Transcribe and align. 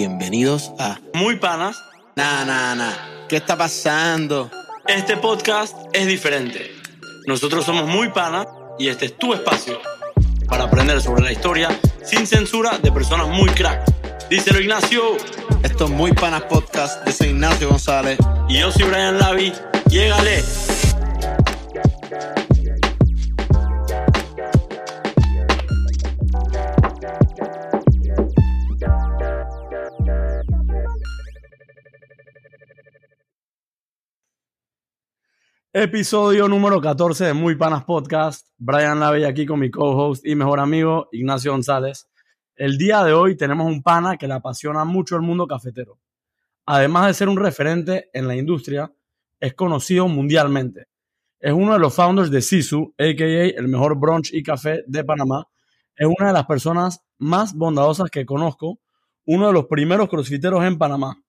Bienvenidos 0.00 0.72
a 0.78 1.00
Muy 1.14 1.36
panas, 1.36 1.82
Nah, 2.16 2.44
nah, 2.44 2.74
nah. 2.74 2.92
¿Qué 3.30 3.36
está 3.36 3.56
pasando? 3.56 4.50
este 4.86 5.16
podcast 5.16 5.74
es 5.94 6.06
diferente. 6.06 6.70
Nosotros 7.26 7.64
somos 7.64 7.86
muy 7.88 8.10
panas 8.10 8.46
y 8.78 8.88
este 8.88 9.06
es 9.06 9.16
tu 9.16 9.32
espacio 9.32 9.80
para 10.50 10.64
aprender 10.64 11.00
sobre 11.00 11.22
la 11.22 11.32
historia 11.32 11.70
sin 12.04 12.26
censura 12.26 12.76
de 12.76 12.92
personas 12.92 13.28
muy 13.28 13.48
crack. 13.48 13.84
Díselo 14.28 14.60
Ignacio. 14.60 15.16
Esto 15.62 15.86
es 15.86 15.90
Muy 15.90 16.12
Panas 16.12 16.42
Podcast. 16.42 17.02
Yo 17.06 17.12
soy 17.12 17.28
Ignacio 17.28 17.70
González. 17.70 18.18
Y 18.50 18.58
yo 18.60 18.70
soy 18.70 18.82
Brian 18.84 19.18
Lavi. 19.18 19.50
Llégale. 19.88 20.44
Episodio 35.78 36.48
número 36.48 36.80
14 36.80 37.26
de 37.26 37.34
Muy 37.34 37.54
Panas 37.54 37.84
Podcast. 37.84 38.48
Brian 38.56 38.98
Lavi 38.98 39.24
aquí 39.24 39.44
con 39.44 39.60
mi 39.60 39.70
co-host 39.70 40.24
y 40.24 40.34
mejor 40.34 40.58
amigo 40.58 41.10
Ignacio 41.12 41.52
González. 41.52 42.08
El 42.54 42.78
día 42.78 43.04
de 43.04 43.12
hoy 43.12 43.36
tenemos 43.36 43.66
un 43.66 43.82
pana 43.82 44.16
que 44.16 44.26
le 44.26 44.32
apasiona 44.32 44.86
mucho 44.86 45.16
el 45.16 45.20
mundo 45.20 45.46
cafetero. 45.46 45.98
Además 46.64 47.08
de 47.08 47.12
ser 47.12 47.28
un 47.28 47.36
referente 47.36 48.08
en 48.14 48.26
la 48.26 48.34
industria, 48.34 48.90
es 49.38 49.52
conocido 49.52 50.08
mundialmente. 50.08 50.86
Es 51.38 51.52
uno 51.52 51.74
de 51.74 51.78
los 51.78 51.94
founders 51.94 52.30
de 52.30 52.40
Sisu, 52.40 52.94
a.k.a. 52.96 53.48
el 53.48 53.68
mejor 53.68 53.98
brunch 53.98 54.32
y 54.32 54.42
café 54.42 54.82
de 54.86 55.04
Panamá. 55.04 55.46
Es 55.94 56.06
una 56.06 56.28
de 56.28 56.32
las 56.32 56.46
personas 56.46 57.04
más 57.18 57.52
bondadosas 57.52 58.08
que 58.08 58.24
conozco. 58.24 58.78
Uno 59.26 59.48
de 59.48 59.52
los 59.52 59.66
primeros 59.66 60.08
crossfiteros 60.08 60.64
en 60.64 60.78
Panamá. 60.78 61.22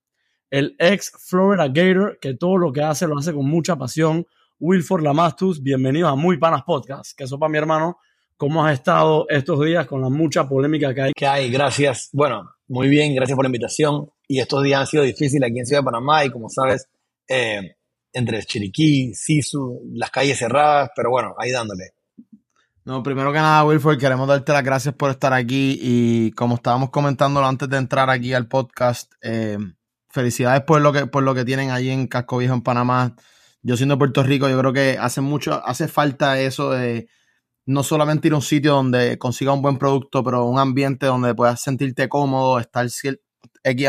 El 0.49 0.77
ex 0.79 1.11
Florida 1.19 1.67
Gator, 1.67 2.17
que 2.21 2.33
todo 2.33 2.57
lo 2.57 2.71
que 2.71 2.81
hace 2.81 3.07
lo 3.07 3.17
hace 3.17 3.33
con 3.33 3.45
mucha 3.45 3.75
pasión. 3.75 4.25
Wilford 4.59 5.03
Lamastus, 5.03 5.61
bienvenidos 5.61 6.11
a 6.11 6.15
Muy 6.15 6.37
Panas 6.39 6.63
Podcast. 6.63 7.15
Que 7.15 7.27
sopa 7.27 7.47
mi 7.47 7.59
hermano, 7.59 7.99
¿cómo 8.37 8.65
has 8.65 8.73
estado 8.73 9.27
estos 9.29 9.63
días 9.63 9.85
con 9.85 10.01
la 10.01 10.09
mucha 10.09 10.49
polémica 10.49 10.95
que 10.95 11.01
hay? 11.01 11.11
¿Qué 11.15 11.27
hay? 11.27 11.51
Gracias. 11.51 12.09
Bueno, 12.11 12.49
muy 12.67 12.87
bien, 12.87 13.13
gracias 13.13 13.35
por 13.35 13.45
la 13.45 13.49
invitación. 13.49 14.09
Y 14.27 14.39
estos 14.39 14.63
días 14.63 14.81
han 14.81 14.87
sido 14.87 15.03
difíciles 15.03 15.47
aquí 15.47 15.59
en 15.59 15.65
Ciudad 15.67 15.81
de 15.81 15.85
Panamá 15.85 16.25
y 16.25 16.31
como 16.31 16.49
sabes, 16.49 16.87
eh, 17.29 17.75
entre 18.11 18.41
Chiriquí, 18.41 19.13
Sisu, 19.13 19.83
las 19.93 20.09
calles 20.09 20.39
cerradas, 20.39 20.89
pero 20.95 21.11
bueno, 21.11 21.35
ahí 21.37 21.51
dándole. 21.51 21.91
No, 22.83 23.03
primero 23.03 23.31
que 23.31 23.37
nada, 23.37 23.63
Wilford, 23.63 23.99
queremos 23.99 24.27
darte 24.27 24.53
las 24.53 24.63
gracias 24.63 24.95
por 24.95 25.11
estar 25.11 25.33
aquí 25.33 25.77
y 25.79 26.31
como 26.31 26.55
estábamos 26.55 26.89
comentándolo 26.89 27.45
antes 27.45 27.69
de 27.69 27.77
entrar 27.77 28.09
aquí 28.09 28.33
al 28.33 28.47
podcast, 28.47 29.11
eh, 29.21 29.59
felicidades 30.09 30.61
por 30.61 30.81
lo 30.81 30.91
que 30.91 31.05
por 31.05 31.21
lo 31.21 31.35
que 31.35 31.45
tienen 31.45 31.69
allí 31.69 31.91
en 31.91 32.07
Casco 32.07 32.39
Viejo 32.39 32.55
en 32.55 32.61
Panamá. 32.61 33.15
Yo 33.67 33.75
siendo 33.75 33.97
Puerto 33.97 34.23
Rico, 34.23 34.47
yo 34.47 34.57
creo 34.57 34.71
que 34.71 34.97
hace 34.97 35.19
mucho, 35.19 35.61
hace 35.67 35.89
falta 35.89 36.39
eso 36.39 36.71
de 36.71 37.09
no 37.65 37.83
solamente 37.83 38.29
ir 38.29 38.33
a 38.33 38.37
un 38.37 38.41
sitio 38.41 38.71
donde 38.71 39.17
consiga 39.17 39.51
un 39.51 39.61
buen 39.61 39.77
producto, 39.77 40.23
pero 40.23 40.45
un 40.45 40.57
ambiente 40.57 41.05
donde 41.05 41.35
puedas 41.35 41.59
sentirte 41.63 42.07
cómodo, 42.07 42.59
estar 42.59 42.87
X 42.87 43.87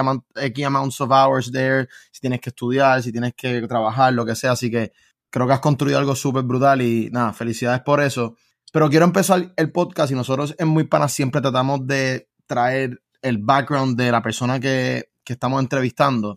amounts 0.67 1.01
of 1.01 1.12
hours 1.12 1.53
there, 1.53 1.87
si 2.11 2.21
tienes 2.21 2.41
que 2.41 2.49
estudiar, 2.49 3.05
si 3.05 3.12
tienes 3.12 3.34
que 3.37 3.62
trabajar, 3.69 4.12
lo 4.15 4.27
que 4.27 4.34
sea. 4.34 4.51
Así 4.51 4.69
que 4.69 4.91
creo 5.31 5.47
que 5.47 5.53
has 5.53 5.61
construido 5.61 5.97
algo 6.01 6.17
súper 6.17 6.43
brutal 6.43 6.83
y 6.83 7.09
nada, 7.12 7.33
felicidades 7.33 7.83
por 7.83 8.01
eso. 8.01 8.34
Pero 8.73 8.91
quiero 8.91 9.05
empezar 9.05 9.53
el 9.56 9.71
podcast 9.71 10.11
y 10.11 10.17
nosotros 10.17 10.56
en 10.59 10.67
Muy 10.67 10.89
Panas 10.89 11.12
siempre 11.12 11.41
tratamos 11.41 11.87
de 11.87 12.29
traer 12.49 13.01
el 13.23 13.39
background 13.39 13.97
de 13.97 14.11
la 14.11 14.23
persona 14.23 14.59
que, 14.59 15.12
que 15.23 15.34
estamos 15.34 15.62
entrevistando. 15.62 16.34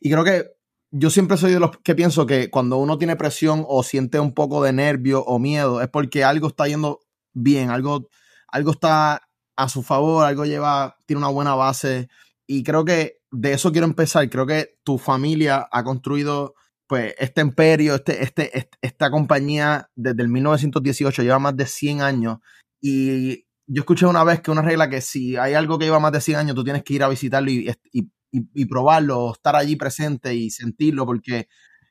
Y 0.00 0.10
creo 0.10 0.24
que 0.24 0.54
yo 0.96 1.10
siempre 1.10 1.36
soy 1.36 1.52
de 1.52 1.58
los 1.58 1.76
que 1.78 1.96
pienso 1.96 2.24
que 2.24 2.50
cuando 2.50 2.76
uno 2.76 2.98
tiene 2.98 3.16
presión 3.16 3.64
o 3.66 3.82
siente 3.82 4.20
un 4.20 4.32
poco 4.32 4.62
de 4.62 4.72
nervio 4.72 5.24
o 5.24 5.40
miedo 5.40 5.80
es 5.82 5.88
porque 5.88 6.22
algo 6.22 6.46
está 6.46 6.68
yendo 6.68 7.00
bien, 7.32 7.70
algo, 7.70 8.08
algo 8.46 8.70
está 8.70 9.22
a 9.56 9.68
su 9.68 9.82
favor, 9.82 10.24
algo 10.24 10.44
lleva, 10.44 10.96
tiene 11.04 11.18
una 11.18 11.28
buena 11.30 11.56
base. 11.56 12.08
Y 12.46 12.62
creo 12.62 12.84
que 12.84 13.18
de 13.32 13.54
eso 13.54 13.72
quiero 13.72 13.88
empezar. 13.88 14.30
Creo 14.30 14.46
que 14.46 14.76
tu 14.84 14.98
familia 14.98 15.66
ha 15.72 15.82
construido 15.82 16.54
pues 16.86 17.12
este 17.18 17.40
imperio, 17.40 17.96
este, 17.96 18.22
este, 18.22 18.56
este- 18.56 18.78
esta 18.80 19.10
compañía 19.10 19.90
desde 19.96 20.22
el 20.22 20.28
1918, 20.28 21.22
lleva 21.24 21.40
más 21.40 21.56
de 21.56 21.66
100 21.66 22.02
años. 22.02 22.38
Y 22.80 23.46
yo 23.66 23.80
escuché 23.82 24.06
una 24.06 24.22
vez 24.22 24.40
que 24.42 24.52
una 24.52 24.62
regla 24.62 24.88
que 24.88 25.00
si 25.00 25.36
hay 25.36 25.54
algo 25.54 25.76
que 25.76 25.86
lleva 25.86 25.98
más 25.98 26.12
de 26.12 26.20
100 26.20 26.36
años, 26.38 26.54
tú 26.54 26.62
tienes 26.62 26.84
que 26.84 26.94
ir 26.94 27.02
a 27.02 27.08
visitarlo 27.08 27.50
y, 27.50 27.72
y, 27.92 28.10
y- 28.54 28.64
probarlo, 28.66 29.32
estar 29.32 29.56
allí 29.56 29.76
presente 29.76 30.34
y 30.34 30.50
sentirlo 30.50 31.06
porque 31.06 31.48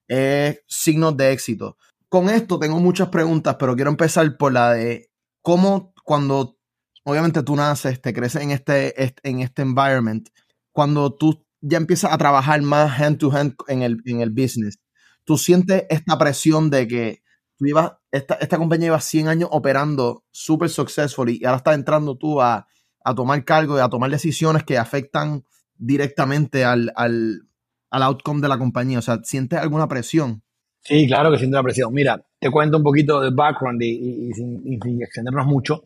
es 0.08 0.62
signo 0.68 1.12
de 1.12 1.32
éxito. 1.32 1.78
Con 2.10 2.30
esto 2.30 2.60
tengo 2.60 2.80
muchas 2.80 3.10
preguntas, 3.10 3.56
pero 3.60 3.76
quiero 3.76 3.90
empezar 3.92 4.38
por 4.38 4.54
la 4.54 4.74
de 4.74 5.10
cómo 5.42 5.94
cuando 6.04 6.58
obviamente 7.06 7.44
tú 7.44 7.56
naces, 7.56 8.02
te 8.02 8.14
creces 8.14 8.42
en 8.44 8.52
este, 8.52 9.02
est- 9.04 9.20
en 9.24 9.40
este 9.42 9.62
environment, 9.62 10.30
cuando 10.72 11.14
tú 11.14 11.46
ya 11.62 11.78
empiezas 11.78 12.12
a 12.12 12.18
trabajar 12.18 12.62
más 12.62 13.00
hand 13.00 13.18
to 13.18 13.32
hand 13.32 13.56
en 13.68 13.82
el, 13.82 13.98
en 14.06 14.22
el 14.22 14.30
business, 14.30 14.80
tú 15.26 15.38
sientes 15.38 15.84
esta 15.90 16.18
presión 16.18 16.70
de 16.70 16.88
que 16.88 17.24
tú 17.58 17.66
llevas, 17.66 17.94
esta, 18.12 18.36
esta 18.36 18.58
compañía 18.58 18.88
lleva 18.88 19.02
100 19.02 19.28
años 19.28 19.50
operando 19.52 20.24
súper 20.32 20.70
successful 20.70 21.30
y 21.30 21.44
ahora 21.46 21.58
estás 21.58 21.76
entrando 21.76 22.18
tú 22.18 22.42
a, 22.42 22.68
a 23.04 23.16
tomar 23.16 23.44
cargo 23.46 23.78
y 23.78 23.82
a 23.82 23.90
tomar 23.90 24.10
decisiones 24.12 24.64
que 24.64 24.78
afectan 24.78 25.44
directamente 25.78 26.64
al, 26.64 26.92
al, 26.96 27.42
al 27.90 28.04
outcome 28.04 28.42
de 28.42 28.48
la 28.48 28.58
compañía. 28.58 29.00
O 29.00 29.02
sea, 29.02 29.20
¿sientes 29.24 29.60
alguna 29.60 29.88
presión? 29.88 30.42
Sí, 30.82 31.08
claro 31.08 31.32
que 31.32 31.38
siento 31.38 31.58
la 31.58 31.64
presión. 31.64 31.94
Mira, 31.94 32.24
te 32.40 32.50
cuento 32.52 32.78
un 32.78 32.84
poquito 32.84 33.22
del 33.22 33.34
background 33.34 33.82
y, 33.82 34.30
y- 34.30 34.34
sin, 34.34 35.02
extendernos 35.02 35.46
mucho. 35.46 35.84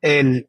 El- 0.00 0.48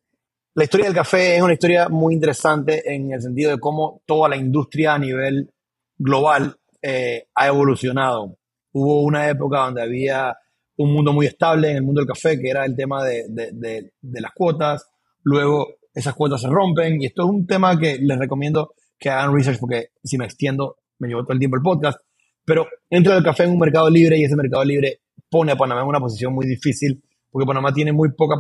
la 0.56 0.64
historia 0.64 0.88
del 0.88 0.96
café 0.96 1.38
es 1.38 1.42
una 1.42 1.54
historia 1.54 1.90
muy 1.90 2.14
interesante 2.14 2.94
en 2.94 3.12
el 3.14 3.22
sentido 3.22 3.52
de 3.52 3.60
cómo 3.60 4.02
toda 4.06 4.28
la 4.30 4.36
industria 4.36 4.94
a 4.96 5.00
nivel 5.00 5.52
global 5.98 6.56
eh, 6.82 7.28
ha 7.36 7.48
evolucionado. 7.48 8.38
Hubo 8.74 9.02
una 9.04 9.30
época 9.30 9.60
donde 9.60 9.82
había 9.82 10.36
un 10.78 10.94
mundo 10.94 11.12
muy 11.14 11.26
estable 11.26 11.70
en 11.72 11.78
el 11.78 11.84
mundo 11.84 12.02
del 12.02 12.08
café, 12.08 12.40
que 12.40 12.50
era 12.50 12.66
el 12.66 12.76
tema 12.76 13.04
de- 13.04 13.26
de- 13.30 13.92
de 14.02 14.22
las 14.22 14.32
cuotas. 14.34 14.88
Luego 15.24 15.68
esas 16.00 16.16
cuotas 16.16 16.42
se 16.42 16.48
rompen 16.48 17.02
y 17.02 17.06
esto 17.06 17.24
es 17.24 17.30
un 17.30 17.46
tema 17.46 17.78
que 17.78 17.98
les 18.00 18.18
recomiendo 18.18 18.74
que 18.98 19.10
hagan 19.10 19.34
research 19.34 19.60
porque 19.60 19.90
si 20.04 20.18
me 20.18 20.26
extiendo 20.26 20.78
me 21.00 21.08
llevo 21.08 21.24
todo 21.24 21.34
el 21.34 21.40
tiempo 21.40 21.58
el 21.58 21.64
podcast. 21.64 22.00
Pero 22.46 22.68
entra 22.90 23.16
el 23.18 23.24
café 23.24 23.44
en 23.44 23.52
un 23.52 23.60
mercado 23.60 23.90
libre 23.90 24.18
y 24.18 24.24
ese 24.24 24.36
mercado 24.36 24.64
libre 24.64 25.02
pone 25.30 25.52
a 25.52 25.56
Panamá 25.56 25.82
en 25.82 25.88
una 25.88 26.00
posición 26.00 26.34
muy 26.34 26.48
difícil 26.48 27.02
porque 27.30 27.46
Panamá 27.46 27.74
tiene 27.74 27.92
muy 27.92 28.12
poca 28.14 28.36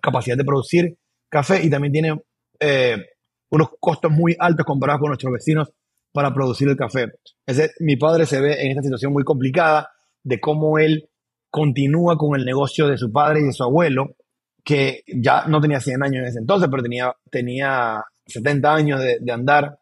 capacidad 0.00 0.36
de 0.36 0.44
producir 0.44 0.98
café 1.28 1.62
y 1.64 1.70
también 1.70 1.92
tiene 1.92 2.20
eh, 2.60 2.96
unos 3.50 3.68
costos 3.80 4.10
muy 4.10 4.36
altos 4.38 4.66
comparados 4.66 5.00
con 5.00 5.08
nuestros 5.08 5.32
vecinos 5.32 5.72
para 6.12 6.32
producir 6.32 6.68
el 6.68 6.76
café. 6.76 7.12
Ese, 7.46 7.72
mi 7.80 7.96
padre 7.96 8.26
se 8.26 8.40
ve 8.40 8.62
en 8.62 8.70
esta 8.70 8.82
situación 8.82 9.12
muy 9.12 9.24
complicada 9.24 9.90
de 10.22 10.40
cómo 10.40 10.78
él 10.78 11.08
continúa 11.50 12.16
con 12.16 12.38
el 12.38 12.44
negocio 12.44 12.86
de 12.88 12.98
su 12.98 13.12
padre 13.12 13.40
y 13.40 13.44
de 13.44 13.52
su 13.52 13.62
abuelo, 13.62 14.15
que 14.66 15.04
ya 15.06 15.46
no 15.46 15.60
tenía 15.60 15.78
100 15.78 16.02
años 16.02 16.22
en 16.22 16.24
ese 16.24 16.40
entonces, 16.40 16.68
pero 16.68 16.82
tenía, 16.82 17.14
tenía 17.30 18.02
70 18.26 18.74
años 18.74 19.00
de, 19.00 19.32
andar 19.32 19.78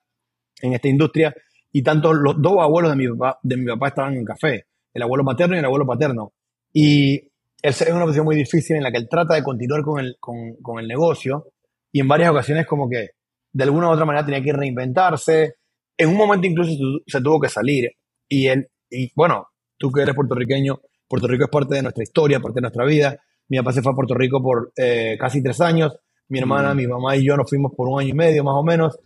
en 0.60 0.74
esta 0.74 0.88
industria 0.88 1.34
y 1.72 1.82
tanto 1.82 2.12
los 2.12 2.34
dos 2.42 2.58
abuelos 2.60 2.90
de 2.90 2.96
mi 2.96 3.08
papá, 3.08 3.38
de 3.42 3.56
mi 3.56 3.64
papá 3.64 3.88
estaban 3.88 4.14
en 4.14 4.26
café, 4.26 4.66
el 4.92 5.02
abuelo 5.02 5.24
materno 5.24 5.56
y 5.56 5.60
el 5.60 5.64
abuelo 5.64 5.86
paterno. 5.86 6.34
Y 6.70 7.14
él 7.62 7.72
se 7.72 7.86
ve 7.86 7.92
en 7.92 7.96
una 7.96 8.04
posición 8.04 8.26
muy 8.26 8.36
difícil 8.36 8.76
en 8.76 8.82
la 8.82 8.92
que 8.92 8.98
él 8.98 9.08
trata 9.08 9.34
de 9.34 9.42
continuar 9.42 9.80
con 9.80 10.04
el, 10.04 10.16
con, 10.20 10.56
con 10.60 10.78
el 10.78 10.86
negocio 10.86 11.46
y 11.90 12.00
en 12.00 12.08
varias 12.08 12.30
ocasiones 12.30 12.66
como 12.66 12.86
que 12.86 13.12
de 13.52 13.64
alguna 13.64 13.88
u 13.88 13.92
otra 13.92 14.04
manera 14.04 14.26
tenía 14.26 14.42
que 14.42 14.52
reinventarse. 14.52 15.54
En 15.96 16.10
un 16.10 16.16
momento 16.16 16.46
incluso 16.46 16.72
se 17.06 17.22
tuvo 17.22 17.40
que 17.40 17.48
salir 17.48 17.90
y 18.28 18.48
él, 18.48 18.68
y 18.90 19.10
bueno, 19.14 19.48
tú 19.78 19.90
que 19.90 20.02
eres 20.02 20.14
puertorriqueño, 20.14 20.78
Puerto 21.08 21.26
Rico 21.26 21.44
es 21.44 21.50
parte 21.50 21.76
de 21.76 21.82
nuestra 21.82 22.02
historia, 22.02 22.38
parte 22.38 22.56
de 22.56 22.62
nuestra 22.62 22.84
vida. 22.84 23.18
Mi 23.48 23.58
papá 23.58 23.72
se 23.72 23.82
fue 23.82 23.92
a 23.92 23.94
Puerto 23.94 24.14
Rico 24.14 24.42
por 24.42 24.72
eh, 24.76 25.16
casi 25.18 25.42
tres 25.42 25.60
años. 25.60 25.92
Mi 26.28 26.38
hermana, 26.38 26.72
Mm. 26.72 26.76
mi 26.76 26.86
mamá 26.86 27.16
y 27.16 27.24
yo 27.24 27.36
nos 27.36 27.48
fuimos 27.48 27.72
por 27.76 27.88
un 27.88 28.00
año 28.00 28.08
y 28.08 28.14
medio 28.14 28.42
más 28.44 28.54
o 28.54 28.62
menos. 28.62 28.98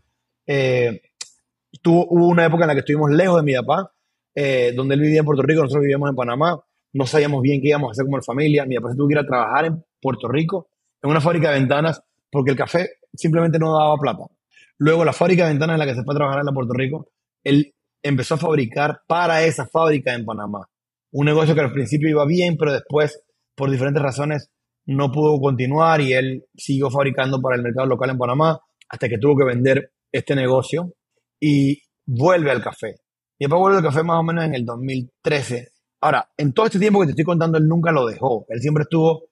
Eh, 0.46 1.00
tuvo, 1.82 2.06
hubo 2.08 2.28
una 2.28 2.46
época 2.46 2.64
en 2.64 2.68
la 2.68 2.74
que 2.74 2.80
estuvimos 2.80 3.10
lejos 3.10 3.36
de 3.36 3.42
mi 3.42 3.54
papá, 3.54 3.92
eh, 4.34 4.72
donde 4.74 4.94
él 4.94 5.00
vivía 5.00 5.20
en 5.20 5.24
Puerto 5.26 5.42
Rico, 5.42 5.62
nosotros 5.62 5.82
vivíamos 5.82 6.08
en 6.10 6.16
Panamá, 6.16 6.60
no 6.92 7.06
sabíamos 7.06 7.42
bien 7.42 7.60
qué 7.60 7.68
íbamos 7.68 7.88
a 7.88 7.92
hacer 7.92 8.04
como 8.04 8.22
familia, 8.22 8.64
mi 8.64 8.76
papá 8.76 8.90
se 8.90 8.96
tuvo 8.96 9.08
que 9.08 9.14
ir 9.14 9.18
a 9.18 9.26
trabajar 9.26 9.64
en 9.66 9.84
Puerto 10.00 10.28
Rico, 10.28 10.68
en 11.02 11.10
una 11.10 11.20
fábrica 11.20 11.50
de 11.50 11.58
ventanas, 11.58 12.02
porque 12.30 12.52
el 12.52 12.56
café 12.56 12.88
simplemente 13.14 13.58
no 13.58 13.76
daba 13.76 13.96
plata. 13.96 14.24
Luego 14.78 15.04
la 15.04 15.12
fábrica 15.12 15.44
de 15.44 15.50
ventanas 15.50 15.74
en 15.74 15.78
la 15.80 15.86
que 15.86 15.94
se 15.94 16.04
fue 16.04 16.14
a 16.14 16.16
trabajar 16.16 16.42
en 16.46 16.54
Puerto 16.54 16.72
Rico, 16.72 17.10
él 17.42 17.74
empezó 18.02 18.34
a 18.34 18.38
fabricar 18.38 19.00
para 19.06 19.42
esa 19.44 19.66
fábrica 19.66 20.14
en 20.14 20.24
Panamá. 20.24 20.68
Un 21.10 21.26
negocio 21.26 21.54
que 21.54 21.60
al 21.60 21.72
principio 21.72 22.08
iba 22.08 22.24
bien, 22.24 22.56
pero 22.56 22.72
después, 22.72 23.20
por 23.58 23.70
diferentes 23.70 24.02
razones, 24.02 24.50
no 24.86 25.10
pudo 25.12 25.38
continuar 25.40 26.00
y 26.00 26.14
él 26.14 26.46
siguió 26.56 26.90
fabricando 26.90 27.42
para 27.42 27.56
el 27.56 27.62
mercado 27.62 27.88
local 27.88 28.10
en 28.10 28.18
Panamá 28.18 28.58
hasta 28.88 29.08
que 29.08 29.18
tuvo 29.18 29.36
que 29.36 29.44
vender 29.44 29.92
este 30.10 30.34
negocio 30.34 30.94
y 31.38 31.82
vuelve 32.06 32.50
al 32.50 32.62
café. 32.62 32.94
Mi 33.38 33.46
papá 33.46 33.58
vuelve 33.58 33.78
al 33.78 33.84
café 33.84 34.02
más 34.02 34.18
o 34.18 34.22
menos 34.22 34.44
en 34.44 34.54
el 34.54 34.64
2013. 34.64 35.68
Ahora, 36.00 36.30
en 36.36 36.52
todo 36.52 36.66
este 36.66 36.78
tiempo 36.78 37.00
que 37.00 37.06
te 37.06 37.10
estoy 37.10 37.24
contando, 37.24 37.58
él 37.58 37.66
nunca 37.66 37.92
lo 37.92 38.06
dejó. 38.06 38.46
Él 38.48 38.60
siempre 38.60 38.82
estuvo 38.82 39.24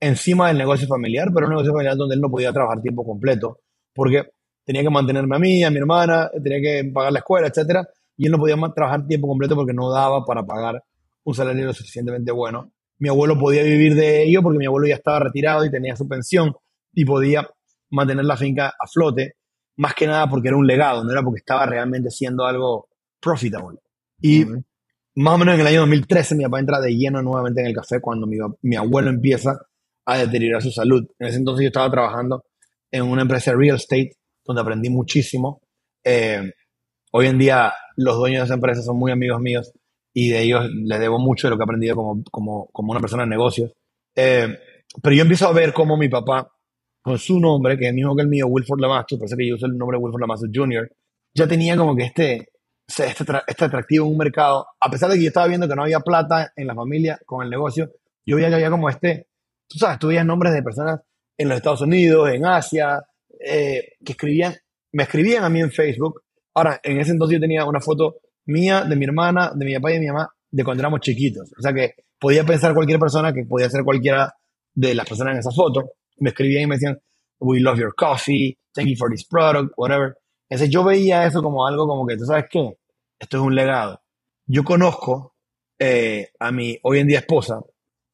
encima 0.00 0.48
del 0.48 0.58
negocio 0.58 0.88
familiar, 0.88 1.28
pero 1.32 1.46
un 1.46 1.52
negocio 1.52 1.72
familiar 1.72 1.96
donde 1.96 2.14
él 2.14 2.20
no 2.20 2.30
podía 2.30 2.52
trabajar 2.52 2.80
tiempo 2.82 3.04
completo, 3.04 3.60
porque 3.94 4.30
tenía 4.64 4.82
que 4.82 4.90
mantenerme 4.90 5.36
a 5.36 5.38
mí, 5.38 5.62
a 5.62 5.70
mi 5.70 5.78
hermana, 5.78 6.30
tenía 6.42 6.60
que 6.60 6.90
pagar 6.92 7.12
la 7.12 7.18
escuela, 7.20 7.46
etcétera, 7.46 7.86
y 8.16 8.26
él 8.26 8.32
no 8.32 8.38
podía 8.38 8.56
trabajar 8.74 9.06
tiempo 9.06 9.28
completo 9.28 9.54
porque 9.54 9.72
no 9.72 9.90
daba 9.90 10.24
para 10.24 10.44
pagar 10.44 10.82
un 11.24 11.34
salario 11.34 11.66
lo 11.66 11.72
suficientemente 11.72 12.32
bueno. 12.32 12.73
Mi 12.98 13.08
abuelo 13.08 13.38
podía 13.38 13.62
vivir 13.62 13.94
de 13.94 14.24
ello 14.24 14.42
porque 14.42 14.58
mi 14.58 14.66
abuelo 14.66 14.86
ya 14.86 14.94
estaba 14.94 15.20
retirado 15.20 15.64
y 15.64 15.70
tenía 15.70 15.96
su 15.96 16.08
pensión 16.08 16.54
y 16.92 17.04
podía 17.04 17.48
mantener 17.90 18.24
la 18.24 18.36
finca 18.36 18.68
a 18.68 18.86
flote, 18.92 19.34
más 19.76 19.94
que 19.94 20.06
nada 20.06 20.28
porque 20.28 20.48
era 20.48 20.56
un 20.56 20.66
legado, 20.66 21.04
no 21.04 21.12
era 21.12 21.22
porque 21.22 21.38
estaba 21.38 21.66
realmente 21.66 22.10
siendo 22.10 22.44
algo 22.44 22.88
profitable. 23.20 23.78
Y 24.20 24.44
más 25.16 25.34
o 25.34 25.38
menos 25.38 25.54
en 25.54 25.60
el 25.60 25.66
año 25.66 25.80
2013 25.80 26.34
mi 26.34 26.44
papá 26.44 26.60
entra 26.60 26.80
de 26.80 26.94
lleno 26.94 27.22
nuevamente 27.22 27.60
en 27.60 27.68
el 27.68 27.74
café 27.74 28.00
cuando 28.00 28.26
mi, 28.26 28.36
mi 28.62 28.76
abuelo 28.76 29.10
empieza 29.10 29.58
a 30.06 30.18
deteriorar 30.18 30.62
su 30.62 30.70
salud. 30.70 31.06
En 31.18 31.28
ese 31.28 31.38
entonces 31.38 31.64
yo 31.64 31.68
estaba 31.68 31.90
trabajando 31.90 32.44
en 32.90 33.02
una 33.02 33.22
empresa 33.22 33.50
de 33.50 33.56
real 33.56 33.76
estate 33.76 34.16
donde 34.44 34.62
aprendí 34.62 34.90
muchísimo. 34.90 35.62
Eh, 36.02 36.52
hoy 37.12 37.26
en 37.26 37.38
día 37.38 37.72
los 37.96 38.16
dueños 38.16 38.40
de 38.40 38.44
esa 38.44 38.54
empresa 38.54 38.82
son 38.82 38.98
muy 38.98 39.12
amigos 39.12 39.40
míos 39.40 39.72
y 40.14 40.30
de 40.30 40.42
ellos 40.42 40.70
les 40.72 41.00
debo 41.00 41.18
mucho 41.18 41.48
de 41.48 41.50
lo 41.50 41.56
que 41.56 41.62
he 41.62 41.64
aprendido 41.64 41.96
como, 41.96 42.22
como, 42.30 42.66
como 42.72 42.92
una 42.92 43.00
persona 43.00 43.24
de 43.24 43.30
negocios. 43.30 43.72
Eh, 44.14 44.46
pero 45.02 45.14
yo 45.14 45.22
empiezo 45.22 45.48
a 45.48 45.52
ver 45.52 45.72
cómo 45.72 45.96
mi 45.96 46.08
papá, 46.08 46.50
con 47.02 47.18
su 47.18 47.40
nombre, 47.40 47.76
que 47.76 47.84
es 47.84 47.90
el 47.90 47.96
mismo 47.96 48.14
que 48.14 48.22
el 48.22 48.28
mío, 48.28 48.46
Wilford 48.46 48.80
Lamastus, 48.80 49.18
parece 49.18 49.36
que 49.36 49.48
yo 49.48 49.56
uso 49.56 49.66
el 49.66 49.76
nombre 49.76 49.98
de 49.98 50.04
Wilford 50.04 50.20
Lamastus 50.20 50.50
Jr., 50.54 50.88
ya 51.34 51.48
tenía 51.48 51.76
como 51.76 51.96
que 51.96 52.04
este, 52.04 52.48
este, 52.86 53.24
este 53.48 53.64
atractivo 53.64 54.06
en 54.06 54.12
un 54.12 54.18
mercado, 54.18 54.66
a 54.80 54.88
pesar 54.88 55.10
de 55.10 55.16
que 55.16 55.22
yo 55.22 55.28
estaba 55.28 55.48
viendo 55.48 55.68
que 55.68 55.74
no 55.74 55.82
había 55.82 55.98
plata 55.98 56.52
en 56.54 56.68
la 56.68 56.74
familia 56.76 57.18
con 57.26 57.42
el 57.42 57.50
negocio, 57.50 57.90
yo 58.24 58.36
veía 58.36 58.48
que 58.48 58.54
había 58.54 58.70
como 58.70 58.88
este, 58.88 59.26
tú 59.68 59.78
sabes, 59.78 59.98
tú 59.98 60.08
veías 60.08 60.24
nombres 60.24 60.54
de 60.54 60.62
personas 60.62 61.00
en 61.36 61.48
los 61.48 61.56
Estados 61.56 61.80
Unidos, 61.80 62.30
en 62.30 62.46
Asia, 62.46 63.02
eh, 63.44 63.94
que 64.04 64.12
escribían, 64.12 64.54
me 64.92 65.02
escribían 65.02 65.42
a 65.42 65.48
mí 65.48 65.60
en 65.60 65.72
Facebook. 65.72 66.22
Ahora, 66.54 66.80
en 66.84 67.00
ese 67.00 67.10
entonces 67.10 67.34
yo 67.34 67.40
tenía 67.40 67.64
una 67.64 67.80
foto 67.80 68.20
mía, 68.46 68.84
de 68.84 68.96
mi 68.96 69.04
hermana, 69.04 69.52
de 69.54 69.64
mi 69.64 69.74
papá 69.74 69.90
y 69.90 69.94
de 69.94 70.00
mi 70.00 70.06
mamá, 70.06 70.28
de 70.50 70.64
cuando 70.64 70.82
éramos 70.82 71.00
chiquitos. 71.00 71.52
O 71.58 71.62
sea 71.62 71.72
que 71.72 71.94
podía 72.18 72.44
pensar 72.44 72.74
cualquier 72.74 72.98
persona 72.98 73.32
que 73.32 73.44
podía 73.44 73.68
ser 73.68 73.84
cualquiera 73.84 74.34
de 74.74 74.94
las 74.94 75.08
personas 75.08 75.34
en 75.34 75.40
esa 75.40 75.50
foto. 75.50 75.92
Me 76.18 76.30
escribían 76.30 76.62
y 76.62 76.66
me 76.66 76.76
decían, 76.76 76.98
we 77.40 77.60
love 77.60 77.78
your 77.78 77.94
coffee, 77.94 78.56
thank 78.72 78.88
you 78.88 78.96
for 78.96 79.10
this 79.10 79.26
product, 79.26 79.72
whatever. 79.76 80.16
Entonces 80.48 80.70
yo 80.70 80.84
veía 80.84 81.26
eso 81.26 81.42
como 81.42 81.66
algo 81.66 81.86
como 81.86 82.06
que, 82.06 82.16
¿tú 82.16 82.24
sabes 82.24 82.44
qué? 82.50 82.78
Esto 83.18 83.38
es 83.38 83.42
un 83.42 83.54
legado. 83.54 84.00
Yo 84.46 84.62
conozco 84.62 85.34
eh, 85.78 86.28
a 86.38 86.52
mi 86.52 86.78
hoy 86.82 87.00
en 87.00 87.08
día 87.08 87.20
esposa 87.20 87.60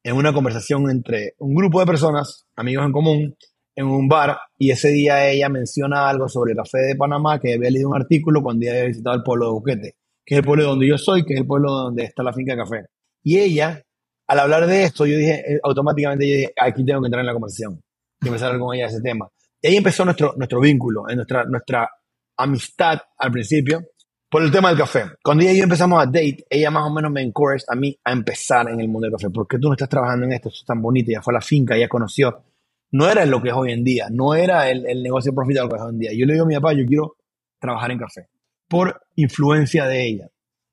en 0.03 0.15
una 0.15 0.33
conversación 0.33 0.89
entre 0.89 1.35
un 1.37 1.53
grupo 1.53 1.79
de 1.79 1.85
personas, 1.85 2.47
amigos 2.55 2.85
en 2.85 2.91
común, 2.91 3.37
en 3.75 3.85
un 3.85 4.07
bar, 4.07 4.37
y 4.57 4.71
ese 4.71 4.89
día 4.89 5.29
ella 5.29 5.47
menciona 5.47 6.09
algo 6.09 6.27
sobre 6.27 6.53
el 6.53 6.57
café 6.57 6.79
de 6.79 6.95
Panamá, 6.95 7.39
que 7.39 7.53
había 7.53 7.69
leído 7.69 7.89
un 7.89 7.95
artículo 7.95 8.41
cuando 8.41 8.63
ella 8.63 8.73
había 8.73 8.85
visitado 8.85 9.15
el 9.15 9.23
pueblo 9.23 9.45
de 9.45 9.51
Buquete 9.51 9.95
que 10.25 10.35
es 10.35 10.39
el 10.39 10.45
pueblo 10.45 10.65
donde 10.65 10.87
yo 10.87 10.97
soy, 10.97 11.23
que 11.23 11.33
es 11.33 11.39
el 11.41 11.47
pueblo 11.47 11.71
donde 11.71 12.03
está 12.03 12.23
la 12.23 12.33
finca 12.33 12.53
de 12.53 12.59
café. 12.59 12.85
Y 13.23 13.39
ella, 13.39 13.81
al 14.27 14.39
hablar 14.39 14.67
de 14.67 14.83
esto, 14.83 15.05
yo 15.05 15.17
dije, 15.17 15.53
eh, 15.53 15.59
automáticamente 15.63 16.27
yo 16.27 16.35
dije, 16.35 16.53
aquí 16.59 16.85
tengo 16.85 17.01
que 17.01 17.07
entrar 17.07 17.21
en 17.21 17.27
la 17.27 17.33
conversación 17.33 17.81
y 18.21 18.27
empezar 18.27 18.57
con 18.59 18.75
ella 18.75 18.87
ese 18.87 19.01
tema. 19.01 19.27
Y 19.61 19.67
ahí 19.67 19.75
empezó 19.77 20.05
nuestro, 20.05 20.33
nuestro 20.37 20.59
vínculo, 20.59 21.09
en 21.09 21.17
nuestra, 21.17 21.43
nuestra 21.45 21.89
amistad 22.37 22.99
al 23.17 23.31
principio, 23.31 23.81
por 24.29 24.41
el 24.43 24.51
tema 24.51 24.69
del 24.69 24.77
café. 24.77 25.03
Cuando 25.23 25.43
ella 25.43 25.53
y 25.53 25.57
yo 25.57 25.63
empezamos 25.63 26.01
a 26.01 26.05
date, 26.05 26.45
ella 26.49 26.71
más 26.71 26.89
o 26.89 26.93
menos 26.93 27.11
me 27.11 27.21
encouraged 27.21 27.65
a 27.67 27.75
mí 27.75 27.97
a 28.03 28.11
empezar 28.11 28.69
en 28.69 28.79
el 28.79 28.87
mundo 28.87 29.07
del 29.07 29.17
café. 29.17 29.29
¿Por 29.29 29.47
qué 29.47 29.59
tú 29.59 29.67
no 29.67 29.73
estás 29.73 29.89
trabajando 29.89 30.25
en 30.25 30.33
esto? 30.33 30.49
Esto 30.49 30.61
es 30.61 30.65
tan 30.65 30.81
bonito. 30.81 31.11
Ya 31.11 31.21
fue 31.21 31.33
a 31.33 31.35
la 31.35 31.41
finca, 31.41 31.77
ya 31.77 31.89
conoció. 31.89 32.43
No 32.91 33.09
era 33.09 33.25
lo 33.25 33.41
que 33.41 33.49
es 33.49 33.55
hoy 33.55 33.71
en 33.71 33.83
día, 33.83 34.07
no 34.09 34.33
era 34.33 34.69
el, 34.69 34.85
el 34.85 35.03
negocio 35.03 35.33
profitable 35.33 35.69
que 35.69 35.75
es 35.75 35.81
hoy 35.81 35.91
en 35.91 35.99
día. 35.99 36.11
Yo 36.13 36.25
le 36.25 36.33
digo 36.33 36.45
a 36.45 36.47
mi 36.47 36.55
papá, 36.55 36.73
yo 36.73 36.85
quiero 36.85 37.15
trabajar 37.59 37.91
en 37.91 37.99
café 37.99 38.27
por 38.71 39.01
influencia 39.17 39.85
de 39.85 40.07
ella. 40.07 40.29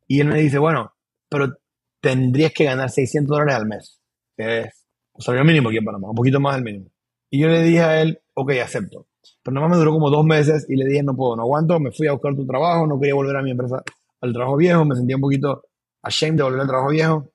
Y 0.07 0.21
él 0.21 0.29
me 0.29 0.41
dice, 0.41 0.59
bueno, 0.59 0.95
pero 1.29 1.59
tendrías 2.01 2.53
que 2.53 2.65
ganar 2.65 2.91
600 2.91 3.29
dólares 3.29 3.57
al 3.57 3.67
mes, 3.67 4.01
que 4.37 4.61
es 4.61 4.87
el 5.17 5.25
salario 5.25 5.45
mínimo 5.45 5.69
aquí 5.69 5.79
en 5.79 5.85
Panamá, 5.85 6.11
un 6.11 6.15
poquito 6.15 6.39
más 6.39 6.55
del 6.55 6.63
mínimo. 6.63 6.87
Y 7.29 7.41
yo 7.41 7.49
le 7.49 7.61
dije 7.61 7.81
a 7.81 8.01
él, 8.01 8.21
ok, 8.35 8.53
acepto. 8.63 9.09
Pero 9.43 9.53
nada 9.53 9.67
más 9.67 9.77
me 9.77 9.81
duró 9.81 9.93
como 9.93 10.11
dos 10.11 10.25
meses 10.25 10.65
y 10.69 10.77
le 10.77 10.87
dije, 10.87 11.03
no 11.03 11.17
puedo, 11.17 11.35
no 11.35 11.43
aguanto, 11.43 11.81
me 11.81 11.91
fui 11.91 12.07
a 12.07 12.13
buscar 12.13 12.37
tu 12.37 12.47
trabajo, 12.47 12.87
no 12.87 13.01
quería 13.01 13.17
volver 13.17 13.37
a 13.37 13.43
mi 13.43 13.51
empresa, 13.51 13.83
al 14.21 14.33
trabajo 14.33 14.57
viejo, 14.57 14.85
me 14.85 14.95
sentía 14.95 15.17
un 15.17 15.23
poquito 15.23 15.65
ashamed 16.03 16.37
de 16.37 16.43
volver 16.45 16.61
al 16.61 16.69
trabajo 16.69 16.91
viejo. 16.91 17.33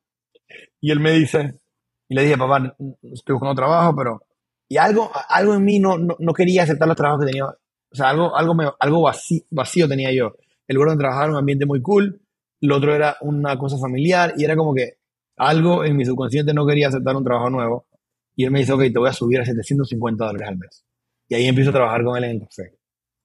Y 0.80 0.92
él 0.92 1.02
me 1.02 1.12
dice, 1.12 1.60
y 2.08 2.16
le 2.16 2.22
dije, 2.22 2.38
papá, 2.38 2.74
estoy 3.02 3.34
buscando 3.34 3.54
trabajo, 3.54 3.94
pero... 3.98 4.22
Y 4.70 4.78
algo, 4.78 5.12
algo 5.28 5.56
en 5.56 5.66
mí 5.66 5.80
no, 5.80 5.98
no, 5.98 6.34
quería 6.34 6.64
aceptar 6.64 6.88
los 6.88 6.96
trabajos 6.96 7.26
que 7.26 7.32
tenía. 7.32 7.46
O 7.46 7.96
sea, 7.96 8.10
algo, 8.10 8.36
algo, 8.36 8.56
algo 8.80 9.02
vacío, 9.02 9.42
vacío 9.52 9.90
tenía 9.90 10.12
yo 10.14 10.34
el 10.68 10.76
lugar 10.76 10.90
donde 10.90 11.02
trabajaba 11.02 11.32
un 11.32 11.38
ambiente 11.38 11.66
muy 11.66 11.82
cool, 11.82 12.22
lo 12.62 12.78
otro 12.78 12.96
era 12.96 13.18
una 13.22 13.58
cosa 13.58 13.78
familiar 13.78 14.34
y 14.38 14.46
era 14.46 14.56
como 14.56 14.74
que 14.74 14.98
algo 15.36 15.84
en 15.84 15.98
mi 15.98 16.06
subconsciente 16.06 16.54
no 16.54 16.66
quería 16.66 16.88
aceptar 16.88 17.16
un 17.16 17.24
trabajo 17.24 17.50
nuevo. 17.50 17.88
Y 18.36 18.46
él 18.46 18.52
me 18.52 18.60
dice, 18.60 18.74
ok, 18.74 18.82
te 18.84 19.00
voy 19.00 19.10
a 19.10 19.14
subir 19.14 19.40
a 19.42 19.46
750 19.46 20.26
dólares 20.26 20.48
al 20.48 20.58
mes. 20.58 20.86
Y 21.28 21.36
ahí 21.36 21.46
empiezo 21.46 21.70
a 21.72 21.74
trabajar 21.74 22.04
con 22.04 22.18
él 22.18 22.24
en 22.24 22.32
el 22.32 22.40
café, 22.42 22.78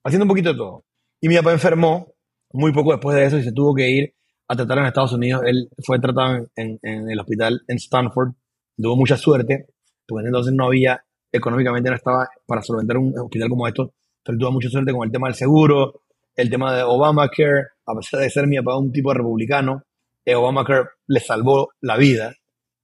haciendo 0.05 0.25
un 0.25 0.29
poquito 0.29 0.53
de 0.53 0.59
todo. 0.59 0.85
Y 1.21 1.29
mi 1.29 1.37
papá 1.37 1.53
enfermó 1.53 2.15
muy 2.53 2.73
poco 2.73 2.93
después 2.93 3.17
de 3.17 3.25
eso 3.25 3.39
y 3.39 3.43
se 3.43 3.53
tuvo 3.53 3.75
que 3.75 3.89
ir 3.89 4.15
a 4.49 4.57
tratar 4.57 4.79
en 4.79 4.87
Estados 4.87 5.13
Unidos. 5.13 5.43
Él 5.47 5.69
fue 5.85 5.99
tratado 5.99 6.49
en, 6.57 6.79
en 6.83 7.11
el 7.11 7.19
hospital 7.21 7.63
en 7.69 7.77
Stanford, 7.77 8.33
tuvo 8.77 8.97
mucha 8.97 9.17
suerte, 9.17 9.67
porque 10.07 10.27
entonces 10.27 10.53
no 10.53 10.67
había, 10.67 11.05
económicamente 11.33 11.91
no 11.91 11.97
estaba 11.97 12.29
para 12.47 12.63
solventar 12.63 12.97
un 12.97 13.19
hospital 13.19 13.49
como 13.49 13.67
esto, 13.67 13.95
pero 14.25 14.39
tuvo 14.39 14.53
mucha 14.53 14.69
suerte 14.69 14.93
con 14.93 15.07
el 15.07 15.13
tema 15.13 15.29
del 15.29 15.35
seguro, 15.35 16.03
el 16.39 16.51
tema 16.51 16.73
de 16.73 16.85
Obamacare, 16.85 17.67
a 17.85 17.95
pesar 17.97 18.21
de 18.21 18.31
ser 18.31 18.47
mi 18.47 18.57
papá 18.59 18.79
un 18.79 18.93
tipo 18.93 19.13
republicano, 19.13 19.83
eh, 20.25 20.37
Obamacare 20.37 20.85
le 21.09 21.19
salvó 21.19 21.71
la 21.81 21.97
vida 21.97 22.33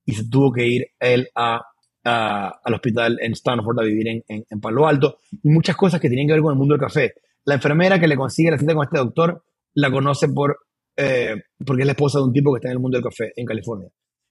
y 0.05 0.13
se 0.15 0.29
tuvo 0.29 0.53
que 0.53 0.67
ir 0.67 0.87
él 0.99 1.29
a, 1.37 1.63
al 2.03 2.75
hospital 2.75 3.17
en 3.23 3.33
Stanford 3.33 3.79
a 3.79 3.85
vivir 3.85 4.09
en, 4.09 4.25
en, 4.27 4.61
Palo 4.61 4.89
Alto 4.89 5.19
y 5.31 5.49
muchas 5.51 5.77
cosas 5.77 6.01
que 6.01 6.09
tenían 6.09 6.27
que 6.27 6.33
ver 6.33 6.43
con 6.43 6.53
el 6.53 6.59
mundo 6.59 6.75
del 6.75 6.81
café. 6.81 7.15
La 7.45 7.55
enfermera 7.55 8.01
que 8.01 8.09
le 8.09 8.17
consigue 8.17 8.51
la 8.51 8.59
cita 8.59 8.75
con 8.75 8.85
este 8.85 8.99
doctor 8.99 9.45
la 9.75 9.91
conoce 9.93 10.29
por, 10.29 10.59
eh, 10.97 11.37
porque 11.65 11.83
es 11.83 11.87
la 11.87 11.93
esposa 11.93 12.19
de 12.19 12.25
un 12.25 12.33
tipo 12.33 12.53
que 12.53 12.59
está 12.59 12.69
en 12.69 12.73
el 12.73 12.81
mundo 12.81 12.97
del 12.97 13.05
café 13.05 13.33
en 13.37 13.47
California. 13.47 13.89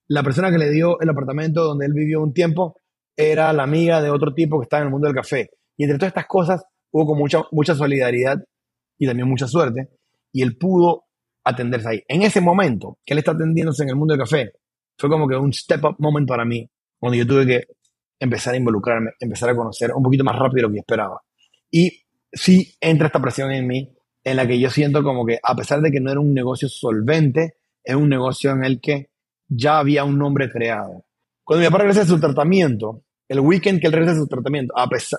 La 0.10 0.22
persona 0.22 0.52
que 0.52 0.58
le 0.58 0.70
dio 0.70 1.00
el 1.00 1.10
apartamento 1.10 1.64
donde 1.64 1.86
él 1.86 1.94
vivió 1.94 2.22
un 2.22 2.34
tiempo 2.34 2.76
era 3.16 3.54
la 3.54 3.64
amiga 3.64 4.02
de 4.02 4.10
otro 4.10 4.34
tipo 4.34 4.60
que 4.60 4.66
está 4.66 4.80
en 4.80 4.84
el 4.84 4.90
mundo 4.90 5.08
del 5.08 5.16
café. 5.16 5.50
Y 5.78 5.86
entre 5.86 5.98
todas 5.98 6.10
estas 6.10 6.28
cosas 6.28 6.66
hubo 6.92 7.06
con 7.06 7.18
mucha, 7.18 7.44
mucha 7.52 7.74
solidaridad 7.74 8.44
y 8.98 9.08
también 9.08 9.28
mucha 9.28 9.48
suerte, 9.48 9.90
y 10.32 10.42
él 10.42 10.58
pudo 10.58 11.06
atenderse 11.44 11.90
ahí. 11.90 12.04
En 12.08 12.22
ese 12.22 12.42
momento 12.42 13.00
que 13.06 13.14
él 13.14 13.20
está 13.20 13.32
atendiéndose 13.32 13.84
en 13.84 13.90
el 13.90 13.96
mundo 13.96 14.14
del 14.14 14.22
café, 14.22 14.54
fue 14.98 15.10
como 15.10 15.28
que 15.28 15.36
un 15.36 15.54
step 15.54 15.84
up 15.84 15.96
moment 16.00 16.28
para 16.28 16.46
mí, 16.46 16.70
donde 17.02 17.18
yo 17.18 17.28
tuve 17.28 17.46
que 17.46 17.64
empezar 18.20 18.54
a 18.54 18.58
involucrarme, 18.58 19.12
empezar 19.20 19.50
a 19.50 19.56
conocer 19.56 19.92
un 19.94 20.04
poquito 20.04 20.24
más 20.24 20.38
rápido 20.38 20.56
de 20.56 20.62
lo 20.62 20.72
que 20.72 20.80
esperaba. 20.80 21.22
Y 21.70 22.04
sí 22.32 22.76
entra 22.80 23.08
esta 23.08 23.22
presión 23.22 23.52
en 23.52 23.68
mí, 23.68 23.94
en 24.24 24.38
la 24.38 24.48
que 24.48 24.60
yo 24.60 24.70
siento 24.70 25.04
como 25.04 25.26
que 25.26 25.40
a 25.44 25.56
pesar 25.56 25.82
de 25.82 25.92
que 25.92 26.00
no 26.00 26.12
era 26.12 26.20
un 26.20 26.34
negocio 26.34 26.70
solvente, 26.70 27.58
es 27.84 27.96
un 27.96 28.08
negocio 28.08 28.52
en 28.52 28.64
el 28.64 28.80
que 28.80 29.10
ya 29.48 29.80
había 29.80 30.04
un 30.06 30.18
nombre 30.18 30.50
creado. 30.50 31.06
Cuando 31.44 31.62
mi 31.62 31.68
papá 31.68 31.80
regresa 31.80 32.02
de 32.02 32.08
su 32.08 32.20
tratamiento, 32.20 33.04
el 33.34 33.40
weekend 33.40 33.82
que 33.82 33.88
él 33.88 33.94
regresa 33.94 34.16
su 34.16 34.28
tratamiento, 34.28 34.74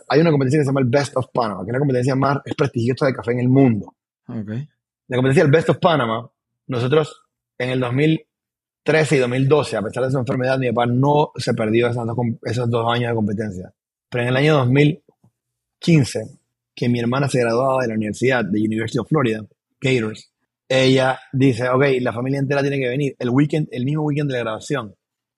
hay 0.08 0.20
una 0.20 0.30
competencia 0.30 0.60
que 0.60 0.64
se 0.64 0.68
llama 0.68 0.80
el 0.80 0.86
Best 0.86 1.16
of 1.16 1.26
Panama, 1.32 1.64
que 1.64 1.70
es 1.70 1.72
la 1.72 1.78
competencia 1.80 2.14
más 2.14 2.38
prestigiosa 2.56 3.06
de 3.06 3.12
café 3.12 3.32
en 3.32 3.40
el 3.40 3.48
mundo. 3.48 3.94
La 4.26 5.16
competencia 5.16 5.42
del 5.42 5.50
Best 5.50 5.70
of 5.70 5.78
Panama, 5.78 6.30
nosotros 6.68 7.22
en 7.58 7.70
el 7.70 7.80
2013 7.80 9.16
y 9.16 9.18
2012, 9.18 9.76
a 9.76 9.82
pesar 9.82 10.04
de 10.04 10.12
su 10.12 10.18
enfermedad, 10.18 10.58
mi 10.58 10.68
papá 10.68 10.86
no 10.86 11.32
se 11.36 11.54
perdió 11.54 11.88
esos 11.88 12.06
dos, 12.06 12.16
esos 12.44 12.70
dos 12.70 12.92
años 12.92 13.10
de 13.10 13.14
competencia. 13.16 13.74
Pero 14.08 14.22
en 14.22 14.28
el 14.28 14.36
año 14.36 14.54
2015, 14.58 16.38
que 16.72 16.88
mi 16.88 17.00
hermana 17.00 17.28
se 17.28 17.40
graduaba 17.40 17.82
de 17.82 17.88
la 17.88 17.94
Universidad 17.94 18.44
de 18.44 18.60
University 18.60 18.98
of 18.98 19.08
Florida, 19.08 19.44
Gators, 19.80 20.30
ella 20.68 21.18
dice, 21.32 21.68
ok, 21.68 21.84
la 22.00 22.12
familia 22.12 22.38
entera 22.38 22.62
tiene 22.62 22.78
que 22.78 22.88
venir 22.88 23.16
el 23.18 23.30
weekend, 23.30 23.68
el 23.72 23.84
mismo 23.84 24.04
weekend 24.04 24.30
de 24.30 24.34
la 24.34 24.44
graduación. 24.44 24.94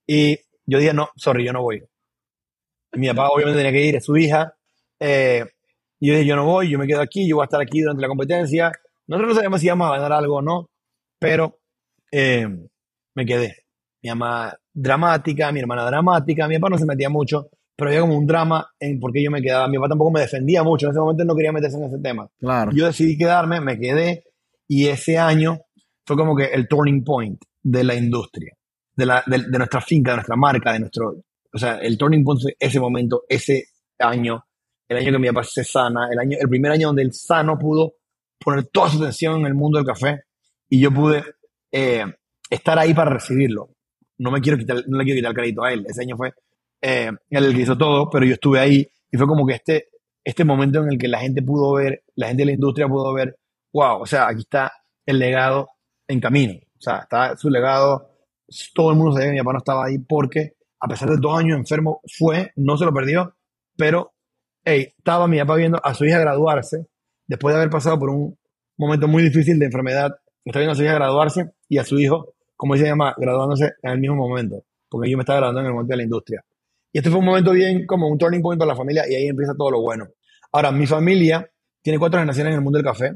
Y 0.07 0.39
yo 0.67 0.79
dije, 0.79 0.93
no, 0.93 1.09
sorry, 1.17 1.45
yo 1.45 1.55
no 1.55 1.63
voy 1.63 1.83
mi 2.97 3.09
papá 3.09 3.29
obviamente 3.29 3.59
tenía 3.59 3.73
que 3.73 3.87
ir, 3.87 3.97
es 3.97 4.05
su 4.05 4.17
hija. 4.17 4.55
Eh, 5.01 5.45
y 6.01 6.09
yo 6.09 6.15
dije, 6.15 6.27
yo 6.27 6.37
no 6.37 6.45
voy, 6.45 6.71
yo 6.71 6.79
me 6.79 6.87
quedo 6.87 7.01
aquí, 7.01 7.29
yo 7.29 7.37
voy 7.37 7.45
a 7.45 7.47
estar 7.47 7.61
aquí 7.61 7.81
durante 7.81 8.03
la 8.03 8.09
competencia. 8.09 8.73
Nosotros 9.07 9.29
no 9.31 9.35
sabíamos 9.35 9.61
si 9.61 9.67
íbamos 9.67 9.89
a 9.89 9.93
ganar 9.93 10.13
algo 10.13 10.37
o 10.37 10.43
no, 10.43 10.71
pero 11.19 11.59
eh, 12.11 12.47
me 13.15 13.27
quedé. 13.27 13.57
Mi 14.03 14.11
mamá 14.11 14.55
dramática, 14.73 15.51
mi 15.53 15.61
hermana 15.61 15.85
dramática, 15.85 16.49
mi 16.49 16.59
papá 16.59 16.71
no 16.71 16.79
se 16.79 16.87
metía 16.87 17.09
mucho, 17.09 17.49
pero 17.75 17.91
había 17.91 18.01
como 18.01 18.17
un 18.17 18.27
drama 18.27 18.69
en 18.79 19.01
por 19.01 19.13
qué 19.13 19.23
yo 19.23 19.31
me 19.31 19.41
quedaba. 19.41 19.69
Mi 19.69 19.77
papá 19.77 19.89
tampoco 19.89 20.11
me 20.11 20.21
defendía 20.21 20.63
mucho, 20.63 20.87
en 20.87 20.93
ese 20.93 21.01
momento 21.01 21.25
no 21.25 21.35
quería 21.35 21.53
meterse 21.53 21.77
en 21.79 21.85
ese 21.85 21.99
tema. 21.99 22.29
Claro. 22.39 22.73
Yo 22.75 22.87
decidí 22.87 23.17
quedarme, 23.17 23.61
me 23.61 23.79
quedé 23.79 24.25
y 24.69 24.89
ese 24.89 25.19
año 25.19 25.61
fue 26.05 26.17
como 26.17 26.37
que 26.37 26.45
el 26.45 26.69
turning 26.69 27.05
point 27.05 27.41
de 27.63 27.85
la 27.85 27.95
industria, 27.95 28.55
de, 28.95 29.07
la, 29.07 29.23
de, 29.27 29.39
de 29.39 29.59
nuestra 29.59 29.81
finca, 29.81 30.11
de 30.13 30.17
nuestra 30.19 30.37
marca, 30.37 30.73
de 30.73 30.81
nuestro... 30.81 31.15
O 31.57 31.59
sea, 31.59 31.79
el 31.79 31.97
turning 31.97 32.23
point 32.23 32.39
fue 32.43 32.55
ese 32.61 32.79
momento, 32.79 33.23
ese 33.31 33.69
año, 33.99 34.45
el 34.87 34.99
año 34.99 35.13
que 35.13 35.19
mi 35.19 35.29
papá 35.29 35.43
se 35.43 35.65
sana, 35.65 36.07
el, 36.13 36.19
año, 36.19 36.37
el 36.39 36.51
primer 36.51 36.71
año 36.71 36.89
donde 36.89 37.01
el 37.01 37.15
sano 37.15 37.59
pudo 37.59 37.95
poner 38.39 38.67
toda 38.67 38.91
su 38.91 38.99
atención 38.99 39.41
en 39.41 39.47
el 39.47 39.55
mundo 39.55 39.79
del 39.79 39.87
café 39.87 40.25
y 40.69 40.83
yo 40.83 40.91
pude 40.91 41.25
eh, 41.73 42.05
estar 42.51 42.79
ahí 42.79 42.93
para 42.93 43.11
recibirlo. 43.11 43.71
No 44.19 44.31
me 44.31 44.43
quiero 44.43 44.59
quitar, 44.59 44.85
no 44.87 44.99
le 44.99 45.05
quiero 45.05 45.17
quitar 45.17 45.33
crédito 45.33 45.65
a 45.65 45.73
él. 45.73 45.87
Ese 45.89 46.03
año 46.03 46.15
fue 46.19 46.35
eh, 46.83 47.11
él 47.31 47.45
el 47.45 47.55
que 47.55 47.63
hizo 47.63 47.79
todo, 47.79 48.11
pero 48.11 48.27
yo 48.27 48.35
estuve 48.35 48.61
ahí 48.61 48.87
y 49.11 49.17
fue 49.17 49.27
como 49.27 49.47
que 49.47 49.55
este, 49.55 49.89
este 50.23 50.45
momento 50.45 50.83
en 50.83 50.93
el 50.93 50.99
que 50.99 51.09
la 51.09 51.21
gente 51.21 51.41
pudo 51.41 51.73
ver, 51.73 52.05
la 52.17 52.27
gente 52.27 52.43
de 52.43 52.49
la 52.49 52.53
industria 52.53 52.87
pudo 52.87 53.15
ver, 53.15 53.35
wow, 53.73 54.03
o 54.03 54.07
sea, 54.07 54.29
aquí 54.29 54.41
está 54.41 54.71
el 55.07 55.19
legado 55.19 55.71
en 56.07 56.21
camino. 56.21 56.53
O 56.53 56.83
sea, 56.83 56.99
está 56.99 57.35
su 57.35 57.49
legado, 57.49 58.11
todo 58.75 58.91
el 58.91 58.97
mundo 58.99 59.13
sabía 59.13 59.29
que 59.29 59.33
mi 59.33 59.39
papá 59.39 59.53
no 59.55 59.59
estaba 59.59 59.87
ahí 59.87 59.97
porque 60.01 60.56
a 60.81 60.89
pesar 60.89 61.09
de 61.11 61.17
dos 61.19 61.39
años 61.39 61.59
enfermo, 61.59 62.01
fue, 62.19 62.53
no 62.57 62.77
se 62.77 62.85
lo 62.85 62.93
perdió, 62.93 63.35
pero 63.77 64.13
hey, 64.65 64.95
estaba 64.97 65.27
mi 65.29 65.39
papá 65.39 65.57
viendo 65.57 65.81
a 65.83 65.95
su 65.95 66.05
hija 66.05 66.19
graduarse, 66.19 66.87
después 67.27 67.55
de 67.55 67.61
haber 67.61 67.71
pasado 67.71 67.99
por 67.99 68.11
un 68.11 68.39
momento 68.77 69.09
muy 69.09 69.23
difícil 69.23 69.59
de 69.59 69.67
enfermedad, 69.67 70.17
está 70.45 70.59
viendo 70.59 70.73
a 70.73 70.77
su 70.77 70.85
hija 70.85 70.95
graduarse 70.95 71.53
y 71.69 71.79
a 71.79 71.85
su 71.85 71.99
hijo, 71.99 72.35
como 72.57 72.77
se 72.77 72.85
llama, 72.85 73.15
graduándose 73.17 73.73
en 73.83 73.91
el 73.91 73.99
mismo 73.99 74.17
momento, 74.17 74.65
porque 74.89 75.11
yo 75.11 75.17
me 75.17 75.23
estaba 75.23 75.39
graduando 75.39 75.61
en 75.61 75.67
el 75.67 75.73
momento 75.73 75.93
de 75.93 75.97
la 75.97 76.03
industria. 76.03 76.45
Y 76.93 76.99
este 76.99 77.11
fue 77.11 77.19
un 77.19 77.27
momento 77.27 77.53
bien 77.53 77.87
como 77.87 78.09
un 78.09 78.19
turning 78.19 78.41
point 78.41 78.59
para 78.59 78.71
la 78.71 78.77
familia 78.77 79.05
y 79.09 79.15
ahí 79.15 79.29
empieza 79.29 79.55
todo 79.55 79.71
lo 79.71 79.83
bueno. 79.83 80.07
Ahora, 80.53 80.73
mi 80.73 80.87
familia 80.87 81.47
tiene 81.83 81.99
cuatro 81.99 82.19
generaciones 82.19 82.53
en 82.53 82.59
el 82.59 82.63
mundo 82.63 82.79
del 82.79 82.87
café. 82.87 83.13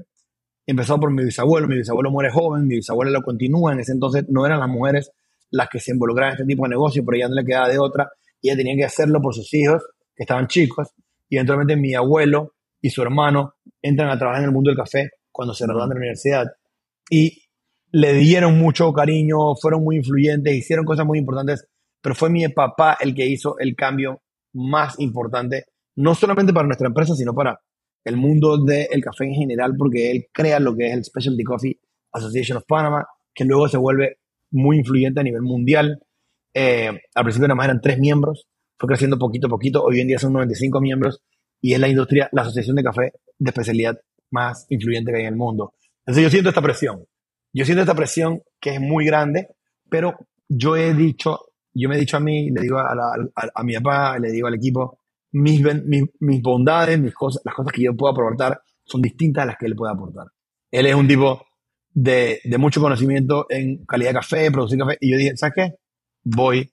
Empezó 0.66 1.00
por 1.00 1.10
mi 1.10 1.24
bisabuelo, 1.24 1.66
mi 1.66 1.76
bisabuelo 1.76 2.10
muere 2.10 2.30
joven, 2.30 2.66
mi 2.66 2.76
bisabuelo 2.76 3.10
lo 3.10 3.22
continúa, 3.22 3.72
en 3.72 3.80
ese 3.80 3.92
entonces 3.92 4.26
no 4.28 4.44
eran 4.44 4.60
las 4.60 4.68
mujeres 4.68 5.10
las 5.50 5.68
que 5.68 5.80
se 5.80 5.92
involucraban 5.92 6.32
en 6.32 6.40
este 6.40 6.46
tipo 6.46 6.64
de 6.64 6.70
negocio, 6.70 7.04
pero 7.04 7.16
ella 7.16 7.28
no 7.28 7.34
le 7.34 7.44
quedaba 7.44 7.68
de 7.68 7.78
otra 7.78 8.10
y 8.40 8.48
ella 8.48 8.56
tenía 8.56 8.76
que 8.76 8.84
hacerlo 8.84 9.20
por 9.20 9.34
sus 9.34 9.52
hijos, 9.54 9.82
que 10.14 10.24
estaban 10.24 10.46
chicos, 10.46 10.88
y 11.28 11.36
eventualmente 11.36 11.76
mi 11.76 11.94
abuelo 11.94 12.54
y 12.80 12.90
su 12.90 13.02
hermano 13.02 13.54
entran 13.82 14.08
a 14.10 14.18
trabajar 14.18 14.42
en 14.42 14.48
el 14.48 14.54
mundo 14.54 14.70
del 14.70 14.76
café 14.76 15.10
cuando 15.30 15.54
se 15.54 15.64
graduaron 15.64 15.90
de 15.90 15.94
la 15.94 15.98
universidad. 16.00 16.46
Y 17.10 17.44
le 17.92 18.14
dieron 18.14 18.58
mucho 18.58 18.92
cariño, 18.92 19.54
fueron 19.60 19.82
muy 19.82 19.96
influyentes, 19.96 20.54
hicieron 20.54 20.84
cosas 20.84 21.06
muy 21.06 21.18
importantes, 21.18 21.66
pero 22.00 22.14
fue 22.14 22.30
mi 22.30 22.46
papá 22.48 22.96
el 23.00 23.14
que 23.14 23.26
hizo 23.26 23.58
el 23.58 23.74
cambio 23.74 24.22
más 24.54 24.98
importante, 24.98 25.66
no 25.96 26.14
solamente 26.14 26.52
para 26.52 26.66
nuestra 26.66 26.88
empresa, 26.88 27.14
sino 27.14 27.34
para 27.34 27.60
el 28.04 28.16
mundo 28.16 28.58
del 28.64 29.02
café 29.02 29.24
en 29.24 29.34
general, 29.34 29.74
porque 29.76 30.10
él 30.10 30.26
crea 30.32 30.58
lo 30.60 30.74
que 30.74 30.88
es 30.88 30.94
el 30.94 31.04
Specialty 31.04 31.44
Coffee 31.44 31.80
Association 32.12 32.58
of 32.58 32.64
Panama, 32.66 33.06
que 33.34 33.44
luego 33.44 33.68
se 33.68 33.76
vuelve 33.76 34.19
muy 34.50 34.78
influyente 34.78 35.20
a 35.20 35.22
nivel 35.22 35.42
mundial. 35.42 36.00
Eh, 36.54 36.90
al 37.14 37.24
principio 37.24 37.48
nada 37.48 37.56
más 37.56 37.66
eran 37.66 37.80
tres 37.80 37.98
miembros, 37.98 38.46
fue 38.78 38.88
creciendo 38.88 39.18
poquito 39.18 39.46
a 39.46 39.50
poquito, 39.50 39.84
hoy 39.84 40.00
en 40.00 40.08
día 40.08 40.18
son 40.18 40.32
95 40.32 40.80
miembros 40.80 41.22
y 41.60 41.74
es 41.74 41.78
la 41.78 41.88
industria, 41.88 42.28
la 42.32 42.42
asociación 42.42 42.76
de 42.76 42.82
café 42.82 43.12
de 43.38 43.50
especialidad 43.50 44.00
más 44.30 44.66
influyente 44.70 45.12
que 45.12 45.18
hay 45.18 45.22
en 45.24 45.34
el 45.34 45.36
mundo. 45.36 45.74
Entonces 46.00 46.24
yo 46.24 46.30
siento 46.30 46.48
esta 46.48 46.62
presión, 46.62 47.04
yo 47.52 47.64
siento 47.64 47.82
esta 47.82 47.94
presión 47.94 48.42
que 48.58 48.74
es 48.74 48.80
muy 48.80 49.04
grande, 49.04 49.48
pero 49.88 50.16
yo 50.48 50.76
he 50.76 50.94
dicho, 50.94 51.52
yo 51.74 51.88
me 51.88 51.96
he 51.96 52.00
dicho 52.00 52.16
a 52.16 52.20
mí, 52.20 52.50
le 52.50 52.62
digo 52.62 52.78
a, 52.78 53.62
mi 53.62 53.74
papá, 53.74 54.18
le 54.18 54.30
digo 54.30 54.48
al 54.48 54.54
equipo, 54.54 54.98
mis, 55.32 55.62
mis, 55.84 56.04
mis 56.18 56.42
bondades, 56.42 56.98
mis 56.98 57.14
cosas, 57.14 57.42
las 57.44 57.54
cosas 57.54 57.72
que 57.72 57.82
yo 57.82 57.96
puedo 57.96 58.12
aportar 58.12 58.60
son 58.84 59.02
distintas 59.02 59.44
a 59.44 59.46
las 59.46 59.56
que 59.56 59.66
él 59.66 59.76
puede 59.76 59.92
aportar. 59.92 60.26
Él 60.70 60.86
es 60.86 60.94
un 60.94 61.06
tipo 61.06 61.44
de, 61.92 62.40
de 62.44 62.58
mucho 62.58 62.80
conocimiento 62.80 63.46
en 63.48 63.84
calidad 63.84 64.10
de 64.10 64.14
café, 64.14 64.50
producir 64.50 64.78
café, 64.78 64.96
y 65.00 65.10
yo 65.10 65.16
dije, 65.16 65.36
¿sabes 65.36 65.54
qué? 65.54 65.74
Voy 66.24 66.70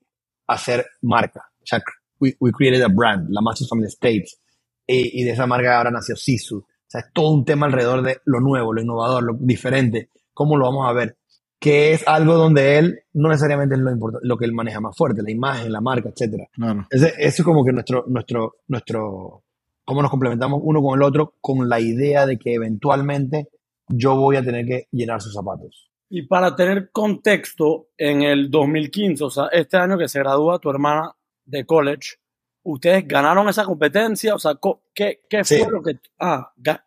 a 0.47 0.53
hacer 0.53 0.85
marca. 1.01 1.41
O 1.61 1.65
sea, 1.65 1.81
we, 2.19 2.35
we 2.39 2.51
created 2.51 2.81
a 2.81 2.87
brand, 2.87 3.27
la 3.29 3.41
Masters 3.41 3.69
Family 3.69 3.87
States, 3.87 4.39
y, 4.85 5.21
y 5.21 5.23
de 5.23 5.31
esa 5.31 5.47
marca 5.47 5.77
ahora 5.77 5.91
nació 5.91 6.15
Sisu. 6.15 6.59
O 6.59 6.65
sea, 6.89 7.01
es 7.01 7.07
todo 7.13 7.31
un 7.31 7.43
tema 7.43 7.65
alrededor 7.65 8.01
de 8.01 8.19
lo 8.25 8.39
nuevo, 8.39 8.71
lo 8.73 8.81
innovador, 8.81 9.23
lo 9.23 9.33
diferente, 9.39 10.09
cómo 10.33 10.55
lo 10.55 10.65
vamos 10.65 10.87
a 10.89 10.93
ver, 10.93 11.17
que 11.59 11.91
es 11.91 12.07
algo 12.07 12.35
donde 12.35 12.77
él 12.77 12.99
no 13.13 13.29
necesariamente 13.29 13.75
es 13.75 13.81
lo, 13.81 13.91
importa- 13.91 14.19
lo 14.21 14.37
que 14.37 14.45
él 14.45 14.53
maneja 14.53 14.79
más 14.79 14.95
fuerte, 14.95 15.23
la 15.23 15.31
imagen, 15.31 15.71
la 15.71 15.81
marca, 15.81 16.09
etcétera. 16.09 16.47
Claro. 16.53 16.87
Ese, 16.89 17.07
eso 17.17 17.41
es 17.41 17.43
como 17.43 17.65
que 17.65 17.73
nuestro, 17.73 18.05
nuestro, 18.07 18.57
nuestro, 18.67 19.43
cómo 19.83 20.01
nos 20.01 20.11
complementamos 20.11 20.61
uno 20.63 20.81
con 20.81 20.97
el 20.97 21.03
otro 21.03 21.33
con 21.41 21.67
la 21.67 21.79
idea 21.79 22.25
de 22.25 22.37
que 22.37 22.53
eventualmente 22.53 23.47
yo 23.87 24.15
voy 24.15 24.35
a 24.35 24.43
tener 24.43 24.65
que 24.65 24.87
llenar 24.91 25.21
sus 25.21 25.33
zapatos. 25.33 25.89
Y 26.09 26.23
para 26.23 26.55
tener 26.55 26.89
contexto, 26.91 27.87
en 27.97 28.21
el 28.21 28.49
2015, 28.49 29.23
o 29.23 29.29
sea, 29.29 29.45
este 29.51 29.77
año 29.77 29.97
que 29.97 30.07
se 30.07 30.19
gradúa 30.19 30.59
tu 30.59 30.69
hermana 30.69 31.13
de 31.45 31.65
college, 31.65 32.15
ustedes 32.63 33.07
ganaron 33.07 33.47
esa 33.49 33.65
competencia, 33.65 34.35
o 34.35 34.39
sea, 34.39 34.53
¿qué, 34.93 35.21
qué 35.29 35.43
fue 35.43 35.57
Sí. 35.57 35.63
lo 35.69 35.81
que... 35.81 35.99
Ah, 36.19 36.51
ga- 36.57 36.83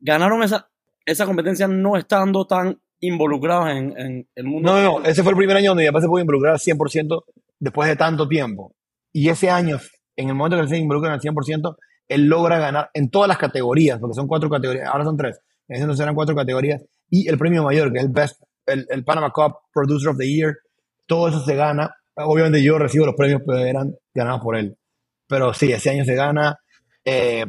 ganaron 0.00 0.42
esa, 0.42 0.68
esa 1.04 1.26
competencia 1.26 1.66
no 1.66 1.96
estando 1.96 2.46
tan 2.46 2.78
involucrados 3.00 3.70
en, 3.70 3.98
en 3.98 4.28
el 4.34 4.44
mundo. 4.44 4.72
No, 4.72 4.82
no, 4.82 4.98
no, 5.00 5.04
ese 5.06 5.22
fue 5.22 5.32
el 5.32 5.38
primer 5.38 5.56
año 5.56 5.70
donde 5.70 5.84
mi 5.84 5.88
papá 5.88 6.00
se 6.02 6.08
pudo 6.08 6.20
involucrar 6.20 6.52
al 6.54 6.58
100% 6.60 7.24
después 7.58 7.88
de 7.88 7.96
tanto 7.96 8.28
tiempo. 8.28 8.74
Y 9.12 9.28
ese 9.28 9.50
año, 9.50 9.78
en 10.16 10.28
el 10.28 10.34
momento 10.34 10.56
que 10.56 10.62
él 10.64 10.68
se 10.68 10.78
involucra 10.78 11.12
al 11.14 11.20
100%, 11.20 11.76
él 12.08 12.26
logra 12.26 12.58
ganar 12.58 12.90
en 12.94 13.10
todas 13.10 13.28
las 13.28 13.38
categorías, 13.38 13.98
porque 13.98 14.14
son 14.14 14.26
cuatro 14.28 14.48
categorías, 14.50 14.88
ahora 14.88 15.04
son 15.04 15.16
tres, 15.16 15.40
entonces 15.68 16.02
eran 16.02 16.14
cuatro 16.14 16.34
categorías, 16.34 16.82
y 17.10 17.28
el 17.28 17.38
premio 17.38 17.62
mayor, 17.62 17.92
que 17.92 17.98
es 17.98 18.04
el 18.04 18.10
Best, 18.10 18.42
el, 18.66 18.86
el 18.88 19.04
Panama 19.04 19.30
Cup 19.30 19.56
Producer 19.72 20.10
of 20.10 20.18
the 20.18 20.26
Year, 20.26 20.56
todo 21.06 21.28
eso 21.28 21.44
se 21.44 21.54
gana. 21.54 21.94
Obviamente 22.16 22.62
yo 22.62 22.78
recibo 22.78 23.06
los 23.06 23.14
premios, 23.14 23.42
pero 23.46 23.58
eran 23.58 23.94
ganados 24.14 24.40
por 24.42 24.56
él. 24.56 24.76
Pero 25.26 25.54
sí, 25.54 25.72
ese 25.72 25.90
año 25.90 26.04
se 26.04 26.14
gana. 26.14 26.58
eh, 27.04 27.44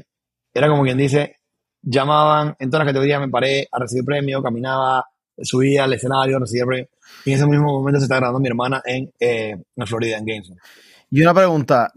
era 0.53 0.67
como 0.67 0.83
quien 0.83 0.97
dice, 0.97 1.37
llamaban, 1.81 2.55
en 2.59 2.69
todas 2.69 2.85
las 2.85 2.93
categorías 2.93 3.19
me 3.19 3.29
paré 3.29 3.67
a 3.71 3.79
recibir 3.79 4.05
premio, 4.05 4.41
caminaba, 4.41 5.05
subía 5.41 5.83
al 5.83 5.93
escenario, 5.93 6.39
recibía 6.39 6.65
premio. 6.65 6.87
Y 7.25 7.31
en 7.31 7.35
ese 7.37 7.47
mismo 7.47 7.67
momento 7.67 7.99
se 7.99 8.05
está 8.05 8.17
grabando 8.17 8.39
mi 8.39 8.47
hermana 8.47 8.81
en, 8.85 9.11
eh, 9.19 9.55
en 9.75 9.87
Florida, 9.87 10.17
en 10.17 10.25
Gainesville. 10.25 10.59
Y 11.09 11.21
una 11.21 11.33
pregunta, 11.33 11.91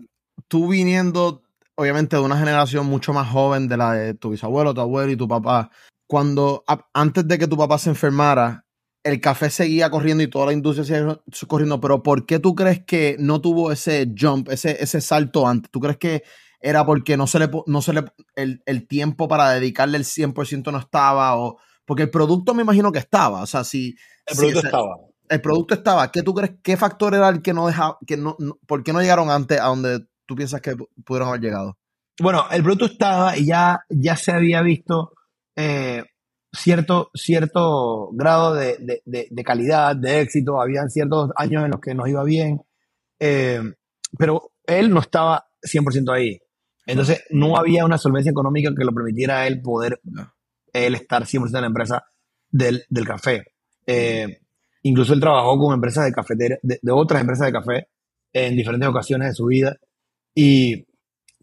tú 0.48 0.68
viniendo 0.68 1.42
obviamente 1.74 2.16
de 2.16 2.22
una 2.22 2.38
generación 2.38 2.86
mucho 2.86 3.12
más 3.12 3.28
joven 3.28 3.68
de 3.68 3.76
la 3.76 3.92
de 3.92 4.14
tu 4.14 4.30
bisabuelo, 4.30 4.74
tu 4.74 4.80
abuelo 4.80 5.10
y 5.10 5.16
tu 5.16 5.26
papá, 5.26 5.70
cuando 6.06 6.64
a- 6.66 6.86
antes 6.94 7.26
de 7.26 7.38
que 7.38 7.46
tu 7.46 7.56
papá 7.56 7.78
se 7.78 7.90
enfermara, 7.90 8.66
el 9.04 9.20
café 9.20 9.50
seguía 9.50 9.90
corriendo 9.90 10.22
y 10.22 10.28
toda 10.28 10.46
la 10.46 10.52
industria 10.52 10.84
seguía 10.84 11.20
corriendo, 11.48 11.80
pero 11.80 12.02
¿por 12.02 12.24
qué 12.26 12.38
tú 12.38 12.54
crees 12.54 12.84
que 12.84 13.16
no 13.18 13.40
tuvo 13.40 13.72
ese 13.72 14.12
jump, 14.18 14.48
ese, 14.50 14.82
ese 14.82 15.00
salto 15.00 15.46
antes? 15.48 15.70
¿Tú 15.70 15.80
crees 15.80 15.96
que 15.98 16.22
era 16.60 16.86
porque 16.86 17.16
no 17.16 17.26
se 17.26 17.40
le, 17.40 17.50
no 17.66 17.82
se 17.82 17.92
le 17.92 18.04
el, 18.36 18.62
el 18.66 18.86
tiempo 18.86 19.26
para 19.26 19.50
dedicarle 19.50 19.98
el 19.98 20.04
100% 20.04 20.70
no 20.70 20.78
estaba? 20.78 21.36
O, 21.36 21.58
porque 21.84 22.04
el 22.04 22.10
producto 22.10 22.54
me 22.54 22.62
imagino 22.62 22.92
que 22.92 23.00
estaba, 23.00 23.42
o 23.42 23.46
sea, 23.46 23.64
si... 23.64 23.96
El 24.26 24.36
producto 24.36 24.60
estaba. 24.60 24.96
el 25.28 25.40
producto 25.40 25.74
estaba. 25.74 26.12
¿Qué 26.12 26.22
tú 26.22 26.32
crees? 26.34 26.52
¿Qué 26.62 26.76
factor 26.76 27.14
era 27.16 27.28
el 27.28 27.42
que 27.42 27.52
no 27.52 27.66
dejaba, 27.66 27.98
que 28.06 28.16
no, 28.16 28.36
no- 28.38 28.58
por 28.68 28.84
qué 28.84 28.92
no 28.92 29.00
llegaron 29.00 29.30
antes 29.30 29.58
a 29.60 29.64
donde 29.64 30.06
tú 30.26 30.36
piensas 30.36 30.60
que 30.60 30.76
pu- 30.76 30.88
pudieron 31.04 31.28
haber 31.30 31.40
llegado? 31.40 31.76
Bueno, 32.20 32.44
el 32.52 32.62
producto 32.62 32.84
estaba 32.84 33.36
y 33.36 33.46
ya, 33.46 33.80
ya 33.88 34.16
se 34.16 34.30
había 34.30 34.62
visto 34.62 35.12
eh, 35.56 36.04
cierto, 36.52 37.10
cierto 37.14 38.10
grado 38.12 38.54
de, 38.54 38.76
de- 38.78 39.02
de- 39.04 39.28
de 39.30 39.44
calidad, 39.44 39.96
de 39.96 40.20
éxito. 40.20 40.60
Habían 40.60 40.90
ciertos 40.90 41.30
años 41.36 41.64
en 41.64 41.70
los 41.70 41.80
que 41.80 41.94
nos 41.94 42.08
iba 42.08 42.22
bien, 42.24 42.60
eh, 43.20 43.60
pero 44.18 44.52
él 44.66 44.90
no 44.90 45.00
estaba 45.00 45.46
100% 45.62 46.12
ahí. 46.14 46.38
Entonces, 46.86 47.22
no 47.30 47.56
había 47.56 47.84
una 47.84 47.96
solvencia 47.98 48.30
económica 48.30 48.70
que 48.76 48.84
lo 48.84 48.92
permitiera 48.92 49.40
a 49.40 49.46
él 49.46 49.60
poder 49.62 50.00
él 50.72 50.94
estar 50.94 51.24
100% 51.26 51.54
en 51.54 51.60
la 51.60 51.66
empresa 51.68 52.04
del, 52.50 52.84
del 52.88 53.06
café. 53.06 53.44
Eh, 53.86 54.40
incluso 54.82 55.12
él 55.14 55.20
trabajó 55.20 55.58
con 55.58 55.74
empresas 55.74 56.04
de 56.06 56.12
cafetera, 56.12 56.56
de, 56.62 56.78
de 56.82 56.92
otras 56.92 57.20
empresas 57.20 57.46
de 57.46 57.52
café 57.52 57.88
en 58.32 58.56
diferentes 58.56 58.88
ocasiones 58.88 59.28
de 59.28 59.34
su 59.34 59.46
vida. 59.46 59.76
Y 60.34 60.86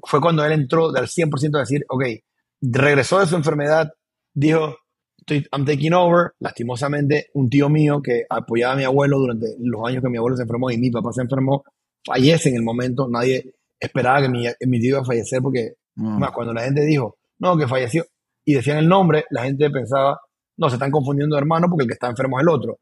fue 0.04 0.20
cuando 0.20 0.44
él 0.44 0.52
entró 0.52 0.92
del 0.92 1.06
100% 1.08 1.56
a 1.58 1.60
decir, 1.60 1.86
ok, 1.90 2.04
regresó 2.62 3.20
de 3.20 3.28
su 3.28 3.36
enfermedad, 3.36 3.92
dijo, 4.40 4.78
I'm 5.52 5.66
taking 5.66 5.94
over. 5.94 6.32
Lastimosamente, 6.40 7.28
un 7.34 7.50
tío 7.50 7.70
mío 7.70 8.02
que 8.02 8.24
apoyaba 8.30 8.74
a 8.74 8.78
mi 8.78 8.84
abuelo 8.84 9.20
durante 9.20 9.48
los 9.60 9.88
años 9.88 10.02
que 10.02 10.10
mi 10.10 10.18
abuelo 10.18 10.36
se 10.38 10.44
enfermó 10.44 10.72
y 10.72 10.78
mi 10.78 10.90
papá 10.90 11.12
se 11.14 11.22
enfermó, 11.22 11.64
fallece 12.06 12.50
en 12.50 12.56
el 12.56 12.64
momento. 12.64 13.08
Nadie 13.10 13.54
esperaba 13.80 14.22
que 14.22 14.30
mi, 14.30 14.46
mi 14.68 14.80
tío 14.80 14.90
iba 14.90 15.00
a 15.00 15.06
fallecer 15.06 15.42
porque 15.42 15.76
Mm. 16.00 16.20
más, 16.20 16.32
cuando 16.32 16.54
la 16.54 16.64
gente 16.64 16.82
dijo, 16.86 17.18
no, 17.40 17.58
que 17.58 17.68
falleció, 17.68 18.06
y 18.46 18.54
decían 18.54 18.78
el 18.78 18.88
nombre, 18.88 19.26
la 19.32 19.44
gente 19.44 19.70
pensaba, 19.70 20.20
no, 20.58 20.70
se 20.70 20.76
están 20.76 20.92
confundiendo 20.92 21.36
de 21.36 21.42
hermano 21.42 21.68
porque 21.70 21.84
el 21.84 21.88
que 21.88 21.94
está 21.94 22.08
enfermo 22.08 22.40
es 22.40 22.44
el 22.44 22.50
otro. 22.50 22.80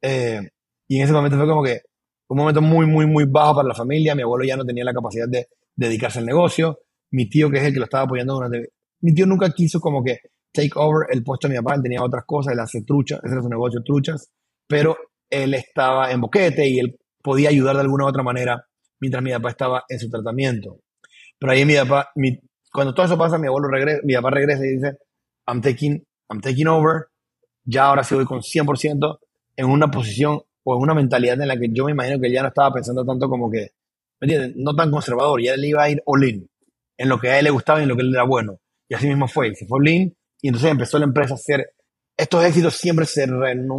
Eh, 0.00 0.40
y 0.88 0.96
en 0.96 1.02
ese 1.02 1.12
momento 1.12 1.36
fue 1.36 1.46
como 1.46 1.62
que 1.62 1.80
un 2.28 2.38
momento 2.38 2.62
muy, 2.62 2.86
muy, 2.86 3.06
muy 3.06 3.24
bajo 3.24 3.56
para 3.56 3.68
la 3.68 3.74
familia. 3.74 4.14
Mi 4.14 4.22
abuelo 4.22 4.44
ya 4.44 4.56
no 4.56 4.64
tenía 4.64 4.84
la 4.84 4.94
capacidad 4.94 5.26
de, 5.28 5.48
dedicarse 5.74 6.20
al 6.20 6.26
negocio. 6.26 6.78
Mi 7.10 7.28
tío, 7.28 7.50
que 7.50 7.58
es 7.58 7.64
el 7.64 7.72
que 7.72 7.78
lo 7.78 7.84
estaba 7.84 8.04
apoyando 8.04 8.34
durante... 8.34 8.72
Mi 9.00 9.14
tío 9.14 9.26
nunca 9.26 9.50
quiso 9.50 9.80
como 9.80 10.02
que 10.02 10.18
take 10.52 10.72
over 10.74 11.06
el 11.10 11.22
puesto 11.22 11.48
de 11.48 11.54
mi 11.54 11.58
papá, 11.60 11.76
él 11.76 11.82
tenía 11.82 12.02
otras 12.02 12.24
cosas, 12.26 12.52
él 12.52 12.60
hace 12.60 12.82
truchas, 12.82 13.20
ese 13.22 13.34
era 13.34 13.42
su 13.42 13.48
negocio, 13.48 13.82
truchas, 13.84 14.30
pero 14.66 14.96
él 15.28 15.54
estaba 15.54 16.10
en 16.10 16.20
boquete 16.20 16.68
y 16.68 16.78
él 16.78 16.96
podía 17.22 17.50
ayudar 17.50 17.76
de 17.76 17.82
alguna 17.82 18.04
u 18.04 18.08
otra 18.08 18.22
manera 18.22 18.64
mientras 19.00 19.22
mi 19.22 19.30
papá 19.32 19.50
estaba 19.50 19.84
en 19.88 19.98
su 19.98 20.08
tratamiento. 20.10 20.80
Pero 21.38 21.52
ahí 21.52 21.64
mi 21.64 21.74
papá, 21.74 22.10
cuando 22.72 22.94
todo 22.94 23.06
eso 23.06 23.18
pasa, 23.18 23.38
mi 23.38 23.46
abuelo 23.46 23.68
regresa, 23.68 24.00
mi 24.04 24.14
papá 24.14 24.30
regresa 24.30 24.64
y 24.64 24.76
dice, 24.76 24.98
I'm 25.46 25.60
taking, 25.60 26.02
I'm 26.28 26.40
taking 26.40 26.68
over, 26.68 27.06
ya 27.64 27.86
ahora 27.86 28.04
sí 28.04 28.14
voy 28.14 28.24
con 28.24 28.40
100% 28.40 29.18
en 29.56 29.66
una 29.66 29.90
posición 29.90 30.40
o 30.64 30.76
en 30.76 30.82
una 30.82 30.94
mentalidad 30.94 31.40
en 31.40 31.48
la 31.48 31.58
que 31.58 31.68
yo 31.72 31.86
me 31.86 31.92
imagino 31.92 32.20
que 32.20 32.30
ya 32.30 32.42
no 32.42 32.48
estaba 32.48 32.72
pensando 32.72 33.04
tanto 33.04 33.28
como 33.28 33.50
que, 33.50 33.70
¿me 34.20 34.26
entiendes? 34.26 34.52
No 34.56 34.74
tan 34.74 34.90
conservador, 34.90 35.42
ya 35.42 35.54
él 35.54 35.64
iba 35.64 35.82
a 35.82 35.90
ir 35.90 36.02
all 36.04 36.24
in, 36.28 36.46
en 36.98 37.08
lo 37.08 37.18
que 37.18 37.30
a 37.30 37.38
él 37.38 37.44
le 37.44 37.50
gustaba 37.50 37.80
y 37.80 37.84
en 37.84 37.88
lo 37.88 37.96
que 37.96 38.02
él 38.02 38.14
era 38.14 38.24
bueno. 38.24 38.58
Y 38.88 38.94
así 38.94 39.06
mismo 39.06 39.28
fue, 39.28 39.54
se 39.54 39.66
fue 39.66 39.78
all 39.78 39.88
in, 39.88 40.14
y 40.42 40.48
entonces 40.48 40.70
empezó 40.70 40.98
la 40.98 41.04
empresa 41.04 41.34
a 41.34 41.36
hacer, 41.36 41.72
estos 42.16 42.44
éxitos 42.44 42.74
siempre 42.74 43.06
se 43.06 43.26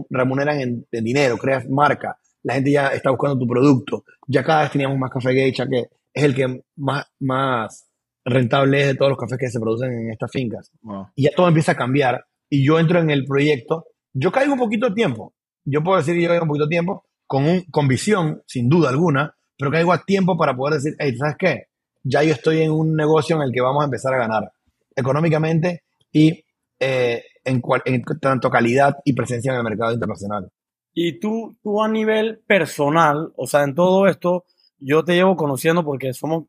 remuneran 0.09 0.59
en, 0.61 0.87
dinero, 0.91 1.37
creas 1.37 1.69
marca, 1.69 2.17
la 2.43 2.55
gente 2.55 2.71
ya 2.71 2.87
está 2.87 3.11
buscando 3.11 3.37
tu 3.37 3.47
producto, 3.47 4.03
ya 4.27 4.43
cada 4.43 4.63
vez 4.63 4.71
teníamos 4.71 4.97
más 4.97 5.11
café 5.11 5.33
geisha, 5.33 5.67
que 5.67 5.89
es 6.13 6.23
el 6.23 6.35
que 6.35 6.63
más, 6.77 7.05
más 7.19 7.87
rentable 8.25 8.81
es 8.81 8.87
de 8.87 8.95
todos 8.95 9.11
los 9.11 9.19
cafés 9.19 9.37
que 9.37 9.49
se 9.49 9.59
producen 9.59 9.91
en 9.91 10.11
estas 10.11 10.31
fincas. 10.31 10.71
Y 11.15 11.23
ya 11.23 11.31
todo 11.35 11.47
empieza 11.47 11.73
a 11.73 11.75
cambiar, 11.75 12.25
y 12.49 12.65
yo 12.65 12.79
entro 12.79 12.99
en 12.99 13.09
el 13.09 13.25
proyecto, 13.25 13.85
yo 14.13 14.31
caigo 14.31 14.53
un 14.53 14.59
poquito 14.59 14.89
de 14.89 14.95
tiempo, 14.95 15.33
yo 15.63 15.83
puedo 15.83 15.97
decir 15.97 16.15
que 16.15 16.23
yo 16.23 16.29
caigo 16.29 16.43
un 16.43 16.49
poquito 16.49 16.65
de 16.65 16.71
tiempo, 16.71 17.05
con, 17.27 17.45
un, 17.45 17.61
con 17.71 17.87
visión, 17.87 18.41
sin 18.45 18.67
duda 18.67 18.89
alguna, 18.89 19.35
pero 19.57 19.71
caigo 19.71 19.93
a 19.93 20.03
tiempo 20.03 20.37
para 20.37 20.55
poder 20.55 20.81
decir, 20.81 20.95
hey, 20.99 21.15
¿sabes 21.15 21.35
qué? 21.37 21.65
Ya 22.03 22.23
yo 22.23 22.33
estoy 22.33 22.61
en 22.61 22.71
un 22.71 22.95
negocio 22.95 23.35
en 23.35 23.43
el 23.43 23.51
que 23.51 23.61
vamos 23.61 23.83
a 23.83 23.85
empezar 23.85 24.13
a 24.13 24.17
ganar 24.17 24.51
económicamente 24.95 25.83
y 26.11 26.43
eh, 26.81 27.23
en, 27.43 27.61
en, 27.85 28.03
tanto 28.19 28.49
calidad 28.49 28.97
y 29.05 29.13
presencia 29.13 29.51
en 29.51 29.59
el 29.59 29.63
mercado 29.63 29.93
internacional. 29.93 30.51
Y 30.93 31.19
tú, 31.19 31.55
tú 31.61 31.81
a 31.81 31.87
nivel 31.87 32.39
personal, 32.39 33.31
o 33.37 33.45
sea, 33.45 33.63
en 33.63 33.75
todo 33.75 34.07
esto, 34.07 34.45
yo 34.79 35.03
te 35.03 35.13
llevo 35.13 35.35
conociendo 35.35 35.85
porque 35.85 36.11
somos 36.13 36.45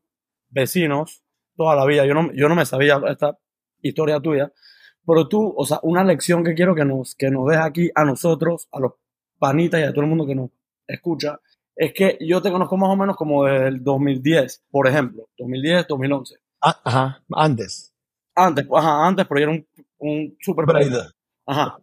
vecinos 0.49 1.23
toda 1.55 1.75
la 1.75 1.85
vida. 1.85 2.05
Yo 2.07 2.15
no, 2.15 2.33
yo 2.33 2.49
no 2.49 2.55
me 2.55 2.65
sabía 2.65 2.99
esta 3.07 3.37
historia 3.81 4.19
tuya, 4.19 4.51
pero 5.05 5.27
tú, 5.27 5.53
o 5.55 5.65
sea, 5.67 5.79
una 5.83 6.03
lección 6.03 6.43
que 6.43 6.55
quiero 6.55 6.73
que 6.73 6.83
nos, 6.83 7.13
que 7.13 7.29
nos 7.29 7.47
des 7.47 7.59
aquí 7.59 7.91
a 7.93 8.03
nosotros, 8.03 8.67
a 8.71 8.79
los 8.79 8.93
panitas 9.37 9.81
y 9.81 9.83
a 9.83 9.91
todo 9.91 10.01
el 10.01 10.09
mundo 10.09 10.25
que 10.25 10.35
nos 10.35 10.49
escucha, 10.87 11.39
es 11.75 11.93
que 11.93 12.17
yo 12.21 12.41
te 12.41 12.51
conozco 12.51 12.75
más 12.75 12.89
o 12.89 12.95
menos 12.95 13.15
como 13.15 13.45
desde 13.45 13.67
el 13.67 13.83
2010, 13.83 14.63
por 14.71 14.87
ejemplo, 14.87 15.29
2010, 15.37 15.87
2011. 15.87 16.35
Ah, 16.61 16.81
ajá, 16.83 17.23
antes. 17.31 17.93
Antes, 18.35 18.65
ajá, 18.73 19.07
antes, 19.07 19.27
pero 19.27 19.39
yo 19.39 19.43
era 19.43 19.51
un 19.51 19.67
un 20.03 20.37
super 20.39 20.65
Ajá. 21.45 21.79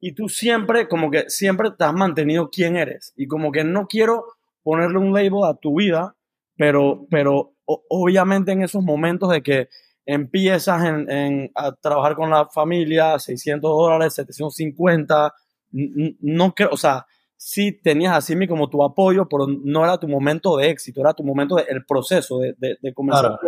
Y 0.00 0.12
tú 0.12 0.28
siempre, 0.28 0.86
como 0.88 1.10
que 1.10 1.28
siempre 1.28 1.70
te 1.70 1.84
has 1.84 1.94
mantenido 1.94 2.50
quién 2.50 2.76
eres. 2.76 3.12
Y 3.16 3.26
como 3.26 3.50
que 3.50 3.64
no 3.64 3.86
quiero 3.86 4.26
ponerle 4.62 4.98
un 4.98 5.12
label 5.12 5.44
a 5.44 5.54
tu 5.54 5.78
vida, 5.78 6.14
pero, 6.56 7.06
pero 7.10 7.54
obviamente 7.64 8.52
en 8.52 8.62
esos 8.62 8.82
momentos 8.82 9.30
de 9.30 9.42
que 9.42 9.68
empiezas 10.06 10.84
en, 10.84 11.50
a 11.54 11.72
trabajar 11.72 12.14
con 12.14 12.30
la 12.30 12.46
familia, 12.46 13.18
600 13.18 13.70
dólares, 13.70 14.14
750, 14.14 15.34
no 15.72 16.54
que, 16.54 16.66
o 16.66 16.76
sea, 16.76 17.06
sí 17.36 17.72
tenías 17.72 18.14
así 18.14 18.36
mí 18.36 18.46
como 18.46 18.68
tu 18.68 18.82
apoyo, 18.84 19.26
pero 19.28 19.46
no 19.46 19.84
era 19.84 19.98
tu 19.98 20.08
momento 20.08 20.56
de 20.56 20.70
éxito, 20.70 21.00
era 21.00 21.14
tu 21.14 21.24
momento 21.24 21.56
del 21.56 21.66
el 21.68 21.84
proceso 21.86 22.38
de, 22.38 22.54
de, 22.58 22.94
comenzar. 22.94 23.38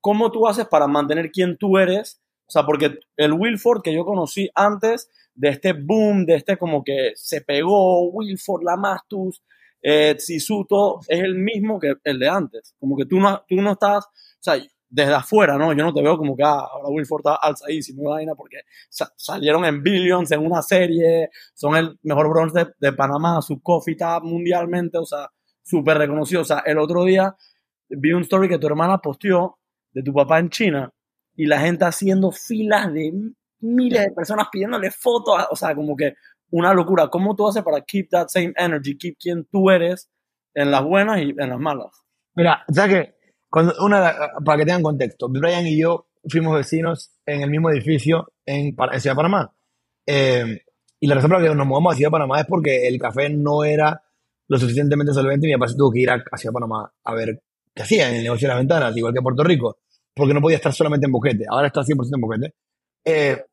¿Cómo 0.00 0.30
tú 0.30 0.46
haces 0.46 0.66
para 0.66 0.86
mantener 0.86 1.30
quién 1.30 1.56
tú 1.56 1.78
eres 1.78 2.20
o 2.46 2.50
sea, 2.50 2.64
porque 2.64 3.00
el 3.16 3.32
Wilford 3.32 3.82
que 3.82 3.92
yo 3.92 4.04
conocí 4.04 4.48
antes 4.54 5.10
de 5.34 5.48
este 5.48 5.72
boom, 5.72 6.24
de 6.24 6.36
este 6.36 6.56
como 6.56 6.84
que 6.84 7.12
se 7.16 7.40
pegó, 7.40 8.08
Wilford, 8.10 8.62
Lamastus, 8.62 9.42
eh, 9.82 10.16
Sisuto, 10.18 11.00
es 11.08 11.20
el 11.20 11.34
mismo 11.34 11.78
que 11.78 11.94
el 12.04 12.18
de 12.18 12.28
antes. 12.28 12.74
Como 12.78 12.96
que 12.96 13.04
tú 13.04 13.18
no, 13.18 13.44
tú 13.48 13.56
no 13.56 13.72
estás, 13.72 14.04
o 14.06 14.40
sea, 14.40 14.62
desde 14.88 15.14
afuera, 15.14 15.58
¿no? 15.58 15.72
Yo 15.72 15.84
no 15.84 15.92
te 15.92 16.00
veo 16.00 16.16
como 16.16 16.36
que 16.36 16.44
ah, 16.44 16.60
ahora 16.70 16.88
Wilford 16.88 17.20
está 17.20 17.34
alzadísimo, 17.34 18.10
vaina, 18.10 18.34
porque 18.36 18.58
salieron 18.88 19.64
en 19.64 19.82
Billions 19.82 20.30
en 20.30 20.46
una 20.46 20.62
serie, 20.62 21.30
son 21.52 21.76
el 21.76 21.98
mejor 22.02 22.28
bronce 22.30 22.68
de, 22.78 22.92
Panamá, 22.92 23.42
su 23.42 23.60
coffee 23.60 23.92
está 23.92 24.20
mundialmente, 24.20 24.98
o 24.98 25.04
sea, 25.04 25.28
súper 25.62 25.98
reconocido. 25.98 26.42
O 26.42 26.44
sea, 26.44 26.62
el 26.64 26.78
otro 26.78 27.04
día 27.04 27.34
vi 27.88 28.12
un 28.12 28.22
story 28.22 28.48
que 28.48 28.58
tu 28.58 28.68
hermana 28.68 28.98
posteó 28.98 29.58
de 29.92 30.02
tu 30.02 30.12
papá 30.12 30.38
en 30.38 30.50
China 30.50 30.92
y 31.36 31.46
la 31.46 31.60
gente 31.60 31.84
haciendo 31.84 32.30
filas 32.32 32.92
de 32.92 33.12
miles 33.60 34.04
de 34.04 34.10
personas 34.10 34.48
pidiéndole 34.50 34.90
fotos, 34.90 35.46
o 35.50 35.56
sea, 35.56 35.74
como 35.74 35.96
que 35.96 36.14
una 36.50 36.72
locura. 36.72 37.08
¿Cómo 37.08 37.34
tú 37.36 37.46
haces 37.46 37.62
para 37.62 37.82
keep 37.82 38.08
that 38.10 38.28
same 38.28 38.52
energy, 38.56 38.96
keep 38.96 39.16
quien 39.18 39.44
tú 39.50 39.70
eres 39.70 40.10
en 40.54 40.70
las 40.70 40.82
buenas 40.82 41.20
y 41.20 41.34
en 41.36 41.50
las 41.50 41.58
malas? 41.58 41.90
Mira, 42.34 42.64
¿sabes 42.72 42.94
que 42.94 43.14
Cuando 43.48 43.74
una, 43.84 44.14
para 44.44 44.58
que 44.58 44.64
tengan 44.64 44.82
contexto, 44.82 45.28
Brian 45.28 45.66
y 45.66 45.78
yo 45.78 46.08
fuimos 46.28 46.56
vecinos 46.56 47.12
en 47.24 47.42
el 47.42 47.50
mismo 47.50 47.70
edificio 47.70 48.32
en, 48.44 48.74
en 48.76 49.00
Ciudad 49.00 49.14
de 49.14 49.16
Panamá. 49.16 49.52
Eh, 50.06 50.62
y 50.98 51.06
la 51.06 51.16
razón 51.16 51.30
por 51.30 51.40
la 51.40 51.48
que 51.48 51.54
nos 51.54 51.66
mudamos 51.66 51.92
a 51.92 51.96
Ciudad 51.96 52.08
de 52.08 52.12
Panamá 52.12 52.40
es 52.40 52.46
porque 52.46 52.88
el 52.88 52.98
café 52.98 53.28
no 53.30 53.64
era 53.64 54.02
lo 54.48 54.58
suficientemente 54.58 55.12
solvente 55.12 55.46
y 55.46 55.50
mi 55.50 55.56
papá 55.56 55.68
se 55.68 55.76
tuvo 55.76 55.92
que 55.92 56.00
ir 56.00 56.10
a, 56.10 56.22
Ciudad 56.36 56.52
de 56.52 56.54
Panamá 56.54 56.92
a 57.04 57.14
ver 57.14 57.42
qué 57.74 57.82
hacía 57.82 58.08
en 58.08 58.16
el 58.16 58.22
negocio 58.22 58.48
de 58.48 58.54
las 58.54 58.60
ventanas, 58.60 58.96
igual 58.96 59.12
que 59.12 59.20
Puerto 59.20 59.44
Rico 59.44 59.78
porque 60.16 60.32
no 60.32 60.40
podía 60.40 60.56
estar 60.56 60.72
solamente 60.72 61.04
en 61.04 61.12
boquete. 61.12 61.44
Ahora 61.48 61.66
está 61.66 61.82
100% 61.82 62.14
en 62.14 62.20
boquete. 62.20 62.54
Eh, 63.04 63.44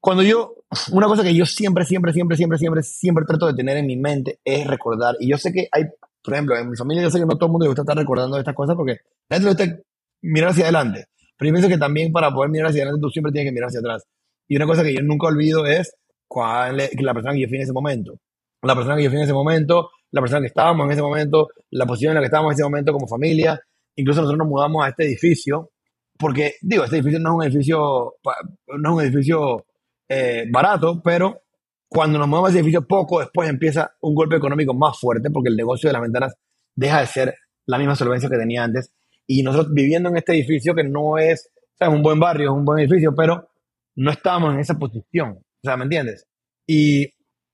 cuando 0.00 0.24
yo, 0.24 0.56
una 0.90 1.06
cosa 1.06 1.22
que 1.22 1.32
yo 1.32 1.46
siempre, 1.46 1.84
siempre, 1.84 2.12
siempre, 2.12 2.36
siempre, 2.36 2.58
siempre, 2.58 2.82
siempre 2.82 3.24
trato 3.24 3.46
de 3.46 3.54
tener 3.54 3.76
en 3.76 3.86
mi 3.86 3.96
mente 3.96 4.40
es 4.44 4.66
recordar. 4.66 5.14
Y 5.20 5.30
yo 5.30 5.38
sé 5.38 5.52
que 5.52 5.68
hay, 5.70 5.84
por 6.22 6.34
ejemplo, 6.34 6.56
en 6.56 6.70
mi 6.70 6.76
familia 6.76 7.04
yo 7.04 7.10
sé 7.10 7.20
que 7.20 7.24
no 7.24 7.36
todo 7.36 7.46
el 7.46 7.52
mundo 7.52 7.66
le 7.66 7.68
gusta 7.68 7.82
estar 7.82 7.96
recordando 7.96 8.36
estas 8.36 8.54
cosas 8.54 8.74
porque 8.74 8.98
gente 9.30 9.44
le 9.44 9.50
gusta 9.50 9.82
mirar 10.22 10.50
hacia 10.50 10.64
adelante. 10.64 11.06
Pero 11.36 11.50
yo 11.50 11.54
pienso 11.54 11.68
que 11.68 11.78
también 11.78 12.10
para 12.10 12.32
poder 12.32 12.50
mirar 12.50 12.70
hacia 12.70 12.82
adelante 12.82 13.00
tú 13.00 13.10
siempre 13.10 13.32
tienes 13.32 13.50
que 13.50 13.54
mirar 13.54 13.68
hacia 13.68 13.78
atrás. 13.78 14.02
Y 14.48 14.56
una 14.56 14.66
cosa 14.66 14.82
que 14.82 14.94
yo 14.94 15.00
nunca 15.02 15.28
olvido 15.28 15.66
es 15.66 15.94
cuál 16.26 16.80
es 16.80 17.00
la 17.00 17.14
persona 17.14 17.34
que 17.34 17.42
yo 17.42 17.48
fui 17.48 17.58
en 17.58 17.62
ese 17.62 17.72
momento. 17.72 18.18
La 18.62 18.74
persona 18.74 18.96
que 18.96 19.04
yo 19.04 19.10
fui 19.10 19.18
en 19.18 19.24
ese 19.24 19.32
momento, 19.32 19.90
la 20.10 20.20
persona 20.20 20.40
que 20.40 20.48
estábamos 20.48 20.84
en 20.86 20.92
ese 20.92 21.02
momento, 21.02 21.48
la 21.70 21.86
posición 21.86 22.10
en 22.10 22.14
la 22.16 22.20
que 22.22 22.26
estábamos 22.26 22.50
en 22.50 22.54
ese 22.54 22.64
momento 22.64 22.92
como 22.92 23.06
familia. 23.06 23.60
Incluso 23.94 24.20
nosotros 24.20 24.38
nos 24.38 24.48
mudamos 24.48 24.84
a 24.84 24.88
este 24.88 25.04
edificio 25.04 25.70
porque, 26.18 26.54
digo, 26.60 26.84
este 26.84 26.96
edificio 26.96 27.20
no 27.20 27.30
es 27.30 27.34
un 27.36 27.42
edificio, 27.44 28.14
no 28.66 28.90
es 28.90 28.94
un 28.94 29.02
edificio 29.02 29.66
eh, 30.08 30.46
barato, 30.50 31.00
pero 31.02 31.42
cuando 31.88 32.18
nos 32.18 32.28
movemos 32.28 32.48
a 32.48 32.50
ese 32.50 32.58
edificio, 32.58 32.86
poco 32.86 33.20
después 33.20 33.48
empieza 33.48 33.92
un 34.00 34.14
golpe 34.14 34.36
económico 34.36 34.74
más 34.74 34.98
fuerte, 34.98 35.30
porque 35.30 35.48
el 35.48 35.56
negocio 35.56 35.88
de 35.88 35.92
las 35.92 36.02
ventanas 36.02 36.34
deja 36.74 37.00
de 37.00 37.06
ser 37.06 37.34
la 37.66 37.78
misma 37.78 37.94
solvencia 37.94 38.28
que 38.28 38.36
tenía 38.36 38.64
antes. 38.64 38.92
Y 39.26 39.42
nosotros 39.42 39.72
viviendo 39.72 40.08
en 40.08 40.16
este 40.16 40.32
edificio, 40.32 40.74
que 40.74 40.84
no 40.84 41.18
es, 41.18 41.50
o 41.56 41.76
sea, 41.76 41.88
es 41.88 41.94
un 41.94 42.02
buen 42.02 42.18
barrio, 42.18 42.50
es 42.50 42.56
un 42.56 42.64
buen 42.64 42.80
edificio, 42.80 43.14
pero 43.14 43.48
no 43.96 44.10
estábamos 44.10 44.54
en 44.54 44.60
esa 44.60 44.78
posición. 44.78 45.38
O 45.38 45.60
sea, 45.62 45.76
¿me 45.76 45.84
entiendes? 45.84 46.26
Y 46.66 47.06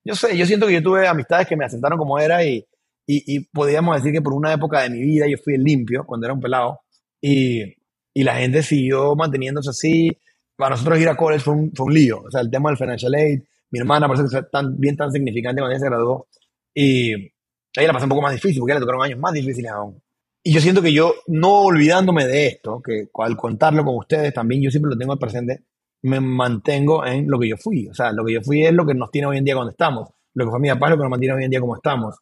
yo 0.05 0.15
sé, 0.15 0.37
yo 0.37 0.47
siento 0.47 0.67
que 0.67 0.75
yo 0.75 0.83
tuve 0.83 1.07
amistades 1.07 1.47
que 1.47 1.57
me 1.57 1.65
aceptaron 1.65 1.99
como 1.99 2.19
era 2.19 2.45
y, 2.45 2.67
y, 3.07 3.37
y 3.37 3.41
podríamos 3.47 3.97
decir 3.97 4.13
que 4.13 4.23
por 4.23 4.35
una 4.35 4.53
época 4.53 4.83
de 4.83 4.91
mi 4.91 5.01
vida 5.01 5.27
yo 5.29 5.37
fui 5.43 5.57
limpio 5.59 6.05
cuando 6.07 6.27
era 6.27 6.35
un 6.35 6.41
pelado. 6.41 6.81
Y, 7.21 7.75
y 8.15 8.23
la 8.23 8.37
gente 8.37 8.63
siguió 8.63 9.15
manteniéndose 9.17 9.71
así. 9.71 10.17
Para 10.57 10.77
nosotros 10.77 11.01
ir 11.01 11.09
a 11.09 11.17
college 11.17 11.43
fue 11.43 11.55
un, 11.55 11.73
fue 11.75 11.87
un 11.87 11.95
lío. 11.95 12.23
O 12.23 12.31
sea, 12.31 12.41
el 12.41 12.51
tema 12.51 12.71
del 12.71 12.79
financial 12.79 13.13
aid, 13.15 13.43
mi 13.71 13.81
hermana 13.81 14.07
parece 14.07 14.25
que 14.25 14.31
fue 14.31 14.43
tan, 14.45 14.79
bien 14.79 14.97
tan 14.97 15.11
significante 15.11 15.61
cuando 15.61 15.73
ella 15.73 15.81
se 15.81 15.91
graduó. 15.91 16.29
Y 16.73 17.13
ella 17.13 17.89
la 17.89 17.93
pasó 17.93 18.07
un 18.07 18.11
poco 18.11 18.23
más 18.23 18.33
difícil 18.33 18.61
porque 18.61 18.73
ella 18.73 18.79
le 18.79 18.87
tocaron 18.87 19.03
años 19.03 19.19
más 19.19 19.33
difíciles 19.33 19.71
aún. 19.71 20.01
Y 20.45 20.53
yo 20.53 20.61
siento 20.61 20.81
que 20.81 20.93
yo, 20.93 21.15
no 21.27 21.63
olvidándome 21.63 22.27
de 22.27 22.47
esto, 22.47 22.81
que 22.83 23.09
al 23.15 23.37
contarlo 23.37 23.85
con 23.85 23.97
ustedes 23.97 24.33
también, 24.33 24.63
yo 24.63 24.71
siempre 24.71 24.91
lo 24.91 24.97
tengo 24.97 25.17
presente, 25.17 25.65
me 26.03 26.21
mantengo 26.21 27.05
en 27.05 27.29
lo 27.29 27.39
que 27.39 27.49
yo 27.49 27.57
fui. 27.57 27.89
O 27.89 27.95
sea, 27.95 28.13
lo 28.13 28.25
que 28.25 28.35
yo 28.35 28.43
fui 28.43 28.65
es 28.65 28.73
lo 28.73 28.87
que 28.87 28.95
nos 28.95 29.11
tiene 29.11 29.27
hoy 29.27 29.39
en 29.39 29.45
día 29.45 29.55
cuando 29.55 29.71
estamos. 29.71 30.11
Lo 30.35 30.45
que 30.45 30.51
fue 30.51 30.61
mi 30.61 30.69
papá 30.69 30.87
es 30.87 30.91
lo 30.91 30.97
que 30.99 31.03
nos 31.03 31.11
mantiene 31.11 31.35
hoy 31.35 31.45
en 31.45 31.51
día 31.51 31.61
como 31.61 31.75
estamos. 31.75 32.17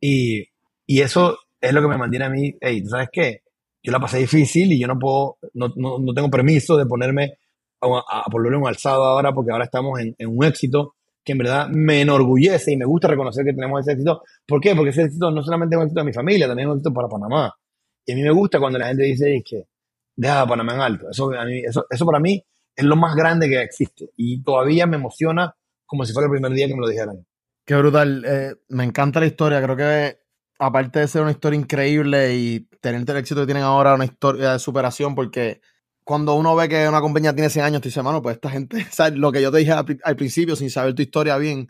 Y, 0.00 0.44
y 0.84 1.00
eso 1.00 1.38
es 1.60 1.72
lo 1.72 1.80
que 1.80 1.88
me 1.88 1.96
mantiene 1.96 2.24
a 2.24 2.30
mí, 2.30 2.56
hey, 2.60 2.82
¿sabes 2.86 3.08
qué? 3.12 3.42
Yo 3.82 3.92
la 3.92 4.00
pasé 4.00 4.18
difícil 4.18 4.72
y 4.72 4.80
yo 4.80 4.86
no 4.86 4.98
puedo, 4.98 5.38
no, 5.54 5.72
no, 5.76 5.98
no 5.98 6.12
tengo 6.12 6.30
permiso 6.30 6.76
de 6.76 6.86
ponerme 6.86 7.38
a, 7.80 8.22
a, 8.24 8.24
ponerle 8.30 8.58
un 8.58 8.66
alzado 8.66 9.04
ahora 9.04 9.32
porque 9.32 9.52
ahora 9.52 9.64
estamos 9.64 9.98
en, 10.00 10.14
en, 10.18 10.28
un 10.28 10.44
éxito 10.44 10.94
que 11.24 11.32
en 11.32 11.38
verdad 11.38 11.68
me 11.68 12.02
enorgullece 12.02 12.72
y 12.72 12.76
me 12.76 12.84
gusta 12.84 13.08
reconocer 13.08 13.44
que 13.44 13.52
tenemos 13.52 13.80
ese 13.80 13.92
éxito. 13.92 14.22
¿Por 14.46 14.60
qué? 14.60 14.74
Porque 14.74 14.90
ese 14.90 15.02
éxito 15.02 15.30
no 15.30 15.42
solamente 15.42 15.74
es 15.74 15.78
un 15.78 15.84
éxito 15.84 16.00
de 16.00 16.06
mi 16.06 16.12
familia, 16.12 16.46
también 16.46 16.68
es 16.68 16.72
un 16.72 16.78
éxito 16.78 16.94
para 16.94 17.08
Panamá. 17.08 17.54
Y 18.06 18.12
a 18.12 18.14
mí 18.16 18.22
me 18.22 18.32
gusta 18.32 18.58
cuando 18.58 18.78
la 18.78 18.88
gente 18.88 19.04
dice 19.04 19.42
que 19.44 19.64
deja 20.16 20.42
a 20.42 20.46
Panamá 20.46 20.74
en 20.74 20.80
alto. 20.80 21.10
Eso, 21.10 21.32
a 21.32 21.44
mí, 21.44 21.60
eso, 21.60 21.86
eso 21.88 22.06
para 22.06 22.20
mí 22.20 22.42
es 22.74 22.84
lo 22.84 22.96
más 22.96 23.14
grande 23.14 23.48
que 23.48 23.60
existe 23.62 24.10
y 24.16 24.42
todavía 24.42 24.86
me 24.86 24.96
emociona 24.96 25.54
como 25.86 26.04
si 26.04 26.12
fuera 26.12 26.26
el 26.26 26.32
primer 26.32 26.52
día 26.52 26.66
que 26.68 26.74
me 26.74 26.80
lo 26.80 26.88
dijeran. 26.88 27.26
Qué 27.66 27.76
brutal. 27.76 28.24
Eh, 28.26 28.54
me 28.68 28.84
encanta 28.84 29.20
la 29.20 29.26
historia. 29.26 29.62
Creo 29.62 29.76
que 29.76 30.19
aparte 30.60 30.98
de 31.00 31.08
ser 31.08 31.22
una 31.22 31.30
historia 31.30 31.58
increíble 31.58 32.36
y 32.36 32.60
tener 32.82 33.02
el 33.08 33.16
éxito 33.16 33.40
que 33.40 33.46
tienen 33.46 33.64
ahora, 33.64 33.94
una 33.94 34.04
historia 34.04 34.52
de 34.52 34.58
superación, 34.58 35.14
porque 35.14 35.62
cuando 36.04 36.34
uno 36.34 36.54
ve 36.54 36.68
que 36.68 36.86
una 36.86 37.00
compañía 37.00 37.32
tiene 37.34 37.48
100 37.48 37.64
años, 37.64 37.80
te 37.80 37.88
dice, 37.88 38.02
mano, 38.02 38.20
pues 38.20 38.36
esta 38.36 38.50
gente, 38.50 38.86
¿sabes? 38.92 39.18
lo 39.18 39.32
que 39.32 39.40
yo 39.40 39.50
te 39.50 39.58
dije 39.58 39.72
al, 39.72 40.16
principio, 40.16 40.56
sin 40.56 40.68
saber 40.68 40.94
tu 40.94 41.00
historia 41.00 41.38
bien, 41.38 41.68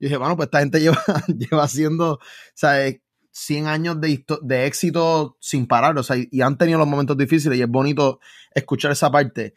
yo 0.00 0.08
dije, 0.08 0.18
mano, 0.18 0.36
pues 0.36 0.48
esta 0.48 0.58
gente 0.58 0.80
lleva, 0.80 1.00
lleva 1.28 1.62
haciendo, 1.62 2.18
¿sabes? 2.54 3.00
100 3.30 3.68
años 3.68 4.00
de, 4.00 4.24
de 4.42 4.66
éxito 4.66 5.36
sin 5.40 5.66
parar, 5.66 5.96
o 5.96 6.02
sea, 6.02 6.16
y 6.18 6.40
han 6.42 6.58
tenido 6.58 6.80
los 6.80 6.88
momentos 6.88 7.16
difíciles 7.16 7.56
y 7.56 7.62
es 7.62 7.68
bonito 7.68 8.18
escuchar 8.54 8.90
esa 8.90 9.10
parte. 9.10 9.54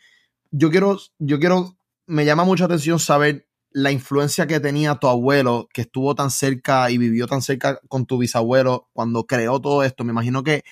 Yo 0.52 0.70
quiero, 0.70 0.98
yo 1.18 1.40
quiero, 1.40 1.76
me 2.06 2.24
llama 2.24 2.46
mucha 2.46 2.66
atención 2.66 3.00
saber 3.00 3.48
la 3.76 3.92
influencia 3.92 4.48
que 4.48 4.62
tenía 4.62 4.96
tu 4.96 5.10
abuelo, 5.10 5.68
que 5.74 5.82
estuvo 5.82 6.16
tan 6.16 6.32
cerca 6.32 6.90
y 6.90 6.98
vivió 6.98 7.28
tan 7.28 7.42
cerca 7.42 7.82
con 7.90 8.06
tu 8.06 8.18
bisabuelo 8.18 8.88
cuando 8.94 9.26
creó 9.26 9.60
todo 9.60 9.84
esto. 9.84 10.06
Me 10.06 10.14
imagino 10.14 10.46
que 10.46 10.64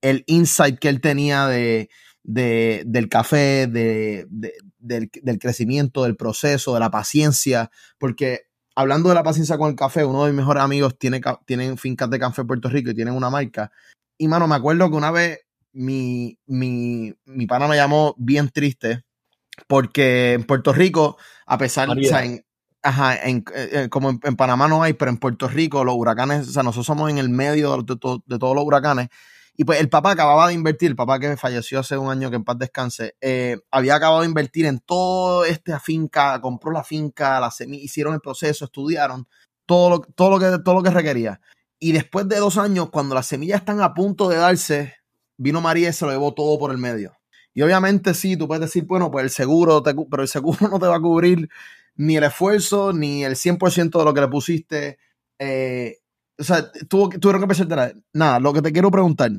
el 0.00 0.24
insight 0.26 0.78
que 0.78 0.88
él 0.88 1.02
tenía 1.02 1.46
de, 1.46 1.90
del 2.24 3.08
café, 3.10 3.66
de, 3.66 4.26
del, 4.78 5.38
crecimiento, 5.38 6.04
del 6.04 6.16
proceso, 6.16 6.72
de 6.72 6.80
la 6.80 6.90
paciencia, 6.90 7.70
porque 7.98 8.46
hablando 8.74 9.10
de 9.10 9.16
la 9.16 9.22
paciencia 9.22 9.58
con 9.58 9.68
el 9.68 9.76
café, 9.76 10.06
uno 10.06 10.24
de 10.24 10.32
mis 10.32 10.38
mejores 10.38 10.62
amigos 10.62 10.98
tiene 10.98 11.20
tienen 11.44 11.76
fincas 11.76 12.08
de 12.08 12.18
café 12.18 12.40
en 12.40 12.46
Puerto 12.46 12.70
Rico 12.70 12.88
y 12.88 12.94
tienen 12.94 13.12
una 13.12 13.28
marca. 13.28 13.70
Y 14.16 14.26
mano, 14.26 14.48
me 14.48 14.54
acuerdo 14.54 14.88
que 14.88 14.96
una 14.96 15.10
vez 15.10 15.40
mi, 15.74 16.38
mi, 16.46 17.12
mi 17.26 17.46
pana 17.46 17.68
me 17.68 17.76
llamó 17.76 18.14
bien 18.16 18.48
triste 18.48 19.04
porque 19.66 20.34
en 20.34 20.44
Puerto 20.44 20.72
Rico, 20.72 21.18
a 21.48 21.56
pesar 21.56 21.88
de, 21.88 22.44
ajá, 22.82 23.16
en, 23.26 23.44
eh, 23.54 23.70
eh, 23.72 23.88
como 23.88 24.10
en, 24.10 24.36
Panamá 24.36 24.68
no 24.68 24.82
hay, 24.82 24.92
pero 24.92 25.10
en 25.10 25.16
Puerto 25.16 25.48
Rico 25.48 25.82
los 25.82 25.94
huracanes, 25.96 26.48
o 26.48 26.52
sea, 26.52 26.62
nosotros 26.62 26.86
somos 26.86 27.10
en 27.10 27.18
el 27.18 27.30
medio 27.30 27.76
de, 27.76 27.84
de, 27.84 28.38
todos 28.38 28.54
los 28.54 28.64
huracanes. 28.64 29.08
Y 29.56 29.64
pues 29.64 29.80
el 29.80 29.88
papá 29.88 30.12
acababa 30.12 30.46
de 30.46 30.54
invertir, 30.54 30.90
el 30.90 30.96
papá 30.96 31.18
que 31.18 31.36
falleció 31.36 31.80
hace 31.80 31.96
un 31.96 32.10
año, 32.10 32.30
que 32.30 32.36
en 32.36 32.44
paz 32.44 32.58
descanse, 32.58 33.16
eh, 33.20 33.56
había 33.72 33.96
acabado 33.96 34.20
de 34.20 34.28
invertir 34.28 34.66
en 34.66 34.78
todo 34.78 35.44
esta 35.44 35.80
finca, 35.80 36.40
compró 36.40 36.70
la 36.70 36.84
finca, 36.84 37.40
la 37.40 37.52
hicieron 37.72 38.14
el 38.14 38.20
proceso, 38.20 38.66
estudiaron 38.66 39.26
todo 39.66 39.90
lo, 39.90 40.00
todo, 40.00 40.30
lo 40.30 40.38
que, 40.38 40.62
todo 40.62 40.76
lo 40.76 40.82
que 40.82 40.90
requería. 40.90 41.40
Y 41.80 41.92
después 41.92 42.28
de 42.28 42.36
dos 42.36 42.56
años, 42.56 42.90
cuando 42.90 43.14
las 43.14 43.26
semillas 43.26 43.60
están 43.60 43.80
a 43.80 43.94
punto 43.94 44.28
de 44.28 44.36
darse, 44.36 44.94
vino 45.36 45.60
María 45.60 45.88
y 45.88 45.92
se 45.92 46.04
lo 46.04 46.12
llevó 46.12 46.34
todo 46.34 46.58
por 46.58 46.70
el 46.70 46.78
medio. 46.78 47.17
Y 47.58 47.62
obviamente 47.62 48.14
sí, 48.14 48.36
tú 48.36 48.46
puedes 48.46 48.60
decir, 48.60 48.84
bueno, 48.84 49.10
pues 49.10 49.24
el 49.24 49.30
seguro, 49.30 49.82
pero 49.82 50.22
el 50.22 50.28
seguro 50.28 50.58
no 50.70 50.78
te 50.78 50.86
va 50.86 50.94
a 50.94 51.00
cubrir 51.00 51.48
ni 51.96 52.16
el 52.16 52.22
esfuerzo, 52.22 52.92
ni 52.92 53.24
el 53.24 53.34
100% 53.34 53.98
de 53.98 54.04
lo 54.04 54.14
que 54.14 54.20
le 54.20 54.28
pusiste. 54.28 54.98
Eh, 55.40 55.96
o 56.38 56.44
sea, 56.44 56.70
tuvo, 56.88 57.08
tuvieron 57.08 57.40
que 57.40 57.48
pensar 57.48 57.96
nada. 58.12 58.38
Lo 58.38 58.52
que 58.52 58.62
te 58.62 58.70
quiero 58.70 58.92
preguntar, 58.92 59.32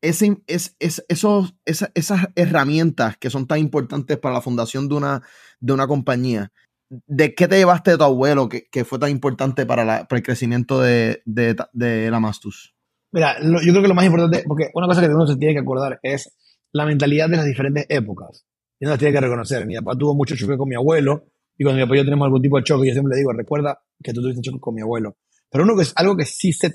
es, 0.00 0.22
es, 0.46 0.76
es 0.78 1.04
esos, 1.08 1.56
esas 1.64 2.28
herramientas 2.36 3.16
que 3.16 3.28
son 3.28 3.48
tan 3.48 3.58
importantes 3.58 4.18
para 4.18 4.36
la 4.36 4.40
fundación 4.40 4.88
de 4.88 4.94
una, 4.94 5.22
de 5.58 5.72
una 5.72 5.88
compañía, 5.88 6.52
¿de 6.88 7.34
qué 7.34 7.48
te 7.48 7.56
llevaste 7.56 7.90
de 7.90 7.98
tu 7.98 8.04
abuelo 8.04 8.48
que, 8.48 8.68
que 8.70 8.84
fue 8.84 9.00
tan 9.00 9.10
importante 9.10 9.66
para, 9.66 9.84
la, 9.84 10.06
para 10.06 10.18
el 10.18 10.24
crecimiento 10.24 10.80
de, 10.80 11.22
de 11.24 12.08
la 12.08 12.20
Mastus? 12.20 12.72
Mira, 13.10 13.36
yo 13.42 13.72
creo 13.72 13.82
que 13.82 13.88
lo 13.88 13.94
más 13.94 14.06
importante, 14.06 14.44
porque 14.46 14.70
una 14.74 14.86
cosa 14.86 15.00
que 15.00 15.08
uno 15.08 15.26
se 15.26 15.34
tiene 15.36 15.54
que 15.54 15.60
acordar 15.60 15.98
es 16.04 16.32
la 16.74 16.84
mentalidad 16.84 17.28
de 17.28 17.36
las 17.36 17.46
diferentes 17.46 17.86
épocas. 17.88 18.44
Y 18.78 18.84
uno 18.84 18.90
las 18.90 18.98
tiene 18.98 19.14
que 19.14 19.20
reconocer. 19.20 19.64
Mi 19.64 19.76
papá 19.76 19.96
tuvo 19.96 20.14
mucho 20.14 20.36
choque 20.36 20.56
con 20.56 20.68
mi 20.68 20.74
abuelo, 20.74 21.28
y 21.56 21.62
cuando 21.62 21.78
mi 21.78 21.86
papá 21.86 21.94
y 21.94 21.98
yo 21.98 22.04
tenemos 22.04 22.26
algún 22.26 22.42
tipo 22.42 22.58
de 22.58 22.64
choque, 22.64 22.88
yo 22.88 22.92
siempre 22.92 23.12
le 23.12 23.18
digo, 23.18 23.32
recuerda 23.32 23.80
que 24.02 24.12
tú 24.12 24.20
tuviste 24.20 24.42
choque 24.42 24.58
con 24.60 24.74
mi 24.74 24.82
abuelo. 24.82 25.16
Pero 25.48 25.64
uno 25.64 25.76
que 25.76 25.82
es 25.82 25.92
algo 25.94 26.16
que 26.16 26.26
sí 26.26 26.52
se, 26.52 26.72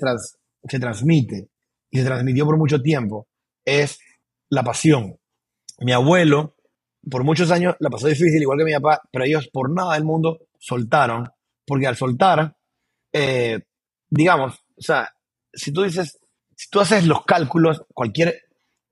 se 0.64 0.80
transmite, 0.80 1.50
y 1.90 1.98
se 1.98 2.04
transmitió 2.04 2.46
por 2.46 2.56
mucho 2.56 2.80
tiempo, 2.80 3.28
es 3.64 3.98
la 4.48 4.62
pasión. 4.62 5.18
Mi 5.80 5.92
abuelo, 5.92 6.56
por 7.08 7.22
muchos 7.22 7.50
años, 7.50 7.76
la 7.78 7.90
pasó 7.90 8.08
difícil, 8.08 8.40
igual 8.40 8.58
que 8.58 8.64
mi 8.64 8.72
papá, 8.72 9.02
pero 9.12 9.26
ellos 9.26 9.48
por 9.52 9.70
nada 9.70 9.94
del 9.94 10.04
mundo 10.04 10.46
soltaron, 10.58 11.28
porque 11.66 11.86
al 11.86 11.96
soltar, 11.96 12.56
eh, 13.12 13.60
digamos, 14.08 14.54
o 14.78 14.82
sea, 14.82 15.10
si 15.52 15.72
tú 15.72 15.82
dices, 15.82 16.18
si 16.56 16.70
tú 16.70 16.80
haces 16.80 17.06
los 17.06 17.24
cálculos, 17.26 17.84
cualquier 17.92 18.34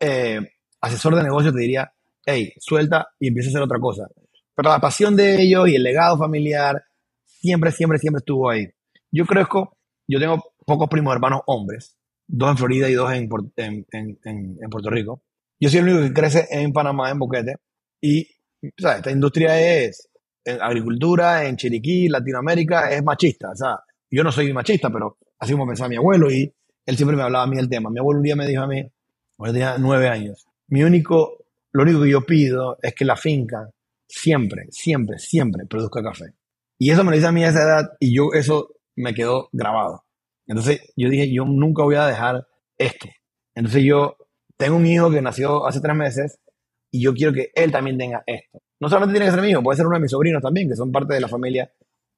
eh, 0.00 0.40
asesor 0.80 1.16
de 1.16 1.22
negocio 1.22 1.52
te 1.52 1.60
diría, 1.60 1.92
hey, 2.24 2.52
suelta 2.58 3.08
y 3.18 3.28
empieza 3.28 3.48
a 3.48 3.50
hacer 3.50 3.62
otra 3.62 3.78
cosa. 3.78 4.06
Pero 4.54 4.70
la 4.70 4.80
pasión 4.80 5.16
de 5.16 5.40
ellos 5.40 5.68
y 5.68 5.76
el 5.76 5.82
legado 5.82 6.18
familiar 6.18 6.82
siempre, 7.24 7.70
siempre, 7.72 7.98
siempre 7.98 8.18
estuvo 8.18 8.50
ahí. 8.50 8.68
Yo 9.10 9.24
crezco, 9.24 9.76
yo 10.06 10.18
tengo 10.18 10.52
pocos 10.66 10.88
primos 10.88 11.14
hermanos 11.14 11.42
hombres, 11.46 11.96
dos 12.26 12.50
en 12.50 12.56
Florida 12.56 12.90
y 12.90 12.94
dos 12.94 13.12
en, 13.12 13.28
en, 13.56 14.70
Puerto 14.70 14.90
Rico. 14.90 15.22
Yo 15.60 15.70
soy 15.70 15.80
el 15.80 15.88
único 15.88 16.02
que 16.02 16.12
crece 16.12 16.46
en 16.50 16.72
Panamá, 16.72 17.10
en 17.10 17.18
Boquete. 17.18 17.56
Y 18.00 18.28
¿sabes? 18.76 18.98
esta 18.98 19.10
industria 19.10 19.60
es 19.60 20.08
en 20.44 20.60
agricultura, 20.60 21.46
en 21.46 21.56
Chiriquí, 21.56 22.08
Latinoamérica, 22.08 22.90
es 22.90 23.02
machista. 23.02 23.50
O 23.50 23.56
sea, 23.56 23.80
yo 24.10 24.24
no 24.24 24.32
soy 24.32 24.52
machista, 24.52 24.90
pero 24.90 25.18
así 25.38 25.52
como 25.52 25.66
pensaba 25.66 25.88
mi 25.88 25.96
abuelo 25.96 26.30
y 26.30 26.52
él 26.84 26.96
siempre 26.96 27.16
me 27.16 27.22
hablaba 27.22 27.44
a 27.44 27.46
mí 27.46 27.56
del 27.56 27.68
tema. 27.68 27.90
Mi 27.90 27.98
abuelo 27.98 28.18
un 28.18 28.24
día 28.24 28.36
me 28.36 28.46
dijo 28.46 28.62
a 28.62 28.66
mí, 28.66 28.82
cuando 29.36 29.52
tenía 29.52 29.76
nueve 29.78 30.08
años, 30.08 30.47
mi 30.68 30.82
único, 30.82 31.44
lo 31.72 31.82
único 31.82 32.02
que 32.02 32.10
yo 32.10 32.24
pido 32.24 32.78
es 32.82 32.94
que 32.94 33.04
la 33.04 33.16
finca 33.16 33.70
siempre, 34.06 34.66
siempre, 34.70 35.18
siempre 35.18 35.66
produzca 35.66 36.02
café. 36.02 36.34
Y 36.78 36.90
eso 36.90 37.04
me 37.04 37.10
lo 37.10 37.16
dice 37.16 37.28
a 37.28 37.32
mí 37.32 37.44
a 37.44 37.48
esa 37.48 37.62
edad 37.62 37.90
y 38.00 38.14
yo 38.14 38.32
eso 38.32 38.74
me 38.96 39.14
quedó 39.14 39.48
grabado. 39.52 40.04
Entonces 40.46 40.80
yo 40.96 41.08
dije, 41.10 41.32
yo 41.32 41.44
nunca 41.44 41.82
voy 41.82 41.96
a 41.96 42.06
dejar 42.06 42.46
esto. 42.78 43.08
Entonces 43.54 43.82
yo 43.84 44.16
tengo 44.56 44.76
un 44.76 44.86
hijo 44.86 45.10
que 45.10 45.20
nació 45.20 45.66
hace 45.66 45.80
tres 45.80 45.96
meses 45.96 46.38
y 46.90 47.02
yo 47.02 47.12
quiero 47.14 47.32
que 47.32 47.50
él 47.54 47.70
también 47.70 47.98
tenga 47.98 48.22
esto. 48.26 48.62
No 48.80 48.88
solamente 48.88 49.18
tiene 49.18 49.30
que 49.30 49.36
ser 49.36 49.48
hijo, 49.48 49.62
puede 49.62 49.76
ser 49.76 49.86
uno 49.86 49.96
de 49.96 50.02
mis 50.02 50.10
sobrinos 50.10 50.42
también, 50.42 50.68
que 50.68 50.76
son 50.76 50.92
parte 50.92 51.14
de 51.14 51.20
la 51.20 51.28
familia, 51.28 51.70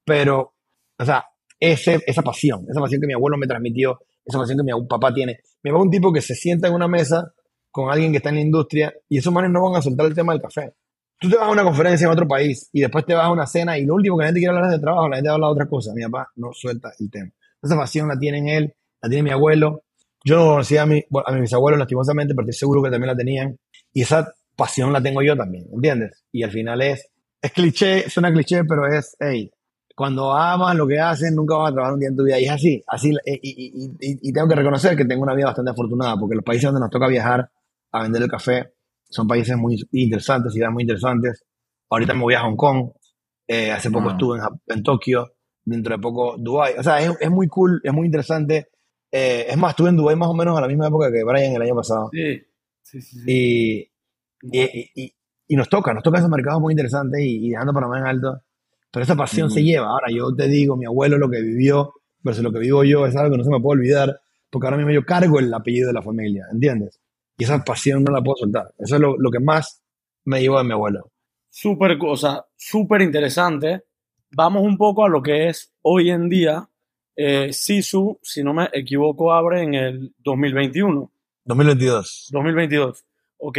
pero, 0.05 0.53
o 0.97 1.05
sea, 1.05 1.25
ese, 1.59 2.01
esa 2.05 2.21
pasión, 2.21 2.65
esa 2.69 2.79
pasión 2.79 3.01
que 3.01 3.07
mi 3.07 3.13
abuelo 3.13 3.37
me 3.37 3.47
transmitió, 3.47 3.99
esa 4.23 4.37
pasión 4.37 4.59
que 4.59 4.63
mi 4.63 4.87
papá 4.87 5.13
tiene. 5.13 5.39
Mi 5.63 5.71
papá 5.71 5.81
es 5.81 5.85
un 5.85 5.91
tipo 5.91 6.13
que 6.13 6.21
se 6.21 6.35
sienta 6.35 6.67
en 6.67 6.75
una 6.75 6.87
mesa 6.87 7.33
con 7.71 7.91
alguien 7.91 8.11
que 8.11 8.17
está 8.17 8.29
en 8.29 8.35
la 8.35 8.41
industria 8.41 8.93
y 9.09 9.17
esos 9.17 9.33
manes 9.33 9.49
no 9.51 9.63
van 9.63 9.77
a 9.77 9.81
soltar 9.81 10.05
el 10.05 10.13
tema 10.13 10.33
del 10.33 10.41
café. 10.41 10.73
Tú 11.19 11.29
te 11.29 11.37
vas 11.37 11.47
a 11.47 11.51
una 11.51 11.63
conferencia 11.63 12.05
en 12.05 12.11
otro 12.11 12.27
país 12.27 12.69
y 12.73 12.81
después 12.81 13.05
te 13.05 13.13
vas 13.13 13.25
a 13.25 13.31
una 13.31 13.45
cena 13.45 13.77
y 13.77 13.85
lo 13.85 13.95
último 13.95 14.17
que 14.17 14.23
la 14.23 14.27
gente 14.27 14.39
quiere 14.39 14.55
hablar 14.55 14.71
es 14.71 14.77
de 14.77 14.81
trabajo, 14.81 15.07
la 15.07 15.17
gente 15.17 15.29
habla 15.29 15.47
de 15.47 15.53
otra 15.53 15.67
cosa. 15.67 15.91
Mi 15.93 16.03
papá 16.03 16.29
no 16.35 16.49
suelta 16.51 16.91
el 16.99 17.09
tema. 17.09 17.31
Esa 17.61 17.77
pasión 17.77 18.07
la 18.07 18.17
tiene 18.17 18.57
él, 18.57 18.73
la 19.01 19.09
tiene 19.09 19.23
mi 19.23 19.29
abuelo. 19.29 19.83
Yo 20.23 20.35
no 20.35 20.45
conocía 20.45 20.83
a, 20.83 20.85
mi, 20.85 21.03
a 21.25 21.31
mis 21.33 21.53
abuelos 21.53 21.79
lastimosamente, 21.79 22.33
pero 22.33 22.47
estoy 22.47 22.59
seguro 22.59 22.83
que 22.83 22.89
también 22.89 23.07
la 23.07 23.15
tenían. 23.15 23.57
Y 23.93 24.01
esa 24.01 24.33
pasión 24.55 24.91
la 24.91 25.01
tengo 25.01 25.21
yo 25.21 25.35
también, 25.37 25.67
¿entiendes? 25.71 26.23
Y 26.31 26.43
al 26.43 26.51
final 26.51 26.81
es, 26.81 27.07
es 27.41 27.51
cliché, 27.51 28.09
suena 28.09 28.31
cliché, 28.31 28.63
pero 28.63 28.87
es, 28.87 29.15
hey, 29.19 29.51
cuando 29.95 30.33
amas 30.33 30.75
lo 30.75 30.87
que 30.87 30.99
haces, 30.99 31.31
nunca 31.31 31.55
vas 31.55 31.69
a 31.69 31.73
trabajar 31.73 31.93
un 31.93 31.99
día 31.99 32.09
en 32.09 32.15
tu 32.15 32.23
vida. 32.23 32.39
Y 32.39 32.45
es 32.45 32.51
así, 32.51 32.83
así, 32.87 33.13
y, 33.25 33.91
y 33.99 34.33
tengo 34.33 34.47
que 34.47 34.55
reconocer 34.55 34.97
que 34.97 35.05
tengo 35.05 35.21
una 35.21 35.35
vida 35.35 35.47
bastante 35.47 35.71
afortunada, 35.71 36.17
porque 36.17 36.35
los 36.35 36.43
países 36.43 36.63
donde 36.63 36.79
nos 36.79 36.89
toca 36.89 37.07
viajar 37.07 37.47
a 37.91 38.03
vender 38.03 38.23
el 38.23 38.29
café. 38.29 38.73
Son 39.09 39.27
países 39.27 39.57
muy 39.57 39.77
interesantes, 39.91 40.53
ciudades 40.53 40.73
muy 40.73 40.83
interesantes. 40.83 41.43
Ahorita 41.89 42.13
me 42.13 42.21
voy 42.21 42.33
a 42.33 42.41
Hong 42.41 42.55
Kong. 42.55 42.91
Eh, 43.47 43.71
hace 43.71 43.91
poco 43.91 44.09
ah. 44.09 44.11
estuve 44.13 44.39
en, 44.67 44.83
Tokio. 44.83 45.33
Dentro 45.63 45.95
de 45.95 46.01
poco 46.01 46.37
Dubai. 46.37 46.75
O 46.77 46.83
sea, 46.83 46.99
es, 46.99 47.29
muy 47.29 47.47
cool, 47.47 47.81
es 47.83 47.93
muy 47.93 48.05
interesante. 48.05 48.69
Eh, 49.11 49.45
es 49.49 49.57
más, 49.57 49.71
estuve 49.71 49.89
en 49.89 49.97
Dubai 49.97 50.15
más 50.15 50.29
o 50.29 50.33
menos 50.33 50.57
a 50.57 50.61
la 50.61 50.67
misma 50.67 50.87
época 50.87 51.11
que 51.11 51.23
Brian 51.23 51.53
el 51.53 51.61
año 51.61 51.75
pasado. 51.75 52.09
Sí, 52.11 52.41
sí, 52.81 53.01
sí. 53.01 53.23
Y, 53.27 53.91
y, 54.41 55.13
y, 55.47 55.55
nos 55.55 55.69
toca, 55.69 55.93
nos 55.93 56.01
toca 56.01 56.17
esos 56.17 56.29
mercados 56.29 56.61
muy 56.61 56.73
interesantes 56.73 57.21
y, 57.21 57.49
dejando 57.49 57.73
Panamá 57.73 57.99
en 57.99 58.07
alto. 58.07 58.41
Pero 58.89 59.03
esa 59.03 59.15
pasión 59.15 59.51
se 59.51 59.63
lleva. 59.63 59.87
Ahora, 59.87 60.07
yo 60.09 60.33
te 60.33 60.47
digo, 60.47 60.75
mi 60.77 60.85
abuelo 60.85 61.17
lo 61.17 61.29
que 61.29 61.41
vivió 61.41 61.93
versus 62.23 62.43
lo 62.43 62.51
que 62.51 62.59
vivo 62.59 62.83
yo 62.83 63.05
es 63.05 63.15
algo 63.15 63.31
que 63.31 63.37
no 63.37 63.43
se 63.43 63.51
me 63.51 63.59
puede 63.59 63.79
olvidar, 63.79 64.21
porque 64.49 64.67
ahora 64.67 64.77
mismo 64.77 64.91
yo 64.91 65.05
cargo 65.05 65.39
el 65.39 65.53
apellido 65.53 65.87
de 65.87 65.93
la 65.93 66.01
familia, 66.01 66.45
¿entiendes? 66.51 66.99
Y 67.41 67.43
esa 67.43 67.63
pasión 67.63 68.03
no 68.03 68.11
la 68.11 68.21
puedo 68.21 68.35
soltar. 68.37 68.71
Eso 68.77 68.97
es 68.97 69.01
lo, 69.01 69.17
lo 69.17 69.31
que 69.31 69.39
más 69.39 69.81
me 70.25 70.41
llevó 70.41 70.59
de 70.59 70.63
mi 70.63 70.73
abuelo. 70.73 71.11
Súper 71.49 71.97
cosa, 71.97 72.45
súper 72.55 73.01
interesante. 73.01 73.81
Vamos 74.29 74.61
un 74.61 74.77
poco 74.77 75.03
a 75.03 75.09
lo 75.09 75.23
que 75.23 75.47
es 75.47 75.73
hoy 75.81 76.11
en 76.11 76.29
día. 76.29 76.69
Eh, 77.15 77.51
Sisu, 77.51 78.19
si 78.21 78.43
no 78.43 78.53
me 78.53 78.69
equivoco, 78.71 79.33
abre 79.33 79.63
en 79.63 79.73
el 79.73 80.13
2021. 80.19 81.11
2022. 81.45 82.27
2022. 82.31 83.05
Ok. 83.37 83.57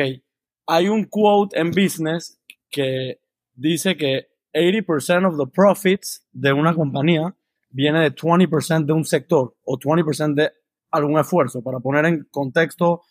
Hay 0.69 0.87
un 0.87 1.07
quote 1.07 1.59
en 1.59 1.73
business 1.73 2.41
que 2.71 3.19
dice 3.53 3.97
que 3.97 4.29
80% 4.55 5.27
of 5.27 5.45
the 5.45 5.53
profits 5.53 6.25
de 6.31 6.53
una 6.53 6.73
compañía 6.73 7.35
viene 7.69 7.99
de 7.99 8.15
20% 8.15 8.85
de 8.85 8.93
un 8.93 9.05
sector 9.05 9.57
o 9.65 9.77
20% 9.77 10.35
de 10.35 10.53
algún 10.93 11.19
esfuerzo. 11.19 11.65
Para 11.65 11.81
poner 11.81 12.05
en 12.05 12.29
contexto, 12.31 13.03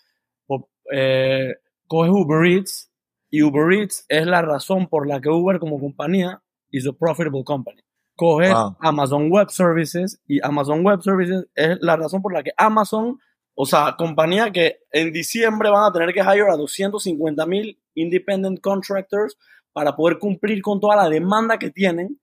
eh, 0.91 1.55
coge 1.87 2.09
Uber 2.09 2.45
Eats 2.45 2.91
y 3.29 3.43
Uber 3.43 3.73
Eats 3.73 4.05
es 4.07 4.25
la 4.25 4.41
razón 4.41 4.87
por 4.87 5.07
la 5.07 5.19
que 5.21 5.29
Uber 5.29 5.59
como 5.59 5.79
compañía 5.79 6.41
is 6.71 6.87
a 6.87 6.93
profitable 6.93 7.43
company. 7.43 7.81
coges 8.15 8.53
Wow. 8.53 8.77
Amazon 8.79 9.31
Web 9.31 9.49
Services 9.49 10.21
y 10.27 10.39
Amazon 10.45 10.85
Web 10.85 11.01
Services 11.01 11.45
es 11.55 11.77
la 11.81 11.95
razón 11.95 12.21
por 12.21 12.33
la 12.33 12.43
que 12.43 12.51
Amazon, 12.57 13.19
o 13.55 13.65
sea, 13.65 13.95
compañía 13.97 14.51
que 14.51 14.79
en 14.91 15.11
diciembre 15.11 15.69
van 15.69 15.85
a 15.85 15.91
tener 15.91 16.13
que 16.13 16.21
hire 16.21 16.51
a 16.51 16.57
250 16.57 17.45
mil 17.45 17.79
independent 17.95 18.59
contractors 18.61 19.37
para 19.73 19.95
poder 19.95 20.19
cumplir 20.19 20.61
con 20.61 20.79
toda 20.79 20.95
la 20.95 21.09
demanda 21.09 21.57
que 21.57 21.71
tienen 21.71 22.19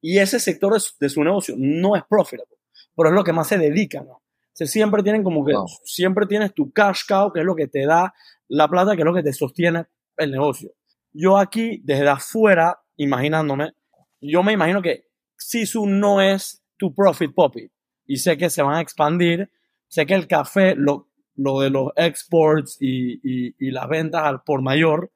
y 0.00 0.18
ese 0.18 0.40
sector 0.40 0.74
de 0.74 0.80
su, 0.80 0.92
de 0.98 1.08
su 1.08 1.22
negocio 1.22 1.54
no 1.58 1.96
es 1.96 2.02
profitable, 2.04 2.56
pero 2.96 3.08
es 3.08 3.14
lo 3.14 3.24
que 3.24 3.32
más 3.32 3.48
se 3.48 3.58
dedican, 3.58 4.06
¿no? 4.06 4.22
Sea, 4.60 4.66
siempre 4.66 5.02
tienen 5.02 5.22
como 5.24 5.44
que, 5.44 5.52
Wow. 5.54 5.66
siempre 5.84 6.26
tienes 6.26 6.52
tu 6.52 6.70
cash 6.70 7.02
cow, 7.08 7.32
que 7.32 7.40
es 7.40 7.46
lo 7.46 7.54
que 7.56 7.66
te 7.66 7.86
da 7.86 8.12
la 8.48 8.68
plata, 8.68 8.94
que 8.94 9.02
es 9.02 9.06
lo 9.06 9.14
que 9.14 9.22
te 9.22 9.32
sostiene 9.32 9.86
el 10.18 10.30
negocio. 10.30 10.72
Yo 11.12 11.38
aquí, 11.38 11.80
desde 11.82 12.08
afuera, 12.08 12.78
imaginándome, 12.96 13.72
yo 14.20 14.42
me 14.42 14.52
imagino 14.52 14.82
que 14.82 15.06
Sisu 15.36 15.86
no 15.86 16.20
es 16.20 16.62
tu 16.76 16.94
profit 16.94 17.32
poppy. 17.34 17.70
Y 18.06 18.18
sé 18.18 18.36
que 18.36 18.50
se 18.50 18.60
van 18.62 18.74
a 18.74 18.80
expandir. 18.82 19.50
Sé 19.88 20.04
que 20.04 20.14
el 20.14 20.26
café, 20.26 20.74
lo, 20.76 21.08
lo 21.36 21.60
de 21.60 21.70
los 21.70 21.88
exports 21.96 22.76
y, 22.80 23.14
y- 23.22 23.54
y 23.58 23.70
las 23.70 23.88
ventas 23.88 24.22
al 24.24 24.42
por 24.42 24.60
mayor, 24.62 25.10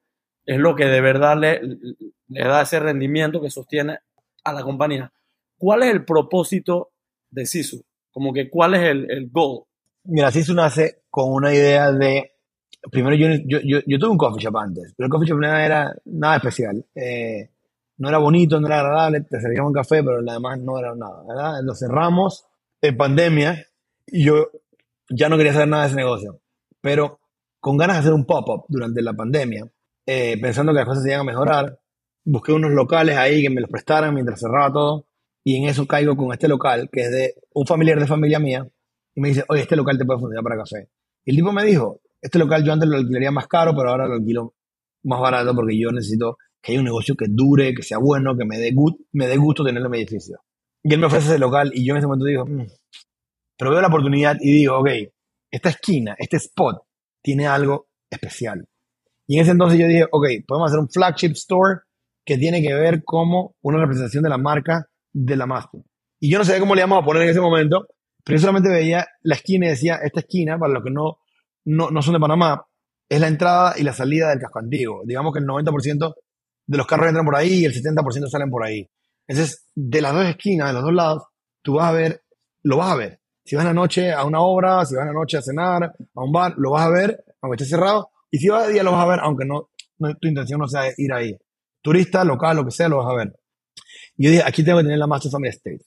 es 0.45 0.57
lo 0.57 0.75
que 0.75 0.85
de 0.85 1.01
verdad 1.01 1.37
le, 1.37 1.61
le 2.27 2.43
da 2.43 2.61
ese 2.63 2.79
rendimiento 2.79 3.41
que 3.41 3.49
sostiene 3.51 3.99
a 4.43 4.53
la 4.53 4.63
compañía. 4.63 5.13
¿Cuál 5.57 5.83
es 5.83 5.91
el 5.93 6.03
propósito 6.03 6.91
de 7.29 7.45
Sisu? 7.45 7.85
Como 8.15 8.31
que, 8.31 8.49
¿cuál 8.49 8.75
es 8.75 8.81
el, 8.83 9.11
el 9.11 9.29
goal? 9.29 9.65
Mira, 10.05 10.31
Sisu 10.31 10.53
nace 10.53 11.01
con 11.09 11.33
una 11.33 11.53
idea 11.53 11.91
de. 11.91 12.31
Primero, 12.89 13.13
yo, 13.17 13.27
yo, 13.45 13.59
yo, 13.61 13.79
yo 13.85 13.99
tuve 13.99 14.11
un 14.11 14.17
coffee 14.17 14.41
shop 14.41 14.55
antes, 14.55 14.93
pero 14.95 15.07
el 15.07 15.11
coffee 15.11 15.27
shop 15.27 15.37
no 15.37 15.53
era 15.53 15.93
nada 16.05 16.37
especial. 16.37 16.85
Eh, 16.95 17.49
no 17.97 18.07
era 18.07 18.17
bonito, 18.19 18.57
no 18.61 18.67
era 18.67 18.79
agradable, 18.79 19.19
te 19.19 19.41
servíamos 19.41 19.67
un 19.67 19.73
café, 19.73 20.01
pero 20.01 20.19
además 20.25 20.59
no 20.61 20.79
era 20.79 20.95
nada. 20.95 21.23
¿verdad? 21.27 21.59
Lo 21.61 21.75
cerramos 21.75 22.45
en 22.81 22.95
pandemia 22.95 23.65
y 24.07 24.23
yo 24.23 24.47
ya 25.09 25.27
no 25.27 25.35
quería 25.35 25.51
hacer 25.51 25.67
nada 25.67 25.83
de 25.83 25.89
ese 25.89 25.97
negocio. 25.97 26.39
Pero 26.79 27.19
con 27.59 27.75
ganas 27.75 27.97
de 27.97 27.99
hacer 27.99 28.13
un 28.13 28.25
pop-up 28.25 28.63
durante 28.69 29.01
la 29.01 29.11
pandemia, 29.11 29.67
eh, 30.05 30.39
pensando 30.41 30.71
que 30.71 30.77
las 30.77 30.87
cosas 30.87 31.03
se 31.03 31.09
iban 31.09 31.19
a 31.19 31.25
mejorar, 31.25 31.79
busqué 32.23 32.53
unos 32.53 32.71
locales 32.71 33.17
ahí 33.17 33.41
que 33.41 33.49
me 33.49 33.59
los 33.59 33.69
prestaran 33.69 34.13
mientras 34.13 34.39
cerraba 34.39 34.71
todo. 34.71 35.05
Y 35.47 35.57
en 35.57 35.69
eso 35.69 35.85
caigo 35.85 36.17
con 36.17 36.33
este 36.33 36.47
local, 36.47 36.89
que 36.91 37.01
es 37.01 37.11
de 37.11 37.35
un 37.53 37.67
familiar 37.67 37.99
de 37.99 38.07
familia 38.07 38.39
mía, 38.39 38.67
y 39.13 39.21
me 39.21 39.29
dice, 39.29 39.45
oye, 39.47 39.61
este 39.61 39.75
local 39.75 39.95
te 39.97 40.03
puede 40.03 40.19
funcionar 40.19 40.43
para 40.43 40.57
café. 40.57 40.89
Y 41.23 41.29
el 41.31 41.37
tipo 41.37 41.51
me 41.51 41.63
dijo, 41.63 42.01
este 42.19 42.39
local 42.39 42.63
yo 42.63 42.73
antes 42.73 42.89
lo 42.89 42.97
alquilaría 42.97 43.29
más 43.29 43.47
caro, 43.47 43.75
pero 43.75 43.91
ahora 43.91 44.07
lo 44.07 44.15
alquilo 44.15 44.55
más 45.03 45.21
barato 45.21 45.53
porque 45.53 45.79
yo 45.79 45.91
necesito 45.91 46.37
que 46.61 46.71
haya 46.71 46.79
un 46.79 46.85
negocio 46.85 47.15
que 47.15 47.27
dure, 47.29 47.75
que 47.75 47.83
sea 47.83 47.99
bueno, 47.99 48.35
que 48.35 48.43
me 48.43 48.57
dé, 48.57 48.73
me 49.11 49.27
dé 49.27 49.37
gusto 49.37 49.63
tenerlo 49.63 49.85
en 49.87 49.91
mi 49.91 49.97
edificio. 49.99 50.39
Y 50.81 50.91
él 50.93 50.99
me 50.99 51.05
ofrece 51.05 51.27
ese 51.27 51.37
local 51.39 51.71
y 51.75 51.85
yo 51.85 51.93
en 51.93 51.99
ese 51.99 52.07
momento 52.07 52.25
digo, 52.25 52.45
"Mm". 52.47 52.65
pero 53.55 53.69
veo 53.69 53.81
la 53.81 53.87
oportunidad 53.87 54.37
y 54.41 54.51
digo, 54.51 54.79
ok, 54.79 54.89
esta 55.51 55.69
esquina, 55.69 56.15
este 56.17 56.37
spot, 56.37 56.81
tiene 57.21 57.45
algo 57.45 57.87
especial. 58.09 58.65
Y 59.27 59.35
en 59.37 59.43
ese 59.43 59.51
entonces 59.51 59.79
yo 59.79 59.87
dije, 59.87 60.05
ok, 60.11 60.25
podemos 60.47 60.69
hacer 60.71 60.79
un 60.79 60.89
flagship 60.89 61.31
store 61.33 61.81
que 62.25 62.37
tiene 62.39 62.63
que 62.63 62.73
ver 62.73 63.03
como 63.03 63.55
una 63.61 63.79
representación 63.79 64.23
de 64.23 64.29
la 64.29 64.37
marca 64.39 64.87
de 65.17 65.35
la 65.37 65.45
Master. 65.45 65.81
Y 66.19 66.29
yo 66.29 66.37
no 66.37 66.43
sabía 66.45 66.59
cómo 66.59 66.75
le 66.75 66.81
íbamos 66.81 67.01
a 67.01 67.05
poner 67.05 67.23
en 67.23 67.29
ese 67.29 67.39
momento, 67.41 67.87
pero 68.23 68.35
yo 68.37 68.41
solamente 68.41 68.69
veía 68.69 69.07
la 69.21 69.35
esquina 69.35 69.67
y 69.67 69.69
decía, 69.69 69.95
esta 70.03 70.19
esquina, 70.19 70.57
para 70.59 70.73
los 70.73 70.83
que 70.83 70.91
no, 70.91 71.19
no, 71.65 71.89
no 71.89 72.01
son 72.01 72.13
de 72.15 72.19
Panamá, 72.19 72.65
es 73.07 73.19
la 73.21 73.27
entrada 73.27 73.75
y 73.77 73.83
la 73.83 73.93
salida 73.93 74.29
del 74.29 74.39
casco 74.39 74.59
antiguo. 74.59 75.01
Digamos 75.05 75.31
que 75.33 75.39
el 75.39 75.45
90% 75.45 76.15
de 76.67 76.77
los 76.77 76.87
carros 76.87 77.07
entran 77.07 77.25
por 77.25 77.35
ahí 77.35 77.61
y 77.61 77.65
el 77.65 77.73
70% 77.73 78.27
salen 78.27 78.49
por 78.49 78.63
ahí. 78.65 78.89
Entonces, 79.27 79.65
de 79.73 80.01
las 80.01 80.13
dos 80.13 80.25
esquinas, 80.25 80.67
de 80.67 80.73
los 80.73 80.83
dos 80.83 80.93
lados, 80.93 81.23
tú 81.61 81.75
vas 81.75 81.89
a 81.89 81.91
ver, 81.93 82.23
lo 82.63 82.77
vas 82.77 82.91
a 82.91 82.95
ver. 82.95 83.21
Si 83.45 83.55
vas 83.55 83.63
en 83.63 83.69
la 83.69 83.73
noche 83.73 84.11
a 84.11 84.25
una 84.25 84.41
obra, 84.41 84.83
si 84.85 84.95
vas 84.95 85.03
en 85.03 85.13
la 85.13 85.19
noche 85.19 85.37
a 85.37 85.41
cenar, 85.41 85.83
a 85.83 86.23
un 86.23 86.31
bar, 86.31 86.55
lo 86.57 86.71
vas 86.71 86.85
a 86.85 86.89
ver, 86.89 87.23
aunque 87.41 87.61
esté 87.63 87.75
cerrado. 87.75 88.09
Y 88.31 88.39
si 88.39 88.49
vas 88.49 88.67
de 88.67 88.73
día, 88.73 88.83
lo 88.83 88.91
vas 88.91 89.03
a 89.05 89.07
ver, 89.07 89.19
aunque 89.21 89.45
no, 89.45 89.69
no- 89.99 90.15
tu 90.15 90.27
intención 90.27 90.59
no 90.59 90.67
sea 90.67 90.83
ir 90.97 91.13
ahí. 91.13 91.37
Turista, 91.81 92.23
local, 92.23 92.57
lo 92.57 92.65
que 92.65 92.71
sea, 92.71 92.89
lo 92.89 92.97
vas 92.97 93.13
a 93.13 93.15
ver. 93.15 93.33
Yo 94.17 94.29
dije, 94.29 94.43
aquí 94.45 94.63
tengo 94.63 94.79
que 94.79 94.83
tener 94.83 94.97
la 94.97 95.07
Master 95.07 95.31
Family 95.31 95.49
Estate. 95.49 95.81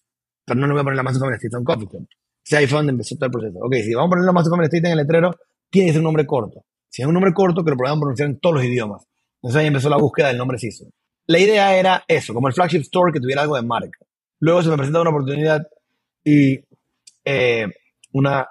Pero 0.45 0.61
no 0.61 0.67
le 0.67 0.73
voy 0.73 0.81
a 0.81 0.85
poner 0.85 0.97
la 0.97 1.03
Master 1.03 1.21
Family 1.21 1.37
Estate 1.37 1.57
a 1.57 1.59
un 1.59 1.65
coffee 1.65 1.89
shop. 1.91 2.07
Si 2.43 2.57
ahí 2.57 2.67
fue 2.67 2.79
donde 2.79 2.93
empezó 2.93 3.17
todo 3.17 3.27
el 3.27 3.33
proceso. 3.33 3.59
Ok, 3.61 3.75
si 3.85 3.95
vamos 3.95 4.09
a 4.09 4.11
poner 4.11 4.25
la 4.25 4.33
Master 4.33 4.51
Family 4.51 4.67
Estate 4.67 4.87
en 4.87 4.93
el 4.93 4.99
letrero, 4.99 5.35
tiene 5.71 5.89
que 5.89 5.93
ser 5.93 6.01
un 6.01 6.05
nombre 6.05 6.27
corto. 6.27 6.65
Si 6.89 7.03
es 7.03 7.09
un 7.09 7.15
nombre 7.15 7.33
corto, 7.33 7.65
que 7.65 7.71
lo 7.71 7.77
podamos 7.77 8.01
pronunciar 8.01 8.29
en 8.29 8.41
todos 8.41 8.57
los 8.57 8.65
idiomas. 8.65 9.07
Entonces 9.37 9.61
ahí 9.61 9.67
empezó 9.67 9.89
la 9.89 9.99
búsqueda 9.99 10.29
del 10.29 10.39
nombre 10.39 10.59
CISO. 10.59 10.87
La 11.27 11.39
idea 11.39 11.77
era 11.77 12.05
eso, 12.09 12.33
como 12.33 12.49
el 12.49 12.55
flagship 12.55 12.81
store 12.81 13.13
que 13.13 13.21
tuviera 13.21 13.43
algo 13.43 13.57
de 13.57 13.63
marca. 13.63 13.99
Luego 14.41 14.63
se 14.63 14.71
me 14.71 14.77
presenta 14.77 15.01
una 15.01 15.11
oportunidad 15.11 15.61
y 16.25 16.59
eh, 17.25 17.67
una, 18.13 18.49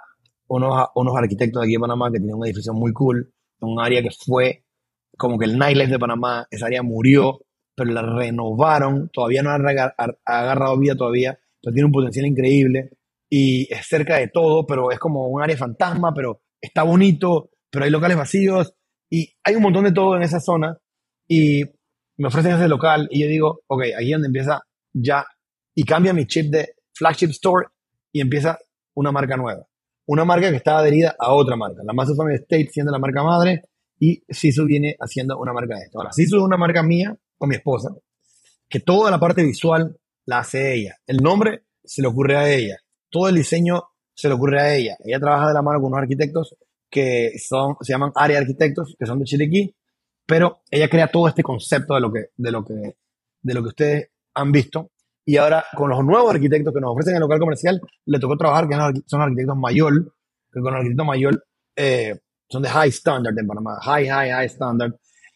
unos, 0.48 0.88
unos 0.96 1.16
arquitectos 1.18 1.62
de 1.62 1.66
aquí 1.66 1.74
de 1.74 1.80
Panamá 1.80 2.12
que 2.12 2.20
tenían 2.20 2.38
un 2.38 2.46
edificio 2.46 2.74
muy 2.74 2.94
cool, 2.94 3.34
un 3.62 3.80
área 3.80 4.02
que 4.02 4.10
fue 4.12 4.64
como 5.18 5.40
que 5.40 5.46
el 5.46 5.58
nightlife 5.58 5.92
de 5.92 6.00
Panamá, 6.00 6.48
esa 6.52 6.68
área 6.68 6.84
murió, 6.84 7.40
pero 7.78 7.92
la 7.92 8.02
renovaron, 8.02 9.08
todavía 9.14 9.44
no 9.44 9.52
ha 9.52 9.56
agarrado 10.26 10.80
vida 10.80 10.96
todavía, 10.96 11.38
pero 11.62 11.74
tiene 11.76 11.86
un 11.86 11.92
potencial 11.92 12.26
increíble 12.26 12.90
y 13.30 13.72
es 13.72 13.86
cerca 13.86 14.16
de 14.16 14.30
todo, 14.30 14.66
pero 14.66 14.90
es 14.92 14.98
como 14.98 15.28
un 15.28 15.44
área 15.44 15.56
fantasma, 15.56 16.12
pero 16.12 16.42
está 16.60 16.82
bonito, 16.82 17.52
pero 17.70 17.86
hay 17.86 17.92
locales 17.92 18.18
vacíos 18.18 18.74
y 19.12 19.32
hay 19.44 19.56
un 19.56 19.62
montón 19.62 19.84
de 19.84 19.92
todo 19.92 20.16
en 20.16 20.24
esa 20.24 20.40
zona 20.40 20.76
y 21.28 21.66
me 22.18 22.30
ofrecen 22.30 22.54
ese 22.54 22.68
local 22.68 23.08
y 23.12 23.22
yo 23.22 23.28
digo, 23.28 23.60
ok, 23.68 23.84
aquí 23.96 24.08
es 24.08 24.14
donde 24.14 24.28
empieza 24.28 24.64
ya 24.92 25.28
y 25.76 25.84
cambia 25.84 26.14
mi 26.14 26.26
chip 26.26 26.52
de 26.52 26.70
flagship 26.96 27.30
store 27.30 27.68
y 28.12 28.22
empieza 28.22 28.58
una 28.96 29.12
marca 29.12 29.38
nueva. 29.38 29.68
Una 30.08 30.26
marca 30.26 30.50
que 30.50 30.56
está 30.56 30.80
adherida 30.80 31.16
a 31.20 31.32
otra 31.32 31.56
marca. 31.56 31.84
La 31.86 31.94
Master 31.94 32.16
Family 32.16 32.38
Estate 32.38 32.70
siendo 32.72 32.92
la 32.92 32.98
marca 32.98 33.22
madre 33.22 33.66
y 34.00 34.24
Sisu 34.28 34.66
viene 34.66 34.96
haciendo 35.00 35.38
una 35.38 35.54
marca 35.54 35.76
de 35.76 35.84
esto. 35.84 36.00
Ahora, 36.00 36.12
Sisu 36.12 36.38
es 36.38 36.44
una 36.44 36.58
marca 36.58 36.82
mía 36.82 37.16
con 37.38 37.50
mi 37.50 37.56
esposa, 37.56 37.90
que 38.70 38.80
toda 38.80 39.12
la 39.12 39.20
parte 39.20 39.44
visual 39.44 39.98
la 40.26 40.40
hace 40.40 40.74
ella. 40.74 40.96
El 41.06 41.18
nombre 41.18 41.64
se 41.84 42.02
le 42.02 42.08
ocurre 42.08 42.38
a 42.38 42.50
ella. 42.50 42.78
Todo 43.10 43.30
el 43.30 43.36
diseño 43.36 43.84
se 44.14 44.28
le 44.28 44.34
ocurre 44.34 44.60
a 44.60 44.76
ella. 44.76 44.98
Ella 45.04 45.20
trabaja 45.20 45.48
de 45.48 45.54
la 45.54 45.62
mano 45.62 45.80
con 45.80 45.88
unos 45.88 46.02
arquitectos 46.02 46.56
que 46.90 47.34
son, 47.40 47.76
se 47.82 47.94
llaman 47.94 48.12
Área 48.16 48.40
Arquitectos, 48.40 48.96
que 48.98 49.06
son 49.06 49.20
de 49.20 49.26
Chiriquí, 49.26 49.76
pero 50.26 50.62
ella 50.72 50.90
crea 50.90 51.10
todo 51.10 51.28
este 51.28 51.44
concepto 51.44 51.94
de 51.96 52.02
lo 52.02 52.12
que, 52.12 52.26
de 52.36 52.52
lo 52.52 52.66
que, 52.66 52.98
de 53.42 53.54
lo 53.54 53.62
que 53.62 53.68
ustedes 53.70 54.10
han 54.34 54.52
visto. 54.52 54.92
Y 55.26 55.38
ahora, 55.38 55.66
con 55.76 55.90
los 55.90 56.04
nuevos 56.04 56.34
arquitectos 56.34 56.74
que 56.74 56.80
nos 56.80 56.92
ofrecen 56.92 57.16
el 57.16 57.20
local 57.22 57.40
comercial, 57.40 57.82
le 58.06 58.20
tocó 58.20 58.38
trabajar, 58.38 58.68
que 58.68 58.76
son 58.76 58.84
arqui- 58.84 59.04
son 59.06 59.22
arquitectos 59.22 59.58
mayor, 59.58 60.16
que 60.52 60.60
con 60.62 60.72
los 60.72 60.76
arquitectos 60.76 61.06
mayor 61.06 61.46
eh, 61.76 62.20
son 62.50 62.64
de 62.64 62.70
high 62.70 62.90
standard 62.90 63.38
en 63.38 63.48
Panamá, 63.48 63.78
high, 63.82 64.08
high, 64.08 64.32
high 64.32 64.46
standard. 64.48 64.94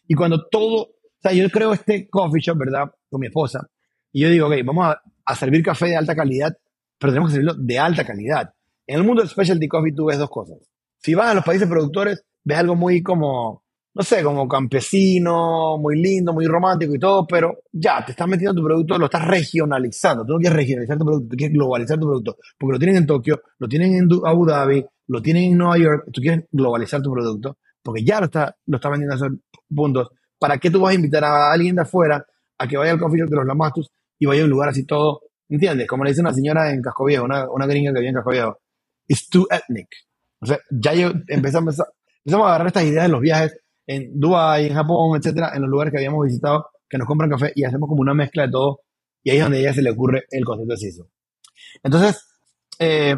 Y 0.08 0.16
cuando 0.16 0.48
todo, 0.50 0.92
o 1.24 1.30
sea, 1.30 1.34
yo 1.34 1.48
creo 1.50 1.74
este 1.74 2.10
coffee 2.10 2.42
shop, 2.42 2.58
¿verdad? 2.58 2.92
Con 3.10 3.22
mi 3.22 3.28
esposa, 3.28 3.68
y 4.12 4.22
yo 4.22 4.30
digo, 4.30 4.48
ok, 4.48 4.56
vamos 4.66 4.88
a, 4.88 5.02
a 5.26 5.36
servir 5.36 5.64
café 5.64 5.88
de 5.88 5.98
alta 5.98 6.16
calidad, 6.16 6.58
pero 6.98 7.14
tenemos 7.14 7.30
que 7.30 7.34
servirlo 7.36 7.54
de 7.56 7.80
alta 7.80 8.04
calidad. 8.04 8.54
En 8.88 8.98
el 8.98 9.04
mundo 9.06 9.22
del 9.22 9.30
specialty 9.30 9.68
coffee 9.68 9.94
tú 9.94 10.06
ves 10.06 10.18
dos 10.18 10.30
cosas. 10.30 10.58
Si 10.98 11.14
vas 11.14 11.28
a 11.28 11.34
los 11.36 11.44
países 11.44 11.68
productores, 11.68 12.24
ves 12.44 12.58
algo 12.58 12.76
muy 12.76 13.04
como, 13.04 13.64
no 13.94 14.04
sé, 14.04 14.24
como 14.24 14.48
campesino, 14.48 15.78
muy 15.78 16.02
lindo, 16.02 16.34
muy 16.34 16.46
romántico 16.46 16.96
y 16.96 17.00
todo, 17.00 17.26
pero 17.28 17.60
ya, 17.72 18.04
te 18.04 18.12
estás 18.12 18.28
metiendo 18.28 18.60
tu 18.60 18.66
producto, 18.66 18.98
lo 18.98 19.06
estás 19.06 19.26
regionalizando. 19.26 20.26
Tú 20.26 20.34
no 20.34 20.40
quieres 20.40 20.58
regionalizar 20.58 20.98
tu 20.98 21.06
producto, 21.06 21.30
tú 21.30 21.38
quieres 21.38 21.54
globalizar 21.54 22.00
tu 22.00 22.06
producto, 22.06 22.38
porque 22.58 22.74
lo 22.74 22.80
tienen 22.80 22.98
en 22.98 23.06
Tokio, 23.06 23.42
lo 23.60 23.68
tienen 23.68 23.96
en 23.96 24.10
Abu 24.26 24.46
Dhabi, 24.46 24.86
lo 25.08 25.22
tienen 25.22 25.52
en 25.52 25.58
Nueva 25.58 25.78
York, 25.78 26.06
tú 26.12 26.22
quieres 26.22 26.46
globalizar 26.52 27.02
tu 27.02 27.12
producto, 27.12 27.58
porque 27.84 28.04
ya 28.04 28.20
lo 28.20 28.26
está, 28.26 28.56
lo 28.66 28.78
está 28.78 28.90
vendiendo 28.90 29.14
a 29.14 29.18
esos 29.18 29.30
puntos. 29.74 30.10
¿Para 30.42 30.58
qué 30.58 30.72
tú 30.72 30.82
vas 30.82 30.92
a 30.92 30.96
invitar 30.96 31.24
a 31.24 31.52
alguien 31.54 31.76
de 31.76 31.84
afuera 31.84 32.26
a 32.58 32.68
que 32.68 32.76
vaya 32.76 32.92
al 32.94 33.00
coffee 33.00 33.20
shop 33.20 33.30
de 33.30 33.36
los 33.36 33.46
Lamastus 33.46 33.92
y 34.18 34.26
vaya 34.26 34.42
a 34.42 34.46
un 34.46 34.50
lugar 34.50 34.70
así 34.70 34.88
todo, 34.88 35.22
¿entiendes? 35.48 35.88
Como 35.88 36.04
le 36.04 36.10
dice 36.10 36.22
una 36.22 36.34
señora 36.34 36.72
en 36.72 36.82
Casco 36.82 37.06
Viejo, 37.06 37.24
una, 37.26 37.48
una 37.52 37.68
gringa 37.68 37.94
que 37.94 38.00
vive 38.00 38.10
en 38.10 38.16
Casco 38.16 38.32
Viejo, 38.32 38.60
it's 39.08 39.30
too 39.30 39.46
ethnic. 39.52 39.88
O 40.40 40.48
sea, 40.48 40.58
ya 40.72 40.96
yo 40.96 41.12
empezamos, 41.28 41.80
a- 41.80 41.86
empezamos 42.26 42.46
a 42.46 42.50
agarrar 42.50 42.68
estas 42.68 42.86
ideas 42.86 43.06
en 43.06 43.12
los 43.12 43.22
viajes 43.22 43.56
en 43.86 44.20
Dubái, 44.20 44.66
en 44.66 44.74
Japón, 44.74 45.20
etcétera, 45.20 45.52
en 45.54 45.62
los 45.62 45.70
lugares 45.70 45.92
que 45.92 45.98
habíamos 46.00 46.26
visitado, 46.26 46.70
que 46.90 46.98
nos 46.98 47.08
compran 47.08 47.30
café 47.30 47.52
y 47.56 47.64
hacemos 47.64 47.88
como 47.88 48.02
una 48.02 48.14
mezcla 48.16 48.46
de 48.48 48.52
todo. 48.52 48.80
Y 49.24 49.30
ahí 49.30 49.38
es 49.38 49.44
donde 49.44 49.58
a 49.60 49.62
ella 49.62 49.74
se 49.74 49.82
le 49.84 49.92
ocurre 49.92 50.26
el 50.32 50.44
concepto 50.44 50.74
de 50.74 50.78
CISO. 50.80 51.10
Entonces, 51.84 52.26
eh, 52.80 53.16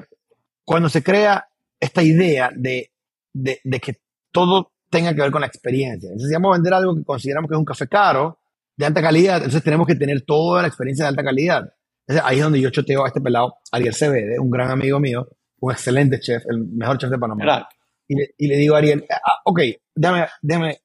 cuando 0.65 0.89
se 0.89 1.01
crea 1.03 1.47
esta 1.79 2.03
idea 2.03 2.49
de, 2.55 2.91
de, 3.33 3.59
de 3.63 3.79
que 3.79 3.99
todo 4.31 4.71
tenga 4.93 5.13
que 5.13 5.21
ver 5.21 5.31
con 5.31 5.41
la 5.41 5.47
experiencia, 5.47 6.07
entonces 6.07 6.29
si 6.29 6.33
vamos 6.35 6.51
a 6.51 6.57
vender 6.57 6.73
algo 6.73 6.95
que 6.95 7.03
consideramos 7.03 7.49
que 7.49 7.55
es 7.55 7.59
un 7.59 7.65
café 7.65 7.87
caro, 7.87 8.39
de 8.75 8.85
alta 8.85 9.01
calidad, 9.01 9.37
entonces 9.37 9.63
tenemos 9.63 9.87
que 9.87 9.95
tener 9.95 10.21
toda 10.21 10.61
la 10.61 10.67
experiencia 10.67 11.05
de 11.05 11.09
alta 11.09 11.23
calidad. 11.23 11.73
Entonces, 12.07 12.25
ahí 12.25 12.37
es 12.37 12.43
donde 12.43 12.59
yo 12.59 12.69
choteo 12.69 13.05
a 13.05 13.07
este 13.07 13.21
pelado, 13.21 13.55
Ariel 13.71 13.93
Cebede, 13.93 14.39
un 14.39 14.49
gran 14.49 14.71
amigo 14.71 14.99
mío, 14.99 15.27
un 15.59 15.71
excelente 15.71 16.19
chef, 16.19 16.43
el 16.49 16.59
mejor 16.59 16.97
chef 16.97 17.09
de 17.09 17.17
Panamá. 17.17 17.67
Y 18.07 18.15
le, 18.15 18.35
y 18.37 18.47
le 18.47 18.57
digo 18.57 18.75
a 18.75 18.79
Ariel, 18.79 19.05
ah, 19.09 19.39
ok, 19.45 19.61
déjame, 19.95 20.27
déjame 20.41 20.79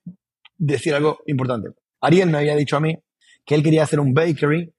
decir 0.56 0.94
algo 0.94 1.18
importante. 1.26 1.70
Ariel 2.00 2.30
me 2.30 2.38
había 2.38 2.54
dicho 2.54 2.76
a 2.76 2.80
mí 2.80 2.96
que 3.44 3.54
él 3.54 3.62
quería 3.62 3.82
hacer 3.82 3.98
un 3.98 4.14
bakery 4.14 4.72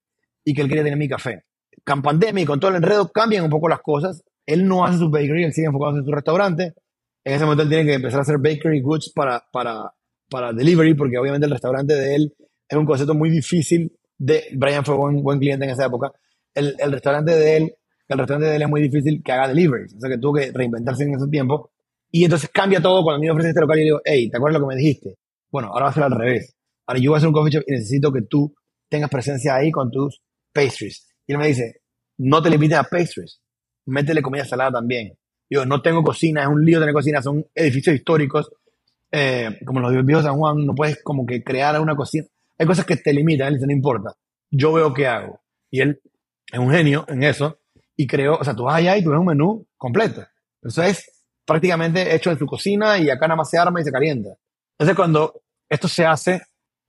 y 0.46 0.54
que 0.54 0.62
él 0.62 0.68
quería 0.70 0.84
tener 0.84 0.98
mi 0.98 1.10
café. 1.10 1.44
con 1.86 2.02
pandemia 2.02 2.44
y 2.44 2.46
con 2.46 2.60
todo 2.60 2.72
el 2.72 2.78
enredo 2.78 3.12
cambian 3.12 3.44
un 3.44 3.50
poco 3.50 3.68
las 3.68 3.82
cosas. 3.82 4.24
Él 4.46 4.68
no 4.68 4.86
hace 4.86 4.98
su 5.00 5.10
bakery, 5.10 5.44
él 5.44 5.54
sigue 5.54 5.68
enfocado 5.68 5.98
en 5.98 6.06
su 6.06 6.12
restaurante. 6.12 6.74
En 7.24 7.34
ese 7.34 7.44
momento 7.44 7.64
él 7.64 7.70
tiene 7.70 7.86
que 7.86 7.94
empezar 7.94 8.20
a 8.20 8.22
hacer 8.22 8.38
bakery 8.38 8.82
goods 8.82 9.12
para, 9.14 9.44
para, 9.52 9.92
para 10.30 10.54
delivery, 10.54 10.94
porque 10.94 11.18
obviamente 11.18 11.46
el 11.46 11.52
restaurante 11.52 11.94
de 11.94 12.16
él 12.16 12.34
es 12.68 12.78
un 12.78 12.86
concepto 12.86 13.14
muy 13.14 13.30
difícil 13.30 13.92
de... 14.18 14.46
Brian 14.54 14.86
fue 14.86 14.96
buen, 14.96 15.22
buen 15.22 15.40
cliente 15.40 15.66
en 15.66 15.72
esa 15.72 15.86
época. 15.86 16.12
El, 16.54 16.76
el 16.80 16.92
restaurante 16.92 17.32
de 17.32 17.58
él, 17.58 17.76
el 18.08 18.18
restaurante 18.18 18.50
de 18.50 18.56
él 18.56 18.62
es 18.62 18.70
muy 18.70 18.82
difícil 18.82 19.22
que 19.24 19.32
haga 19.32 19.48
deliveries, 19.48 19.96
o 19.96 20.00
sea 20.00 20.10
que 20.10 20.18
tuvo 20.18 20.36
que 20.36 20.52
reinventarse 20.52 21.04
en 21.04 21.16
ese 21.16 21.28
tiempo. 21.28 21.72
Y 22.12 22.24
entonces 22.24 22.50
cambia 22.50 22.82
todo 22.82 23.04
cuando 23.04 23.18
a 23.18 23.20
mí 23.20 23.28
me 23.28 23.32
ofrece 23.32 23.50
este 23.50 23.62
local 23.62 23.80
y 23.80 23.84
digo, 23.84 24.02
hey, 24.04 24.30
¿te 24.30 24.38
acuerdas 24.38 24.60
lo 24.60 24.68
que 24.68 24.76
me 24.76 24.82
dijiste? 24.82 25.18
Bueno, 25.52 25.70
ahora 25.70 25.86
va 25.86 25.92
a 25.92 25.94
ser 25.94 26.04
al 26.04 26.12
revés. 26.12 26.56
Ahora 26.88 27.00
yo 27.00 27.12
voy 27.12 27.18
a 27.18 27.18
hacer 27.18 27.28
un 27.28 27.34
coffee 27.34 27.52
shop 27.52 27.64
y 27.68 27.72
necesito 27.74 28.12
que 28.12 28.22
tú 28.24 28.56
tengas 28.90 29.10
presencia 29.10 29.56
ahí 29.56 29.70
con 29.72 29.92
tus 29.92 30.24
pastries. 30.52 31.08
Y 31.28 31.34
él 31.34 31.38
me 31.38 31.48
dice, 31.48 31.82
no 32.18 32.42
te 32.42 32.50
limites 32.50 32.78
a 32.78 32.84
pastries, 32.84 33.42
métele 33.86 34.22
comida 34.24 34.46
salada 34.46 34.72
también. 34.72 35.19
Yo 35.50 35.66
no 35.66 35.82
tengo 35.82 36.04
cocina, 36.04 36.44
es 36.44 36.48
un 36.48 36.64
lío 36.64 36.80
tener 36.80 36.94
cocina, 36.94 37.22
son 37.22 37.46
edificios 37.56 37.96
históricos, 37.96 38.52
eh, 39.12 39.60
como 39.66 39.80
los 39.80 40.06
viejos 40.06 40.24
San 40.24 40.38
Juan, 40.38 40.66
no 40.66 40.76
puedes 40.76 41.02
como 41.02 41.26
que 41.26 41.44
crear 41.44 41.80
una 41.82 41.96
cocina. 41.96 42.28
Hay 42.58 42.68
cosas 42.68 42.86
que 42.86 42.98
te 42.98 43.14
limitan, 43.14 43.48
él 43.48 43.54
dice, 43.56 43.66
no 43.66 43.74
importa, 43.74 44.14
yo 44.52 44.74
veo 44.74 44.94
qué 44.94 45.08
hago. 45.08 45.42
Y 45.72 45.82
él 45.82 46.02
es 46.52 46.60
un 46.60 46.72
genio 46.72 47.06
en 47.08 47.24
eso 47.24 47.60
y 47.96 48.06
creó, 48.08 48.38
o 48.38 48.44
sea, 48.44 48.56
tú 48.56 48.64
vas 48.64 48.76
allá 48.76 48.98
y 48.98 49.04
tú 49.04 49.12
un 49.12 49.26
menú 49.26 49.68
completo. 49.78 50.26
Eso 50.62 50.84
es 50.84 51.24
prácticamente 51.46 52.14
hecho 52.14 52.32
en 52.32 52.38
su 52.38 52.46
cocina 52.46 52.98
y 52.98 53.10
acá 53.10 53.28
nada 53.28 53.38
más 53.38 53.50
se 53.50 53.58
arma 53.58 53.82
y 53.82 53.84
se 53.84 53.92
calienta. 53.92 54.30
Entonces 54.78 54.96
cuando 54.96 55.42
esto 55.68 55.88
se 55.88 56.06
hace, 56.06 56.42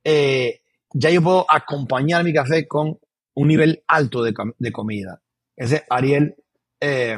eh, 0.03 0.61
ya 0.93 1.09
yo 1.09 1.21
puedo 1.21 1.45
acompañar 1.49 2.23
mi 2.23 2.33
café 2.33 2.67
con 2.67 2.99
un 3.33 3.47
nivel 3.47 3.83
alto 3.87 4.23
de, 4.23 4.33
de 4.57 4.71
comida. 4.71 5.21
Ese 5.55 5.83
Ariel 5.89 6.35
eh, 6.79 7.17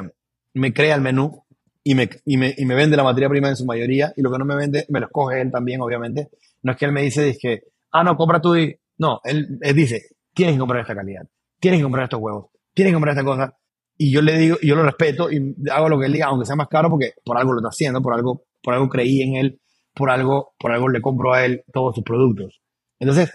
me 0.54 0.72
crea 0.72 0.94
el 0.94 1.00
menú 1.00 1.44
y 1.82 1.94
me, 1.94 2.08
y, 2.24 2.36
me, 2.36 2.54
y 2.56 2.64
me, 2.64 2.74
vende 2.74 2.96
la 2.96 3.02
materia 3.02 3.28
prima 3.28 3.48
en 3.48 3.56
su 3.56 3.66
mayoría 3.66 4.12
y 4.16 4.22
lo 4.22 4.32
que 4.32 4.38
no 4.38 4.44
me 4.44 4.56
vende 4.56 4.86
me 4.88 5.00
lo 5.00 5.06
escoge 5.06 5.40
él 5.40 5.50
también, 5.50 5.80
obviamente. 5.82 6.30
No 6.62 6.72
es 6.72 6.78
que 6.78 6.86
él 6.86 6.92
me 6.92 7.02
dice 7.02 7.36
que, 7.40 7.64
ah, 7.92 8.02
no, 8.02 8.16
compra 8.16 8.40
tú 8.40 8.56
y... 8.56 8.74
No, 8.96 9.20
él, 9.24 9.58
él 9.60 9.76
dice, 9.76 10.02
tienes 10.32 10.54
que 10.54 10.60
comprar 10.60 10.80
esta 10.80 10.94
calidad, 10.94 11.26
tienes 11.60 11.80
que 11.80 11.82
comprar 11.82 12.04
estos 12.04 12.20
huevos, 12.20 12.46
tienes 12.72 12.92
que 12.92 12.94
comprar 12.94 13.16
esta 13.16 13.24
cosa. 13.24 13.56
Y 13.96 14.12
yo 14.12 14.22
le 14.22 14.38
digo, 14.38 14.56
yo 14.62 14.74
lo 14.74 14.82
respeto 14.82 15.30
y 15.30 15.54
hago 15.70 15.88
lo 15.88 15.98
que 15.98 16.06
él 16.06 16.12
diga, 16.12 16.26
aunque 16.26 16.46
sea 16.46 16.56
más 16.56 16.68
caro, 16.68 16.90
porque 16.90 17.12
por 17.24 17.36
algo 17.36 17.52
lo 17.52 17.58
está 17.58 17.68
haciendo, 17.68 18.00
por 18.00 18.14
algo, 18.14 18.44
por 18.62 18.74
algo 18.74 18.88
creí 18.88 19.22
en 19.22 19.36
él, 19.36 19.60
por 19.94 20.10
algo, 20.10 20.54
por 20.58 20.72
algo 20.72 20.88
le 20.88 21.00
compro 21.00 21.32
a 21.32 21.44
él 21.44 21.64
todos 21.72 21.94
sus 21.94 22.04
productos. 22.04 22.60
Entonces, 22.98 23.32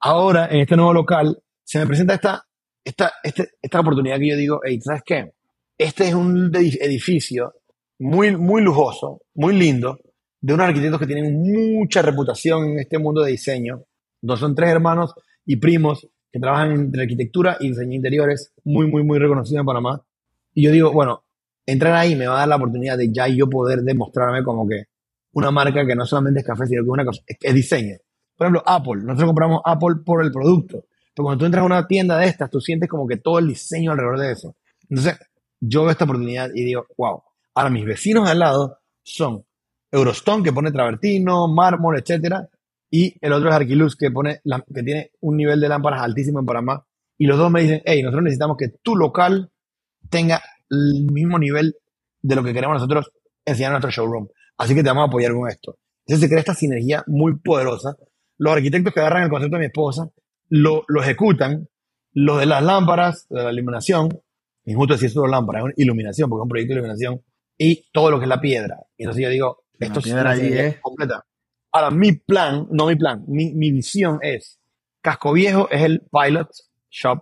ahora 0.00 0.48
en 0.50 0.60
este 0.60 0.76
nuevo 0.76 0.94
local 0.94 1.42
se 1.64 1.78
me 1.78 1.86
presenta 1.86 2.14
esta, 2.14 2.44
esta, 2.84 3.12
este, 3.22 3.50
esta 3.60 3.80
oportunidad 3.80 4.18
que 4.18 4.28
yo 4.28 4.36
digo, 4.36 4.60
hey, 4.64 4.80
¿sabes 4.80 5.02
qué? 5.04 5.32
Este 5.78 6.08
es 6.08 6.14
un 6.14 6.50
edificio 6.52 7.54
muy, 8.00 8.36
muy 8.36 8.62
lujoso, 8.62 9.22
muy 9.36 9.56
lindo, 9.56 10.00
de 10.40 10.54
unos 10.54 10.66
arquitectos 10.66 10.98
que 10.98 11.06
tienen 11.06 11.40
mucha 11.40 12.02
reputación 12.02 12.70
en 12.70 12.80
este 12.80 12.98
mundo 12.98 13.22
de 13.22 13.30
diseño. 13.30 13.84
Dos 14.20 14.40
son 14.40 14.56
tres 14.56 14.70
hermanos 14.70 15.14
y 15.46 15.54
primos 15.54 16.08
que 16.32 16.40
trabajan 16.40 16.72
entre 16.72 17.02
arquitectura 17.02 17.58
y 17.60 17.68
diseño 17.68 17.94
interiores, 17.94 18.52
muy, 18.64 18.90
muy, 18.90 19.04
muy 19.04 19.20
reconocidos 19.20 19.60
en 19.60 19.66
Panamá. 19.66 20.04
Y 20.52 20.64
yo 20.64 20.72
digo, 20.72 20.92
bueno, 20.92 21.22
entrar 21.64 21.94
ahí 21.94 22.16
me 22.16 22.26
va 22.26 22.34
a 22.34 22.38
dar 22.40 22.48
la 22.48 22.56
oportunidad 22.56 22.98
de 22.98 23.12
ya 23.12 23.28
yo 23.28 23.48
poder 23.48 23.82
demostrarme 23.82 24.42
como 24.42 24.66
que 24.66 24.86
una 25.34 25.52
marca 25.52 25.86
que 25.86 25.94
no 25.94 26.04
solamente 26.04 26.40
es 26.40 26.46
café, 26.46 26.66
sino 26.66 26.82
que 26.82 26.86
es 26.86 26.92
una 26.92 27.04
cosa, 27.04 27.22
es 27.24 27.54
diseño. 27.54 27.94
Por 28.36 28.48
ejemplo, 28.48 28.64
Apple. 28.66 29.02
Nosotros 29.04 29.28
compramos 29.28 29.60
Apple 29.64 29.96
por 30.04 30.24
el 30.24 30.32
producto. 30.32 30.86
Pero 31.14 31.24
cuando 31.24 31.38
tú 31.38 31.46
entras 31.46 31.62
a 31.62 31.66
una 31.66 31.86
tienda 31.86 32.18
de 32.18 32.26
estas, 32.26 32.50
tú 32.50 32.60
sientes 32.60 32.88
como 32.88 33.06
que 33.06 33.18
todo 33.18 33.38
el 33.38 33.46
diseño 33.46 33.92
alrededor 33.92 34.18
de 34.18 34.32
eso. 34.32 34.56
Entonces, 34.88 35.18
yo 35.60 35.82
veo 35.82 35.90
esta 35.90 36.04
oportunidad 36.04 36.50
y 36.54 36.64
digo, 36.64 36.86
wow. 36.96 37.22
Ahora, 37.54 37.70
mis 37.70 37.84
vecinos 37.84 38.28
al 38.28 38.38
lado 38.38 38.78
son 39.02 39.44
Eurostone, 39.90 40.42
que 40.42 40.52
pone 40.52 40.70
travertino, 40.70 41.48
mármol, 41.48 41.98
etcétera, 41.98 42.48
y 42.90 43.14
el 43.20 43.32
otro 43.32 43.48
es 43.48 43.54
Arquiluz, 43.54 43.96
que, 43.96 44.10
pone, 44.10 44.40
que 44.74 44.82
tiene 44.82 45.10
un 45.20 45.36
nivel 45.36 45.60
de 45.60 45.68
lámparas 45.68 46.02
altísimo 46.02 46.40
en 46.40 46.46
Panamá. 46.46 46.86
Y 47.18 47.26
los 47.26 47.36
dos 47.36 47.50
me 47.50 47.62
dicen, 47.62 47.82
hey, 47.84 48.02
nosotros 48.02 48.24
necesitamos 48.24 48.56
que 48.56 48.68
tu 48.82 48.96
local 48.96 49.50
tenga 50.08 50.40
el 50.70 51.10
mismo 51.10 51.38
nivel 51.38 51.74
de 52.22 52.36
lo 52.36 52.44
que 52.44 52.52
queremos 52.52 52.74
nosotros 52.74 53.10
enseñar 53.44 53.70
en 53.70 53.80
nuestro 53.80 53.90
showroom. 53.90 54.28
Así 54.56 54.74
que 54.74 54.82
te 54.82 54.88
vamos 54.88 55.04
a 55.04 55.06
apoyar 55.08 55.32
con 55.32 55.48
esto. 55.48 55.78
Entonces 56.06 56.22
se 56.22 56.28
crea 56.28 56.40
esta 56.40 56.54
sinergia 56.54 57.02
muy 57.06 57.38
poderosa 57.38 57.96
los 58.38 58.52
arquitectos 58.52 58.94
que 58.94 59.00
agarran 59.00 59.24
el 59.24 59.30
concepto 59.30 59.56
de 59.56 59.60
mi 59.60 59.66
esposa 59.66 60.10
lo, 60.48 60.84
lo 60.88 61.02
ejecutan, 61.02 61.68
lo 62.12 62.38
de 62.38 62.46
las 62.46 62.62
lámparas, 62.62 63.26
de 63.28 63.42
la 63.42 63.52
iluminación, 63.52 64.08
injusto 64.70 64.94
decir 64.94 65.10
solo 65.10 65.28
lámparas, 65.28 65.64
es 65.68 65.78
iluminación, 65.78 66.28
porque 66.28 66.40
es 66.40 66.44
un 66.44 66.48
proyecto 66.48 66.74
de 66.74 66.80
iluminación, 66.80 67.22
y 67.56 67.90
todo 67.92 68.10
lo 68.10 68.18
que 68.18 68.24
es 68.24 68.28
la 68.28 68.40
piedra. 68.40 68.78
Y 68.96 69.04
entonces 69.04 69.24
yo 69.24 69.30
digo, 69.30 69.64
esto 69.78 70.00
es 70.00 70.06
una 70.06 70.34
es 70.34 70.80
completa. 70.80 71.24
Ahora, 71.72 71.90
mi 71.90 72.12
plan, 72.12 72.66
no 72.70 72.86
mi 72.86 72.96
plan, 72.96 73.24
mi, 73.28 73.52
mi 73.54 73.70
visión 73.70 74.18
es, 74.22 74.58
Casco 75.02 75.32
Viejo 75.32 75.68
es 75.70 75.82
el 75.82 76.02
pilot 76.10 76.48
shop 76.90 77.20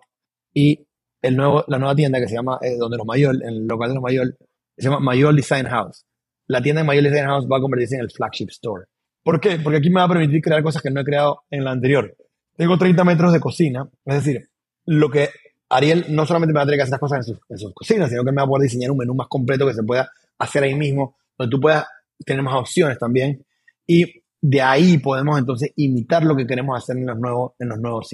y 0.55 0.87
el 1.23 1.37
nuevo, 1.37 1.65
la 1.69 1.79
nueva 1.79 1.95
tienda 1.95 2.21
que 2.21 2.29
se 2.29 2.35
llama, 2.35 2.59
eh, 2.63 2.77
donde 2.79 2.97
los 2.97 3.07
Mayol, 3.07 3.43
en 3.43 3.49
el 3.49 3.67
local 3.67 3.89
de 3.89 3.95
los 3.95 4.03
Mayol, 4.03 4.37
se 4.77 4.85
llama 4.85 5.01
Mayol 5.01 5.37
Design 5.37 5.67
House. 5.67 6.07
La 6.47 6.63
tienda 6.63 6.83
de 6.83 6.87
Mayol 6.87 7.05
Design 7.05 7.27
House 7.27 7.49
va 7.51 7.59
a 7.59 7.61
convertirse 7.61 7.97
en 7.97 8.03
el 8.03 8.11
flagship 8.11 8.49
store. 8.51 8.87
¿Por 9.25 9.41
qué? 9.41 9.59
Porque 9.59 9.79
aquí 9.79 9.91
me 9.91 9.97
va 9.97 10.05
a 10.05 10.09
permitir 10.09 10.41
crear 10.41 10.63
cosas 10.63 10.83
que 10.83 10.91
no 10.91 11.01
he 11.01 11.05
creado 11.05 11.43
en 11.51 11.65
la 11.65 11.73
anterior. 11.73 12.17
Tengo 12.57 12.79
30 12.79 13.03
metros 13.05 13.33
de 13.33 13.41
cocina, 13.41 13.89
es 14.05 14.15
decir, 14.15 14.49
lo 14.85 15.11
que 15.11 15.31
Ariel 15.68 16.07
no 16.11 16.26
solamente 16.26 16.52
me 16.52 16.59
va 16.59 16.62
a 16.62 16.66
tener 16.66 16.79
que 16.79 16.83
hacer 16.83 16.94
estas 16.94 17.00
cosas 17.00 17.29
en 17.48 17.59
sus, 17.59 17.72
cocinas, 17.74 18.09
sino 18.09 18.24
que 18.24 18.31
me 18.31 18.37
va 18.37 18.44
a 18.44 18.46
poder 18.46 18.62
diseñar 18.62 18.90
un 18.90 18.98
menú 18.98 19.14
más 19.14 19.26
completo 19.29 19.66
que 19.66 19.74
se 19.74 19.83
pueda 19.83 20.11
hacer 20.38 20.62
ahí 20.62 20.74
mismo, 20.74 21.16
donde 21.37 21.50
tú 21.50 21.61
puedas 21.61 21.87
tener 22.24 22.42
más 22.42 22.55
opciones 22.55 22.98
también. 22.98 23.44
Y 23.87 24.22
de 24.40 24.62
ahí 24.62 24.98
podemos 24.98 25.38
entonces 25.38 25.72
imitar 25.76 26.24
lo 26.24 26.37
que 26.37 26.46
queremos 26.46 26.76
hacer 26.76 26.96
en 26.96 27.07
los 27.07 27.18
nuevos, 27.18 27.52
en 27.59 27.68
los 27.68 27.79
nuevos. 27.79 28.09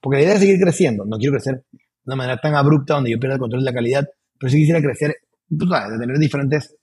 Porque 0.00 0.18
la 0.18 0.22
idea 0.22 0.34
es 0.34 0.40
seguir 0.40 0.60
creciendo. 0.60 1.04
No 1.04 1.18
quiero 1.18 1.32
crecer 1.32 1.64
de 1.72 1.78
una 2.06 2.16
manera 2.16 2.40
tan 2.40 2.54
abrupta 2.54 2.94
donde 2.94 3.10
yo 3.10 3.18
pierda 3.18 3.34
el 3.34 3.40
control 3.40 3.62
de 3.62 3.70
la 3.70 3.74
calidad, 3.74 4.08
pero 4.38 4.50
sí 4.50 4.58
quisiera 4.58 4.80
crecer, 4.80 5.16
tú 5.48 5.66
sabes, 5.66 5.92
de 5.92 5.98
tener 5.98 6.18
diferentes 6.18 6.76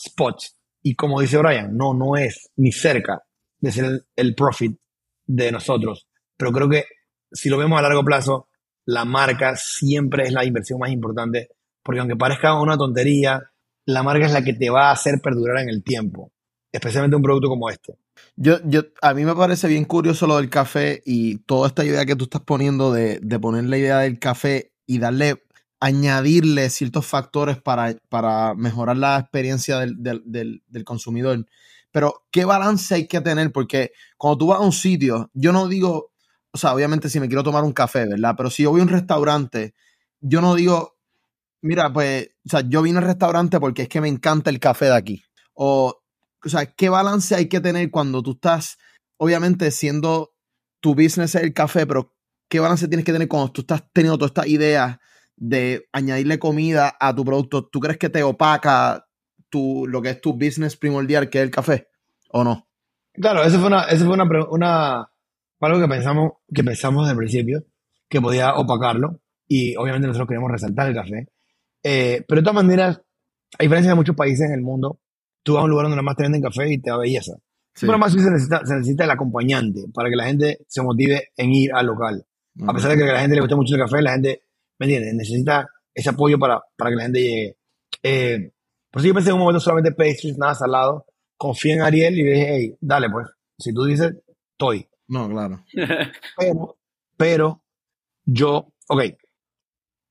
spots 0.00 0.56
y 0.82 0.94
como 0.94 1.20
dice 1.20 1.38
Brian, 1.38 1.76
no, 1.76 1.94
no 1.94 2.16
es 2.16 2.50
ni 2.56 2.72
cerca 2.72 3.22
de 3.58 3.72
ser 3.72 4.06
el, 4.16 4.34
profit 4.34 4.78
de 5.26 5.52
nosotros. 5.52 6.08
Pero 6.36 6.52
creo 6.52 6.68
que 6.68 6.84
si 7.30 7.48
lo 7.48 7.58
vemos 7.58 7.78
a 7.78 7.82
largo 7.82 8.04
plazo, 8.04 8.48
la 8.86 9.04
marca 9.04 9.56
siempre 9.56 10.24
es 10.24 10.32
la 10.32 10.44
inversión 10.44 10.78
más 10.78 10.90
importante, 10.90 11.48
porque 11.82 12.00
aunque 12.00 12.16
parezca 12.16 12.60
una 12.60 12.76
tontería, 12.76 13.50
la 13.86 14.02
marca 14.02 14.26
es 14.26 14.32
la 14.32 14.44
que 14.44 14.52
te 14.52 14.70
va 14.70 14.88
a 14.88 14.92
hacer 14.92 15.20
perdurar 15.20 15.58
en 15.62 15.68
el 15.68 15.82
tiempo, 15.82 16.32
especialmente 16.72 17.16
un 17.16 17.22
producto 17.22 17.48
como 17.48 17.70
este. 17.70 17.94
Yo, 18.36 18.58
yo, 18.64 18.82
a 19.02 19.14
mí 19.14 19.24
me 19.24 19.34
parece 19.34 19.68
bien 19.68 19.84
curioso 19.84 20.26
lo 20.26 20.36
del 20.36 20.50
café 20.50 21.02
y 21.04 21.38
toda 21.38 21.68
esta 21.68 21.84
idea 21.84 22.04
que 22.04 22.16
tú 22.16 22.24
estás 22.24 22.42
poniendo 22.42 22.92
de, 22.92 23.18
de 23.20 23.38
poner 23.38 23.64
la 23.64 23.78
idea 23.78 23.98
del 24.00 24.18
café 24.18 24.72
y 24.86 24.98
darle 24.98 25.42
añadirle 25.80 26.68
ciertos 26.68 27.06
factores 27.06 27.60
para, 27.60 27.96
para 28.08 28.54
mejorar 28.54 28.98
la 28.98 29.18
experiencia 29.18 29.78
del, 29.78 29.96
del, 30.02 30.62
del, 30.66 30.84
consumidor. 30.84 31.46
Pero, 31.90 32.26
¿qué 32.30 32.44
balance 32.44 32.94
hay 32.94 33.08
que 33.08 33.20
tener? 33.20 33.50
Porque 33.50 33.92
cuando 34.18 34.38
tú 34.38 34.46
vas 34.48 34.60
a 34.60 34.62
un 34.62 34.72
sitio, 34.72 35.30
yo 35.32 35.52
no 35.52 35.66
digo, 35.68 36.09
o 36.52 36.58
sea, 36.58 36.74
obviamente 36.74 37.08
si 37.08 37.20
me 37.20 37.28
quiero 37.28 37.42
tomar 37.42 37.64
un 37.64 37.72
café, 37.72 38.06
¿verdad? 38.06 38.34
Pero 38.36 38.50
si 38.50 38.64
yo 38.64 38.70
voy 38.70 38.80
a 38.80 38.84
un 38.84 38.88
restaurante, 38.88 39.74
yo 40.20 40.40
no 40.40 40.54
digo, 40.54 40.96
mira, 41.62 41.92
pues, 41.92 42.30
o 42.46 42.48
sea, 42.48 42.60
yo 42.62 42.82
vine 42.82 42.98
al 42.98 43.04
restaurante 43.04 43.60
porque 43.60 43.82
es 43.82 43.88
que 43.88 44.00
me 44.00 44.08
encanta 44.08 44.50
el 44.50 44.60
café 44.60 44.86
de 44.86 44.96
aquí. 44.96 45.24
O, 45.54 46.02
o 46.44 46.48
sea, 46.48 46.66
¿qué 46.66 46.88
balance 46.88 47.34
hay 47.34 47.48
que 47.48 47.60
tener 47.60 47.90
cuando 47.90 48.22
tú 48.22 48.32
estás, 48.32 48.78
obviamente, 49.16 49.70
siendo 49.70 50.32
tu 50.80 50.94
business 50.94 51.34
el 51.34 51.52
café, 51.52 51.86
pero 51.86 52.14
qué 52.48 52.58
balance 52.58 52.88
tienes 52.88 53.04
que 53.04 53.12
tener 53.12 53.28
cuando 53.28 53.52
tú 53.52 53.60
estás 53.60 53.84
teniendo 53.92 54.18
todas 54.18 54.30
estas 54.30 54.48
ideas 54.48 54.98
de 55.36 55.88
añadirle 55.92 56.38
comida 56.38 56.96
a 56.98 57.14
tu 57.14 57.24
producto, 57.24 57.66
¿tú 57.66 57.80
crees 57.80 57.98
que 57.98 58.10
te 58.10 58.22
opaca 58.22 59.06
tu, 59.48 59.86
lo 59.86 60.02
que 60.02 60.10
es 60.10 60.20
tu 60.20 60.34
business 60.34 60.76
primordial, 60.76 61.30
que 61.30 61.38
es 61.38 61.44
el 61.44 61.50
café? 61.50 61.88
¿O 62.30 62.44
no? 62.44 62.68
Claro, 63.14 63.42
eso 63.42 63.58
fue 63.58 63.68
una, 63.68 63.84
eso 63.84 64.04
fue 64.04 64.14
una, 64.14 64.28
una 64.50 65.10
algo 65.68 65.80
que 65.80 65.88
pensamos, 65.88 66.32
que 66.52 66.64
pensamos 66.64 67.04
desde 67.04 67.12
el 67.12 67.18
principio, 67.18 67.64
que 68.08 68.20
podía 68.20 68.54
opacarlo, 68.54 69.20
y 69.46 69.76
obviamente 69.76 70.06
nosotros 70.06 70.28
queremos 70.28 70.50
resaltar 70.50 70.88
el 70.88 70.94
café. 70.94 71.28
Eh, 71.82 72.24
pero 72.26 72.40
de 72.40 72.44
todas 72.44 72.64
maneras, 72.64 73.00
a 73.58 73.62
diferencia 73.62 73.92
de 73.92 73.96
muchos 73.96 74.16
países 74.16 74.46
en 74.46 74.52
el 74.52 74.62
mundo, 74.62 75.00
tú 75.42 75.54
vas 75.54 75.62
a 75.62 75.64
un 75.64 75.70
lugar 75.70 75.84
donde 75.84 75.96
nada 75.96 76.04
más 76.04 76.16
te 76.16 76.22
venden 76.22 76.42
café 76.42 76.72
y 76.72 76.78
te 76.78 76.90
da 76.90 76.96
belleza. 76.96 77.34
Sí. 77.74 77.86
Pero 77.86 77.98
más 77.98 78.12
se 78.12 78.18
necesita, 78.18 78.64
se 78.64 78.74
necesita 78.74 79.04
el 79.04 79.10
acompañante 79.10 79.84
para 79.94 80.10
que 80.10 80.16
la 80.16 80.24
gente 80.24 80.58
se 80.66 80.82
motive 80.82 81.28
en 81.36 81.52
ir 81.52 81.72
al 81.72 81.86
local. 81.86 82.26
A 82.66 82.72
pesar 82.74 82.90
de 82.90 82.96
que 82.96 83.04
a 83.04 83.12
la 83.12 83.20
gente 83.20 83.36
le 83.36 83.42
gusta 83.42 83.56
mucho 83.56 83.74
el 83.74 83.80
café, 83.80 84.02
la 84.02 84.12
gente 84.12 84.42
¿Me 84.80 84.86
entiendes? 84.86 85.14
Necesita 85.14 85.68
ese 85.94 86.08
apoyo 86.08 86.38
para, 86.38 86.62
para 86.74 86.90
que 86.90 86.96
la 86.96 87.02
gente 87.02 87.20
llegue. 87.20 87.56
Eh, 88.02 88.50
por 88.90 89.00
eso 89.00 89.08
yo 89.08 89.14
pensé 89.14 89.28
en 89.28 89.34
un 89.34 89.40
momento 89.40 89.60
solamente 89.60 89.92
pastries, 89.92 90.38
nada 90.38 90.54
salado. 90.54 91.04
Confía 91.36 91.74
en 91.74 91.82
Ariel 91.82 92.18
y 92.18 92.24
dije, 92.24 92.46
hey, 92.48 92.76
dale 92.80 93.10
pues. 93.10 93.28
Si 93.58 93.74
tú 93.74 93.84
dices, 93.84 94.14
estoy. 94.52 94.88
No, 95.10 95.28
claro. 95.28 95.64
Pero, 96.38 96.76
pero 97.16 97.62
yo, 98.24 98.72
ok. 98.88 99.02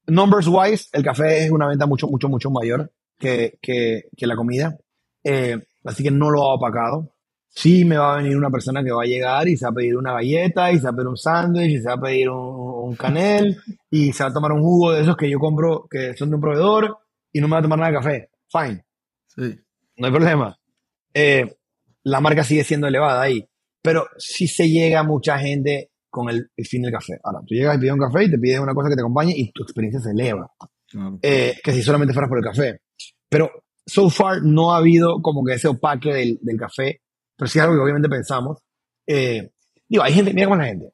numbers 0.08 0.48
wise, 0.48 0.90
el 0.94 1.04
café 1.04 1.46
es 1.46 1.52
una 1.52 1.68
venta 1.68 1.86
mucho, 1.88 2.08
mucho, 2.08 2.30
mucho 2.30 2.52
mayor 2.52 2.92
que, 3.18 3.58
que, 3.62 4.04
que 4.16 4.28
la 4.28 4.36
comida. 4.36 4.78
Eh, 5.24 5.58
así 5.86 6.04
que 6.04 6.12
no 6.12 6.30
lo 6.30 6.44
ha 6.44 6.54
opacado. 6.56 7.14
Sí 7.48 7.84
me 7.84 7.98
va 7.98 8.14
a 8.14 8.18
venir 8.18 8.38
una 8.38 8.52
persona 8.52 8.84
que 8.84 8.92
va 8.92 9.02
a 9.04 9.08
llegar 9.08 9.48
y 9.48 9.58
se 9.58 9.66
va 9.66 9.72
a 9.72 9.74
pedir 9.74 9.98
una 9.98 10.14
galleta, 10.14 10.72
y 10.72 10.78
se 10.78 10.84
va 10.84 10.90
a 10.92 10.94
pedir 10.94 11.08
un 11.08 11.18
sándwich, 11.18 11.72
y 11.72 11.78
se 11.82 11.88
va 11.88 11.94
a 11.96 12.02
pedir 12.02 12.30
un, 12.30 12.90
un 12.90 12.96
canel, 12.96 13.58
y 13.90 14.14
se 14.14 14.24
va 14.24 14.30
a 14.30 14.34
tomar 14.34 14.52
un 14.52 14.62
jugo 14.62 14.92
de 14.92 15.02
esos 15.02 15.18
que 15.18 15.30
yo 15.30 15.40
compro, 15.40 15.88
que 15.90 16.16
son 16.16 16.30
de 16.30 16.36
un 16.36 16.42
proveedor, 16.42 17.00
y 17.34 17.42
no 17.42 17.48
me 17.48 17.54
va 17.54 17.60
a 17.60 17.64
tomar 17.64 17.80
nada 17.80 17.92
de 17.92 17.98
café. 17.98 18.30
Fine, 18.52 18.86
Sí. 19.28 19.60
no 19.98 20.06
hay 20.08 20.14
problema. 20.14 20.60
Eh, 21.14 21.56
la 22.04 22.20
marca 22.22 22.44
sigue 22.44 22.64
siendo 22.64 22.86
elevada 22.88 23.22
ahí, 23.22 23.48
pero 23.82 24.08
sí 24.18 24.48
se 24.48 24.70
llega 24.70 25.04
mucha 25.04 25.38
gente 25.40 25.92
con 26.10 26.30
el, 26.30 26.50
el 26.56 26.66
fin 26.66 26.82
del 26.82 26.92
café. 26.92 27.20
Ahora, 27.24 27.40
tú 27.46 27.54
llegas 27.54 27.78
y 27.78 27.80
pides 27.80 27.94
un 27.94 28.00
café 28.00 28.24
y 28.26 28.32
te 28.32 28.38
pides 28.38 28.60
una 28.60 28.74
cosa 28.74 28.90
que 28.90 28.96
te 28.96 29.02
acompañe 29.02 29.34
y 29.36 29.52
tu 29.52 29.64
experiencia 29.64 30.00
se 30.02 30.12
eleva, 30.12 30.52
eh, 31.22 31.56
que 31.64 31.72
si 31.72 31.84
solamente 31.84 32.14
fueras 32.14 32.30
por 32.30 32.40
el 32.40 32.44
café. 32.44 32.82
Pero 33.30 33.52
so 33.86 34.10
far 34.10 34.42
no 34.44 34.74
ha 34.74 34.78
habido 34.78 35.22
como 35.22 35.44
que 35.44 35.54
ese 35.54 35.68
opaque 35.68 36.14
del, 36.14 36.40
del 36.42 36.58
café, 36.58 37.02
pero 37.38 37.48
sí 37.48 37.60
es 37.60 37.64
algo 37.64 37.76
que 37.76 37.82
obviamente 37.82 38.10
pensamos. 38.10 38.60
Eh, 39.08 39.52
digo, 39.88 40.04
hay 40.04 40.14
gente, 40.14 40.34
mira 40.34 40.48
cómo 40.48 40.62
es 40.62 40.68
la 40.68 40.72
gente. 40.72 40.90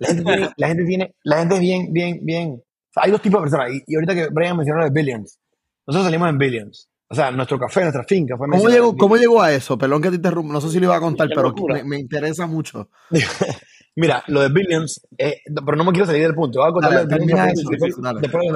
La 0.00 0.08
gente 0.08 0.24
tiene, 0.24 0.50
la 0.56 0.68
gente 0.68 0.84
tiene, 0.84 1.14
la 1.22 1.38
gente 1.38 1.54
es 1.54 1.60
bien, 1.60 1.92
bien, 1.92 2.18
bien. 2.22 2.48
o 2.50 2.92
sea, 2.92 3.04
hay 3.04 3.12
dos 3.12 3.22
tipos 3.22 3.40
de 3.40 3.42
personas. 3.42 3.72
Y, 3.72 3.82
y 3.86 3.94
ahorita 3.94 4.14
que 4.14 4.28
Brian 4.32 4.56
mencionó 4.56 4.80
lo 4.80 4.90
de 4.90 5.00
Billions, 5.00 5.38
nosotros 5.86 6.06
salimos 6.06 6.28
en 6.28 6.38
Billions. 6.38 6.88
O 7.12 7.14
sea, 7.14 7.30
nuestro 7.30 7.58
café, 7.58 7.82
nuestra 7.82 8.04
finca 8.04 8.38
fue 8.38 8.48
¿Cómo 8.48 8.68
llegó, 8.70 8.96
¿Cómo 8.96 9.16
llegó 9.18 9.42
a 9.42 9.52
eso? 9.52 9.76
Perdón 9.76 10.00
que 10.00 10.08
te 10.08 10.16
interrumpa, 10.16 10.50
no 10.54 10.62
sé 10.62 10.70
si 10.70 10.80
lo 10.80 10.86
iba 10.86 10.96
a 10.96 11.00
contar, 11.00 11.28
pero 11.34 11.54
me, 11.68 11.84
me 11.84 11.98
interesa 11.98 12.46
mucho. 12.46 12.88
Mira, 13.96 14.24
lo 14.28 14.40
de 14.40 14.48
Billions, 14.48 15.06
eh, 15.18 15.42
pero 15.64 15.76
no 15.76 15.84
me 15.84 15.90
quiero 15.92 16.06
salir 16.06 16.22
del 16.22 16.34
punto. 16.34 16.60
Voy 16.60 16.70
a 16.70 16.72
contar 16.72 16.90
Dale, 16.90 17.06
de 17.06 17.18
Billions 17.18 17.52
eso, 17.60 17.68
después- 17.68 17.96
después. 18.20 18.46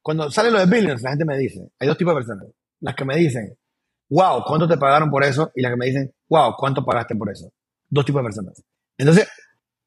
Cuando 0.00 0.30
sale 0.30 0.50
lo 0.50 0.58
de 0.58 0.64
Billions, 0.64 1.02
la 1.02 1.10
gente 1.10 1.26
me 1.26 1.36
dice, 1.36 1.68
hay 1.78 1.86
dos 1.86 1.98
tipos 1.98 2.14
de 2.14 2.20
personas. 2.20 2.46
Las 2.80 2.94
que 2.94 3.04
me 3.04 3.14
dicen, 3.16 3.54
wow, 4.08 4.42
¿cuánto 4.46 4.66
te 4.66 4.78
pagaron 4.78 5.10
por 5.10 5.22
eso? 5.22 5.52
Y 5.54 5.60
las 5.60 5.72
que 5.72 5.76
me 5.76 5.86
dicen, 5.86 6.10
wow, 6.30 6.54
¿cuánto 6.56 6.82
pagaste 6.82 7.14
por 7.14 7.30
eso? 7.30 7.52
Dos 7.90 8.06
tipos 8.06 8.22
de 8.22 8.24
personas. 8.24 8.62
Entonces, 8.96 9.28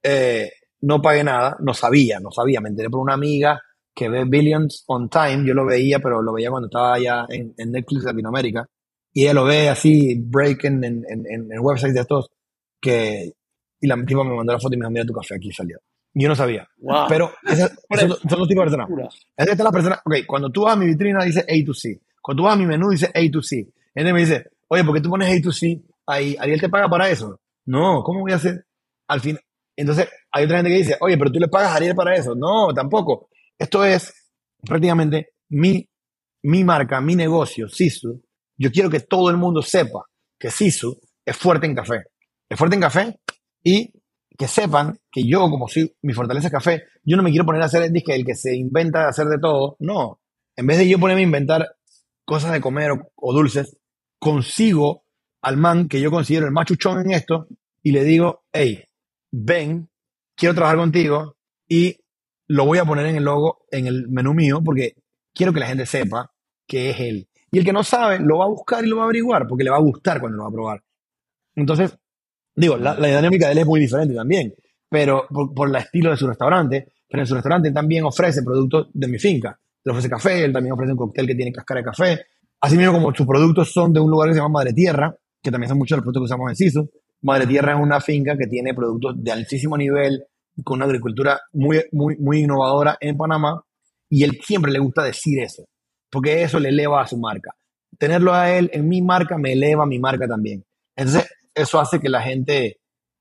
eh, 0.04 0.52
no 0.82 1.02
pagué 1.02 1.24
nada, 1.24 1.58
no 1.60 1.74
sabía, 1.74 2.20
no 2.20 2.30
sabía. 2.30 2.62
Me 2.62 2.70
enteré 2.70 2.88
por 2.92 3.00
una 3.00 3.16
amiga 3.16 3.60
que 3.94 4.10
ve 4.10 4.24
Billions 4.26 4.84
on 4.88 5.10
Time. 5.10 5.46
Yo 5.46 5.54
lo 5.54 5.66
veía, 5.66 6.00
pero 6.00 6.22
lo 6.22 6.34
veía 6.34 6.50
cuando 6.50 6.68
estaba 6.68 6.94
allá 6.96 7.26
en, 7.30 7.54
en 7.58 7.72
Netflix 7.72 8.04
Latinoamérica. 8.04 8.68
Y 9.14 9.24
ella 9.24 9.34
lo 9.34 9.44
ve 9.46 9.70
así, 9.70 10.16
breaking 10.20 10.84
en, 10.84 11.04
en, 11.10 11.26
en, 11.30 11.52
en 11.52 11.60
websites 11.60 11.94
de 11.96 12.02
estos, 12.02 12.30
que, 12.80 13.34
y 13.82 13.88
la 13.88 13.96
tipa 14.06 14.24
me 14.24 14.36
mandó 14.36 14.54
la 14.54 14.60
foto 14.60 14.74
y 14.74 14.78
me 14.78 14.84
dijo, 14.84 14.92
mira 14.92 15.06
tu 15.06 15.14
café, 15.14 15.36
aquí 15.36 15.52
salió. 15.52 15.80
Yo 16.14 16.28
no 16.28 16.36
sabía. 16.36 16.68
Wow. 16.78 17.06
Pero 17.10 17.32
esas- 17.46 17.72
esos 17.90 18.20
son, 18.20 18.40
dos 18.40 18.48
tipos 18.48 18.64
de 18.72 18.78
personas. 18.78 18.90
Esta 19.36 19.52
es 19.52 19.60
la 19.60 19.72
persona, 19.72 20.02
ok, 20.06 20.16
cuando 20.28 20.50
tú 20.50 20.64
vas 20.64 20.74
a 20.74 20.76
mi 20.78 20.86
vitrina 20.88 21.24
dice 21.26 21.42
A 21.42 21.66
to 21.66 21.74
C. 21.74 22.02
Cuando 22.22 22.42
tú 22.44 22.46
vas 22.46 22.54
a 22.56 22.58
mi 22.58 22.66
menú 22.66 22.90
dice 22.90 23.08
A 23.14 23.20
to 23.32 23.42
C. 23.42 23.68
Gente 23.94 24.14
me 24.14 24.20
dice, 24.22 24.46
oye, 24.70 24.84
¿por 24.86 24.96
qué 24.96 25.02
tú 25.02 25.10
pones 25.10 25.38
A 25.38 25.42
to 25.42 25.52
C 25.52 25.82
ahí? 26.08 26.36
¿Ariel 26.40 26.60
te 26.62 26.70
paga 26.70 26.88
para 26.90 27.10
eso? 27.10 27.40
No, 27.66 28.02
¿cómo 28.04 28.22
voy 28.22 28.32
a 28.32 28.36
hacer? 28.36 28.66
Al 29.08 29.20
fin, 29.20 29.38
entonces 29.76 30.08
hay 30.32 30.46
otra 30.46 30.58
gente 30.58 30.72
que 30.72 30.78
dice, 30.78 30.98
oye, 31.02 31.18
pero 31.18 31.32
tú 31.32 31.40
le 31.40 31.48
pagas 31.50 31.72
a 31.72 31.76
Ariel 31.76 31.96
para 31.96 32.16
eso. 32.16 32.34
No, 32.36 32.74
tampoco. 32.74 33.28
Esto 33.62 33.86
es 33.86 34.12
prácticamente 34.64 35.34
mi, 35.50 35.88
mi 36.46 36.64
marca, 36.64 37.00
mi 37.00 37.16
negocio, 37.16 37.70
Sisu. 37.70 38.20
Yo 38.58 38.72
quiero 38.72 38.90
que 38.90 39.02
todo 39.02 39.30
el 39.30 39.38
mundo 39.38 39.62
sepa 39.62 40.04
que 40.40 40.50
Sisu 40.50 41.00
es 41.24 41.38
fuerte 41.38 41.68
en 41.68 41.76
café. 41.76 42.06
Es 42.50 42.58
fuerte 42.58 42.76
en 42.76 42.82
café 42.82 43.20
y 43.64 43.94
que 44.36 44.48
sepan 44.48 44.98
que 45.12 45.28
yo, 45.28 45.42
como 45.42 45.68
soy, 45.68 45.96
mi 46.02 46.12
fortaleza 46.12 46.48
es 46.48 46.54
café, 46.54 46.86
yo 47.04 47.16
no 47.16 47.22
me 47.22 47.30
quiero 47.30 47.46
poner 47.46 47.62
a 47.62 47.66
hacer 47.66 47.84
el 47.84 47.94
disque 47.94 48.16
el 48.16 48.26
que 48.26 48.34
se 48.34 48.56
inventa 48.56 49.04
de 49.04 49.10
hacer 49.10 49.28
de 49.28 49.38
todo. 49.38 49.76
No. 49.78 50.20
En 50.56 50.66
vez 50.66 50.80
de 50.80 50.90
yo 50.90 50.98
ponerme 50.98 51.22
a 51.22 51.26
inventar 51.26 51.76
cosas 52.26 52.54
de 52.54 52.62
comer 52.62 52.90
o, 52.90 53.12
o 53.16 53.32
dulces, 53.32 53.78
consigo 54.18 55.06
al 55.44 55.58
man 55.58 55.88
que 55.88 56.02
yo 56.02 56.10
considero 56.10 56.48
el 56.48 56.52
machuchón 56.52 57.02
en 57.02 57.12
esto 57.12 57.48
y 57.84 57.92
le 57.92 58.04
digo, 58.06 58.44
hey, 58.52 58.84
ven, 59.32 59.88
quiero 60.36 60.56
trabajar 60.56 60.80
contigo 60.80 61.38
y 61.70 62.01
lo 62.52 62.66
voy 62.66 62.80
a 62.80 62.86
poner 62.86 63.06
en 63.06 63.16
el 63.16 63.24
logo, 63.24 63.66
en 63.72 63.88
el 63.88 64.10
menú 64.10 64.34
mío, 64.34 64.62
porque 64.64 64.96
quiero 65.34 65.54
que 65.54 65.62
la 65.62 65.68
gente 65.68 65.86
sepa 65.86 66.32
que 66.68 66.90
es 66.90 67.00
él. 67.00 67.30
Y 67.50 67.60
el 67.60 67.66
que 67.66 67.72
no 67.72 67.82
sabe, 67.82 68.20
lo 68.20 68.40
va 68.40 68.46
a 68.46 68.50
buscar 68.50 68.84
y 68.84 68.90
lo 68.90 68.98
va 68.98 69.04
a 69.04 69.06
averiguar, 69.06 69.48
porque 69.48 69.64
le 69.64 69.70
va 69.70 69.78
a 69.78 69.82
gustar 69.82 70.20
cuando 70.20 70.38
lo 70.38 70.44
va 70.44 70.50
a 70.50 70.54
probar. 70.54 70.84
Entonces, 71.56 71.98
digo, 72.54 72.76
la, 72.76 72.96
dinámica 72.96 73.48
de 73.48 73.54
él 73.54 73.58
es 73.60 73.66
muy 73.66 73.80
diferente 73.80 74.14
también, 74.14 74.54
pero 74.90 75.28
por, 75.30 75.54
por 75.54 75.70
el 75.70 75.76
estilo 75.76 76.12
de 76.12 76.18
su 76.18 76.28
restaurante, 76.28 76.92
pero 77.08 77.24
en 77.24 77.28
su 77.28 77.36
restaurante 77.36 77.72
también 77.72 78.04
ofrece 78.04 78.44
productos 78.44 78.90
de 78.94 79.08
mi 79.08 79.18
finca. 79.18 79.58
Le 79.86 79.92
ofrece 79.92 80.10
café, 80.10 80.44
él 80.44 80.52
también 80.52 80.74
ofrece 80.74 80.92
un 80.92 80.98
cóctel 80.98 81.28
que 81.28 81.36
tiene 81.36 81.54
cáscara 81.54 81.80
de 81.80 81.86
café. 81.86 82.26
Así 82.60 82.76
mismo 82.76 82.94
como 82.94 83.16
sus 83.16 83.26
productos 83.26 83.72
son 83.72 83.94
de 83.94 84.02
un 84.02 84.12
lugar 84.12 84.28
que 84.28 84.34
se 84.34 84.42
llama 84.42 84.60
Madre 84.60 84.74
Tierra, 84.74 85.16
que 85.42 85.52
también 85.52 85.70
son 85.70 85.78
muchos 85.78 85.96
los 85.96 86.04
productos 86.04 86.22
que 86.22 86.34
usamos 86.34 86.50
en 86.50 86.56
Sisu. 86.58 86.92
Madre 87.22 87.48
Tierra 87.48 87.76
es 87.76 87.80
una 87.82 88.02
finca 88.02 88.38
que 88.38 88.48
tiene 88.48 88.74
productos 88.74 89.16
de 89.24 89.32
altísimo 89.32 89.78
nivel, 89.78 90.26
con 90.64 90.78
una 90.78 90.86
agricultura 90.86 91.42
muy, 91.54 91.84
muy, 91.92 92.18
muy 92.18 92.40
innovadora 92.40 92.98
en 93.00 93.18
Panamá, 93.18 93.64
y 94.10 94.24
él 94.24 94.40
siempre 94.44 94.72
le 94.72 94.80
gusta 94.80 95.04
decir 95.04 95.40
eso, 95.40 95.66
porque 96.10 96.44
eso 96.44 96.60
le 96.60 96.70
eleva 96.70 97.02
a 97.02 97.08
su 97.08 97.18
marca. 97.18 97.52
Tenerlo 97.98 98.34
a 98.34 98.52
él 98.52 98.70
en 98.74 98.88
mi 98.88 99.02
marca 99.02 99.38
me 99.38 99.54
eleva 99.54 99.84
a 99.84 99.88
mi 99.88 100.00
marca 100.00 100.28
también. 100.28 100.66
Entonces, 100.96 101.30
eso 101.54 101.80
hace 101.80 102.00
que 102.00 102.10
la 102.10 102.22
gente 102.22 102.80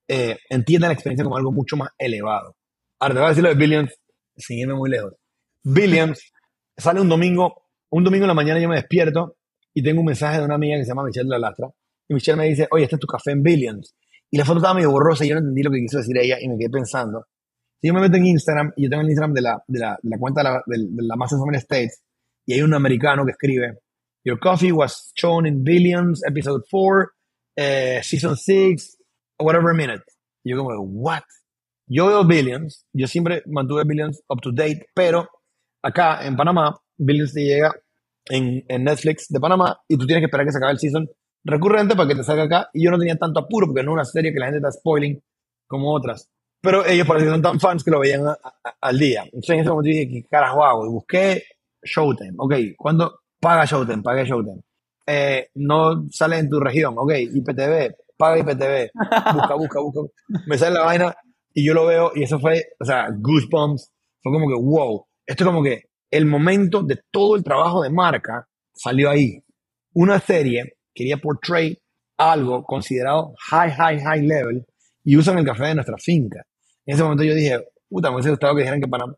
eh, 0.09 0.39
entienda 0.49 0.89
la 0.89 0.95
experiencia 0.95 1.25
como 1.25 1.37
algo 1.37 1.53
mucho 1.53 1.77
más 1.77 1.91
elevado. 1.99 2.57
Ahora 2.99 3.15
te 3.15 3.21
voy 3.21 3.27
a 3.27 3.29
decir 3.31 3.45
lo 3.45 3.51
de 3.51 3.55
Billions, 3.55 3.95
sin 4.37 4.59
irme 4.59 4.75
muy 4.75 4.91
lejos. 4.91 5.15
Billions 5.63 6.33
sale 6.77 7.01
un 7.01 7.09
domingo, 7.09 7.69
un 7.91 8.05
domingo 8.05 8.25
en 8.25 8.29
la 8.29 8.35
mañana 8.35 8.61
yo 8.61 8.69
me 8.69 8.77
despierto 8.77 9.37
y 9.73 9.83
tengo 9.83 10.01
un 10.01 10.07
mensaje 10.07 10.39
de 10.39 10.45
una 10.45 10.57
amiga 10.57 10.77
que 10.77 10.85
se 10.85 10.89
llama 10.89 11.05
Michelle 11.05 11.27
de 11.27 11.31
la 11.31 11.39
Lastra. 11.39 11.69
Y 12.09 12.15
Michelle 12.15 12.37
me 12.37 12.47
dice, 12.47 12.67
oye, 12.71 12.85
este 12.85 12.97
es 12.97 13.01
tu 13.01 13.07
café 13.07 13.31
en 13.31 13.43
Billions. 13.43 13.95
Y 14.31 14.39
la 14.39 14.45
foto 14.45 14.59
estaba 14.59 14.75
medio 14.75 14.91
borrosa 14.91 15.25
y 15.25 15.29
yo 15.29 15.35
no 15.35 15.41
entendí 15.41 15.63
lo 15.63 15.71
que 15.71 15.81
quiso 15.81 15.99
decir 15.99 16.17
ella 16.19 16.37
y 16.41 16.49
me 16.49 16.57
quedé 16.57 16.71
pensando. 16.71 17.27
Si 17.81 17.89
yo 17.89 17.95
me 17.95 18.01
meto 18.01 18.17
en 18.17 18.27
Instagram 18.27 18.73
y 18.77 18.85
yo 18.85 18.91
tengo 18.91 19.03
el 19.03 19.09
Instagram 19.09 19.35
de 19.35 19.41
la, 19.43 19.65
de 19.67 19.79
la, 19.79 19.99
de 20.03 20.11
la 20.11 20.19
cuenta 20.19 20.43
de 20.43 20.45
la, 20.45 20.63
de, 20.67 20.79
de 20.79 21.03
la 21.03 21.17
Masters 21.17 21.41
Family 21.41 21.59
States 21.59 22.03
y 22.47 22.55
hay 22.55 22.63
un 22.63 22.75
americano 22.75 23.25
que 23.25 23.33
escribe, 23.33 23.81
Your 24.23 24.39
coffee 24.39 24.71
was 24.71 25.13
shown 25.17 25.47
in 25.47 25.65
Billions, 25.65 26.23
episode 26.27 26.63
4, 26.71 27.09
eh, 27.57 28.01
season 28.03 28.37
6, 28.37 28.99
whatever 29.39 29.75
minute. 29.75 30.03
Y 30.45 30.51
yo 30.51 30.59
como, 30.59 30.79
what? 30.83 31.25
Yo 31.87 32.07
veo 32.07 32.25
Billions, 32.25 32.87
yo 32.93 33.07
siempre 33.07 33.43
mantuve 33.47 33.85
Billions 33.85 34.23
up 34.29 34.41
to 34.43 34.53
date, 34.53 34.87
pero 34.95 35.29
acá 35.83 36.25
en 36.27 36.37
Panamá, 36.37 36.79
Billions 36.99 37.33
te 37.33 37.45
llega 37.45 37.73
en, 38.27 38.63
en 38.69 38.85
Netflix 38.85 39.27
de 39.29 39.41
Panamá 39.41 39.81
y 39.89 39.97
tú 39.97 40.07
tienes 40.07 40.21
que 40.21 40.27
esperar 40.27 40.47
que 40.47 40.53
se 40.53 40.59
acabe 40.59 40.73
el 40.73 40.79
season 40.79 41.09
recurrente 41.45 41.95
para 41.97 42.09
que 42.09 42.15
te 42.15 42.25
salga 42.25 42.45
acá. 42.45 42.71
Y 42.73 42.85
yo 42.85 42.91
no 42.91 42.99
tenía 42.99 43.17
tanto 43.17 43.41
apuro 43.41 43.67
porque 43.69 43.83
no 43.83 43.93
es 43.93 43.95
una 43.95 44.05
serie 44.05 44.33
que 44.33 44.39
la 44.39 44.47
gente 44.47 44.59
está 44.59 44.73
spoiling 44.73 45.23
como 45.67 45.93
otras. 45.95 46.29
Pero 46.63 46.85
ellos 46.85 47.07
parece 47.07 47.27
que 47.27 47.33
son 47.33 47.43
tan 47.43 47.59
fans 47.61 47.83
que 47.83 47.91
lo 47.91 48.01
veían 48.01 48.27
a- 48.27 48.33
a- 48.43 48.75
al 48.81 48.99
día. 48.99 49.23
Entonces 49.25 49.51
en 49.51 49.61
ese 49.61 49.71
momento 49.71 49.89
dije, 49.89 50.09
¿qué 50.09 50.25
carajo 50.29 50.65
hago? 50.65 50.87
Y 50.87 50.91
busqué 50.91 51.43
Showtime. 51.83 52.35
Ok, 52.37 52.55
¿cuándo 52.77 53.21
paga 53.41 53.65
Showtime? 53.65 54.03
Pagué 54.03 54.25
Showtime. 54.27 54.61
Eh, 55.07 55.49
no 55.55 56.07
sale 56.11 56.39
en 56.39 56.51
tu 56.51 56.61
región. 56.61 56.95
Ok, 56.99 57.13
IPTV, 57.19 57.95
paga 58.19 58.39
IPTV. 58.39 58.91
Busca, 59.35 59.55
busca, 59.55 59.81
busca. 59.81 60.01
Me 60.47 60.59
sale 60.59 60.75
la 60.75 60.85
vaina 60.85 61.15
y 61.55 61.67
yo 61.67 61.73
lo 61.73 61.87
veo 61.87 62.13
y 62.15 62.25
eso 62.25 62.39
fue, 62.39 62.67
o 62.79 62.85
sea, 62.85 63.09
goosebumps. 63.19 63.91
Fue 64.23 64.31
como 64.33 64.47
que, 64.49 64.55
wow. 64.55 65.07
Esto 65.27 65.45
es 65.45 65.47
como 65.49 65.63
que 65.63 65.85
el 66.11 66.27
momento 66.27 66.83
de 66.83 67.01
todo 67.11 67.37
el 67.37 67.43
trabajo 67.43 67.83
de 67.83 67.89
marca 67.91 68.47
salió 68.75 69.09
ahí. 69.09 69.43
Una 69.95 70.21
serie 70.21 70.75
quería 70.95 71.17
portray 71.19 71.79
algo 72.17 72.65
considerado 72.65 73.35
high, 73.51 73.71
high, 73.71 74.01
high 74.01 74.27
level 74.27 74.67
y 75.05 75.17
usan 75.17 75.39
el 75.39 75.45
café 75.45 75.67
de 75.67 75.75
nuestra 75.77 75.97
finca. 75.99 76.45
En 76.85 76.95
ese 76.95 77.03
momento 77.03 77.25
yo 77.25 77.35
dije, 77.35 77.65
puta, 77.89 78.09
me 78.11 78.17
hubiese 78.17 78.31
gustado 78.31 78.55
que 78.55 78.61
dijeran 78.61 78.81
que 78.81 78.89
Panamá. 78.89 79.15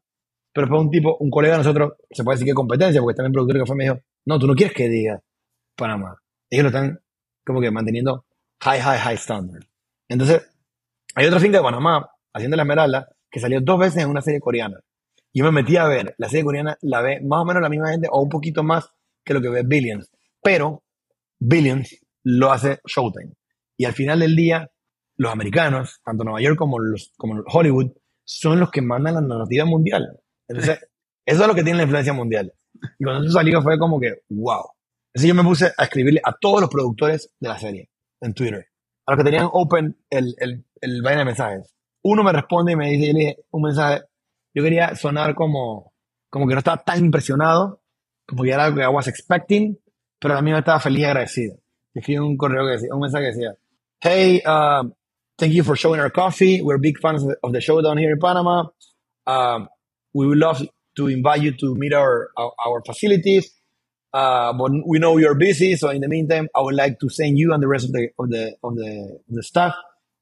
Pero 0.52 0.68
fue 0.68 0.78
un 0.78 0.90
tipo, 0.90 1.16
un 1.18 1.30
colega 1.30 1.54
de 1.54 1.58
nosotros, 1.58 1.94
se 2.10 2.22
puede 2.22 2.36
decir 2.36 2.46
que 2.46 2.54
competencia, 2.54 3.00
porque 3.00 3.16
también 3.16 3.32
productor 3.32 3.56
de 3.56 3.60
café 3.62 3.74
me 3.74 3.84
dijo, 3.84 4.00
no, 4.26 4.38
tú 4.38 4.46
no 4.46 4.54
quieres 4.54 4.74
que 4.74 4.88
diga 4.88 5.22
Panamá. 5.76 6.16
Ellos 6.50 6.64
lo 6.64 6.68
están 6.68 7.00
como 7.44 7.60
que 7.60 7.70
manteniendo 7.70 8.26
high, 8.60 8.80
high, 8.80 8.98
high 8.98 9.16
standard. 9.16 9.64
Entonces, 10.08 10.46
hay 11.14 11.26
otra 11.26 11.40
finca 11.40 11.58
de 11.58 11.64
Panamá, 11.64 12.08
haciendo 12.32 12.56
la 12.56 12.62
Esmeralda, 12.62 13.08
que 13.30 13.40
salió 13.40 13.60
dos 13.60 13.78
veces 13.78 14.02
en 14.02 14.10
una 14.10 14.20
serie 14.20 14.40
coreana. 14.40 14.78
Yo 15.34 15.44
me 15.44 15.50
metí 15.50 15.76
a 15.76 15.86
ver, 15.86 16.14
la 16.18 16.28
serie 16.28 16.44
coreana 16.44 16.76
la 16.82 17.00
ve 17.00 17.20
más 17.22 17.40
o 17.40 17.44
menos 17.46 17.62
la 17.62 17.70
misma 17.70 17.90
gente, 17.90 18.08
o 18.10 18.22
un 18.22 18.28
poquito 18.28 18.62
más 18.62 18.90
que 19.24 19.32
lo 19.32 19.40
que 19.40 19.48
ve 19.48 19.62
Billions. 19.64 20.10
Pero 20.42 20.82
Billions 21.44 21.98
lo 22.22 22.52
hace 22.52 22.78
Showtime. 22.86 23.32
Y 23.76 23.84
al 23.84 23.92
final 23.94 24.20
del 24.20 24.36
día, 24.36 24.70
los 25.16 25.32
americanos, 25.32 26.00
tanto 26.04 26.22
Nueva 26.22 26.40
York 26.40 26.56
como, 26.56 26.78
los, 26.78 27.12
como 27.16 27.42
Hollywood, 27.46 27.92
son 28.24 28.60
los 28.60 28.70
que 28.70 28.80
mandan 28.80 29.14
la 29.14 29.20
narrativa 29.22 29.64
mundial. 29.64 30.20
Entonces, 30.48 30.78
eso 31.26 31.42
es 31.42 31.48
lo 31.48 31.54
que 31.54 31.64
tiene 31.64 31.78
la 31.78 31.82
influencia 31.82 32.12
mundial. 32.12 32.52
Y 32.98 33.04
cuando 33.04 33.24
eso 33.24 33.32
salió 33.32 33.60
fue 33.60 33.78
como 33.78 33.98
que, 33.98 34.22
wow. 34.30 34.70
Entonces 35.12 35.28
yo 35.28 35.34
me 35.34 35.42
puse 35.42 35.72
a 35.76 35.84
escribirle 35.84 36.20
a 36.24 36.32
todos 36.32 36.60
los 36.60 36.70
productores 36.70 37.34
de 37.40 37.48
la 37.48 37.58
serie 37.58 37.90
en 38.20 38.34
Twitter, 38.34 38.68
a 39.06 39.12
los 39.12 39.18
que 39.18 39.24
tenían 39.24 39.48
open 39.52 39.96
el, 40.08 40.34
el, 40.38 40.64
el 40.80 41.02
vaina 41.02 41.20
de 41.20 41.24
mensajes. 41.26 41.74
Uno 42.04 42.22
me 42.22 42.32
responde 42.32 42.72
y 42.72 42.76
me 42.76 42.90
dice, 42.90 43.08
yo 43.08 43.12
le 43.12 43.18
dije 43.18 43.36
un 43.50 43.62
mensaje, 43.62 44.04
yo 44.54 44.62
quería 44.62 44.94
sonar 44.94 45.34
como, 45.34 45.92
como 46.30 46.46
que 46.46 46.54
no 46.54 46.58
estaba 46.58 46.82
tan 46.82 47.04
impresionado, 47.04 47.82
como 48.26 48.44
que 48.44 48.52
era 48.52 48.70
lo 48.70 48.76
que 48.76 48.82
I 48.82 48.86
was 48.86 49.08
expecting, 49.08 49.78
pero 50.22 50.36
también 50.36 50.56
estaba 50.56 50.78
feliz 50.78 51.00
y 51.00 51.04
agradecido. 51.04 51.56
Y 51.92 51.98
escribí 51.98 52.18
un 52.18 52.36
correo 52.36 52.64
que 52.64 52.72
decía, 52.74 52.94
un 52.94 53.00
mensaje 53.00 53.24
que 53.24 53.32
decía, 53.32 53.56
hey, 54.00 54.40
uh, 54.46 54.88
thank 55.36 55.52
you 55.52 55.64
for 55.64 55.76
showing 55.76 56.00
our 56.00 56.12
coffee. 56.12 56.62
We're 56.62 56.78
big 56.78 56.98
fans 57.00 57.24
of 57.42 57.52
the 57.52 57.60
show 57.60 57.82
down 57.82 57.98
here 57.98 58.12
in 58.12 58.20
Panama. 58.20 58.66
Um, 59.26 59.68
we 60.14 60.26
would 60.26 60.38
love 60.38 60.62
to 60.96 61.08
invite 61.08 61.42
you 61.42 61.56
to 61.56 61.74
meet 61.74 61.92
our, 61.92 62.30
our, 62.36 62.52
our 62.64 62.82
facilities. 62.86 63.50
Uh, 64.14 64.52
but 64.52 64.70
we 64.86 64.98
know 64.98 65.16
you're 65.16 65.34
busy, 65.34 65.74
so 65.74 65.88
in 65.88 66.02
the 66.02 66.08
meantime, 66.08 66.48
I 66.54 66.60
would 66.60 66.74
like 66.74 67.00
to 67.00 67.08
send 67.08 67.38
you 67.38 67.52
and 67.52 67.62
the 67.62 67.66
rest 67.66 67.86
of 67.86 67.92
the 67.92 68.10
of 68.18 68.28
the 68.28 68.54
of 68.62 68.76
the, 68.76 69.20
the 69.30 69.42
staff 69.42 69.74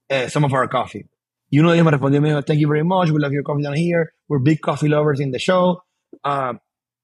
uh, 0.08 0.28
some 0.28 0.44
of 0.44 0.54
our 0.54 0.68
coffee. 0.68 1.06
Y 1.50 1.58
uno 1.58 1.70
de 1.72 1.78
ellos 1.78 1.86
me 1.86 1.90
respondió, 1.90 2.46
thank 2.46 2.60
you 2.60 2.68
very 2.68 2.84
much, 2.84 3.10
we 3.10 3.18
love 3.18 3.32
your 3.32 3.42
coffee 3.42 3.64
down 3.64 3.74
here, 3.74 4.12
we're 4.28 4.38
big 4.38 4.60
coffee 4.60 4.88
lovers 4.88 5.18
in 5.18 5.32
the 5.32 5.40
show, 5.40 5.82
uh, 6.22 6.54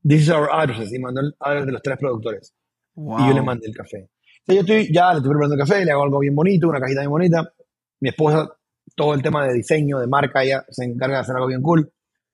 this 0.05 0.23
is 0.23 0.31
our 0.31 0.49
addresses, 0.49 0.93
y 0.93 0.99
mandó 1.01 1.23
el 1.23 1.35
address 1.41 1.67
de 1.67 1.73
los 1.73 1.83
tres 1.83 1.99
productores. 1.99 2.53
Wow. 2.97 3.21
Y 3.21 3.29
yo 3.29 3.35
le 3.35 3.43
mandé 3.43 3.67
el 3.67 3.75
café. 3.75 4.09
Entonces 4.47 4.55
yo 4.55 4.61
estoy, 4.61 4.95
ya 4.95 5.13
le 5.13 5.19
estoy 5.19 5.31
preparando 5.31 5.55
el 5.55 5.61
café, 5.61 5.85
le 5.85 5.93
hago 5.93 6.03
algo 6.03 6.19
bien 6.19 6.35
bonito, 6.35 6.69
una 6.69 6.81
cajita 6.81 7.01
bien 7.01 7.11
bonita. 7.11 7.53
Mi 8.01 8.11
esposa, 8.11 8.49
todo 8.95 9.15
el 9.15 9.23
tema 9.23 9.47
de 9.47 9.55
diseño, 9.55 9.99
de 9.99 10.07
marca, 10.07 10.43
ella 10.43 10.65
se 10.69 10.85
encarga 10.85 11.17
de 11.17 11.21
hacer 11.23 11.37
algo 11.37 11.49
bien 11.49 11.63
cool. 11.63 11.91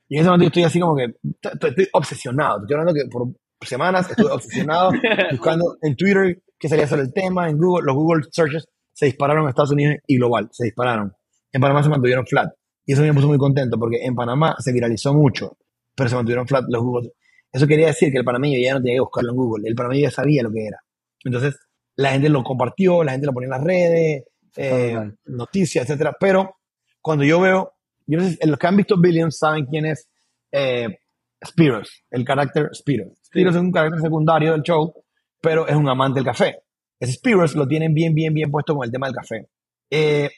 Y 0.08 0.16
en 0.16 0.20
ese 0.20 0.28
momento 0.28 0.44
yo 0.44 0.48
estoy 0.48 0.62
así 0.64 0.80
como 0.80 0.96
que, 0.96 1.14
estoy, 1.52 1.88
obsesionado. 1.92 2.60
Estoy 2.62 2.74
hablando 2.74 2.94
que 2.94 3.08
por 3.08 3.28
semanas 3.66 4.10
estuve 4.10 4.30
obsesionado 4.32 4.90
buscando 5.30 5.76
en 5.82 5.96
Twitter 5.96 6.42
qué 6.58 6.68
salía 6.68 6.86
sobre 6.86 7.02
el 7.02 7.12
tema, 7.12 7.48
en 7.48 7.58
Google, 7.58 7.86
los 7.86 7.96
Google 7.96 8.22
searches 8.30 8.68
se 8.92 9.06
dispararon 9.06 9.44
en 9.44 9.48
Estados 9.48 9.72
Unidos 9.72 9.96
y 10.06 10.16
global, 10.16 10.48
se 10.52 10.64
dispararon. 10.64 11.12
En 11.50 11.60
Panamá 11.60 11.82
se 11.82 11.88
mantuvieron 11.88 12.26
flat. 12.26 12.52
Y 12.84 12.92
eso 12.92 13.02
me 13.02 13.12
puso 13.12 13.28
muy 13.28 13.38
contento 13.38 13.78
porque 13.78 14.04
en 14.04 14.14
Panamá 14.14 14.56
se 14.58 14.72
viralizó 14.72 15.14
mucho, 15.14 15.56
pero 15.94 16.08
se 16.08 16.16
mantuvieron 16.16 16.46
flat 16.46 16.64
los 16.68 16.82
Google. 16.82 17.12
Eso 17.52 17.66
quería 17.66 17.86
decir 17.88 18.10
que 18.10 18.18
el 18.18 18.24
panameño 18.24 18.58
ya 18.58 18.74
no 18.74 18.80
tenía 18.80 18.96
que 18.96 19.00
buscarlo 19.00 19.30
en 19.30 19.36
Google, 19.36 19.68
el 19.68 19.74
panameño 19.74 20.02
ya 20.02 20.10
sabía 20.10 20.42
lo 20.42 20.50
que 20.50 20.66
era. 20.66 20.78
Entonces, 21.24 21.56
la 21.96 22.12
gente 22.12 22.28
lo 22.28 22.42
compartió, 22.42 23.04
la 23.04 23.12
gente 23.12 23.26
lo 23.26 23.32
ponía 23.32 23.46
en 23.46 23.50
las 23.50 23.64
redes, 23.64 24.24
eh, 24.56 24.98
noticias, 25.26 25.84
etcétera. 25.84 26.16
Pero 26.18 26.56
cuando 27.00 27.24
yo 27.24 27.40
veo, 27.40 27.72
yo 28.06 28.18
no 28.18 28.24
sé, 28.24 28.36
si- 28.36 28.48
los 28.48 28.58
que 28.58 28.66
han 28.66 28.76
visto 28.76 28.96
Billions 28.98 29.36
saben 29.38 29.66
quién 29.66 29.86
es 29.86 30.08
eh, 30.50 30.98
Spiros, 31.44 32.04
el 32.10 32.24
carácter 32.24 32.68
Spiros. 32.74 33.18
Spiros 33.24 33.54
es 33.54 33.60
un 33.60 33.72
carácter 33.72 34.00
secundario 34.00 34.52
del 34.52 34.62
show, 34.62 34.92
pero 35.40 35.66
es 35.66 35.74
un 35.76 35.88
amante 35.88 36.18
del 36.20 36.24
café. 36.26 36.58
Ese 37.00 37.12
Spiros 37.14 37.54
lo 37.54 37.66
tienen 37.66 37.92
bien, 37.94 38.14
bien, 38.14 38.32
bien 38.32 38.50
puesto 38.50 38.74
con 38.74 38.84
el 38.84 38.92
tema 38.92 39.06
del 39.08 39.16
café. 39.16 39.48
Eh, 39.90 40.30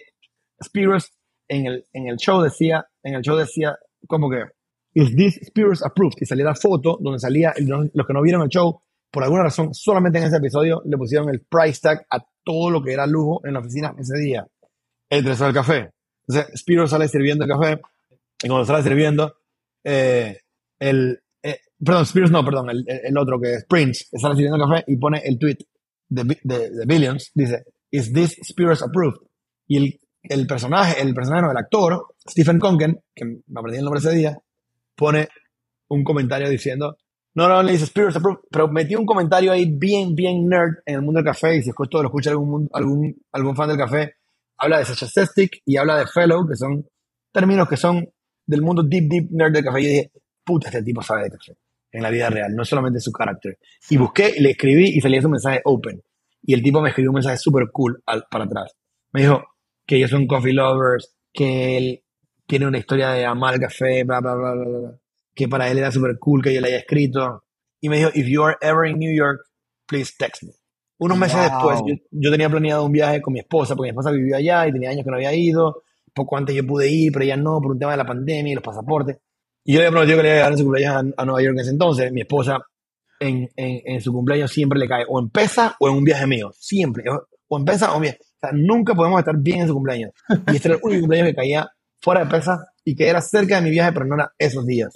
Spiros 0.62 1.12
en 1.48 1.66
el, 1.66 1.84
en 1.92 2.08
el 2.08 2.16
show 2.16 2.40
decía, 2.40 2.86
en 3.02 3.14
el 3.14 3.22
show 3.22 3.36
decía 3.36 3.76
como 4.08 4.30
que, 4.30 4.44
is 4.94 5.14
this 5.16 5.40
Spiros 5.46 5.82
approved? 5.84 6.16
Y 6.20 6.26
salía 6.26 6.44
la 6.44 6.54
foto 6.54 6.98
donde 7.00 7.18
salía, 7.18 7.52
los 7.58 8.06
que 8.06 8.12
no 8.12 8.22
vieron 8.22 8.42
el 8.42 8.48
show, 8.48 8.80
por 9.10 9.22
alguna 9.22 9.44
razón, 9.44 9.72
solamente 9.74 10.18
en 10.18 10.24
ese 10.24 10.36
episodio 10.38 10.82
le 10.86 10.96
pusieron 10.96 11.28
el 11.30 11.40
price 11.42 11.80
tag 11.82 12.06
a 12.10 12.24
todo 12.42 12.70
lo 12.70 12.82
que 12.82 12.92
era 12.92 13.06
lujo 13.06 13.40
en 13.44 13.54
la 13.54 13.60
oficina 13.60 13.94
ese 13.98 14.18
día. 14.18 14.46
El 15.08 15.24
tresor 15.24 15.46
del 15.48 15.54
café. 15.54 15.90
Entonces, 16.26 16.60
Spiros 16.60 16.90
sale 16.90 17.06
sirviendo 17.08 17.44
el 17.44 17.50
café, 17.50 17.80
y 18.42 18.48
cuando 18.48 18.64
sale 18.64 18.82
sirviendo, 18.82 19.34
eh, 19.84 20.38
el, 20.78 21.20
eh, 21.42 21.58
perdón, 21.84 22.02
Spears 22.04 22.30
no, 22.30 22.44
perdón, 22.44 22.70
el, 22.70 22.84
el- 22.88 23.00
el 23.04 23.18
otro 23.18 23.40
que 23.40 23.54
es 23.54 23.64
Prince, 23.66 24.06
está 24.10 24.30
recibiendo 24.30 24.58
café 24.58 24.84
y 24.86 24.96
pone 24.96 25.20
el 25.24 25.38
tweet 25.38 25.58
de, 26.08 26.24
de, 26.42 26.70
de 26.70 26.86
Billions, 26.86 27.30
dice, 27.34 27.64
is 27.90 28.12
this 28.12 28.36
Spears 28.40 28.82
approved? 28.82 29.20
Y 29.68 29.76
el, 29.76 30.00
el 30.24 30.46
personaje, 30.46 31.00
el 31.02 31.14
personaje, 31.14 31.42
no, 31.42 31.50
el 31.52 31.56
actor, 31.58 32.06
Stephen 32.28 32.58
Conken, 32.58 33.00
que 33.14 33.24
me 33.24 33.40
aprendí 33.56 33.78
el 33.78 33.84
nombre 33.84 34.00
ese 34.00 34.10
día, 34.12 34.38
pone 34.96 35.28
un 35.88 36.04
comentario 36.04 36.48
diciendo, 36.48 36.96
no, 37.34 37.48
no, 37.48 37.62
le 37.62 37.72
dice 37.72 37.84
Spears 37.84 38.16
approved, 38.16 38.40
pero 38.50 38.68
metió 38.68 38.98
un 38.98 39.06
comentario 39.06 39.50
ahí 39.52 39.66
bien, 39.68 40.14
bien 40.14 40.48
nerd 40.48 40.74
en 40.86 40.96
el 40.96 41.02
mundo 41.02 41.18
del 41.18 41.26
café, 41.26 41.56
y 41.56 41.62
si 41.62 41.70
esto 41.70 42.02
lo 42.02 42.08
escucha 42.08 42.30
algún, 42.30 42.68
algún, 42.72 43.16
algún 43.32 43.56
fan 43.56 43.68
del 43.68 43.78
café, 43.78 44.14
habla 44.56 44.78
de 44.78 44.84
Sestic 44.84 45.60
y 45.64 45.76
habla 45.76 45.98
de 45.98 46.06
Fellow, 46.06 46.46
que 46.46 46.54
son 46.54 46.86
términos 47.32 47.68
que 47.68 47.76
son 47.76 48.08
del 48.46 48.62
mundo 48.62 48.84
deep, 48.84 49.08
deep 49.08 49.28
nerd 49.32 49.52
del 49.52 49.64
café. 49.64 49.80
Y 49.80 49.86
dije, 49.86 50.12
puta, 50.44 50.68
este 50.68 50.82
tipo 50.84 51.02
sabe 51.02 51.24
de 51.24 51.30
café 51.30 51.56
en 51.90 52.02
la 52.02 52.10
vida 52.10 52.30
real, 52.30 52.54
no 52.54 52.64
solamente 52.64 53.00
su 53.00 53.10
carácter. 53.10 53.58
Y 53.90 53.96
busqué, 53.96 54.34
le 54.38 54.50
escribí 54.50 54.90
y 54.96 55.00
salía 55.00 55.20
su 55.22 55.28
mensaje 55.28 55.60
open. 55.64 56.00
Y 56.42 56.54
el 56.54 56.62
tipo 56.62 56.80
me 56.80 56.90
escribió 56.90 57.10
un 57.10 57.14
mensaje 57.14 57.38
súper 57.38 57.64
cool 57.72 58.00
al- 58.06 58.26
para 58.30 58.44
atrás. 58.44 58.72
Me 59.12 59.22
dijo 59.22 59.42
que 59.86 59.96
ellos 59.96 60.10
son 60.10 60.26
coffee 60.26 60.52
lovers, 60.52 61.16
que 61.32 61.76
él 61.76 62.03
tiene 62.46 62.66
una 62.66 62.78
historia 62.78 63.10
de 63.10 63.24
amar 63.24 63.54
el 63.54 63.60
café, 63.60 64.04
bla, 64.04 64.20
bla, 64.20 64.34
bla, 64.34 64.54
bla. 64.54 64.98
Que 65.34 65.48
para 65.48 65.70
él 65.70 65.78
era 65.78 65.90
súper 65.90 66.18
cool 66.18 66.42
que 66.42 66.54
yo 66.54 66.60
le 66.60 66.68
haya 66.68 66.78
escrito. 66.78 67.44
Y 67.80 67.88
me 67.88 67.98
dijo, 67.98 68.10
if 68.14 68.26
you 68.26 68.42
are 68.42 68.56
ever 68.60 68.86
in 68.86 68.98
New 68.98 69.14
York, 69.14 69.40
please 69.86 70.12
text 70.18 70.42
me. 70.42 70.52
Unos 70.98 71.18
meses 71.18 71.40
después, 71.40 71.80
yo, 71.86 71.94
yo 72.10 72.30
tenía 72.30 72.48
planeado 72.48 72.84
un 72.84 72.92
viaje 72.92 73.20
con 73.20 73.32
mi 73.32 73.40
esposa, 73.40 73.74
porque 73.74 73.88
mi 73.88 73.90
esposa 73.90 74.10
vivía 74.10 74.36
allá 74.36 74.68
y 74.68 74.72
tenía 74.72 74.90
años 74.90 75.04
que 75.04 75.10
no 75.10 75.16
había 75.16 75.34
ido. 75.34 75.82
Poco 76.14 76.36
antes 76.36 76.54
yo 76.54 76.64
pude 76.64 76.88
ir, 76.88 77.12
pero 77.12 77.24
ella 77.24 77.36
no, 77.36 77.60
por 77.60 77.72
un 77.72 77.78
tema 77.78 77.90
de 77.90 77.98
la 77.98 78.06
pandemia 78.06 78.52
y 78.52 78.54
los 78.54 78.62
pasaportes. 78.62 79.18
Y 79.64 79.74
yo 79.74 79.80
le 79.80 79.90
prometido 79.90 80.18
que 80.18 80.22
le 80.22 80.28
iba 80.28 80.34
a 80.34 80.38
llevar 80.38 80.52
en 80.52 80.58
su 80.58 80.64
cumpleaños 80.64 81.14
a, 81.16 81.24
Nueva 81.24 81.42
York 81.42 81.54
en 81.54 81.60
ese 81.60 81.70
entonces. 81.70 82.12
Mi 82.12 82.20
esposa, 82.20 82.60
en, 83.18 83.50
en, 83.56 84.00
su 84.00 84.12
cumpleaños, 84.12 84.52
siempre 84.52 84.78
le 84.78 84.86
cae 84.86 85.04
o 85.08 85.18
en 85.18 85.30
pesa 85.30 85.74
o 85.80 85.88
en 85.88 85.94
un 85.94 86.04
viaje 86.04 86.26
mío. 86.26 86.52
Siempre. 86.56 87.04
O, 87.10 87.26
o 87.48 87.58
en 87.58 87.64
pesa 87.64 87.92
o 87.92 87.96
en 87.96 88.02
viaje. 88.02 88.18
O 88.20 88.38
sea, 88.40 88.50
nunca 88.52 88.94
podemos 88.94 89.18
estar 89.18 89.36
bien 89.38 89.62
en 89.62 89.68
su 89.68 89.74
cumpleaños. 89.74 90.12
Y 90.52 90.56
este 90.56 90.68
era 90.68 90.76
el 90.76 90.82
único 90.84 91.00
cumpleaños 91.00 91.30
que 91.30 91.34
caía 91.34 91.70
fuera 92.04 92.24
de 92.24 92.30
pesa 92.30 92.66
y 92.84 92.94
que 92.94 93.08
era 93.08 93.22
cerca 93.22 93.56
de 93.56 93.62
mi 93.62 93.70
viaje, 93.70 93.92
pero 93.92 94.04
no 94.04 94.14
era 94.14 94.32
esos 94.38 94.66
días. 94.66 94.92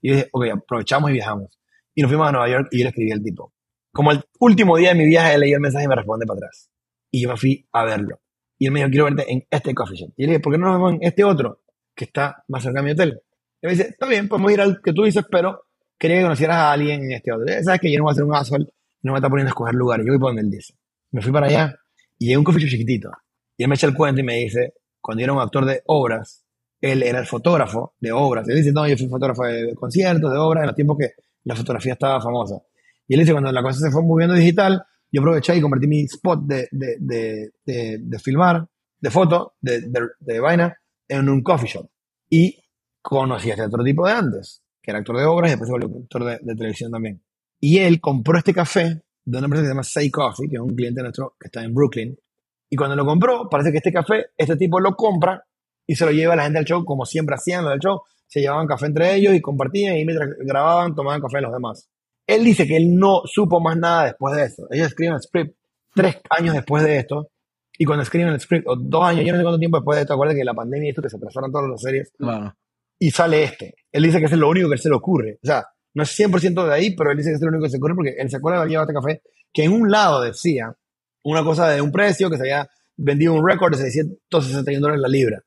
Y 0.00 0.12
dije, 0.12 0.28
ok, 0.32 0.46
aprovechamos 0.54 1.10
y 1.10 1.14
viajamos. 1.14 1.58
Y 1.94 2.02
nos 2.02 2.10
fuimos 2.10 2.28
a 2.28 2.32
Nueva 2.32 2.48
York 2.48 2.68
y 2.70 2.78
yo 2.78 2.84
le 2.84 2.88
escribí 2.90 3.10
al 3.10 3.22
tipo. 3.22 3.52
Como 3.92 4.12
el 4.12 4.22
último 4.38 4.76
día 4.76 4.90
de 4.90 4.94
mi 4.94 5.06
viaje, 5.06 5.34
él 5.34 5.40
leí 5.40 5.52
el 5.52 5.60
mensaje 5.60 5.84
y 5.84 5.88
me 5.88 5.96
responde 5.96 6.24
para 6.24 6.38
atrás. 6.38 6.70
Y 7.10 7.22
yo 7.22 7.28
me 7.28 7.36
fui 7.36 7.68
a 7.72 7.84
verlo. 7.84 8.20
Y 8.58 8.66
él 8.66 8.72
me 8.72 8.78
dijo, 8.78 8.90
quiero 8.90 9.04
verte 9.06 9.30
en 9.30 9.44
este 9.50 9.74
coffee 9.74 9.96
shop. 9.96 10.12
Y 10.16 10.22
le 10.22 10.28
dije, 10.28 10.40
¿por 10.40 10.52
qué 10.52 10.58
no 10.58 10.66
nos 10.66 10.76
vemos 10.76 10.92
en 10.94 10.98
este 11.02 11.24
otro? 11.24 11.62
Que 11.94 12.04
está 12.04 12.44
más 12.48 12.62
cerca 12.62 12.80
de 12.80 12.84
mi 12.84 12.92
hotel. 12.92 13.20
Y 13.60 13.66
me 13.66 13.72
dice, 13.72 13.88
está 13.88 14.06
bien, 14.06 14.28
podemos 14.28 14.52
ir 14.52 14.60
al 14.60 14.80
que 14.80 14.92
tú 14.92 15.02
dices, 15.02 15.24
pero 15.30 15.64
quería 15.98 16.18
que 16.18 16.22
conocieras 16.22 16.56
a 16.56 16.72
alguien 16.72 17.02
en 17.04 17.12
este 17.12 17.32
otro. 17.32 17.44
Sabes 17.62 17.80
que 17.80 17.92
yo 17.92 17.98
no 17.98 18.04
voy 18.04 18.12
a 18.12 18.12
hacer 18.12 18.24
un 18.24 18.34
asshole, 18.34 18.66
no 19.02 19.12
me 19.12 19.18
está 19.18 19.28
poniendo 19.28 19.48
a 19.48 19.50
escoger 19.50 19.74
lugares. 19.74 20.06
Yo 20.06 20.12
voy 20.12 20.20
por 20.20 20.28
donde 20.30 20.42
él 20.42 20.50
dice. 20.50 20.74
Me 21.10 21.20
fui 21.20 21.32
para 21.32 21.46
allá 21.46 21.76
y 22.18 22.26
llegué 22.26 22.36
a 22.36 22.38
un 22.38 22.44
coffee 22.44 22.62
shop 22.62 22.70
chiquitito. 22.70 23.10
Y 23.56 23.64
él 23.64 23.68
me 23.68 23.74
echa 23.74 23.86
el 23.88 23.94
cuento 23.94 24.20
y 24.20 24.24
me 24.24 24.36
dice, 24.36 24.74
cuando 25.00 25.20
yo 25.20 25.24
era 25.24 25.32
un 25.32 25.40
actor 25.40 25.64
de 25.66 25.82
obras, 25.86 26.41
él 26.82 27.02
era 27.04 27.20
el 27.20 27.26
fotógrafo 27.26 27.94
de 28.00 28.10
obras. 28.12 28.46
Él 28.48 28.56
dice, 28.56 28.72
no, 28.72 28.86
yo 28.86 28.96
fui 28.96 29.08
fotógrafo 29.08 29.44
de 29.44 29.74
conciertos, 29.74 30.30
de 30.30 30.36
obras, 30.36 30.62
en 30.62 30.66
los 30.66 30.76
tiempos 30.76 30.98
que 30.98 31.12
la 31.44 31.54
fotografía 31.54 31.92
estaba 31.92 32.20
famosa. 32.20 32.56
Y 33.06 33.14
él 33.14 33.20
dice, 33.20 33.32
cuando 33.32 33.52
la 33.52 33.62
cosa 33.62 33.78
se 33.78 33.90
fue 33.90 34.02
moviendo 34.02 34.34
digital, 34.34 34.84
yo 35.10 35.20
aproveché 35.20 35.56
y 35.56 35.60
convertí 35.60 35.86
mi 35.86 36.02
spot 36.02 36.40
de, 36.44 36.68
de, 36.72 36.96
de, 37.64 37.98
de, 37.98 38.18
filmar, 38.18 38.66
de 39.00 39.10
foto, 39.10 39.54
de, 39.60 40.40
vaina, 40.40 40.76
en 41.06 41.28
un 41.28 41.42
coffee 41.42 41.68
shop. 41.68 41.88
Y 42.28 42.58
conocí 43.00 43.50
a 43.50 43.54
este 43.54 43.66
otro 43.66 43.84
tipo 43.84 44.06
de 44.06 44.12
antes, 44.12 44.62
que 44.82 44.90
era 44.90 44.98
actor 44.98 45.16
de 45.16 45.24
obras 45.24 45.50
y 45.50 45.52
después 45.52 45.68
se 45.68 45.72
volvió 45.72 46.02
actor 46.02 46.24
de 46.24 46.54
televisión 46.56 46.90
también. 46.90 47.22
Y 47.60 47.78
él 47.78 48.00
compró 48.00 48.38
este 48.38 48.52
café 48.52 49.02
de 49.24 49.38
una 49.38 49.44
empresa 49.44 49.62
que 49.62 49.66
se 49.66 49.70
llama 49.70 49.84
Say 49.84 50.10
Coffee, 50.10 50.48
que 50.48 50.56
es 50.56 50.60
un 50.60 50.74
cliente 50.74 51.00
nuestro 51.00 51.36
que 51.38 51.46
está 51.46 51.62
en 51.62 51.72
Brooklyn. 51.72 52.18
Y 52.68 52.74
cuando 52.74 52.96
lo 52.96 53.04
compró, 53.04 53.48
parece 53.48 53.70
que 53.70 53.76
este 53.76 53.92
café, 53.92 54.30
este 54.36 54.56
tipo 54.56 54.80
lo 54.80 54.96
compra 54.96 55.44
y 55.86 55.94
se 55.96 56.04
lo 56.04 56.12
lleva 56.12 56.34
a 56.34 56.36
la 56.36 56.44
gente 56.44 56.58
al 56.58 56.64
show, 56.64 56.84
como 56.84 57.04
siempre 57.04 57.34
hacían 57.34 57.64
lo 57.64 57.70
del 57.70 57.80
show. 57.80 58.00
Se 58.26 58.40
llevaban 58.40 58.66
café 58.66 58.86
entre 58.86 59.14
ellos 59.14 59.34
y 59.34 59.40
compartían 59.40 59.96
y 59.96 60.04
mientras 60.04 60.30
grababan 60.40 60.94
tomaban 60.94 61.20
café 61.20 61.40
los 61.40 61.52
demás. 61.52 61.88
Él 62.26 62.44
dice 62.44 62.66
que 62.66 62.76
él 62.76 62.94
no 62.94 63.22
supo 63.24 63.60
más 63.60 63.76
nada 63.76 64.04
después 64.04 64.34
de 64.36 64.44
eso. 64.44 64.66
Ellos 64.70 64.86
escriben 64.88 65.14
el 65.14 65.20
script 65.20 65.56
tres 65.94 66.16
años 66.30 66.54
después 66.54 66.82
de 66.84 66.98
esto. 66.98 67.28
Y 67.78 67.84
cuando 67.84 68.02
escriben 68.04 68.28
el 68.28 68.40
script, 68.40 68.66
o 68.68 68.76
dos 68.76 69.04
años, 69.04 69.24
yo 69.26 69.32
no 69.32 69.38
sé 69.38 69.42
cuánto 69.44 69.58
tiempo 69.58 69.78
después 69.78 69.96
de 69.96 70.02
esto, 70.02 70.14
acuérdense 70.14 70.40
que 70.40 70.44
la 70.44 70.54
pandemia 70.54 70.86
y 70.86 70.90
esto, 70.90 71.02
que 71.02 71.08
se 71.10 71.16
atrasaron 71.16 71.50
todas 71.50 71.68
las 71.70 71.80
series, 71.80 72.12
Claro. 72.16 72.54
y 72.98 73.10
sale 73.10 73.42
este. 73.42 73.74
Él 73.90 74.02
dice 74.04 74.18
que 74.18 74.26
es 74.26 74.32
lo 74.32 74.48
único 74.48 74.70
que 74.70 74.78
se 74.78 74.88
le 74.88 74.94
ocurre. 74.94 75.38
O 75.42 75.46
sea, 75.46 75.64
no 75.94 76.02
es 76.04 76.10
100% 76.18 76.66
de 76.66 76.72
ahí, 76.74 76.94
pero 76.94 77.10
él 77.10 77.16
dice 77.16 77.30
que 77.30 77.34
es 77.36 77.40
lo 77.42 77.48
único 77.48 77.64
que 77.64 77.70
se 77.70 77.78
ocurre 77.78 77.94
porque 77.94 78.14
él 78.16 78.30
se 78.30 78.36
acuerda 78.36 78.58
de 78.58 78.62
haber 78.62 78.70
llevado 78.70 78.88
este 78.90 79.00
café, 79.00 79.22
que 79.52 79.64
en 79.64 79.72
un 79.72 79.90
lado 79.90 80.22
decía 80.22 80.72
una 81.24 81.42
cosa 81.44 81.68
de 81.68 81.80
un 81.80 81.90
precio, 81.92 82.30
que 82.30 82.36
se 82.36 82.42
había 82.42 82.68
vendido 82.96 83.32
un 83.34 83.46
récord 83.46 83.72
de 83.72 83.78
661 83.82 84.80
dólares 84.80 85.00
la 85.02 85.08
libra. 85.08 85.42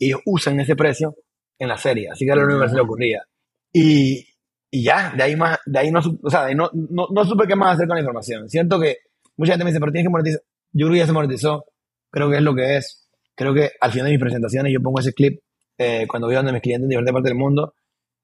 Y 0.00 0.06
ellos 0.06 0.22
usan 0.24 0.58
ese 0.58 0.74
precio 0.74 1.14
en 1.58 1.68
la 1.68 1.76
serie, 1.76 2.08
así 2.10 2.24
que 2.24 2.32
único 2.32 2.62
que 2.62 2.68
se 2.70 2.74
le 2.74 2.80
ocurría. 2.80 3.22
Y, 3.70 4.26
y 4.70 4.82
ya, 4.82 5.12
de 5.14 5.22
ahí 5.22 5.36
más, 5.36 5.58
de 5.66 5.78
ahí 5.78 5.90
no, 5.90 6.00
o 6.22 6.30
sea, 6.30 6.44
de 6.44 6.48
ahí 6.48 6.54
no, 6.54 6.70
no, 6.72 7.06
no 7.12 7.24
supe 7.26 7.46
qué 7.46 7.54
más 7.54 7.74
hacer 7.74 7.86
con 7.86 7.96
la 7.96 8.00
información. 8.00 8.48
Siento 8.48 8.80
que 8.80 8.96
mucha 9.36 9.52
gente 9.52 9.64
me 9.64 9.70
dice, 9.70 9.78
pero 9.78 9.92
tienes 9.92 10.06
que 10.06 10.10
monetizar. 10.10 10.40
Yo 10.72 10.86
creo 10.86 10.92
que 10.94 10.98
ya 11.00 11.06
se 11.06 11.12
monetizó, 11.12 11.64
creo 12.10 12.30
que 12.30 12.36
es 12.36 12.42
lo 12.42 12.54
que 12.54 12.76
es. 12.78 13.08
Creo 13.34 13.52
que 13.52 13.72
al 13.78 13.92
final 13.92 14.06
de 14.06 14.12
mis 14.12 14.20
presentaciones 14.20 14.72
yo 14.72 14.80
pongo 14.80 15.00
ese 15.00 15.12
clip 15.12 15.40
eh, 15.76 16.06
cuando 16.08 16.28
voy 16.28 16.34
donde 16.34 16.52
mis 16.52 16.62
clientes 16.62 16.84
en 16.84 16.88
diferentes 16.88 17.12
partes 17.12 17.30
del 17.30 17.38
mundo 17.38 17.74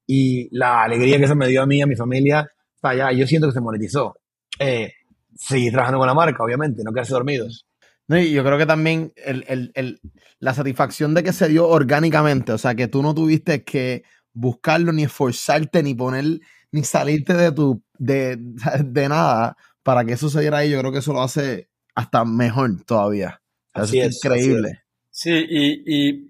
y 0.07 0.47
la 0.57 0.83
alegría 0.83 1.19
que 1.19 1.25
eso 1.25 1.35
me 1.35 1.47
dio 1.47 1.61
a 1.61 1.67
mí 1.67 1.81
a 1.81 1.85
mi 1.85 1.95
familia, 1.95 2.49
o 2.75 2.79
sea, 2.79 2.95
ya, 2.95 3.11
yo 3.11 3.27
siento 3.27 3.47
que 3.47 3.53
se 3.53 3.61
monetizó. 3.61 4.15
Eh, 4.59 4.93
seguir 5.35 5.71
trabajando 5.71 5.99
con 5.99 6.07
la 6.07 6.15
marca, 6.15 6.43
obviamente, 6.43 6.83
no 6.83 6.91
quedarse 6.91 7.13
dormidos. 7.13 7.66
No, 8.07 8.17
y 8.17 8.31
yo 8.31 8.43
creo 8.43 8.57
que 8.57 8.65
también 8.65 9.11
el, 9.17 9.43
el- 9.47 9.71
el- 9.75 9.99
la 10.39 10.53
satisfacción 10.53 11.13
de 11.13 11.23
que 11.23 11.33
se 11.33 11.47
dio 11.49 11.67
orgánicamente, 11.67 12.51
o 12.53 12.57
sea, 12.57 12.75
que 12.75 12.87
tú 12.87 13.01
no 13.01 13.13
tuviste 13.13 13.63
que 13.63 14.03
buscarlo 14.33 14.93
ni 14.93 15.03
esforzarte 15.03 15.81
ni 15.83 15.93
poner 15.95 16.39
ni 16.71 16.83
salirte 16.83 17.33
de 17.33 17.51
tu, 17.51 17.81
de, 17.97 18.37
de 18.85 19.09
nada 19.09 19.57
para 19.83 20.05
que 20.05 20.13
eso 20.13 20.29
se 20.29 20.41
diera 20.41 20.59
ahí. 20.59 20.69
Yo 20.71 20.79
creo 20.79 20.91
que 20.91 20.99
eso 20.99 21.13
lo 21.13 21.21
hace 21.21 21.69
hasta 21.95 22.23
mejor 22.25 22.83
todavía. 22.85 23.41
Así 23.73 23.99
Eso 23.99 24.09
es, 24.09 24.23
increíble. 24.25 24.81
Sí, 25.09 25.45
y, 25.49 25.83
y 25.85 26.27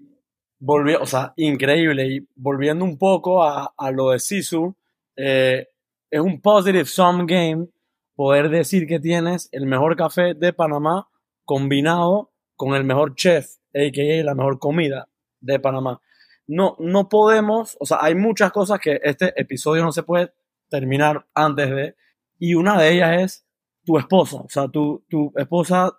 volvió, 0.58 1.02
o 1.02 1.06
sea, 1.06 1.32
increíble. 1.36 2.06
Y 2.08 2.28
volviendo 2.34 2.84
un 2.84 2.96
poco 2.98 3.44
a, 3.44 3.74
a 3.76 3.90
lo 3.90 4.10
de 4.10 4.18
Sisu, 4.18 4.74
eh, 5.16 5.66
es 6.10 6.20
un 6.20 6.40
positive 6.40 6.86
sum 6.86 7.26
game 7.26 7.66
poder 8.14 8.48
decir 8.48 8.86
que 8.86 8.98
tienes 8.98 9.48
el 9.52 9.66
mejor 9.66 9.96
café 9.96 10.34
de 10.34 10.52
Panamá 10.52 11.08
combinado 11.48 12.30
con 12.56 12.74
el 12.74 12.84
mejor 12.84 13.14
chef, 13.14 13.54
a.k.a. 13.74 14.22
la 14.22 14.34
mejor 14.34 14.58
comida 14.58 15.08
de 15.40 15.58
Panamá. 15.58 15.98
No, 16.46 16.76
no 16.78 17.08
podemos, 17.08 17.74
o 17.80 17.86
sea, 17.86 18.00
hay 18.02 18.14
muchas 18.14 18.52
cosas 18.52 18.78
que 18.80 19.00
este 19.02 19.32
episodio 19.40 19.82
no 19.82 19.90
se 19.90 20.02
puede 20.02 20.30
terminar 20.68 21.26
antes 21.32 21.70
de, 21.70 21.96
y 22.38 22.54
una 22.54 22.78
de 22.78 22.92
ellas 22.92 23.22
es 23.22 23.46
tu 23.82 23.96
esposa, 23.96 24.42
o 24.42 24.48
sea, 24.50 24.68
tu, 24.68 25.06
tu 25.08 25.32
esposa 25.36 25.98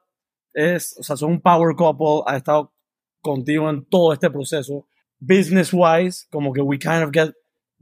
es, 0.54 0.96
o 1.00 1.02
sea, 1.02 1.18
son 1.18 1.32
un 1.32 1.42
power 1.42 1.76
couple, 1.76 2.22
ha 2.28 2.38
estado 2.38 2.72
contigo 3.20 3.72
en 3.72 3.84
todo 3.86 4.14
este 4.14 4.30
proceso. 4.30 4.86
Business 5.20 5.74
wise, 5.74 6.28
como 6.30 6.54
que 6.54 6.62
we 6.62 6.78
kind 6.78 7.02
of 7.04 7.10
get 7.12 7.34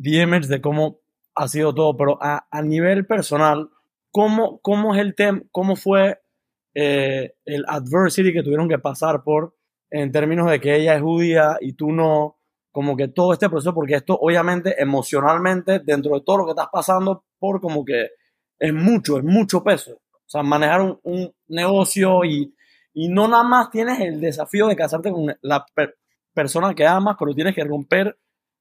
the 0.02 0.22
image 0.22 0.48
de 0.48 0.62
cómo 0.62 1.02
ha 1.36 1.50
sido 1.50 1.76
todo, 1.76 1.98
pero 1.98 2.18
a, 2.22 2.48
a 2.50 2.62
nivel 2.62 3.06
personal, 3.06 3.70
¿cómo, 4.12 4.62
cómo 4.62 4.96
es 4.96 5.02
el 5.02 5.16
tema, 5.16 5.42
cómo 5.52 5.76
fue 5.76 6.18
eh, 6.80 7.34
el 7.46 7.66
adversity 7.68 8.32
que 8.34 8.44
tuvieron 8.44 8.70
que 8.70 8.78
pasar 8.80 9.24
por 9.24 9.56
en 9.90 10.12
términos 10.12 10.50
de 10.52 10.60
que 10.60 10.76
ella 10.76 10.96
es 10.96 11.02
judía 11.02 11.58
y 11.62 11.74
tú 11.74 11.92
no, 11.92 12.38
como 12.72 12.96
que 12.96 13.08
todo 13.08 13.34
este 13.34 13.50
proceso, 13.50 13.74
porque 13.74 13.96
esto 13.96 14.18
obviamente 14.20 14.76
emocionalmente, 14.82 15.80
dentro 15.80 16.14
de 16.16 16.22
todo 16.22 16.40
lo 16.40 16.46
que 16.46 16.52
estás 16.52 16.68
pasando, 16.72 17.24
por 17.40 17.62
como 17.62 17.84
que 17.86 18.10
es 18.60 18.74
mucho, 18.74 19.18
es 19.18 19.24
mucho 19.24 19.64
peso. 19.64 19.94
O 19.94 20.30
sea, 20.30 20.44
manejar 20.44 20.82
un, 20.82 21.00
un 21.04 21.34
negocio 21.48 22.24
y, 22.26 22.54
y 22.94 23.08
no 23.10 23.28
nada 23.28 23.44
más 23.44 23.70
tienes 23.72 24.00
el 24.02 24.20
desafío 24.20 24.68
de 24.68 24.76
casarte 24.76 25.12
con 25.12 25.26
la 25.42 25.66
per- 25.74 25.98
persona 26.34 26.76
que 26.76 26.86
amas, 26.86 27.16
pero 27.20 27.34
tienes 27.34 27.56
que 27.56 27.64
romper 27.64 28.18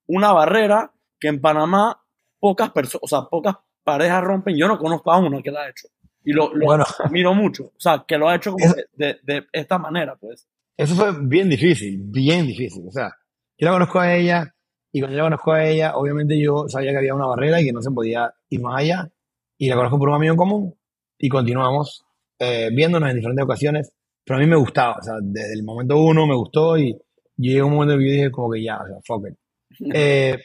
una 0.07 0.33
barrera 0.33 0.93
que 1.19 1.29
en 1.29 1.41
Panamá 1.41 2.01
pocas 2.39 2.71
personas, 2.71 3.03
o 3.03 3.09
sea, 3.09 3.23
pocas 3.29 3.57
parejas 3.85 4.23
rompen. 4.23 4.57
Yo 4.57 4.69
no 4.69 4.79
conozco 4.79 5.12
a 5.12 5.19
una 5.19 5.43
que 5.43 5.51
la 5.51 5.62
ha 5.62 5.69
hecho. 5.71 5.89
Y 6.27 6.33
lo, 6.33 6.53
lo 6.55 6.66
Bueno. 6.66 6.85
admiro 6.99 7.33
mucho. 7.35 7.64
O 7.66 7.79
sea, 7.81 8.05
que 8.07 8.18
lo 8.18 8.29
ha 8.29 8.35
hecho 8.37 8.53
como 8.53 8.64
Es- 8.66 8.74
de, 8.93 9.07
de, 9.22 9.41
de 9.41 9.47
esta 9.53 9.79
manera, 9.79 10.16
pues. 10.16 10.47
Eso 10.77 10.95
fue 10.95 11.12
bien 11.22 11.49
difícil, 11.49 11.99
bien 12.03 12.47
difícil. 12.47 12.85
O 12.87 12.93
sea, 12.93 13.11
yo 13.57 13.66
la 13.68 13.72
conozco 13.72 13.99
a 14.01 14.14
ella 14.14 14.55
y 14.93 15.01
cuando 15.01 15.16
yo 15.16 15.22
la 15.22 15.31
conozco 15.31 15.53
a 15.53 15.64
ella, 15.64 15.97
obviamente 15.97 16.39
yo 16.39 16.68
sabía 16.68 16.91
que 16.91 16.99
había 16.99 17.14
una 17.14 17.27
barrera 17.27 17.61
y 17.61 17.64
que 17.64 17.72
no 17.72 17.81
se 17.81 17.91
podía 17.91 18.31
ir 18.51 18.61
más 18.61 18.81
allá. 18.81 19.11
Y 19.57 19.68
la 19.70 19.77
conozco 19.77 19.99
por 19.99 20.11
un 20.11 20.16
amigo 20.16 20.33
en 20.33 20.37
común 20.39 20.74
y 21.18 21.29
continuamos 21.31 22.05
eh, 22.39 22.68
viéndonos 22.74 23.09
en 23.09 23.16
diferentes 23.16 23.45
ocasiones. 23.45 23.93
Pero 24.24 24.39
a 24.39 24.41
mí 24.41 24.47
me 24.47 24.57
gustaba, 24.57 24.97
o 24.99 25.03
sea, 25.03 25.14
desde 25.22 25.55
el 25.55 25.62
momento 25.62 25.97
uno 25.99 26.27
me 26.27 26.35
gustó 26.35 26.77
y 26.77 26.95
llegué 27.37 27.61
a 27.61 27.64
un 27.64 27.72
momento 27.74 27.95
en 27.95 28.01
que 28.01 28.07
yo 28.07 28.12
dije 28.12 28.31
como 28.33 28.51
que 28.51 28.62
ya, 28.62 28.79
o 28.83 28.87
sea, 28.87 28.97
fuck 29.07 29.29
it. 29.29 29.35
Eh, 29.95 30.37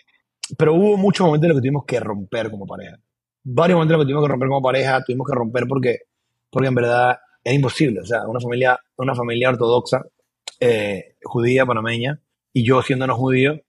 pero 0.58 0.74
hubo 0.76 0.98
muchos 0.98 1.26
momentos 1.26 1.46
en 1.46 1.50
los 1.50 1.58
que 1.58 1.62
tuvimos 1.62 1.86
que 1.86 2.00
romper 2.00 2.50
como 2.52 2.66
pareja. 2.68 2.98
Varios 3.44 3.76
momentos 3.76 3.94
en 3.94 3.98
los 3.98 4.06
que 4.06 4.12
tuvimos 4.12 4.24
que 4.26 4.32
romper 4.32 4.50
como 4.50 4.62
pareja, 4.62 5.04
tuvimos 5.04 5.28
que 5.28 5.36
romper 5.36 5.68
porque, 5.68 6.00
porque 6.50 6.68
en 6.68 6.76
verdad 6.76 7.18
es 7.44 7.54
imposible. 7.54 8.02
O 8.02 8.06
sea, 8.06 8.28
una 8.28 8.40
familia, 8.40 8.80
una 8.98 9.16
familia 9.16 9.50
ortodoxa, 9.50 10.04
eh, 10.60 11.16
judía, 11.24 11.66
panameña, 11.66 12.20
y 12.54 12.64
yo 12.64 12.82
siendo 12.82 13.08
no 13.08 13.16
judío, 13.16 13.60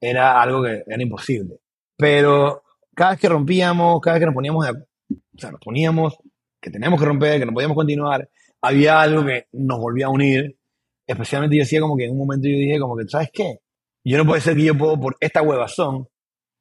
era 0.00 0.40
algo 0.40 0.62
que 0.62 0.82
era 0.86 1.02
imposible. 1.02 1.60
Pero 1.96 2.62
cada 2.94 3.12
vez 3.12 3.20
que 3.20 3.28
rompíamos, 3.28 4.00
cada 4.00 4.14
vez 4.14 4.22
que 4.22 4.26
nos 4.26 4.34
poníamos, 4.34 4.66
de, 4.66 4.72
o 4.72 5.38
sea, 5.38 5.50
nos 5.52 5.60
poníamos 5.60 6.18
que 6.60 6.70
teníamos 6.70 7.00
que 7.00 7.06
romper, 7.06 7.40
que 7.40 7.46
no 7.46 7.52
podíamos 7.52 7.74
continuar, 7.74 8.28
había 8.60 9.00
algo 9.00 9.24
que 9.24 9.46
nos 9.52 9.78
volvía 9.78 10.06
a 10.06 10.10
unir. 10.10 10.58
Especialmente 11.06 11.56
yo 11.56 11.62
decía 11.62 11.80
como 11.80 11.96
que 11.96 12.04
en 12.04 12.12
un 12.12 12.18
momento 12.18 12.48
yo 12.48 12.54
dije 12.54 12.78
como 12.78 12.96
que, 12.96 13.08
¿sabes 13.08 13.30
qué? 13.32 13.60
Yo 14.04 14.18
no 14.18 14.26
puede 14.26 14.40
ser 14.40 14.56
que 14.56 14.64
yo 14.64 14.76
puedo 14.76 14.98
por 14.98 15.16
esta 15.20 15.42
huevazón 15.42 16.08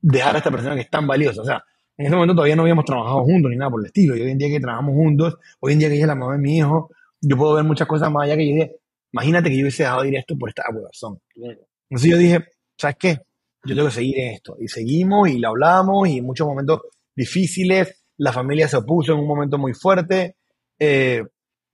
dejar 0.01 0.35
a 0.35 0.37
esta 0.39 0.51
persona 0.51 0.75
que 0.75 0.81
es 0.81 0.89
tan 0.89 1.05
valiosa. 1.05 1.41
O 1.41 1.45
sea, 1.45 1.63
en 1.99 2.05
ese 2.05 2.15
momento 2.15 2.33
todavía 2.33 2.55
no 2.55 2.61
habíamos 2.61 2.85
trabajado 2.85 3.25
juntos 3.25 3.51
ni 3.51 3.57
nada 3.57 3.69
por 3.69 3.81
el 3.81 3.87
estilo. 3.87 4.15
Y 4.15 4.21
hoy 4.21 4.31
en 4.31 4.37
día 4.37 4.47
que 4.47 4.61
trabajamos 4.61 4.95
juntos, 4.95 5.37
hoy 5.59 5.73
en 5.73 5.79
día 5.79 5.89
que 5.89 5.95
ella 5.95 6.05
es 6.05 6.07
la 6.07 6.15
mamá 6.15 6.31
de 6.31 6.39
mi 6.39 6.57
hijo, 6.57 6.89
yo 7.19 7.35
puedo 7.35 7.55
ver 7.55 7.65
muchas 7.65 7.89
cosas 7.89 8.09
más 8.09 8.23
allá 8.23 8.37
que 8.37 8.47
yo 8.47 8.53
dije, 8.55 8.75
imagínate 9.11 9.49
que 9.49 9.57
yo 9.57 9.63
hubiese 9.63 9.83
dejado 9.83 10.03
de 10.03 10.07
ir 10.07 10.15
esto 10.15 10.37
por 10.37 10.47
esta 10.47 10.63
huevazón. 10.73 11.19
Entonces 11.35 12.09
yo 12.09 12.17
dije, 12.17 12.45
¿sabes 12.77 12.95
qué? 12.97 13.17
Yo 13.65 13.75
tengo 13.75 13.89
que 13.89 13.93
seguir 13.93 14.17
esto. 14.17 14.55
Y 14.61 14.69
seguimos 14.69 15.27
y 15.27 15.39
lo 15.39 15.49
hablamos 15.49 16.07
y 16.07 16.19
en 16.19 16.25
muchos 16.25 16.47
momentos 16.47 16.83
difíciles, 17.13 18.01
la 18.15 18.31
familia 18.31 18.69
se 18.69 18.77
opuso 18.77 19.11
en 19.11 19.19
un 19.19 19.27
momento 19.27 19.57
muy 19.57 19.73
fuerte, 19.73 20.37
eh, 20.79 21.25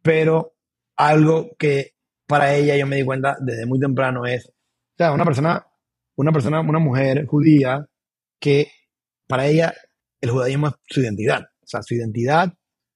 pero 0.01 0.53
algo 0.97 1.51
que 1.59 1.93
para 2.26 2.55
ella 2.55 2.76
yo 2.76 2.88
me 2.88 2.95
di 2.95 3.05
cuenta 3.05 3.38
desde 3.39 3.67
muy 3.67 3.80
temprano 3.80 4.26
es, 4.26 4.47
o 4.47 4.97
sea, 4.97 5.11
una 5.11 5.23
persona, 5.23 5.67
una 6.15 6.32
persona, 6.32 6.61
una 6.61 6.80
mujer 6.80 7.28
judía 7.28 7.86
que 8.39 8.71
para 9.28 9.45
ella 9.45 9.71
el 10.26 10.32
judaísmo 10.32 10.67
es 10.67 10.73
su 10.88 11.01
identidad, 11.01 11.41
o 11.63 11.67
sea, 11.67 11.82
su 11.82 11.95
identidad, 11.95 12.53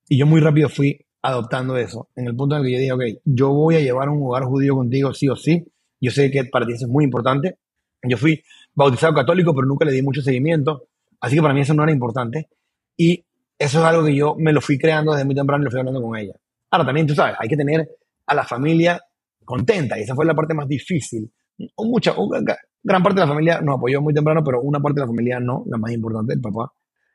y 0.07 0.17
yo 0.17 0.25
muy 0.25 0.41
rápido 0.41 0.69
fui 0.69 1.05
adoptando 1.21 1.77
eso, 1.77 2.09
en 2.15 2.27
el 2.27 2.35
punto 2.35 2.55
en 2.55 2.61
el 2.61 2.67
que 2.67 2.73
yo 2.73 2.79
dije, 2.79 2.91
ok, 2.93 3.21
yo 3.25 3.49
voy 3.53 3.75
a 3.75 3.79
llevar 3.81 4.09
un 4.09 4.23
hogar 4.23 4.43
judío 4.43 4.75
contigo 4.75 5.13
sí 5.13 5.27
o 5.29 5.35
sí, 5.35 5.65
yo 6.01 6.11
sé 6.11 6.31
que 6.31 6.45
para 6.45 6.65
ti 6.65 6.73
eso 6.73 6.85
es 6.85 6.91
muy 6.91 7.03
importante, 7.03 7.57
yo 8.03 8.17
fui 8.17 8.41
bautizado 8.73 9.13
católico, 9.13 9.53
pero 9.53 9.67
nunca 9.67 9.85
le 9.85 9.91
di 9.91 10.01
mucho 10.01 10.21
seguimiento, 10.21 10.87
así 11.19 11.35
que 11.35 11.41
para 11.41 11.53
mí 11.53 11.61
eso 11.61 11.73
no 11.73 11.83
era 11.83 11.91
importante, 11.91 12.49
y 12.97 13.25
eso 13.57 13.79
es 13.79 13.85
algo 13.85 14.05
que 14.05 14.15
yo 14.15 14.35
me 14.37 14.53
lo 14.53 14.61
fui 14.61 14.77
creando 14.77 15.11
desde 15.11 15.25
muy 15.25 15.35
temprano 15.35 15.61
y 15.63 15.65
lo 15.65 15.71
fui 15.71 15.79
hablando 15.79 16.01
con 16.01 16.15
ella. 16.17 16.33
Ahora, 16.71 16.85
también 16.85 17.07
tú 17.07 17.13
sabes, 17.15 17.35
hay 17.39 17.49
que 17.49 17.57
tener 17.57 17.89
a 18.25 18.33
la 18.33 18.43
familia 18.45 19.01
contenta, 19.43 19.99
y 19.99 20.03
esa 20.03 20.15
fue 20.15 20.25
la 20.25 20.33
parte 20.33 20.53
más 20.53 20.67
difícil. 20.67 21.29
O 21.75 21.83
Mucha, 21.83 22.13
o 22.15 22.29
gra- 22.29 22.57
gran 22.81 23.03
parte 23.03 23.19
de 23.19 23.25
la 23.25 23.31
familia 23.33 23.59
nos 23.61 23.77
apoyó 23.77 24.01
muy 24.01 24.13
temprano, 24.13 24.41
pero 24.45 24.61
una 24.61 24.79
parte 24.79 25.01
de 25.01 25.05
la 25.05 25.07
familia 25.07 25.39
no, 25.41 25.63
la 25.67 25.77
más 25.77 25.91
importante, 25.91 26.33
el 26.33 26.39
papá. 26.41 26.71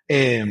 Eh, 0.09 0.45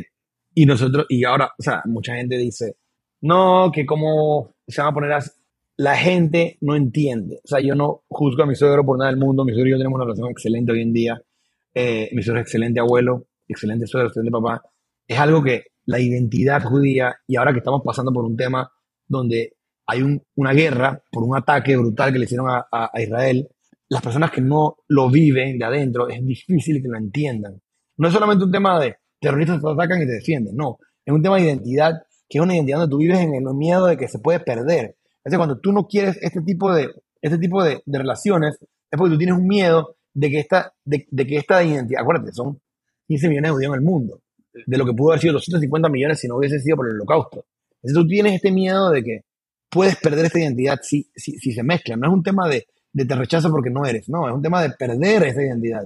y 0.56 0.66
nosotros, 0.66 1.06
y 1.10 1.24
ahora, 1.24 1.52
o 1.58 1.64
sea, 1.64 1.82
mucha 1.86 2.16
gente 2.16 2.38
dice, 2.38 2.76
no, 3.22 3.72
que 3.74 3.86
cómo 3.86 4.54
se 4.68 4.82
van 4.82 4.92
a 4.92 4.94
poner 4.94 5.12
así. 5.14 5.32
La 5.78 5.98
gente 5.98 6.58
no 6.62 6.76
entiende. 6.76 7.38
O 7.44 7.48
sea, 7.48 7.60
yo 7.60 7.74
no 7.74 8.04
juzgo 8.08 8.44
a 8.44 8.46
mi 8.46 8.56
suegro 8.56 8.86
por 8.86 8.98
nada 9.00 9.10
del 9.10 9.20
mundo. 9.20 9.44
Mi 9.44 9.54
suegro 9.54 9.70
y 9.70 9.72
yo 9.72 9.78
tenemos 9.78 9.96
una 9.96 10.06
relación 10.06 10.30
excelente 10.30 10.72
hoy 10.72 10.82
en 10.84 10.94
día. 10.94 11.22
Eh, 11.74 12.10
mi 12.14 12.22
suegro 12.22 12.42
es 12.42 12.46
excelente 12.46 12.80
abuelo, 12.80 13.26
excelente 13.48 13.88
suegro, 13.88 14.10
excelente 14.10 14.32
papá. 14.32 14.62
Es 15.08 15.18
algo 15.18 15.42
que 15.44 15.64
la 15.86 16.00
identidad 16.00 16.62
judía, 16.64 17.16
y 17.28 17.36
ahora 17.36 17.52
que 17.52 17.58
estamos 17.60 17.82
pasando 17.84 18.14
por 18.14 18.24
un 18.24 18.38
tema 18.38 18.72
donde 19.08 19.54
hay 19.88 20.02
un- 20.04 20.22
una 20.36 20.54
guerra 20.54 21.02
por 21.12 21.24
un 21.24 21.36
ataque 21.36 21.76
brutal 21.76 22.14
que 22.14 22.20
le 22.20 22.26
hicieron 22.26 22.50
a, 22.50 22.66
a- 22.72 22.92
a 22.94 23.02
Israel, 23.02 23.50
las 23.90 24.02
personas 24.02 24.32
que 24.32 24.42
no 24.42 24.78
lo 24.88 25.10
viven 25.10 25.58
de 25.58 25.66
adentro, 25.66 26.08
es 26.08 26.24
difícil 26.24 26.82
que 26.82 26.88
lo 26.88 26.98
entiendan. 26.98 27.60
No 27.98 28.08
es 28.08 28.14
solamente 28.14 28.46
un 28.46 28.52
tema 28.52 28.80
de 28.80 28.96
terroristas 29.24 29.62
te 29.62 29.70
atacan 29.70 30.02
y 30.02 30.06
te 30.06 30.14
defienden, 30.14 30.56
no. 30.56 30.78
Es 31.06 31.14
un 31.14 31.22
tema 31.22 31.38
de 31.38 31.44
identidad, 31.44 31.94
que 32.30 32.38
es 32.38 32.44
una 32.44 32.56
identidad 32.56 32.80
donde 32.80 32.92
tú 32.92 32.98
vives 32.98 33.20
en 33.20 33.34
el 33.34 33.44
miedo 33.56 33.88
de 33.88 33.98
que 33.98 34.08
se 34.08 34.20
puede 34.20 34.40
perder. 34.40 34.96
Es 35.18 35.32
decir, 35.32 35.38
cuando 35.38 35.60
tú 35.60 35.72
no 35.72 35.88
quieres 35.88 36.18
este 36.22 36.42
tipo 36.42 36.74
de, 36.74 36.90
este 37.22 37.38
tipo 37.38 37.64
de, 37.64 37.82
de 37.86 37.98
relaciones, 37.98 38.58
es 38.62 38.98
porque 38.98 39.14
tú 39.14 39.18
tienes 39.18 39.38
un 39.38 39.48
miedo 39.48 39.96
de 40.14 40.30
que 40.30 40.40
esta, 40.40 40.74
de, 40.86 41.08
de 41.10 41.28
que 41.28 41.38
esta 41.38 41.64
identidad, 41.64 42.02
acuérdate, 42.02 42.32
son 42.34 42.60
15 43.08 43.30
millones 43.30 43.50
de 43.50 43.54
judíos 43.54 43.74
en 43.74 43.80
el 43.80 43.86
mundo, 43.86 44.22
de 44.54 44.78
lo 44.78 44.86
que 44.86 44.94
pudo 44.94 45.12
haber 45.12 45.22
sido 45.22 45.34
250 45.34 45.90
millones 45.90 46.20
si 46.20 46.28
no 46.28 46.38
hubiese 46.38 46.60
sido 46.60 46.78
por 46.78 46.88
el 46.88 46.96
holocausto. 46.96 47.46
Entonces 47.82 47.96
tú 47.96 48.08
tienes 48.08 48.34
este 48.34 48.52
miedo 48.52 48.92
de 48.92 49.04
que 49.04 49.22
puedes 49.70 49.96
perder 49.98 50.26
esta 50.26 50.40
identidad 50.40 50.80
si, 50.82 51.10
si, 51.16 51.38
si 51.40 51.52
se 51.52 51.64
mezclan. 51.64 52.00
No 52.00 52.08
es 52.08 52.14
un 52.14 52.24
tema 52.24 52.48
de, 52.48 52.68
de 52.92 53.06
te 53.06 53.16
rechazo 53.16 53.50
porque 53.50 53.70
no 53.70 53.86
eres, 53.86 54.08
no, 54.10 54.28
es 54.28 54.34
un 54.34 54.42
tema 54.42 54.62
de 54.62 54.70
perder 54.70 55.24
esa 55.24 55.42
identidad. 55.42 55.84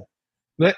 Entonces, 0.57 0.77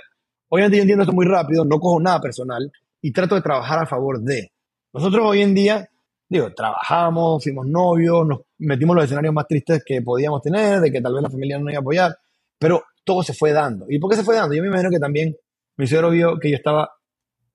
obviamente 0.50 0.78
yo 0.78 0.82
entiendo 0.84 1.04
esto 1.04 1.14
muy 1.14 1.26
rápido, 1.26 1.66
no 1.66 1.80
cojo 1.80 2.00
nada 2.00 2.20
personal 2.20 2.72
y 3.02 3.12
trato 3.12 3.36
de 3.36 3.42
trabajar 3.42 3.80
a 3.80 3.86
favor 3.88 4.20
de. 4.22 4.52
Nosotros 4.94 5.24
hoy 5.26 5.42
en 5.42 5.54
día, 5.54 5.88
digo, 6.28 6.52
trabajamos, 6.54 7.44
fuimos 7.44 7.68
novios, 7.68 8.28
nos 8.28 8.40
metimos 8.58 8.96
los 8.96 9.06
escenarios 9.06 9.34
más 9.34 9.48
tristes 9.48 9.84
que 9.86 10.02
podíamos 10.02 10.42
tener, 10.42 10.80
de 10.82 10.92
que 10.92 11.02
tal 11.02 11.14
vez 11.14 11.24
la 11.24 11.30
familia 11.30 11.58
no 11.58 11.66
nos 11.66 11.74
iba 11.74 11.80
a 11.80 11.82
apoyar, 11.82 12.18
pero 12.58 12.84
todo 13.04 13.24
se 13.24 13.34
fue 13.34 13.52
dando. 13.54 13.86
¿Y 13.90 14.00
por 14.00 14.10
qué 14.10 14.18
se 14.18 14.24
fue 14.24 14.36
dando? 14.36 14.54
Yo 14.56 14.62
me 14.62 14.68
imagino 14.68 14.90
que 14.90 15.00
también 15.00 15.36
mi 15.78 15.88
suegro 15.88 16.10
vio 16.12 16.38
que 16.40 16.50
yo 16.52 16.58
estaba 16.58 16.92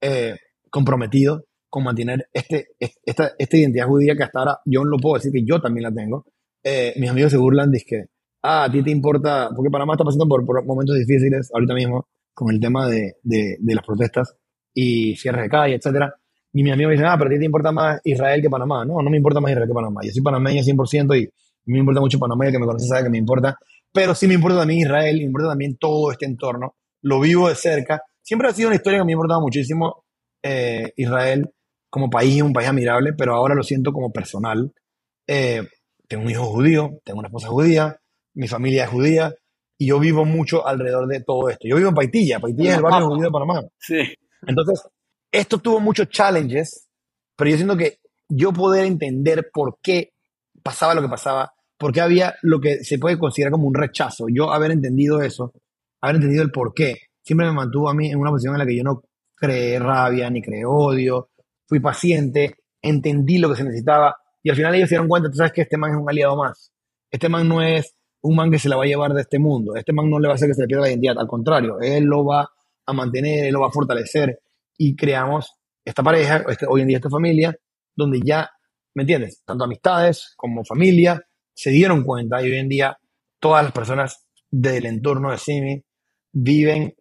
eh, 0.01 0.35
comprometido 0.69 1.45
con 1.69 1.83
mantener 1.83 2.27
este, 2.33 2.67
es- 2.79 2.97
esta, 3.05 3.31
esta 3.37 3.57
identidad 3.57 3.87
judía 3.87 4.15
que 4.15 4.23
hasta 4.23 4.39
ahora 4.39 4.59
yo 4.65 4.83
no 4.83 4.91
lo 4.91 4.97
puedo 4.97 5.15
decir 5.15 5.31
que 5.31 5.43
yo 5.45 5.61
también 5.61 5.83
la 5.83 5.91
tengo. 5.93 6.25
Eh, 6.63 6.93
mis 6.97 7.09
amigos 7.09 7.31
se 7.31 7.37
burlan, 7.37 7.71
dicen 7.71 7.87
que, 7.87 8.05
ah, 8.43 8.63
a 8.65 8.71
ti 8.71 8.81
te 8.81 8.89
importa, 8.91 9.49
porque 9.55 9.69
Panamá 9.69 9.93
está 9.93 10.03
pasando 10.03 10.27
por, 10.27 10.45
por 10.45 10.65
momentos 10.65 10.95
difíciles 10.97 11.49
ahorita 11.53 11.73
mismo 11.75 12.07
con 12.35 12.53
el 12.53 12.59
tema 12.59 12.87
de, 12.87 13.15
de, 13.23 13.57
las 13.61 13.83
protestas 13.83 14.35
y 14.73 15.15
cierres 15.15 15.43
de 15.43 15.49
calle, 15.49 15.75
etcétera. 15.75 16.13
Y 16.53 16.61
mis 16.63 16.73
amigos 16.73 16.89
me 16.89 16.95
dicen, 16.95 17.07
ah, 17.07 17.15
pero 17.17 17.29
a 17.29 17.33
ti 17.33 17.39
te 17.39 17.45
importa 17.45 17.71
más 17.71 17.99
Israel 18.03 18.41
que 18.41 18.49
Panamá. 18.49 18.85
No, 18.85 19.01
no 19.01 19.09
me 19.09 19.17
importa 19.17 19.41
más 19.41 19.51
Israel 19.51 19.67
que 19.67 19.73
Panamá. 19.73 20.01
Yo 20.03 20.11
soy 20.11 20.21
panameño 20.21 20.61
100% 20.61 21.17
y 21.17 21.71
me 21.71 21.79
importa 21.79 21.99
mucho 21.99 22.19
Panamá, 22.19 22.45
y 22.45 22.47
el 22.49 22.53
que 22.53 22.59
me 22.59 22.65
conoce 22.65 22.85
sabe 22.85 23.03
que 23.03 23.09
me 23.09 23.17
importa. 23.17 23.57
Pero 23.91 24.13
sí 24.13 24.27
me 24.27 24.35
importa 24.35 24.59
también 24.59 24.81
Israel, 24.81 25.17
me 25.17 25.23
importa 25.23 25.49
también 25.49 25.77
todo 25.77 26.11
este 26.11 26.25
entorno. 26.25 26.75
Lo 27.01 27.19
vivo 27.19 27.49
de 27.49 27.55
cerca. 27.55 28.03
Siempre 28.21 28.49
ha 28.49 28.53
sido 28.53 28.67
una 28.67 28.75
historia 28.75 28.99
que 28.99 29.05
me 29.05 29.11
ha 29.11 29.13
importado 29.13 29.41
muchísimo 29.41 30.03
eh, 30.43 30.93
Israel 30.97 31.49
como 31.89 32.09
país 32.09 32.41
un 32.41 32.51
país 32.51 32.67
admirable, 32.67 33.13
pero 33.13 33.33
ahora 33.33 33.55
lo 33.55 33.63
siento 33.63 33.93
como 33.93 34.11
personal. 34.11 34.73
Eh, 35.27 35.63
tengo 36.07 36.23
un 36.23 36.29
hijo 36.29 36.43
judío, 36.45 36.99
tengo 37.05 37.19
una 37.19 37.29
esposa 37.29 37.47
judía, 37.47 37.97
mi 38.33 38.47
familia 38.47 38.83
es 38.83 38.89
judía, 38.89 39.33
y 39.77 39.87
yo 39.87 39.99
vivo 39.99 40.25
mucho 40.25 40.65
alrededor 40.65 41.07
de 41.07 41.21
todo 41.21 41.49
esto. 41.49 41.67
Yo 41.67 41.75
vivo 41.75 41.89
en 41.89 41.95
Paitilla, 41.95 42.39
Paitilla 42.39 42.71
es 42.71 42.77
el 42.77 42.83
barrio 42.83 43.07
judío 43.07 43.25
de 43.25 43.31
Panamá. 43.31 43.61
Sí. 43.79 43.97
Entonces, 44.47 44.87
esto 45.31 45.57
tuvo 45.57 45.79
muchos 45.79 46.09
challenges, 46.09 46.87
pero 47.35 47.49
yo 47.49 47.57
siento 47.57 47.75
que 47.75 47.99
yo 48.29 48.53
poder 48.53 48.85
entender 48.85 49.49
por 49.53 49.79
qué 49.81 50.13
pasaba 50.63 50.95
lo 50.95 51.01
que 51.01 51.09
pasaba, 51.09 51.53
por 51.77 51.91
qué 51.91 52.01
había 52.01 52.35
lo 52.41 52.59
que 52.59 52.83
se 52.83 52.97
puede 52.97 53.19
considerar 53.19 53.51
como 53.51 53.67
un 53.67 53.75
rechazo, 53.75 54.25
yo 54.31 54.51
haber 54.51 54.71
entendido 54.71 55.21
eso, 55.21 55.53
haber 56.01 56.15
entendido 56.15 56.43
el 56.43 56.51
por 56.51 56.73
qué, 56.73 56.95
siempre 57.21 57.47
me 57.47 57.53
mantuvo 57.53 57.89
a 57.89 57.93
mí 57.93 58.09
en 58.09 58.19
una 58.19 58.31
posición 58.31 58.55
en 58.55 58.59
la 58.59 58.65
que 58.65 58.77
yo 58.77 58.83
no 58.83 59.03
creé 59.35 59.77
rabia 59.79 60.29
ni 60.29 60.41
creé 60.41 60.63
odio, 60.65 61.29
fui 61.67 61.79
paciente, 61.79 62.55
entendí 62.81 63.37
lo 63.37 63.49
que 63.49 63.57
se 63.57 63.63
necesitaba 63.63 64.15
y 64.41 64.49
al 64.49 64.55
final 64.55 64.75
ellos 64.75 64.89
se 64.89 64.95
dieron 64.95 65.07
cuenta, 65.07 65.29
tú 65.29 65.37
sabes 65.37 65.51
que 65.51 65.61
este 65.61 65.77
man 65.77 65.91
es 65.91 65.97
un 65.97 66.09
aliado 66.09 66.35
más. 66.35 66.71
Este 67.09 67.29
man 67.29 67.47
no 67.47 67.61
es 67.61 67.95
un 68.25 68.35
man 68.35 68.51
que 68.51 68.59
se 68.59 68.69
la 68.69 68.75
va 68.75 68.83
a 68.83 68.87
llevar 68.87 69.13
de 69.13 69.21
este 69.21 69.39
mundo. 69.39 69.75
Este 69.75 69.93
man 69.93 70.09
no 70.09 70.19
le 70.19 70.27
va 70.27 70.33
a 70.33 70.35
hacer 70.35 70.47
que 70.47 70.55
se 70.55 70.61
le 70.61 70.67
pierda 70.67 70.83
la 70.83 70.89
identidad. 70.89 71.17
Al 71.17 71.27
contrario, 71.27 71.79
él 71.79 72.05
lo 72.05 72.25
va 72.25 72.49
a 72.85 72.93
mantener, 72.93 73.45
él 73.45 73.53
lo 73.53 73.61
va 73.61 73.67
a 73.67 73.71
fortalecer 73.71 74.39
y 74.77 74.95
creamos 74.95 75.53
esta 75.83 76.03
pareja, 76.03 76.43
este, 76.49 76.65
hoy 76.67 76.81
en 76.81 76.87
día 76.87 76.97
esta 76.97 77.09
familia, 77.09 77.55
donde 77.95 78.19
ya, 78.23 78.49
¿me 78.95 79.03
entiendes? 79.03 79.43
Tanto 79.45 79.63
amistades 79.63 80.33
como 80.35 80.65
familia 80.65 81.21
se 81.53 81.69
dieron 81.69 82.03
cuenta 82.03 82.41
y 82.41 82.51
hoy 82.51 82.57
en 82.57 82.69
día 82.69 82.97
todas 83.39 83.63
las 83.63 83.71
personas 83.71 84.25
del 84.49 84.85
entorno 84.87 85.31
de 85.31 85.37
Simi 85.37 85.83
viven, 86.31 86.95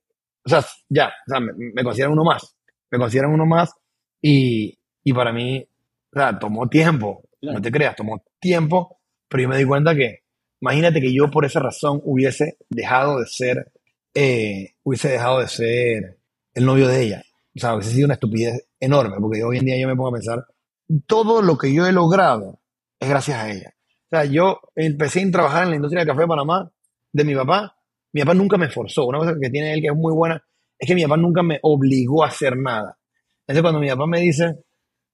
o 0.44 0.48
sea, 0.48 0.64
ya, 0.88 1.08
o 1.08 1.30
sea, 1.30 1.40
me, 1.40 1.52
me 1.56 1.82
consideran 1.82 2.12
uno 2.12 2.24
más, 2.24 2.56
me 2.90 2.98
consideran 2.98 3.32
uno 3.32 3.46
más 3.46 3.72
y, 4.20 4.78
y 5.02 5.12
para 5.12 5.32
mí, 5.32 5.66
o 6.12 6.18
sea, 6.18 6.38
tomó 6.38 6.68
tiempo, 6.68 7.22
no 7.40 7.60
te 7.60 7.72
creas, 7.72 7.96
tomó 7.96 8.22
tiempo, 8.38 9.00
pero 9.28 9.42
yo 9.42 9.48
me 9.48 9.58
di 9.58 9.64
cuenta 9.64 9.94
que, 9.94 10.23
imagínate 10.64 10.98
que 10.98 11.12
yo 11.12 11.30
por 11.30 11.44
esa 11.44 11.60
razón 11.60 12.00
hubiese 12.04 12.56
dejado 12.70 13.20
de 13.20 13.26
ser, 13.26 13.70
eh, 14.14 14.70
hubiese 14.82 15.10
dejado 15.10 15.40
de 15.40 15.48
ser 15.48 16.18
el 16.54 16.64
novio 16.64 16.88
de 16.88 17.02
ella. 17.02 17.22
O 17.54 17.60
sea, 17.60 17.74
hubiese 17.74 17.90
sido 17.90 18.06
una 18.06 18.14
estupidez 18.14 18.66
enorme, 18.80 19.16
porque 19.20 19.44
hoy 19.44 19.58
en 19.58 19.66
día 19.66 19.78
yo 19.78 19.86
me 19.86 19.94
pongo 19.94 20.08
a 20.08 20.12
pensar, 20.12 20.46
todo 21.06 21.42
lo 21.42 21.58
que 21.58 21.72
yo 21.72 21.86
he 21.86 21.92
logrado 21.92 22.60
es 22.98 23.10
gracias 23.10 23.38
a 23.38 23.50
ella. 23.50 23.74
O 24.04 24.16
sea, 24.16 24.24
yo 24.24 24.60
empecé 24.74 25.22
a 25.22 25.30
trabajar 25.30 25.64
en 25.64 25.70
la 25.70 25.76
industria 25.76 26.00
del 26.00 26.08
café 26.08 26.22
de 26.22 26.28
Panamá 26.28 26.72
de 27.12 27.24
mi 27.24 27.34
papá. 27.34 27.76
Mi 28.14 28.22
papá 28.22 28.32
nunca 28.32 28.56
me 28.56 28.70
forzó. 28.70 29.04
Una 29.04 29.18
cosa 29.18 29.34
que 29.38 29.50
tiene 29.50 29.74
él 29.74 29.82
que 29.82 29.88
es 29.88 29.94
muy 29.94 30.14
buena 30.14 30.42
es 30.78 30.88
que 30.88 30.94
mi 30.94 31.02
papá 31.02 31.18
nunca 31.18 31.42
me 31.42 31.58
obligó 31.60 32.24
a 32.24 32.28
hacer 32.28 32.56
nada. 32.56 32.96
Entonces, 33.46 33.60
cuando 33.60 33.80
mi 33.80 33.88
papá 33.90 34.06
me 34.06 34.20
dice, 34.20 34.64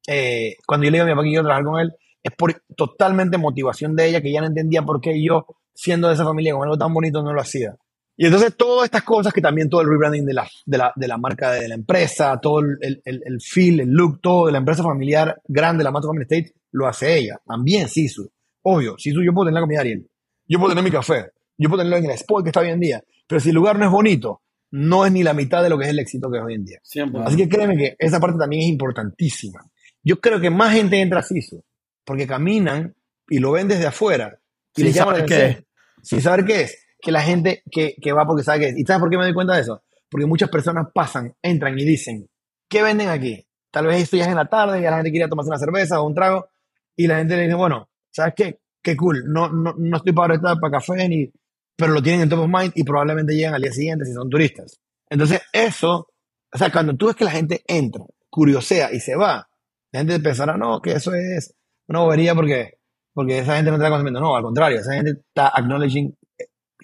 eh, 0.07 0.55
cuando 0.65 0.85
yo 0.85 0.93
le 0.93 0.99
digo 0.99 1.05
a 1.05 1.07
mi 1.07 1.13
papá 1.13 1.23
que 1.25 1.29
quiero 1.31 1.45
trabajar 1.45 1.65
con 1.65 1.81
él, 1.81 1.93
es 2.23 2.33
por 2.37 2.63
totalmente 2.77 3.39
motivación 3.39 3.97
de 3.97 4.09
ella, 4.09 4.21
que 4.21 4.29
ella 4.29 4.41
no 4.41 4.49
entendía 4.49 4.83
por 4.83 5.01
qué 5.01 5.23
yo, 5.23 5.47
siendo 5.75 6.09
de 6.09 6.15
esa 6.15 6.25
familia 6.25 6.55
con 6.55 6.65
algo 6.65 6.77
tan 6.77 6.93
bonito, 6.93 7.23
no 7.23 7.33
lo 7.33 7.41
hacía. 7.41 7.77
Y 8.17 8.27
entonces 8.27 8.55
todas 8.55 8.85
estas 8.85 9.03
cosas 9.03 9.33
que 9.33 9.41
también 9.41 9.71
todo 9.71 9.81
el 9.81 9.89
rebranding 9.89 10.27
de 10.27 10.35
la, 10.35 10.47
de 10.67 10.77
la, 10.77 10.93
de 10.95 11.09
la 11.09 11.17
marca 11.17 11.53
de 11.53 11.69
la 11.69 11.75
empresa, 11.75 12.39
todo 12.39 12.61
el, 12.61 12.77
el, 12.83 13.23
el 13.25 13.41
feel, 13.41 13.81
el 13.81 13.89
look, 13.89 14.21
todo 14.21 14.47
de 14.47 14.53
la 14.53 14.59
empresa 14.59 14.83
familiar 14.83 15.41
grande, 15.49 15.83
la 15.83 15.91
Mato 15.91 16.09
Family 16.09 16.25
State, 16.25 16.53
lo 16.73 16.87
hace 16.87 17.17
ella. 17.17 17.41
También 17.47 17.89
Sisu. 17.89 18.31
Obvio, 18.63 18.97
Sisu 18.99 19.23
yo 19.25 19.33
puedo 19.33 19.47
tener 19.47 19.55
la 19.55 19.61
comida 19.63 19.81
Ariel. 19.81 20.07
Yo 20.47 20.59
puedo 20.59 20.71
tener 20.71 20.85
mi 20.85 20.91
café. 20.91 21.31
Yo 21.57 21.71
puedo 21.71 21.83
tenerlo 21.83 21.97
en 21.97 22.05
el 22.05 22.11
spot 22.11 22.43
que 22.43 22.51
está 22.51 22.61
hoy 22.61 22.69
en 22.69 22.81
día. 22.81 23.03
Pero 23.27 23.41
si 23.41 23.49
el 23.49 23.55
lugar 23.55 23.79
no 23.79 23.87
es 23.87 23.91
bonito, 23.91 24.43
no 24.73 25.07
es 25.07 25.13
ni 25.13 25.23
la 25.23 25.33
mitad 25.33 25.63
de 25.63 25.71
lo 25.71 25.79
que 25.79 25.85
es 25.85 25.91
el 25.91 25.99
éxito 25.99 26.31
que 26.31 26.37
es 26.37 26.45
hoy 26.45 26.55
en 26.55 26.65
día. 26.67 26.79
Siempre. 26.83 27.23
Así 27.25 27.39
que 27.39 27.49
créeme 27.49 27.79
que 27.79 27.97
esa 27.99 28.21
parte 28.21 28.39
también 28.39 28.65
es 28.65 28.69
importantísima. 28.69 29.65
Yo 30.03 30.21
creo 30.21 30.39
que 30.41 30.51
más 30.51 30.75
gente 30.75 31.01
entra 31.01 31.21
a 31.21 31.23
Sisu 31.23 31.65
porque 32.05 32.27
caminan 32.27 32.95
y 33.29 33.39
lo 33.39 33.53
ven 33.53 33.69
desde 33.69 33.87
afuera 33.87 34.41
y 34.77 34.83
Sin 34.83 34.95
saber 34.95 35.25
qué 35.25 35.35
atención. 35.35 35.67
Sin 36.03 36.21
saber 36.21 36.45
qué 36.45 36.63
es. 36.63 36.87
Que 37.01 37.13
la 37.13 37.23
gente 37.23 37.63
que, 37.71 37.95
que 38.01 38.13
va 38.13 38.27
porque 38.27 38.45
sabe 38.45 38.61
qué 38.61 38.69
es. 38.69 38.79
¿Y 38.79 38.85
sabes 38.85 39.01
por 39.01 39.11
qué 39.11 39.17
me 39.17 39.25
doy 39.25 39.35
cuenta 39.35 39.55
de 39.55 39.63
eso? 39.63 39.83
Porque 40.11 40.27
muchas 40.27 40.51
personas 40.51 40.89
pasan, 40.93 41.35
entran 41.43 41.79
y 41.79 41.85
dicen, 41.85 42.29
¿qué 42.69 42.83
venden 42.83 43.09
aquí? 43.09 43.47
Tal 43.71 43.87
vez 43.87 44.03
esto 44.03 44.17
ya 44.17 44.25
es 44.25 44.31
en 44.31 44.37
la 44.37 44.49
tarde 44.49 44.81
y 44.81 44.83
la 44.83 44.97
gente 44.97 45.11
quiere 45.11 45.29
tomarse 45.29 45.51
una 45.51 45.59
cerveza 45.59 46.01
o 46.01 46.07
un 46.07 46.15
trago 46.15 46.49
y 46.97 47.07
la 47.07 47.19
gente 47.19 47.37
le 47.37 47.43
dice, 47.45 47.55
bueno, 47.55 47.89
¿sabes 48.11 48.35
qué? 48.37 48.61
Qué 48.83 48.97
cool. 48.97 49.25
No, 49.27 49.49
no, 49.49 49.75
no 49.79 49.97
estoy 49.97 50.13
para 50.13 50.35
estar 50.35 50.59
para 50.59 50.73
café 50.73 51.09
ni... 51.09 51.31
Pero 51.77 51.93
lo 51.93 52.03
tienen 52.03 52.23
en 52.23 52.29
top 52.29 52.41
of 52.41 52.49
mind 52.49 52.73
y 52.75 52.85
probablemente 52.85 53.35
llegan 53.35 53.55
al 53.55 53.63
día 53.63 53.73
siguiente 53.73 54.05
si 54.05 54.13
son 54.13 54.29
turistas. 54.29 54.81
Entonces, 55.09 55.41
eso, 55.53 56.09
o 56.53 56.59
sea, 56.59 56.71
cuando 56.71 56.95
tú 56.95 57.07
ves 57.07 57.17
que 57.17 57.25
la 57.25 57.31
gente 57.31 57.65
entra, 57.67 58.05
curiosea 58.29 58.93
y 58.93 59.01
se 59.01 59.17
va, 59.17 59.49
la 59.93 60.01
gente 60.01 60.21
pensará, 60.21 60.59
no, 60.59 60.83
que 60.83 60.93
eso 60.93 61.15
es 61.15 61.55
una 61.91 62.01
bobería 62.01 62.35
porque, 62.37 62.79
porque 63.13 63.41
esa 63.41 63.57
gente 63.57 63.71
no 63.71 63.77
está 63.77 63.91
consumiendo. 63.91 64.21
No, 64.21 64.37
al 64.37 64.45
contrario, 64.45 64.79
esa 64.79 64.95
gente 64.95 65.11
está 65.11 65.49
acknowledging 65.49 66.17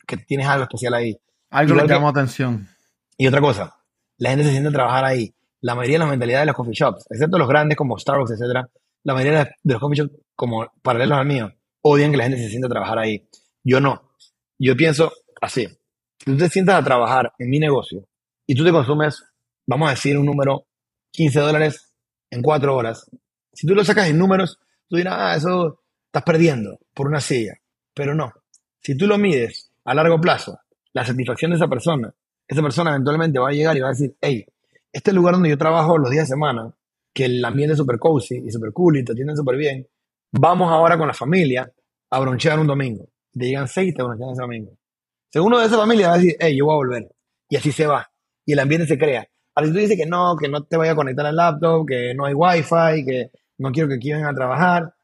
que 0.07 0.17
tienes 0.17 0.47
algo 0.49 0.65
especial 0.65 0.95
ahí. 0.95 1.17
Algo 1.51 1.75
le 1.77 1.87
llamó 1.87 2.09
atención. 2.09 2.69
Y 3.17 3.29
otra 3.29 3.41
cosa, 3.41 3.77
la 4.19 4.31
gente 4.31 4.45
se 4.45 4.51
siente 4.51 4.69
a 4.69 4.73
trabajar 4.73 5.05
ahí. 5.05 5.33
La 5.61 5.75
mayoría 5.75 5.95
de 5.95 5.99
las 6.01 6.09
mentalidades 6.11 6.43
de 6.43 6.47
los 6.47 6.57
coffee 6.57 6.75
shops, 6.75 7.07
excepto 7.09 7.39
los 7.39 7.49
grandes 7.49 7.77
como 7.77 7.97
Starbucks, 7.97 8.33
etcétera, 8.33 8.69
la 9.05 9.15
mayoría 9.15 9.45
de 9.45 9.51
de 9.63 9.73
los 9.75 9.81
coffee 9.81 9.97
shops 9.97 10.13
como 10.35 10.67
paralelos 10.83 11.19
al 11.19 11.27
mío, 11.27 11.53
odian 11.83 12.11
que 12.11 12.17
la 12.17 12.25
gente 12.25 12.39
se 12.39 12.49
sienta 12.49 12.67
a 12.67 12.71
trabajar 12.71 12.99
ahí. 12.99 13.29
Yo 13.65 13.81
no. 13.81 14.11
Yo 14.59 14.77
pienso 14.77 15.13
así. 15.41 15.69
Si 16.19 16.33
tú 16.33 16.37
te 16.37 16.49
sientas 16.49 16.81
a 16.81 16.85
trabajar 16.85 17.33
en 17.39 17.49
mi 17.49 17.61
negocio 17.61 18.09
y 18.45 18.57
tú 18.57 18.65
te 18.65 18.73
consumes, 18.73 19.23
vamos 19.69 19.89
a 19.89 19.93
decir 19.93 20.19
un 20.19 20.27
número, 20.27 20.67
15 21.13 21.41
dólares 21.41 21.93
en 22.31 22.43
4 22.43 22.77
horas, 22.77 23.09
si 23.53 23.67
tú 23.67 23.75
lo 23.75 23.85
sacas 23.85 24.09
en 24.09 24.19
números, 24.19 24.59
tú 24.89 24.97
dirás, 24.97 25.15
ah, 25.17 25.37
eso 25.37 25.81
estás 26.07 26.23
perdiendo 26.23 26.79
por 26.95 27.09
una 27.09 27.21
silla. 27.21 27.55
Pero 27.95 28.15
no. 28.15 28.33
Si 28.81 28.97
tú 28.97 29.07
lo 29.07 29.19
mides 29.19 29.71
a 29.85 29.95
largo 29.95 30.21
plazo, 30.21 30.59
la 30.93 31.05
satisfacción 31.05 31.51
de 31.51 31.57
esa 31.57 31.69
persona, 31.69 32.13
esa 32.47 32.63
persona 32.63 32.91
eventualmente 32.91 33.39
va 33.39 33.49
a 33.49 33.53
llegar 33.53 33.77
y 33.77 33.81
va 33.81 33.89
a 33.89 33.91
decir, 33.91 34.17
hey, 34.21 34.47
este 34.93 35.13
lugar 35.13 35.35
donde 35.35 35.51
yo 35.51 35.59
trabajo 35.59 35.99
los 35.99 36.11
días 36.11 36.25
de 36.25 36.35
semana, 36.35 36.73
que 37.13 37.25
el 37.27 37.45
ambiente 37.45 37.73
es 37.73 37.79
súper 37.79 37.99
cozy 37.99 38.43
y 38.47 38.51
súper 38.51 38.73
cool 38.73 38.99
y 38.99 39.05
te 39.05 39.13
atienden 39.13 39.37
súper 39.37 39.57
bien, 39.57 39.87
vamos 40.33 40.71
ahora 40.71 40.97
con 40.99 41.09
la 41.09 41.15
familia 41.15 41.71
a 42.11 42.21
bronchear 42.21 42.59
un 42.59 42.67
domingo. 42.67 43.09
Te 43.33 43.47
llegan 43.47 43.69
seis 43.69 43.91
y 43.91 43.95
te 43.95 44.03
bronchean 44.03 44.31
ese 44.31 44.43
domingo. 44.43 44.73
Según 45.31 45.49
uno 45.49 45.61
de 45.61 45.67
esa 45.67 45.77
familia 45.77 46.09
va 46.09 46.15
a 46.15 46.19
decir, 46.19 46.37
hey, 46.39 46.57
yo 46.57 46.67
voy 46.67 46.75
a 46.75 46.77
volver. 46.77 47.09
Y 47.49 47.57
así 47.57 47.73
se 47.73 47.87
va. 47.87 48.11
Y 48.45 48.53
el 48.53 48.59
ambiente 48.59 48.87
se 48.87 48.99
crea. 48.99 49.29
Ahora, 49.55 49.69
si 49.69 49.73
tú 49.75 49.81
dices 49.81 49.97
que 49.97 50.07
no, 50.07 50.37
que 50.37 50.49
no 50.49 50.65
te 50.65 50.77
vaya 50.77 50.93
a 50.93 50.97
conectar 50.97 51.27
al 51.27 51.37
laptop, 51.37 51.87
que 51.87 52.15
no 52.15 52.27
hay 52.27 52.35
wifi, 52.35 53.05
que 53.05 53.31
no 53.59 53.71
quiero 53.73 53.89
que 53.89 53.95
aquí 53.97 54.13
vengan 54.13 54.31
a 54.31 54.35
trabajar, 54.35 54.95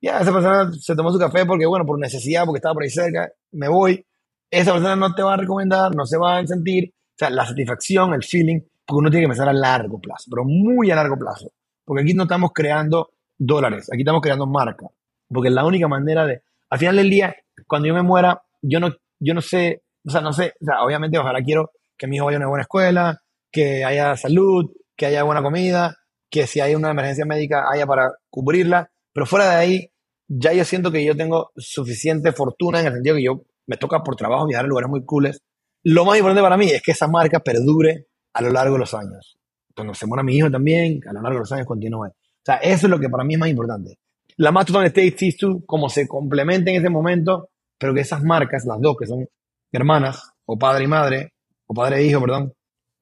ya, 0.00 0.20
esa 0.20 0.32
persona 0.32 0.70
se 0.78 0.94
tomó 0.94 1.10
su 1.10 1.18
café 1.18 1.44
porque, 1.44 1.66
bueno, 1.66 1.84
por 1.84 1.98
necesidad, 1.98 2.44
porque 2.44 2.58
estaba 2.58 2.74
por 2.74 2.84
ahí 2.84 2.90
cerca, 2.90 3.30
me 3.52 3.68
voy. 3.68 4.04
Esa 4.50 4.72
persona 4.72 4.96
no 4.96 5.14
te 5.14 5.22
va 5.22 5.34
a 5.34 5.36
recomendar, 5.36 5.94
no 5.94 6.06
se 6.06 6.16
va 6.16 6.38
a 6.38 6.46
sentir. 6.46 6.92
O 6.94 7.18
sea, 7.18 7.30
la 7.30 7.44
satisfacción, 7.44 8.14
el 8.14 8.22
feeling, 8.22 8.60
porque 8.86 8.98
uno 8.98 9.10
tiene 9.10 9.24
que 9.24 9.30
pensar 9.30 9.48
a 9.48 9.52
largo 9.52 10.00
plazo, 10.00 10.26
pero 10.30 10.44
muy 10.44 10.90
a 10.90 10.94
largo 10.94 11.18
plazo. 11.18 11.50
Porque 11.84 12.02
aquí 12.02 12.14
no 12.14 12.24
estamos 12.24 12.52
creando 12.54 13.10
dólares, 13.36 13.88
aquí 13.92 14.02
estamos 14.02 14.22
creando 14.22 14.46
marca. 14.46 14.86
Porque 15.28 15.50
la 15.50 15.64
única 15.64 15.88
manera 15.88 16.24
de. 16.24 16.42
Al 16.70 16.78
final 16.78 16.96
del 16.96 17.10
día, 17.10 17.34
cuando 17.66 17.88
yo 17.88 17.94
me 17.94 18.02
muera, 18.02 18.42
yo 18.62 18.78
no, 18.78 18.94
yo 19.18 19.34
no 19.34 19.40
sé, 19.40 19.82
o 20.06 20.10
sea, 20.10 20.20
no 20.20 20.32
sé, 20.32 20.54
o 20.60 20.64
sea, 20.64 20.82
obviamente, 20.82 21.18
ojalá 21.18 21.42
quiero 21.42 21.72
que 21.96 22.06
mi 22.06 22.16
hijo 22.16 22.26
vaya 22.26 22.36
a 22.36 22.40
una 22.40 22.48
buena 22.48 22.62
escuela, 22.62 23.20
que 23.50 23.84
haya 23.84 24.16
salud, 24.16 24.70
que 24.96 25.06
haya 25.06 25.24
buena 25.24 25.42
comida, 25.42 25.96
que 26.30 26.46
si 26.46 26.60
hay 26.60 26.74
una 26.74 26.90
emergencia 26.90 27.24
médica 27.24 27.66
haya 27.70 27.86
para 27.86 28.12
cubrirla. 28.30 28.90
Pero 29.12 29.26
fuera 29.26 29.50
de 29.50 29.56
ahí, 29.56 29.92
ya 30.28 30.52
yo 30.52 30.64
siento 30.64 30.92
que 30.92 31.04
yo 31.04 31.16
tengo 31.16 31.50
suficiente 31.56 32.32
fortuna 32.32 32.80
en 32.80 32.86
el 32.86 32.92
sentido 32.94 33.16
que 33.16 33.22
yo 33.22 33.42
me 33.66 33.76
toca 33.76 34.02
por 34.02 34.16
trabajo 34.16 34.46
viajar 34.46 34.64
a 34.64 34.68
lugares 34.68 34.90
muy 34.90 35.04
cooles. 35.04 35.42
Lo 35.84 36.04
más 36.04 36.18
importante 36.18 36.42
para 36.42 36.56
mí 36.56 36.70
es 36.70 36.82
que 36.82 36.92
esa 36.92 37.08
marca 37.08 37.40
perdure 37.40 38.06
a 38.34 38.42
lo 38.42 38.50
largo 38.50 38.74
de 38.74 38.80
los 38.80 38.94
años. 38.94 39.38
Cuando 39.74 39.94
se 39.94 40.06
muera 40.06 40.22
mi 40.22 40.36
hijo 40.36 40.50
también, 40.50 41.00
a 41.06 41.12
lo 41.12 41.22
largo 41.22 41.36
de 41.36 41.40
los 41.40 41.52
años 41.52 41.66
continúe. 41.66 42.08
O 42.08 42.44
sea, 42.44 42.56
eso 42.56 42.86
es 42.86 42.90
lo 42.90 42.98
que 42.98 43.08
para 43.08 43.24
mí 43.24 43.34
es 43.34 43.40
más 43.40 43.48
importante. 43.48 43.98
La 44.36 44.52
Mastodon 44.52 44.84
State 44.86 45.16
Sisu, 45.16 45.64
como 45.66 45.88
se 45.88 46.06
complementa 46.06 46.70
en 46.70 46.76
ese 46.76 46.90
momento, 46.90 47.50
pero 47.78 47.94
que 47.94 48.00
esas 48.00 48.22
marcas, 48.22 48.64
las 48.66 48.80
dos 48.80 48.96
que 48.96 49.06
son 49.06 49.26
hermanas, 49.72 50.32
o 50.46 50.58
padre 50.58 50.84
y 50.84 50.88
madre, 50.88 51.32
o 51.66 51.74
padre 51.74 51.98
e 51.98 52.06
hijo, 52.06 52.20
perdón, 52.20 52.52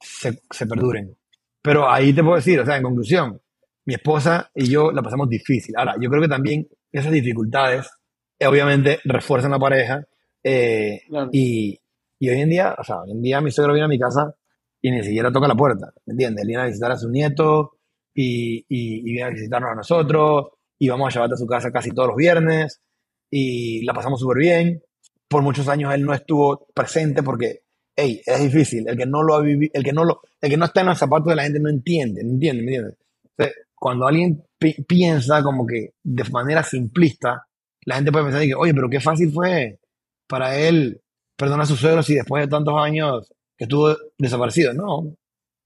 se 0.01 0.67
perduren. 0.67 1.16
Pero 1.67 1.91
ahí 1.91 2.13
te 2.13 2.23
puedo 2.23 2.37
decir, 2.37 2.61
o 2.61 2.65
sea, 2.65 2.77
en 2.77 2.83
conclusión, 2.83 3.41
mi 3.85 3.95
esposa 3.95 4.51
y 4.55 4.69
yo 4.69 4.91
la 4.93 5.03
pasamos 5.03 5.29
difícil. 5.29 5.75
Ahora, 5.77 5.95
yo 6.01 6.09
creo 6.09 6.23
que 6.23 6.29
también 6.29 6.69
esas 6.93 7.13
dificultades, 7.13 7.89
eh, 8.39 8.47
obviamente, 8.47 9.01
refuerzan 9.05 9.51
la 9.51 9.59
pareja. 9.59 10.05
eh, 10.45 11.01
Claro. 11.09 11.29
y, 11.33 11.79
y 12.21 12.29
hoy 12.31 12.41
en 12.41 12.49
día, 12.51 12.75
o 12.79 12.85
sea, 12.85 13.01
hoy 13.03 13.11
en 13.13 13.21
día 13.23 13.41
mi 13.41 13.51
suegro 13.51 13.75
viene 13.75 13.87
a 13.87 13.89
mi 13.89 13.99
casa 13.99 14.35
y 14.81 14.91
ni 14.93 15.03
siquiera 15.03 15.33
toca 15.33 15.49
la 15.49 15.55
puerta, 15.57 15.93
¿me 16.07 16.13
entiendes? 16.13 16.43
Él 16.43 16.49
viene 16.49 16.63
a 16.63 16.67
visitar 16.67 16.93
a 16.93 16.97
su 16.97 17.11
nieto 17.11 17.79
y, 18.15 18.59
y, 18.69 19.01
y 19.01 19.13
viene 19.13 19.25
a 19.25 19.31
visitarnos 19.31 19.73
a 19.73 19.75
nosotros 19.75 20.47
y 20.79 20.89
vamos 20.89 21.09
a 21.09 21.11
llevarte 21.15 21.35
a 21.35 21.39
su 21.39 21.47
casa 21.47 21.71
casi 21.73 21.91
todos 21.91 22.09
los 22.09 22.17
viernes 22.17 22.81
y 23.31 23.85
la 23.85 23.93
pasamos 23.93 24.21
súper 24.21 24.39
bien. 24.39 24.83
Por 25.29 25.43
muchos 25.43 25.67
años 25.69 25.93
él 25.93 26.05
no 26.05 26.15
estuvo 26.15 26.69
presente 26.75 27.23
porque 27.25 27.63
hey, 27.97 28.21
es 28.25 28.43
difícil. 28.43 28.87
El 28.89 28.97
que 28.97 29.07
no 29.07 29.23
lo 29.23 29.35
ha 29.35 29.41
vivido, 29.41 29.71
el 29.75 29.83
que 29.83 29.93
no 29.93 30.05
lo, 30.05 30.21
el 30.41 30.51
que 30.51 30.57
no 30.57 30.67
está 30.67 30.83
en 30.83 30.89
los 30.89 30.99
zapatos 30.99 31.29
de 31.29 31.37
la 31.37 31.45
gente 31.45 31.59
no 31.61 31.71
entiende, 31.71 32.23
no 32.23 32.31
entiende, 32.31 32.63
¿me 32.63 32.75
entiendes? 32.77 32.99
Cuando 33.75 34.07
alguien 34.07 34.43
pi- 34.59 34.83
piensa 34.85 35.43
como 35.43 35.67
que 35.67 35.95
de 36.03 36.25
manera 36.31 36.63
simplista, 36.63 37.47
la 37.85 37.97
gente 37.97 38.11
puede 38.11 38.27
pensar 38.27 38.43
que, 38.43 38.55
oye, 38.55 38.73
pero 38.75 38.89
qué 38.89 39.01
fácil 39.01 39.31
fue 39.31 39.79
para 40.27 40.59
él 40.59 41.01
perdonar 41.37 41.65
a 41.65 41.67
sus 41.67 41.79
suegros 41.81 42.09
y 42.11 42.15
después 42.15 42.43
de 42.43 42.49
tantos 42.49 42.75
años 42.79 43.29
que 43.57 43.65
estuvo 43.65 43.95
desaparecido. 44.19 44.73
No, 44.73 45.15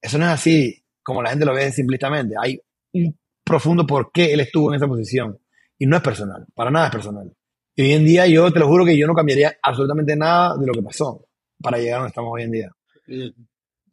eso 0.01 0.17
no 0.17 0.25
es 0.25 0.31
así 0.31 0.83
como 1.03 1.21
la 1.23 1.29
gente 1.29 1.45
lo 1.45 1.53
ve 1.53 1.71
simplistamente. 1.71 2.35
Hay 2.39 2.59
un 2.93 3.17
profundo 3.43 3.87
por 3.87 4.11
qué 4.11 4.33
él 4.33 4.41
estuvo 4.41 4.69
en 4.71 4.75
esa 4.75 4.87
posición. 4.87 5.39
Y 5.79 5.87
no 5.87 5.95
es 5.95 6.03
personal, 6.03 6.45
para 6.53 6.69
nada 6.69 6.87
es 6.87 6.91
personal. 6.91 7.33
Y 7.75 7.83
hoy 7.83 7.91
en 7.93 8.05
día 8.05 8.27
yo 8.27 8.51
te 8.51 8.59
lo 8.59 8.67
juro 8.67 8.85
que 8.85 8.95
yo 8.97 9.07
no 9.07 9.15
cambiaría 9.15 9.57
absolutamente 9.63 10.15
nada 10.15 10.57
de 10.57 10.67
lo 10.67 10.73
que 10.73 10.83
pasó 10.83 11.25
para 11.61 11.77
llegar 11.77 11.95
a 11.95 11.97
donde 11.99 12.09
estamos 12.09 12.31
hoy 12.33 12.43
en 12.43 12.51
día. 12.51 12.71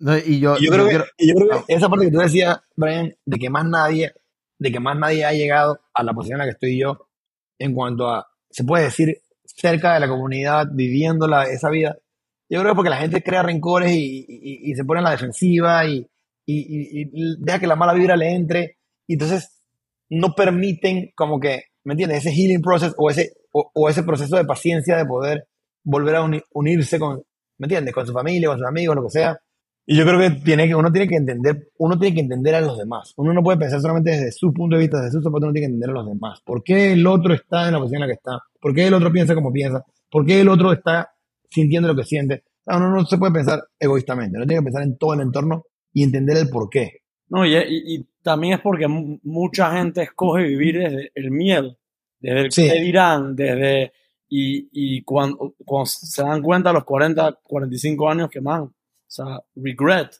No, 0.00 0.16
y 0.16 0.38
yo, 0.40 0.56
Y 0.58 0.66
yo 0.66 0.70
creo, 0.72 0.84
que, 0.84 0.90
quiero- 0.90 1.04
yo 1.18 1.34
creo 1.34 1.66
que 1.66 1.74
esa 1.74 1.88
parte 1.88 2.06
que 2.06 2.12
tú 2.12 2.18
decías, 2.18 2.60
Brian, 2.76 3.14
de 3.24 3.38
que 3.38 3.50
más 3.50 3.64
nadie, 3.66 4.12
de 4.58 4.72
que 4.72 4.80
más 4.80 4.96
nadie 4.96 5.24
ha 5.24 5.32
llegado 5.32 5.80
a 5.92 6.02
la 6.04 6.12
posición 6.12 6.36
en 6.36 6.46
la 6.46 6.52
que 6.52 6.52
estoy 6.54 6.78
yo, 6.78 7.08
en 7.58 7.74
cuanto 7.74 8.08
a, 8.08 8.26
se 8.50 8.64
puede 8.64 8.84
decir, 8.84 9.18
cerca 9.44 9.94
de 9.94 10.00
la 10.00 10.08
comunidad, 10.08 10.68
viviendo 10.72 11.26
la, 11.26 11.44
esa 11.44 11.68
vida. 11.70 11.96
Yo 12.48 12.60
creo 12.60 12.72
que 12.72 12.76
porque 12.76 12.90
la 12.90 12.98
gente 12.98 13.22
crea 13.22 13.42
rencores 13.42 13.90
y, 13.92 14.24
y- 14.28 14.70
y 14.70 14.74
se 14.74 14.84
pone 14.84 15.00
en 15.00 15.04
la 15.04 15.10
defensiva 15.10 15.84
y, 15.86 16.06
y- 16.46 17.00
y- 17.00 17.10
y 17.12 17.36
deja 17.40 17.58
que 17.58 17.66
la 17.66 17.76
mala 17.76 17.92
vibra 17.92 18.16
le 18.16 18.30
entre. 18.34 18.78
Y 19.06 19.14
entonces 19.14 19.60
no 20.10 20.34
permiten 20.34 21.10
como 21.16 21.40
que, 21.40 21.64
¿me 21.84 21.94
entiendes? 21.94 22.18
Ese 22.24 22.32
healing 22.32 22.62
process 22.62 22.94
o 22.96 23.10
ese, 23.10 23.32
o, 23.52 23.70
o 23.74 23.88
ese 23.88 24.02
proceso 24.04 24.36
de 24.36 24.44
paciencia 24.44 24.96
de 24.96 25.04
poder 25.04 25.48
volver 25.82 26.14
a 26.16 26.22
uni- 26.22 26.42
unirse 26.52 26.98
con, 26.98 27.22
¿me 27.58 27.66
entiendes? 27.66 27.94
Con 27.94 28.06
su 28.06 28.12
familia, 28.12 28.48
con 28.48 28.58
sus 28.58 28.66
amigos, 28.66 28.96
lo 28.96 29.02
que 29.04 29.10
sea. 29.10 29.38
Y 29.86 29.96
yo 29.96 30.04
creo 30.04 30.18
que, 30.18 30.30
tiene 30.42 30.66
que 30.68 30.74
uno 30.74 30.92
tiene 30.92 31.08
que 31.08 31.16
entender, 31.16 31.68
uno 31.78 31.98
tiene 31.98 32.14
que 32.14 32.20
entender 32.20 32.54
a 32.54 32.60
los 32.60 32.76
demás. 32.76 33.14
Uno 33.16 33.32
no 33.32 33.42
puede 33.42 33.56
pensar 33.58 33.80
solamente 33.80 34.10
desde 34.10 34.32
su 34.32 34.52
punto 34.52 34.76
de 34.76 34.80
vista, 34.82 34.98
desde 34.98 35.12
su 35.12 35.22
zapato, 35.22 35.46
uno 35.46 35.52
tiene 35.52 35.66
que 35.66 35.72
entender 35.72 35.90
a 35.90 35.94
los 36.00 36.06
demás. 36.08 36.40
¿Por 36.44 36.62
qué 36.62 36.92
el 36.92 37.06
otro 37.06 37.32
está 37.32 37.66
en 37.66 37.72
la 37.72 37.78
posición 37.78 38.02
en 38.02 38.08
la 38.08 38.12
que 38.14 38.18
está? 38.18 38.38
¿Por 38.60 38.74
qué 38.74 38.86
el 38.86 38.94
otro 38.94 39.10
piensa 39.10 39.34
como 39.34 39.50
piensa? 39.52 39.82
¿Por 40.10 40.26
qué 40.26 40.40
el 40.42 40.48
otro 40.48 40.72
está 40.72 41.10
sintiendo 41.50 41.88
lo 41.88 41.96
que 41.96 42.04
siente? 42.04 42.42
Uno 42.66 42.90
no 42.90 43.06
se 43.06 43.16
puede 43.16 43.32
pensar 43.32 43.62
egoístamente, 43.80 44.36
uno 44.36 44.46
tiene 44.46 44.60
que 44.60 44.64
pensar 44.66 44.82
en 44.82 44.98
todo 44.98 45.14
el 45.14 45.20
entorno 45.22 45.64
y 45.94 46.02
entender 46.02 46.36
el 46.36 46.50
por 46.50 46.68
qué. 46.68 46.98
No, 47.30 47.46
y, 47.46 47.54
y- 47.56 47.94
y 47.96 48.06
también 48.22 48.54
es 48.54 48.60
porque 48.60 48.88
mu- 48.88 49.18
mucha 49.22 49.72
gente 49.72 50.02
escoge 50.02 50.42
vivir 50.42 50.78
desde 50.80 51.10
el 51.14 51.30
miedo, 51.30 51.78
desde 52.20 52.40
el 52.42 52.52
Sí. 52.52 52.68
qué 52.68 52.78
dirán, 52.80 53.34
desde. 53.34 53.92
Y, 54.28 54.68
y 54.72 55.02
cuando, 55.02 55.54
cuando 55.64 55.86
se 55.86 56.22
dan 56.22 56.42
cuenta 56.42 56.70
a 56.70 56.72
los 56.72 56.84
40, 56.84 57.38
45 57.42 58.08
años 58.10 58.28
que, 58.30 58.40
man, 58.40 58.62
o 58.62 58.72
sea, 59.06 59.40
regret. 59.54 60.10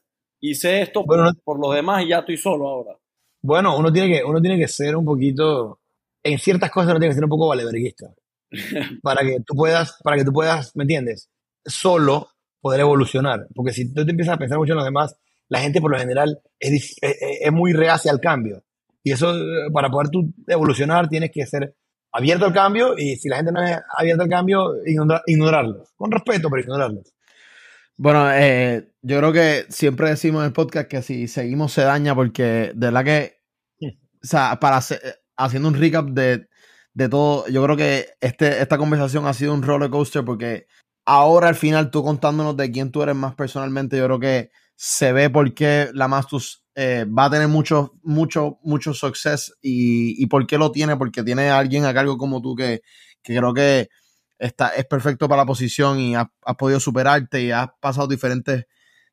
Hice 0.40 0.82
esto 0.82 1.04
por, 1.04 1.16
Bueno, 1.18 1.32
por 1.44 1.58
los 1.60 1.74
demás 1.74 2.04
y 2.04 2.08
ya 2.08 2.20
estoy 2.20 2.36
solo 2.36 2.68
ahora. 2.68 2.96
Bueno, 3.42 3.76
uno 3.76 3.92
tiene 3.92 4.08
que, 4.18 4.24
uno 4.24 4.40
tiene 4.40 4.58
que 4.58 4.68
ser 4.68 4.96
un 4.96 5.04
poquito, 5.04 5.80
en 6.22 6.38
ciertas 6.38 6.70
cosas 6.70 6.90
uno 6.90 7.00
tiene 7.00 7.10
que 7.12 7.16
ser 7.16 7.24
un 7.24 7.30
poco 7.30 7.48
valeverguista. 7.48 8.14
Para 9.02 9.22
que 9.22 9.38
tú 9.44 9.54
puedas, 9.54 9.98
para 10.02 10.16
que 10.16 10.24
tú 10.24 10.32
puedas, 10.32 10.74
¿me 10.74 10.84
entiendes? 10.84 11.28
Solo 11.66 12.28
poder 12.60 12.80
evolucionar. 12.80 13.46
Porque 13.54 13.72
si 13.72 13.92
tú 13.92 14.04
te 14.04 14.10
empiezas 14.10 14.34
a 14.34 14.38
pensar 14.38 14.58
mucho 14.58 14.72
en 14.72 14.76
los 14.78 14.84
demás, 14.84 15.16
la 15.48 15.60
gente 15.60 15.80
por 15.80 15.90
lo 15.90 15.98
general 15.98 16.40
es, 16.58 16.96
es, 17.02 17.16
es- 17.20 17.38
es 17.42 17.52
muy 17.52 17.72
reacia 17.72 18.10
al 18.10 18.20
cambio. 18.20 18.62
Y 19.02 19.12
eso, 19.12 19.34
eh, 19.36 19.70
para 19.72 19.90
poder 19.90 20.08
tú 20.10 20.32
evolucionar, 20.46 21.08
tienes 21.08 21.30
que 21.30 21.46
ser 21.46 21.74
abierto 22.18 22.44
al 22.46 22.52
cambio 22.52 22.94
y 22.98 23.16
si 23.16 23.28
la 23.28 23.36
gente 23.36 23.52
no 23.52 23.62
es 23.62 23.78
abierta 23.96 24.24
al 24.24 24.28
cambio, 24.28 24.74
ignora- 24.86 25.22
ignorarlos. 25.26 25.88
Con 25.96 26.10
respeto, 26.12 26.48
pero 26.50 26.62
ignorarlos. 26.62 27.12
Bueno, 27.96 28.30
eh, 28.32 28.88
yo 29.02 29.18
creo 29.18 29.32
que 29.32 29.64
siempre 29.70 30.10
decimos 30.10 30.40
en 30.42 30.46
el 30.46 30.52
podcast 30.52 30.88
que 30.88 31.02
si 31.02 31.26
seguimos 31.28 31.72
se 31.72 31.82
daña 31.82 32.14
porque 32.14 32.72
de 32.74 32.86
verdad 32.90 33.04
que, 33.04 33.38
o 33.82 33.86
sea, 34.26 34.58
para 34.60 34.76
hacer- 34.76 35.00
haciendo 35.36 35.68
un 35.68 35.74
recap 35.74 36.06
de, 36.10 36.48
de 36.94 37.08
todo, 37.08 37.46
yo 37.48 37.62
creo 37.64 37.76
que 37.76 38.06
este, 38.20 38.60
esta 38.60 38.78
conversación 38.78 39.26
ha 39.26 39.32
sido 39.34 39.52
un 39.54 39.62
roller 39.62 39.90
coaster 39.90 40.24
porque 40.24 40.66
ahora 41.06 41.48
al 41.48 41.54
final 41.56 41.90
tú 41.90 42.02
contándonos 42.04 42.56
de 42.56 42.70
quién 42.70 42.92
tú 42.92 43.02
eres 43.02 43.16
más 43.16 43.34
personalmente, 43.34 43.96
yo 43.96 44.04
creo 44.04 44.20
que 44.20 44.50
se 44.76 45.12
ve 45.12 45.28
por 45.28 45.52
qué 45.54 45.88
la 45.92 46.06
Mastus 46.06 46.62
eh, 46.80 47.04
va 47.06 47.24
a 47.24 47.30
tener 47.30 47.48
mucho, 47.48 47.98
mucho, 48.04 48.60
mucho 48.62 48.94
success 48.94 49.52
y, 49.60 50.22
y 50.22 50.26
por 50.26 50.46
qué 50.46 50.58
lo 50.58 50.70
tiene, 50.70 50.96
porque 50.96 51.24
tiene 51.24 51.50
a 51.50 51.58
alguien 51.58 51.84
a 51.84 51.92
cargo 51.92 52.16
como 52.16 52.40
tú 52.40 52.54
que, 52.54 52.82
que 53.20 53.36
creo 53.36 53.52
que 53.52 53.88
está, 54.38 54.68
es 54.68 54.84
perfecto 54.84 55.28
para 55.28 55.42
la 55.42 55.46
posición 55.46 55.98
y 55.98 56.14
has, 56.14 56.28
podido 56.56 56.78
superarte 56.78 57.42
y 57.42 57.50
has 57.50 57.66
pasado 57.80 58.06
diferentes, 58.06 58.66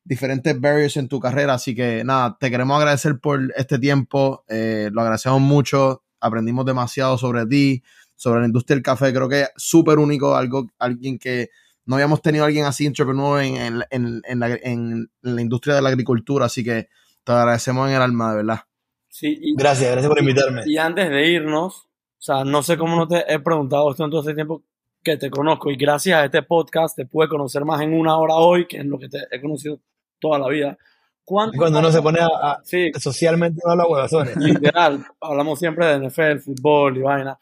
diferentes 0.04 0.60
barriers 0.60 0.96
en 0.96 1.08
tu 1.08 1.18
carrera. 1.18 1.54
Así 1.54 1.74
que 1.74 2.04
nada, 2.04 2.36
te 2.38 2.52
queremos 2.52 2.78
agradecer 2.78 3.18
por 3.18 3.52
este 3.56 3.80
tiempo. 3.80 4.44
eh, 4.46 4.88
lo 4.92 5.00
agradecemos 5.00 5.40
mucho. 5.40 6.04
Aprendimos 6.20 6.66
demasiado 6.66 7.18
sobre 7.18 7.46
ti, 7.46 7.82
sobre 8.14 8.42
la 8.42 8.46
industria 8.46 8.76
del 8.76 8.84
café. 8.84 9.12
Creo 9.12 9.28
que 9.28 9.40
es 9.40 9.50
súper 9.56 9.98
único, 9.98 10.36
algo, 10.36 10.68
alguien 10.78 11.18
que 11.18 11.50
no 11.84 11.96
habíamos 11.96 12.22
tenido 12.22 12.44
a 12.44 12.46
alguien 12.46 12.64
así 12.64 12.86
entrepreneur 12.86 13.42
en, 13.42 13.56
en, 13.56 13.84
en, 13.90 14.22
en 14.24 14.38
la, 14.38 14.50
en 14.54 15.10
la 15.22 15.42
industria 15.42 15.74
de 15.74 15.82
la 15.82 15.88
agricultura. 15.88 16.46
Así 16.46 16.62
que 16.62 16.86
te 17.26 17.32
agradecemos 17.32 17.88
en 17.90 17.96
el 17.96 18.02
alma, 18.02 18.30
de 18.30 18.36
verdad. 18.36 18.60
Sí, 19.08 19.36
y, 19.40 19.56
Gracias, 19.56 19.90
gracias 19.90 20.08
por 20.08 20.18
invitarme. 20.20 20.62
y 20.66 20.76
antes 20.78 21.10
de 21.10 21.28
irnos, 21.28 21.86
o 21.86 21.88
sea, 22.18 22.44
no 22.44 22.62
sé 22.62 22.76
cómo 22.78 22.96
no 22.96 23.08
te 23.08 23.24
he 23.32 23.38
preguntado 23.40 23.90
esto 23.90 24.04
en 24.04 24.10
todo 24.10 24.20
este 24.20 24.34
tiempo 24.34 24.62
que 25.02 25.16
te 25.16 25.30
conozco 25.30 25.70
y 25.70 25.76
gracias 25.76 26.20
a 26.20 26.24
este 26.24 26.42
podcast 26.42 26.96
te 26.96 27.06
pude 27.06 27.28
conocer 27.28 27.64
más 27.64 27.80
en 27.80 27.94
una 27.94 28.16
hora 28.18 28.34
hoy 28.34 28.66
que 28.66 28.78
en 28.78 28.90
lo 28.90 28.98
que 28.98 29.08
te 29.08 29.18
he 29.30 29.40
conocido 29.40 29.78
toda 30.18 30.38
la 30.38 30.48
vida. 30.48 30.76
¿Cuántos 31.24 31.58
Cuando 31.58 31.78
uno 31.80 31.90
se 31.90 32.02
pone 32.02 32.20
a, 32.20 32.26
a- 32.26 32.60
Sí, 32.64 32.90
socialmente 32.98 33.60
no 33.64 33.72
habla 33.72 33.86
huevazones. 33.86 34.36
literal, 34.36 35.04
hablamos 35.20 35.58
siempre 35.58 35.86
de 35.86 36.08
NFL, 36.08 36.38
fútbol 36.38 36.96
y 36.98 37.02
vaina. 37.02 37.38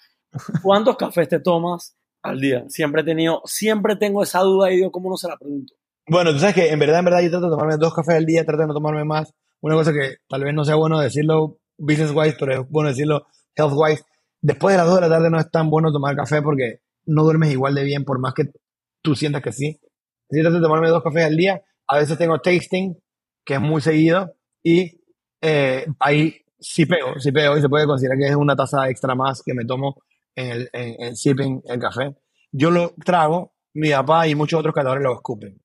¿Cuántos 0.62 0.96
cafés 0.96 1.28
te 1.28 1.40
tomas 1.40 1.94
al 2.22 2.40
día? 2.40 2.64
Siempre 2.68 3.02
he 3.02 3.04
tenido, 3.04 3.42
siempre 3.44 3.96
tengo 3.96 4.22
esa 4.22 4.40
duda 4.40 4.70
y 4.70 4.76
digo, 4.76 4.90
¿cómo 4.90 5.10
no 5.10 5.16
se 5.16 5.28
la 5.28 5.36
pregunto? 5.36 5.74
Bueno, 6.06 6.32
tú 6.32 6.38
sabes 6.38 6.54
que 6.54 6.70
en 6.70 6.78
verdad, 6.78 6.98
en 7.00 7.04
verdad, 7.06 7.20
yo 7.22 7.30
trato 7.30 7.46
de 7.46 7.50
tomarme 7.52 7.76
dos 7.78 7.94
cafés 7.94 8.14
al 8.16 8.26
día, 8.26 8.44
trato 8.44 8.62
de 8.62 8.68
no 8.68 8.74
tomarme 8.74 9.04
más. 9.04 9.32
Una 9.64 9.76
cosa 9.76 9.94
que 9.94 10.16
tal 10.28 10.44
vez 10.44 10.52
no 10.52 10.62
sea 10.62 10.74
bueno 10.74 11.00
decirlo 11.00 11.58
business 11.78 12.10
wise, 12.14 12.36
pero 12.38 12.52
es 12.52 12.68
bueno 12.68 12.90
decirlo 12.90 13.28
health 13.56 13.72
wise. 13.74 14.04
Después 14.42 14.74
de 14.74 14.76
las 14.76 14.86
dos 14.86 14.96
de 14.96 15.00
la 15.00 15.08
tarde 15.08 15.30
no 15.30 15.40
es 15.40 15.50
tan 15.50 15.70
bueno 15.70 15.90
tomar 15.90 16.14
café 16.14 16.42
porque 16.42 16.80
no 17.06 17.22
duermes 17.22 17.50
igual 17.50 17.74
de 17.74 17.82
bien, 17.82 18.04
por 18.04 18.18
más 18.18 18.34
que 18.34 18.52
tú 19.00 19.14
sientas 19.14 19.40
que 19.40 19.52
sí. 19.52 19.80
Que 20.28 20.42
trato 20.42 20.56
de 20.56 20.62
tomarme 20.62 20.90
dos 20.90 21.02
cafés 21.02 21.24
al 21.24 21.38
día. 21.38 21.62
A 21.88 21.96
veces 21.96 22.18
tengo 22.18 22.38
tasting, 22.40 22.94
que 23.42 23.54
es 23.54 23.60
muy 23.62 23.80
seguido, 23.80 24.36
y 24.62 25.00
eh, 25.40 25.86
ahí 25.98 26.36
sí 26.60 26.84
pego, 26.84 27.18
sí 27.18 27.32
pego, 27.32 27.56
y 27.56 27.62
se 27.62 27.68
puede 27.70 27.86
considerar 27.86 28.18
que 28.18 28.26
es 28.26 28.36
una 28.36 28.54
taza 28.54 28.90
extra 28.90 29.14
más 29.14 29.42
que 29.42 29.54
me 29.54 29.64
tomo 29.64 29.96
en 30.34 30.50
el, 30.50 30.70
en, 30.74 31.04
en 31.04 31.16
sipping 31.16 31.62
el 31.64 31.78
café. 31.80 32.14
Yo 32.52 32.70
lo 32.70 32.92
trago, 33.02 33.54
mi 33.72 33.88
papá 33.92 34.28
y 34.28 34.34
muchos 34.34 34.60
otros 34.60 34.74
catadores 34.74 35.02
lo 35.02 35.14
escupen. 35.14 35.58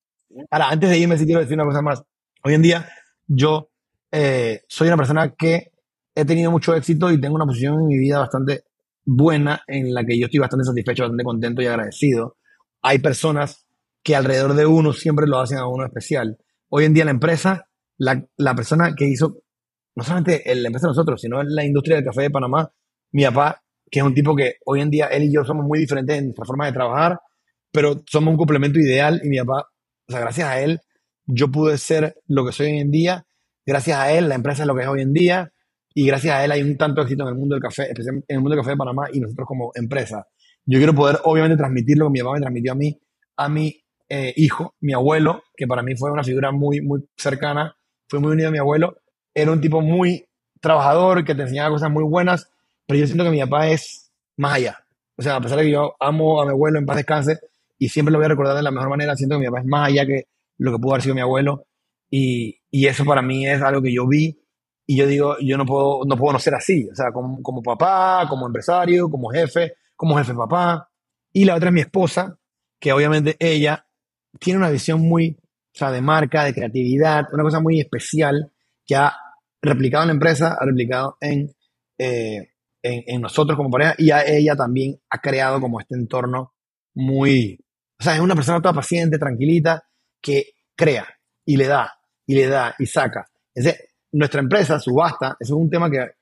Ahora, 0.50 0.70
antes 0.70 0.88
de 0.88 0.96
irme, 0.96 1.18
sí 1.18 1.26
quiero 1.26 1.42
decir 1.42 1.54
una 1.54 1.66
cosa 1.66 1.82
más. 1.82 2.02
Hoy 2.42 2.54
en 2.54 2.62
día, 2.62 2.88
yo 3.26 3.69
eh, 4.12 4.62
soy 4.68 4.88
una 4.88 4.96
persona 4.96 5.34
que 5.36 5.72
he 6.14 6.24
tenido 6.24 6.50
mucho 6.50 6.74
éxito 6.74 7.10
y 7.10 7.20
tengo 7.20 7.36
una 7.36 7.46
posición 7.46 7.80
en 7.80 7.86
mi 7.86 7.98
vida 7.98 8.18
bastante 8.18 8.64
buena 9.04 9.62
en 9.66 9.94
la 9.94 10.04
que 10.04 10.18
yo 10.18 10.26
estoy 10.26 10.40
bastante 10.40 10.64
satisfecho, 10.64 11.04
bastante 11.04 11.24
contento 11.24 11.62
y 11.62 11.66
agradecido. 11.66 12.36
Hay 12.82 12.98
personas 12.98 13.66
que 14.02 14.16
alrededor 14.16 14.54
de 14.54 14.66
uno 14.66 14.92
siempre 14.92 15.26
lo 15.26 15.38
hacen 15.38 15.58
a 15.58 15.68
uno 15.68 15.84
especial. 15.84 16.38
Hoy 16.68 16.84
en 16.84 16.94
día 16.94 17.04
la 17.04 17.10
empresa, 17.10 17.68
la, 17.98 18.26
la 18.36 18.54
persona 18.54 18.94
que 18.96 19.06
hizo, 19.06 19.42
no 19.94 20.04
solamente 20.04 20.42
la 20.54 20.68
empresa 20.68 20.86
de 20.86 20.90
nosotros, 20.90 21.20
sino 21.20 21.42
la 21.42 21.64
industria 21.64 21.96
del 21.96 22.04
café 22.04 22.22
de 22.22 22.30
Panamá, 22.30 22.72
mi 23.12 23.24
papá, 23.24 23.62
que 23.90 24.00
es 24.00 24.04
un 24.04 24.14
tipo 24.14 24.36
que 24.36 24.54
hoy 24.64 24.80
en 24.80 24.90
día 24.90 25.06
él 25.06 25.24
y 25.24 25.32
yo 25.32 25.44
somos 25.44 25.66
muy 25.66 25.80
diferentes 25.80 26.16
en 26.16 26.26
nuestra 26.26 26.44
forma 26.44 26.66
de 26.66 26.72
trabajar, 26.72 27.18
pero 27.72 28.02
somos 28.06 28.32
un 28.32 28.38
complemento 28.38 28.78
ideal 28.78 29.20
y 29.22 29.28
mi 29.28 29.38
papá, 29.38 29.68
o 30.08 30.12
sea, 30.12 30.20
gracias 30.20 30.48
a 30.48 30.60
él, 30.60 30.80
yo 31.26 31.50
pude 31.50 31.76
ser 31.78 32.16
lo 32.26 32.46
que 32.46 32.52
soy 32.52 32.66
hoy 32.66 32.78
en 32.78 32.90
día, 32.90 33.26
gracias 33.66 33.98
a 33.98 34.12
él 34.12 34.28
la 34.28 34.34
empresa 34.34 34.62
es 34.62 34.66
lo 34.66 34.74
que 34.74 34.82
es 34.82 34.88
hoy 34.88 35.02
en 35.02 35.12
día 35.12 35.52
y 35.94 36.06
gracias 36.06 36.34
a 36.34 36.44
él 36.44 36.52
hay 36.52 36.62
un 36.62 36.76
tanto 36.76 37.02
éxito 37.02 37.24
en 37.24 37.30
el 37.30 37.34
mundo 37.34 37.54
del 37.54 37.62
café, 37.62 37.84
especialmente 37.84 38.26
en 38.28 38.36
el 38.36 38.40
mundo 38.40 38.54
del 38.54 38.62
café 38.62 38.70
de 38.72 38.76
Panamá 38.76 39.08
y 39.12 39.20
nosotros 39.20 39.46
como 39.46 39.72
empresa. 39.74 40.26
Yo 40.64 40.78
quiero 40.78 40.94
poder 40.94 41.18
obviamente 41.24 41.56
transmitir 41.56 41.98
lo 41.98 42.06
que 42.06 42.12
mi 42.12 42.20
papá 42.20 42.34
me 42.34 42.40
transmitió 42.40 42.72
a 42.72 42.74
mí, 42.76 43.00
a 43.36 43.48
mi 43.48 43.82
eh, 44.08 44.32
hijo, 44.36 44.74
mi 44.80 44.92
abuelo, 44.92 45.42
que 45.56 45.66
para 45.66 45.82
mí 45.82 45.96
fue 45.96 46.12
una 46.12 46.22
figura 46.22 46.52
muy, 46.52 46.80
muy 46.80 47.00
cercana, 47.16 47.76
fue 48.08 48.20
muy 48.20 48.32
unido 48.32 48.48
a 48.48 48.52
mi 48.52 48.58
abuelo, 48.58 48.98
era 49.34 49.50
un 49.50 49.60
tipo 49.60 49.80
muy 49.80 50.26
trabajador, 50.60 51.24
que 51.24 51.34
te 51.34 51.42
enseñaba 51.42 51.70
cosas 51.70 51.90
muy 51.90 52.04
buenas, 52.04 52.50
pero 52.86 53.00
yo 53.00 53.06
siento 53.06 53.24
que 53.24 53.30
mi 53.30 53.40
papá 53.40 53.68
es 53.68 54.12
más 54.36 54.54
allá. 54.54 54.78
O 55.16 55.22
sea, 55.22 55.36
a 55.36 55.40
pesar 55.40 55.58
de 55.58 55.64
que 55.64 55.72
yo 55.72 55.94
amo 56.00 56.40
a 56.40 56.44
mi 56.44 56.52
abuelo 56.52 56.78
en 56.78 56.86
paz 56.86 56.96
descanse 56.96 57.38
y 57.78 57.88
siempre 57.88 58.12
lo 58.12 58.18
voy 58.18 58.26
a 58.26 58.28
recordar 58.28 58.56
de 58.56 58.62
la 58.62 58.70
mejor 58.70 58.90
manera, 58.90 59.16
siento 59.16 59.36
que 59.36 59.40
mi 59.40 59.46
papá 59.46 59.60
es 59.60 59.66
más 59.66 59.88
allá 59.88 60.06
que 60.06 60.24
lo 60.58 60.72
que 60.72 60.78
pudo 60.78 60.92
haber 60.92 61.02
sido 61.02 61.14
mi 61.14 61.20
abuelo 61.20 61.66
y, 62.10 62.59
y 62.70 62.86
eso 62.86 63.04
para 63.04 63.22
mí 63.22 63.46
es 63.46 63.60
algo 63.62 63.82
que 63.82 63.92
yo 63.92 64.06
vi 64.06 64.38
y 64.86 64.96
yo 64.96 65.06
digo, 65.06 65.36
yo 65.40 65.56
no 65.56 65.66
puedo 65.66 66.00
no, 66.04 66.16
puedo 66.16 66.32
no 66.32 66.38
ser 66.38 66.54
así, 66.54 66.88
o 66.90 66.94
sea, 66.94 67.12
como, 67.12 67.42
como 67.42 67.62
papá, 67.62 68.26
como 68.28 68.46
empresario, 68.46 69.08
como 69.08 69.30
jefe, 69.30 69.74
como 69.94 70.16
jefe 70.16 70.34
papá. 70.34 70.90
Y 71.32 71.44
la 71.44 71.54
otra 71.54 71.68
es 71.68 71.74
mi 71.74 71.80
esposa, 71.80 72.38
que 72.80 72.92
obviamente 72.92 73.36
ella 73.38 73.86
tiene 74.40 74.58
una 74.58 74.70
visión 74.70 75.00
muy 75.00 75.38
o 75.72 75.78
sea, 75.78 75.90
de 75.92 76.02
marca, 76.02 76.44
de 76.44 76.52
creatividad, 76.52 77.26
una 77.32 77.44
cosa 77.44 77.60
muy 77.60 77.80
especial 77.80 78.52
que 78.84 78.96
ha 78.96 79.14
replicado 79.62 80.02
en 80.04 80.08
la 80.08 80.14
empresa, 80.14 80.56
ha 80.58 80.64
replicado 80.64 81.16
en, 81.20 81.54
eh, 81.98 82.54
en, 82.82 83.04
en 83.06 83.20
nosotros 83.20 83.56
como 83.56 83.70
pareja 83.70 83.94
y 83.98 84.10
a 84.10 84.26
ella 84.26 84.56
también 84.56 85.00
ha 85.10 85.20
creado 85.20 85.60
como 85.60 85.80
este 85.80 85.94
entorno 85.94 86.54
muy, 86.94 87.64
o 88.00 88.02
sea, 88.02 88.14
es 88.14 88.20
una 88.20 88.34
persona 88.34 88.60
toda 88.60 88.74
paciente, 88.74 89.18
tranquilita, 89.18 89.84
que 90.20 90.54
crea 90.74 91.06
y 91.44 91.56
le 91.56 91.66
da, 91.68 91.99
y 92.30 92.34
le 92.36 92.46
da, 92.46 92.76
y 92.78 92.86
saca. 92.86 93.28
Ese, 93.52 93.88
nuestra 94.12 94.40
empresa, 94.40 94.78
subasta, 94.78 95.36
eso 95.40 95.54
es 95.54 95.60
un 95.60 95.68
tema 95.68 95.90
que 95.90 96.12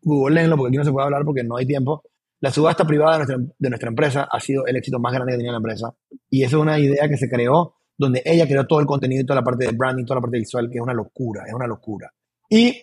googleenlo 0.00 0.56
porque 0.56 0.68
aquí 0.68 0.78
no 0.78 0.84
se 0.84 0.92
puede 0.92 1.04
hablar 1.04 1.26
porque 1.26 1.44
no 1.44 1.58
hay 1.58 1.66
tiempo. 1.66 2.02
La 2.40 2.50
subasta 2.50 2.86
privada 2.86 3.18
de 3.18 3.18
nuestra, 3.18 3.54
de 3.58 3.68
nuestra 3.68 3.88
empresa 3.90 4.28
ha 4.32 4.40
sido 4.40 4.64
el 4.64 4.76
éxito 4.76 4.98
más 4.98 5.12
grande 5.12 5.32
que 5.32 5.36
tenía 5.36 5.52
la 5.52 5.58
empresa. 5.58 5.94
Y 6.30 6.42
eso 6.42 6.56
es 6.56 6.62
una 6.62 6.78
idea 6.78 7.06
que 7.06 7.18
se 7.18 7.28
creó 7.28 7.74
donde 7.98 8.22
ella 8.24 8.46
creó 8.46 8.66
todo 8.66 8.80
el 8.80 8.86
contenido 8.86 9.20
y 9.20 9.26
toda 9.26 9.40
la 9.40 9.44
parte 9.44 9.66
de 9.66 9.72
branding, 9.72 10.06
toda 10.06 10.16
la 10.16 10.22
parte 10.22 10.38
visual, 10.38 10.70
que 10.70 10.78
es 10.78 10.82
una 10.82 10.94
locura, 10.94 11.44
es 11.46 11.52
una 11.52 11.66
locura. 11.66 12.10
Y 12.48 12.74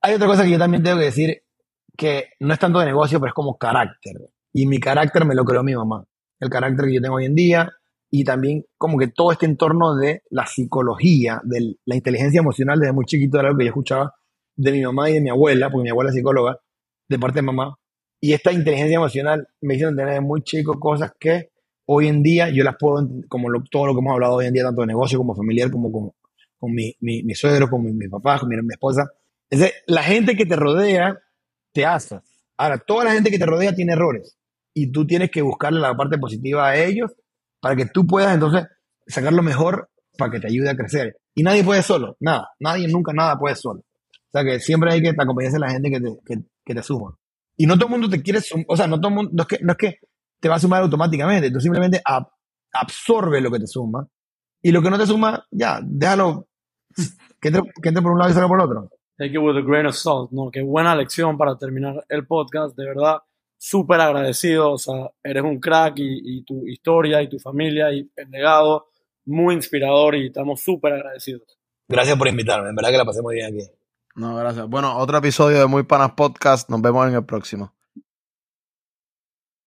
hay 0.00 0.14
otra 0.14 0.26
cosa 0.26 0.42
que 0.42 0.52
yo 0.52 0.58
también 0.58 0.82
tengo 0.82 1.00
que 1.00 1.04
decir, 1.04 1.42
que 1.94 2.30
no 2.40 2.54
es 2.54 2.58
tanto 2.58 2.78
de 2.78 2.86
negocio, 2.86 3.20
pero 3.20 3.28
es 3.28 3.34
como 3.34 3.58
carácter. 3.58 4.14
Y 4.54 4.66
mi 4.66 4.80
carácter 4.80 5.26
me 5.26 5.34
lo 5.34 5.44
creó 5.44 5.62
mi 5.62 5.74
mamá. 5.74 6.02
El 6.40 6.48
carácter 6.48 6.86
que 6.86 6.94
yo 6.94 7.02
tengo 7.02 7.16
hoy 7.16 7.26
en 7.26 7.34
día 7.34 7.70
y 8.14 8.24
también 8.24 8.66
como 8.76 8.98
que 8.98 9.08
todo 9.08 9.32
este 9.32 9.46
entorno 9.46 9.96
de 9.96 10.22
la 10.30 10.46
psicología, 10.46 11.40
de 11.44 11.76
la 11.86 11.96
inteligencia 11.96 12.40
emocional 12.40 12.78
desde 12.78 12.92
muy 12.92 13.06
chiquito 13.06 13.38
era 13.38 13.48
algo 13.48 13.58
que 13.58 13.64
yo 13.64 13.70
escuchaba 13.70 14.14
de 14.54 14.70
mi 14.70 14.82
mamá 14.82 15.08
y 15.08 15.14
de 15.14 15.22
mi 15.22 15.30
abuela, 15.30 15.70
porque 15.70 15.84
mi 15.84 15.88
abuela 15.90 16.10
es 16.10 16.16
psicóloga, 16.16 16.58
de 17.08 17.18
parte 17.18 17.36
de 17.36 17.42
mamá. 17.42 17.74
Y 18.20 18.34
esta 18.34 18.52
inteligencia 18.52 18.96
emocional 18.96 19.48
me 19.62 19.74
hicieron 19.74 19.96
tener 19.96 20.10
desde 20.10 20.20
muy 20.20 20.42
chico 20.42 20.78
cosas 20.78 21.12
que 21.18 21.52
hoy 21.86 22.08
en 22.08 22.22
día 22.22 22.50
yo 22.50 22.62
las 22.64 22.76
puedo, 22.78 23.08
como 23.28 23.48
lo- 23.48 23.64
todo 23.70 23.86
lo 23.86 23.94
que 23.94 24.00
hemos 24.00 24.12
hablado 24.12 24.34
hoy 24.34 24.46
en 24.46 24.52
día, 24.52 24.62
tanto 24.64 24.82
de 24.82 24.88
negocio 24.88 25.16
como 25.18 25.34
familiar, 25.34 25.70
como 25.70 25.90
con, 25.90 26.10
con 26.58 26.70
mi, 26.74 26.94
mi, 27.00 27.22
mi 27.22 27.32
con 27.70 27.82
mi, 27.82 27.92
mi 27.94 28.08
papá, 28.08 28.38
con 28.38 28.50
mi, 28.50 28.56
mi 28.56 28.72
esposa. 28.74 29.10
Es 29.48 29.58
decir, 29.58 29.74
la 29.86 30.02
gente 30.02 30.36
que 30.36 30.44
te 30.44 30.54
rodea 30.56 31.18
te 31.72 31.86
hace. 31.86 32.20
Ahora, 32.58 32.76
toda 32.76 33.04
la 33.06 33.12
gente 33.12 33.30
que 33.30 33.38
te 33.38 33.46
rodea 33.46 33.74
tiene 33.74 33.94
errores 33.94 34.36
y 34.74 34.92
tú 34.92 35.06
tienes 35.06 35.30
que 35.30 35.40
buscarle 35.40 35.80
la 35.80 35.96
parte 35.96 36.18
positiva 36.18 36.68
a 36.68 36.76
ellos 36.76 37.10
para 37.62 37.76
que 37.76 37.86
tú 37.86 38.06
puedas 38.06 38.34
entonces 38.34 38.66
sacar 39.06 39.32
lo 39.32 39.42
mejor 39.42 39.88
para 40.18 40.30
que 40.30 40.40
te 40.40 40.48
ayude 40.48 40.68
a 40.68 40.76
crecer. 40.76 41.16
Y 41.34 41.42
nadie 41.42 41.64
puede 41.64 41.82
solo, 41.82 42.16
nada, 42.20 42.50
nadie 42.60 42.88
nunca 42.88 43.12
nada 43.14 43.38
puede 43.38 43.54
solo. 43.56 43.80
O 43.80 44.30
sea 44.32 44.44
que 44.44 44.60
siempre 44.60 44.92
hay 44.92 45.00
que 45.00 45.10
acompañarse 45.10 45.56
a 45.56 45.60
la 45.60 45.70
gente 45.70 45.90
que 45.90 46.00
te, 46.00 46.18
que, 46.26 46.42
que 46.64 46.74
te 46.74 46.82
suma. 46.82 47.16
Y 47.56 47.66
no 47.66 47.76
todo 47.76 47.86
el 47.86 47.90
mundo 47.92 48.10
te 48.10 48.20
quiere 48.20 48.40
o 48.66 48.76
sea, 48.76 48.86
no 48.86 48.98
todo 48.98 49.08
el 49.08 49.14
mundo, 49.14 49.30
no 49.32 49.42
es, 49.42 49.48
que, 49.48 49.58
no 49.62 49.72
es 49.72 49.78
que 49.78 49.98
te 50.40 50.48
va 50.48 50.56
a 50.56 50.58
sumar 50.58 50.82
automáticamente, 50.82 51.50
tú 51.50 51.60
simplemente 51.60 52.02
ab- 52.04 52.28
absorbe 52.72 53.40
lo 53.40 53.50
que 53.50 53.60
te 53.60 53.66
suma 53.66 54.06
y 54.60 54.72
lo 54.72 54.82
que 54.82 54.90
no 54.90 54.98
te 54.98 55.06
suma, 55.06 55.46
ya, 55.50 55.80
déjalo 55.82 56.48
que 57.40 57.48
entre, 57.48 57.62
que 57.80 57.88
entre 57.88 58.02
por 58.02 58.12
un 58.12 58.18
lado 58.18 58.30
y 58.30 58.34
salga 58.34 58.48
por 58.48 58.58
el 58.60 58.66
otro. 58.66 58.90
Take 59.18 59.32
it 59.34 59.38
with 59.38 59.56
a 59.56 59.60
grain 59.62 59.86
of 59.86 59.94
salt, 59.94 60.30
¿no? 60.32 60.50
Qué 60.50 60.62
buena 60.62 60.96
lección 60.96 61.36
para 61.38 61.56
terminar 61.56 62.04
el 62.08 62.26
podcast, 62.26 62.76
de 62.76 62.86
verdad, 62.86 63.18
súper 63.64 64.00
agradecido, 64.00 64.72
o 64.72 64.78
sea, 64.78 65.08
eres 65.22 65.44
un 65.44 65.60
crack 65.60 65.96
y, 65.98 66.38
y 66.38 66.42
tu 66.42 66.66
historia 66.66 67.22
y 67.22 67.28
tu 67.28 67.38
familia 67.38 67.92
y 67.92 68.10
el 68.16 68.28
legado, 68.28 68.88
muy 69.24 69.54
inspirador 69.54 70.16
y 70.16 70.26
estamos 70.26 70.60
súper 70.60 70.94
agradecidos. 70.94 71.42
Gracias 71.86 72.18
por 72.18 72.26
invitarme, 72.26 72.70
en 72.70 72.74
verdad 72.74 72.90
que 72.90 72.98
la 72.98 73.04
pasé 73.04 73.22
muy 73.22 73.36
bien 73.36 73.54
aquí. 73.54 73.64
No, 74.16 74.34
gracias. 74.34 74.66
Bueno, 74.66 74.98
otro 74.98 75.18
episodio 75.18 75.60
de 75.60 75.66
Muy 75.66 75.84
Panas 75.84 76.10
Podcast. 76.12 76.68
Nos 76.70 76.82
vemos 76.82 77.06
en 77.06 77.14
el 77.14 77.24
próximo. 77.24 77.72